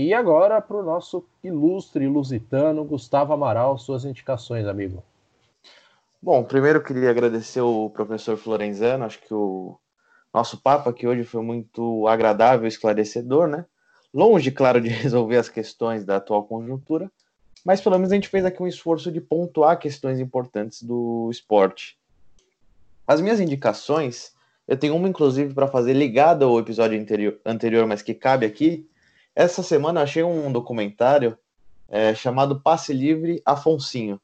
E 0.00 0.14
agora 0.14 0.62
para 0.62 0.78
o 0.78 0.82
nosso 0.82 1.22
ilustre 1.44 2.08
lusitano 2.08 2.86
Gustavo 2.86 3.34
Amaral, 3.34 3.76
suas 3.76 4.02
indicações, 4.02 4.66
amigo. 4.66 5.04
Bom, 6.22 6.42
primeiro 6.42 6.82
queria 6.82 7.10
agradecer 7.10 7.60
o 7.60 7.90
professor 7.90 8.38
Florenzano, 8.38 9.04
acho 9.04 9.20
que 9.20 9.34
o 9.34 9.78
nosso 10.32 10.56
papo 10.56 10.88
aqui 10.88 11.06
hoje 11.06 11.22
foi 11.24 11.42
muito 11.42 12.08
agradável 12.08 12.64
e 12.64 12.68
esclarecedor, 12.68 13.46
né? 13.46 13.66
Longe, 14.12 14.50
claro, 14.50 14.80
de 14.80 14.88
resolver 14.88 15.36
as 15.36 15.50
questões 15.50 16.02
da 16.02 16.16
atual 16.16 16.44
conjuntura, 16.44 17.12
mas 17.62 17.82
pelo 17.82 17.96
menos 17.96 18.10
a 18.10 18.14
gente 18.14 18.28
fez 18.30 18.42
aqui 18.46 18.62
um 18.62 18.66
esforço 18.66 19.12
de 19.12 19.20
pontuar 19.20 19.78
questões 19.78 20.18
importantes 20.18 20.82
do 20.82 21.28
esporte. 21.30 21.98
As 23.06 23.20
minhas 23.20 23.38
indicações, 23.38 24.32
eu 24.66 24.78
tenho 24.78 24.96
uma 24.96 25.10
inclusive 25.10 25.52
para 25.52 25.68
fazer 25.68 25.92
ligada 25.92 26.46
ao 26.46 26.58
episódio 26.58 26.98
anterior, 27.44 27.86
mas 27.86 28.00
que 28.00 28.14
cabe 28.14 28.46
aqui, 28.46 28.88
essa 29.34 29.62
semana 29.62 30.00
eu 30.00 30.04
achei 30.04 30.22
um 30.22 30.50
documentário 30.50 31.38
é, 31.88 32.14
chamado 32.14 32.60
Passe 32.60 32.92
Livre 32.92 33.42
Afonsinho. 33.44 34.20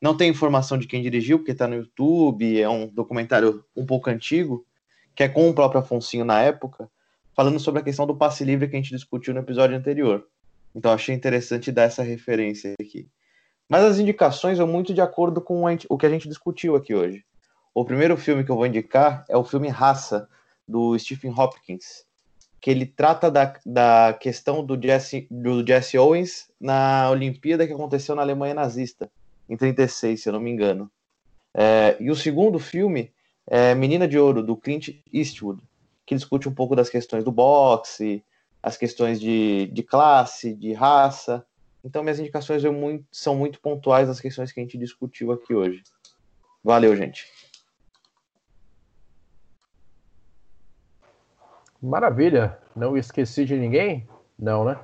Não 0.00 0.16
tem 0.16 0.30
informação 0.30 0.76
de 0.76 0.86
quem 0.86 1.02
dirigiu, 1.02 1.38
porque 1.38 1.52
está 1.52 1.68
no 1.68 1.76
YouTube, 1.76 2.60
é 2.60 2.68
um 2.68 2.86
documentário 2.86 3.64
um 3.74 3.86
pouco 3.86 4.10
antigo, 4.10 4.66
que 5.14 5.22
é 5.22 5.28
com 5.28 5.48
o 5.48 5.54
próprio 5.54 5.80
Afonsinho 5.80 6.24
na 6.24 6.40
época, 6.40 6.90
falando 7.34 7.60
sobre 7.60 7.80
a 7.80 7.84
questão 7.84 8.06
do 8.06 8.16
passe 8.16 8.44
livre 8.44 8.68
que 8.68 8.74
a 8.74 8.78
gente 8.78 8.94
discutiu 8.94 9.32
no 9.32 9.40
episódio 9.40 9.76
anterior. 9.76 10.26
Então 10.74 10.90
achei 10.92 11.14
interessante 11.14 11.70
dar 11.70 11.84
essa 11.84 12.02
referência 12.02 12.74
aqui. 12.80 13.08
Mas 13.68 13.84
as 13.84 13.98
indicações 13.98 14.58
vão 14.58 14.66
muito 14.66 14.92
de 14.92 15.00
acordo 15.00 15.40
com 15.40 15.64
o 15.88 15.98
que 15.98 16.06
a 16.06 16.10
gente 16.10 16.28
discutiu 16.28 16.74
aqui 16.74 16.94
hoje. 16.94 17.24
O 17.74 17.84
primeiro 17.84 18.16
filme 18.16 18.44
que 18.44 18.50
eu 18.50 18.56
vou 18.56 18.66
indicar 18.66 19.24
é 19.28 19.36
o 19.36 19.44
filme 19.44 19.68
Raça, 19.68 20.28
do 20.66 20.98
Stephen 20.98 21.32
Hopkins 21.36 22.04
que 22.62 22.70
ele 22.70 22.86
trata 22.86 23.28
da, 23.28 23.52
da 23.66 24.16
questão 24.18 24.64
do 24.64 24.80
Jesse, 24.80 25.26
do 25.28 25.66
Jesse 25.66 25.98
Owens 25.98 26.48
na 26.60 27.10
Olimpíada 27.10 27.66
que 27.66 27.72
aconteceu 27.72 28.14
na 28.14 28.22
Alemanha 28.22 28.54
nazista, 28.54 29.10
em 29.50 29.56
36, 29.56 30.22
se 30.22 30.28
eu 30.28 30.32
não 30.32 30.40
me 30.40 30.48
engano. 30.48 30.88
É, 31.52 31.96
e 31.98 32.08
o 32.08 32.14
segundo 32.14 32.60
filme 32.60 33.12
é 33.48 33.74
Menina 33.74 34.06
de 34.06 34.16
Ouro, 34.16 34.44
do 34.44 34.56
Clint 34.56 34.90
Eastwood, 35.12 35.60
que 36.06 36.14
discute 36.14 36.48
um 36.48 36.54
pouco 36.54 36.76
das 36.76 36.88
questões 36.88 37.24
do 37.24 37.32
boxe, 37.32 38.24
as 38.62 38.76
questões 38.76 39.20
de, 39.20 39.66
de 39.72 39.82
classe, 39.82 40.54
de 40.54 40.72
raça. 40.72 41.44
Então, 41.84 42.04
minhas 42.04 42.20
indicações 42.20 42.62
muito, 42.62 43.04
são 43.10 43.34
muito 43.34 43.60
pontuais 43.60 44.06
das 44.06 44.20
questões 44.20 44.52
que 44.52 44.60
a 44.60 44.62
gente 44.62 44.78
discutiu 44.78 45.32
aqui 45.32 45.52
hoje. 45.52 45.82
Valeu, 46.62 46.96
gente. 46.96 47.26
Maravilha. 51.82 52.56
Não 52.76 52.96
esqueci 52.96 53.44
de 53.44 53.56
ninguém? 53.56 54.06
Não, 54.38 54.64
né? 54.64 54.78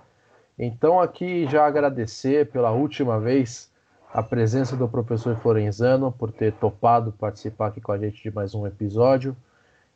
Então, 0.58 1.00
aqui 1.00 1.46
já 1.46 1.64
agradecer 1.64 2.50
pela 2.50 2.72
última 2.72 3.20
vez 3.20 3.70
a 4.12 4.22
presença 4.22 4.76
do 4.76 4.88
professor 4.88 5.36
Florenzano 5.36 6.10
por 6.10 6.32
ter 6.32 6.52
topado 6.54 7.12
participar 7.12 7.68
aqui 7.68 7.80
com 7.80 7.92
a 7.92 7.98
gente 7.98 8.20
de 8.20 8.34
mais 8.34 8.52
um 8.54 8.66
episódio. 8.66 9.36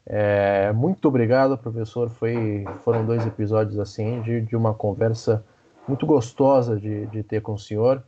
É, 0.07 0.73
muito 0.73 1.09
obrigado, 1.09 1.59
professor. 1.59 2.09
Foi, 2.09 2.65
foram 2.85 3.05
dois 3.05 3.27
episódios 3.27 3.81
assim 3.81 4.23
de, 4.23 4.41
de 4.43 4.55
uma 4.55 4.73
conversa 4.73 5.45
muito 5.89 6.07
gostosa 6.07 6.79
de, 6.79 7.07
de 7.07 7.25
ter 7.25 7.43
com 7.43 7.55
o 7.55 7.59
senhor 7.59 8.01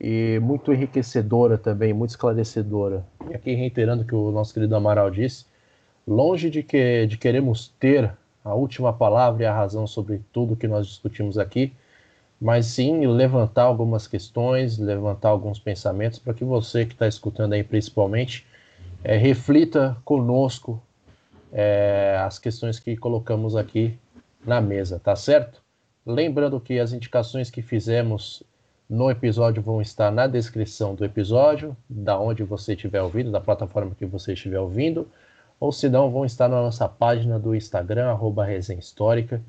e 0.00 0.38
muito 0.42 0.72
enriquecedora 0.72 1.58
também, 1.58 1.92
muito 1.92 2.10
esclarecedora. 2.10 3.04
E 3.28 3.34
aqui 3.34 3.54
reiterando 3.54 4.02
o 4.02 4.06
que 4.06 4.14
o 4.14 4.30
nosso 4.30 4.54
querido 4.54 4.74
Amaral 4.74 5.10
disse, 5.10 5.44
longe 6.06 6.48
de 6.48 6.62
que 6.62 7.06
de 7.06 7.18
queremos 7.18 7.68
ter 7.78 8.12
a 8.44 8.54
última 8.54 8.92
palavra 8.92 9.42
e 9.42 9.46
a 9.46 9.54
razão 9.54 9.86
sobre 9.86 10.20
tudo 10.32 10.56
que 10.56 10.66
nós 10.66 10.86
discutimos 10.86 11.38
aqui, 11.38 11.72
mas 12.40 12.66
sim 12.66 13.06
levantar 13.06 13.62
algumas 13.62 14.06
questões, 14.06 14.78
levantar 14.78 15.28
alguns 15.28 15.58
pensamentos 15.58 16.18
para 16.18 16.34
que 16.34 16.44
você 16.44 16.84
que 16.84 16.92
está 16.92 17.06
escutando 17.06 17.52
aí 17.52 17.62
principalmente 17.62 18.46
é, 19.04 19.16
reflita 19.16 19.96
conosco 20.04 20.82
é, 21.52 22.20
as 22.24 22.38
questões 22.38 22.78
que 22.80 22.96
colocamos 22.96 23.54
aqui 23.54 23.96
na 24.44 24.60
mesa, 24.60 24.98
tá 24.98 25.14
certo? 25.14 25.62
Lembrando 26.04 26.58
que 26.58 26.80
as 26.80 26.92
indicações 26.92 27.48
que 27.48 27.62
fizemos 27.62 28.42
no 28.90 29.10
episódio 29.10 29.62
vão 29.62 29.80
estar 29.80 30.10
na 30.10 30.26
descrição 30.26 30.94
do 30.94 31.04
episódio, 31.04 31.76
da 31.88 32.18
onde 32.18 32.42
você 32.42 32.74
estiver 32.74 33.02
ouvindo, 33.02 33.30
da 33.30 33.40
plataforma 33.40 33.94
que 33.94 34.04
você 34.04 34.32
estiver 34.32 34.58
ouvindo 34.58 35.08
ou 35.62 35.70
se 35.70 35.88
não, 35.88 36.10
vão 36.10 36.24
estar 36.24 36.48
na 36.48 36.60
nossa 36.60 36.88
página 36.88 37.38
do 37.38 37.54
Instagram, 37.54 38.10
arroba 38.10 38.52
Histórica. 38.52 39.40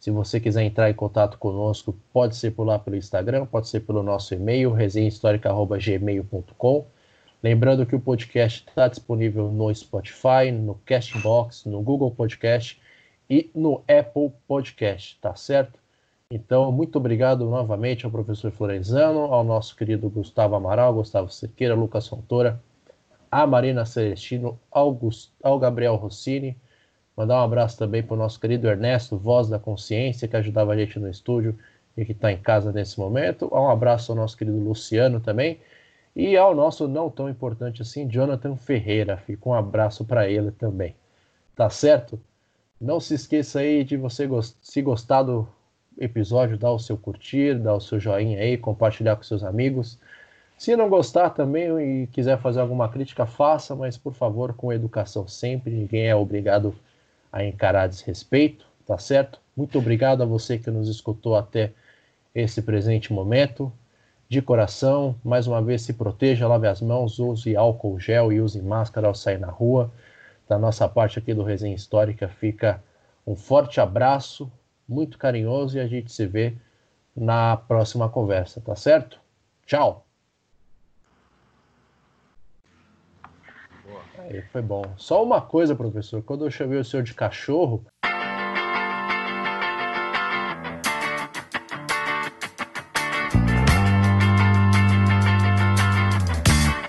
Se 0.00 0.10
você 0.10 0.40
quiser 0.40 0.62
entrar 0.62 0.88
em 0.88 0.94
contato 0.94 1.36
conosco, 1.36 1.94
pode 2.10 2.36
ser 2.36 2.52
por 2.52 2.64
lá 2.64 2.78
pelo 2.78 2.96
Instagram, 2.96 3.44
pode 3.44 3.68
ser 3.68 3.80
pelo 3.80 4.02
nosso 4.02 4.32
e-mail, 4.32 4.72
resenhahistórica.gmail.com. 4.72 6.86
Lembrando 7.42 7.84
que 7.84 7.94
o 7.94 8.00
podcast 8.00 8.64
está 8.66 8.88
disponível 8.88 9.52
no 9.52 9.74
Spotify, 9.74 10.50
no 10.50 10.76
Castbox, 10.86 11.66
no 11.66 11.82
Google 11.82 12.12
Podcast 12.12 12.80
e 13.28 13.50
no 13.54 13.84
Apple 13.86 14.32
Podcast, 14.46 15.18
tá 15.20 15.36
certo? 15.36 15.78
Então, 16.30 16.72
muito 16.72 16.96
obrigado 16.96 17.44
novamente 17.44 18.06
ao 18.06 18.10
professor 18.10 18.50
Florenzano, 18.50 19.34
ao 19.34 19.44
nosso 19.44 19.76
querido 19.76 20.08
Gustavo 20.08 20.54
Amaral, 20.54 20.94
Gustavo 20.94 21.30
Cerqueira, 21.30 21.74
Lucas 21.74 22.08
Fontoura, 22.08 22.58
a 23.30 23.46
Marina 23.46 23.84
Celestino, 23.84 24.58
ao, 24.70 24.98
ao 25.42 25.58
Gabriel 25.58 25.96
Rossini. 25.96 26.56
Mandar 27.16 27.40
um 27.40 27.44
abraço 27.44 27.76
também 27.76 28.02
para 28.02 28.14
o 28.14 28.16
nosso 28.16 28.38
querido 28.38 28.68
Ernesto, 28.68 29.16
voz 29.16 29.48
da 29.48 29.58
consciência, 29.58 30.28
que 30.28 30.36
ajudava 30.36 30.72
a 30.72 30.76
gente 30.76 30.98
no 30.98 31.08
estúdio 31.08 31.58
e 31.96 32.04
que 32.04 32.12
está 32.12 32.30
em 32.30 32.38
casa 32.38 32.70
nesse 32.70 32.98
momento. 32.98 33.48
Um 33.52 33.68
abraço 33.68 34.12
ao 34.12 34.16
nosso 34.16 34.36
querido 34.36 34.58
Luciano 34.58 35.20
também. 35.20 35.58
E 36.14 36.36
ao 36.36 36.54
nosso 36.54 36.88
não 36.88 37.10
tão 37.10 37.28
importante 37.28 37.82
assim, 37.82 38.08
Jonathan 38.08 38.56
Ferreira. 38.56 39.16
Fica 39.16 39.48
um 39.48 39.54
abraço 39.54 40.04
para 40.04 40.28
ele 40.28 40.50
também. 40.50 40.94
Tá 41.54 41.68
certo? 41.68 42.20
Não 42.80 43.00
se 43.00 43.14
esqueça 43.14 43.60
aí 43.60 43.82
de 43.82 43.96
você, 43.96 44.26
gost... 44.26 44.56
se 44.62 44.80
gostar 44.80 45.24
do 45.24 45.48
episódio, 45.98 46.56
dar 46.56 46.70
o 46.70 46.78
seu 46.78 46.96
curtir, 46.96 47.58
dar 47.58 47.74
o 47.74 47.80
seu 47.80 47.98
joinha 47.98 48.38
aí, 48.38 48.56
compartilhar 48.56 49.16
com 49.16 49.22
seus 49.24 49.42
amigos. 49.42 49.98
Se 50.58 50.74
não 50.74 50.88
gostar 50.88 51.30
também 51.30 52.02
e 52.02 52.06
quiser 52.08 52.36
fazer 52.40 52.60
alguma 52.60 52.88
crítica, 52.88 53.24
faça, 53.24 53.76
mas 53.76 53.96
por 53.96 54.12
favor, 54.12 54.52
com 54.54 54.72
educação 54.72 55.28
sempre. 55.28 55.70
Ninguém 55.70 56.06
é 56.08 56.16
obrigado 56.16 56.74
a 57.32 57.44
encarar 57.44 57.86
desrespeito, 57.86 58.66
tá 58.84 58.98
certo? 58.98 59.40
Muito 59.56 59.78
obrigado 59.78 60.20
a 60.20 60.26
você 60.26 60.58
que 60.58 60.68
nos 60.68 60.88
escutou 60.88 61.36
até 61.36 61.72
esse 62.34 62.60
presente 62.60 63.12
momento. 63.12 63.72
De 64.28 64.42
coração, 64.42 65.14
mais 65.24 65.46
uma 65.46 65.62
vez 65.62 65.82
se 65.82 65.92
proteja, 65.92 66.48
lave 66.48 66.66
as 66.66 66.82
mãos, 66.82 67.20
use 67.20 67.56
álcool 67.56 68.00
gel 68.00 68.32
e 68.32 68.40
use 68.40 68.60
máscara 68.60 69.06
ao 69.06 69.14
sair 69.14 69.38
na 69.38 69.50
rua. 69.50 69.92
Da 70.48 70.58
nossa 70.58 70.88
parte 70.88 71.20
aqui 71.20 71.32
do 71.32 71.44
Resenha 71.44 71.74
Histórica 71.74 72.28
fica 72.28 72.82
um 73.24 73.36
forte 73.36 73.80
abraço, 73.80 74.50
muito 74.88 75.18
carinhoso 75.18 75.76
e 75.76 75.80
a 75.80 75.86
gente 75.86 76.10
se 76.10 76.26
vê 76.26 76.54
na 77.14 77.56
próxima 77.56 78.08
conversa, 78.08 78.60
tá 78.60 78.74
certo? 78.74 79.20
Tchau! 79.64 80.07
Foi 84.52 84.62
bom. 84.62 84.82
Só 84.96 85.22
uma 85.24 85.40
coisa, 85.40 85.74
professor. 85.74 86.22
Quando 86.22 86.44
eu 86.44 86.50
chamei 86.50 86.78
o 86.78 86.84
senhor 86.84 87.02
de 87.02 87.14
cachorro, 87.14 87.84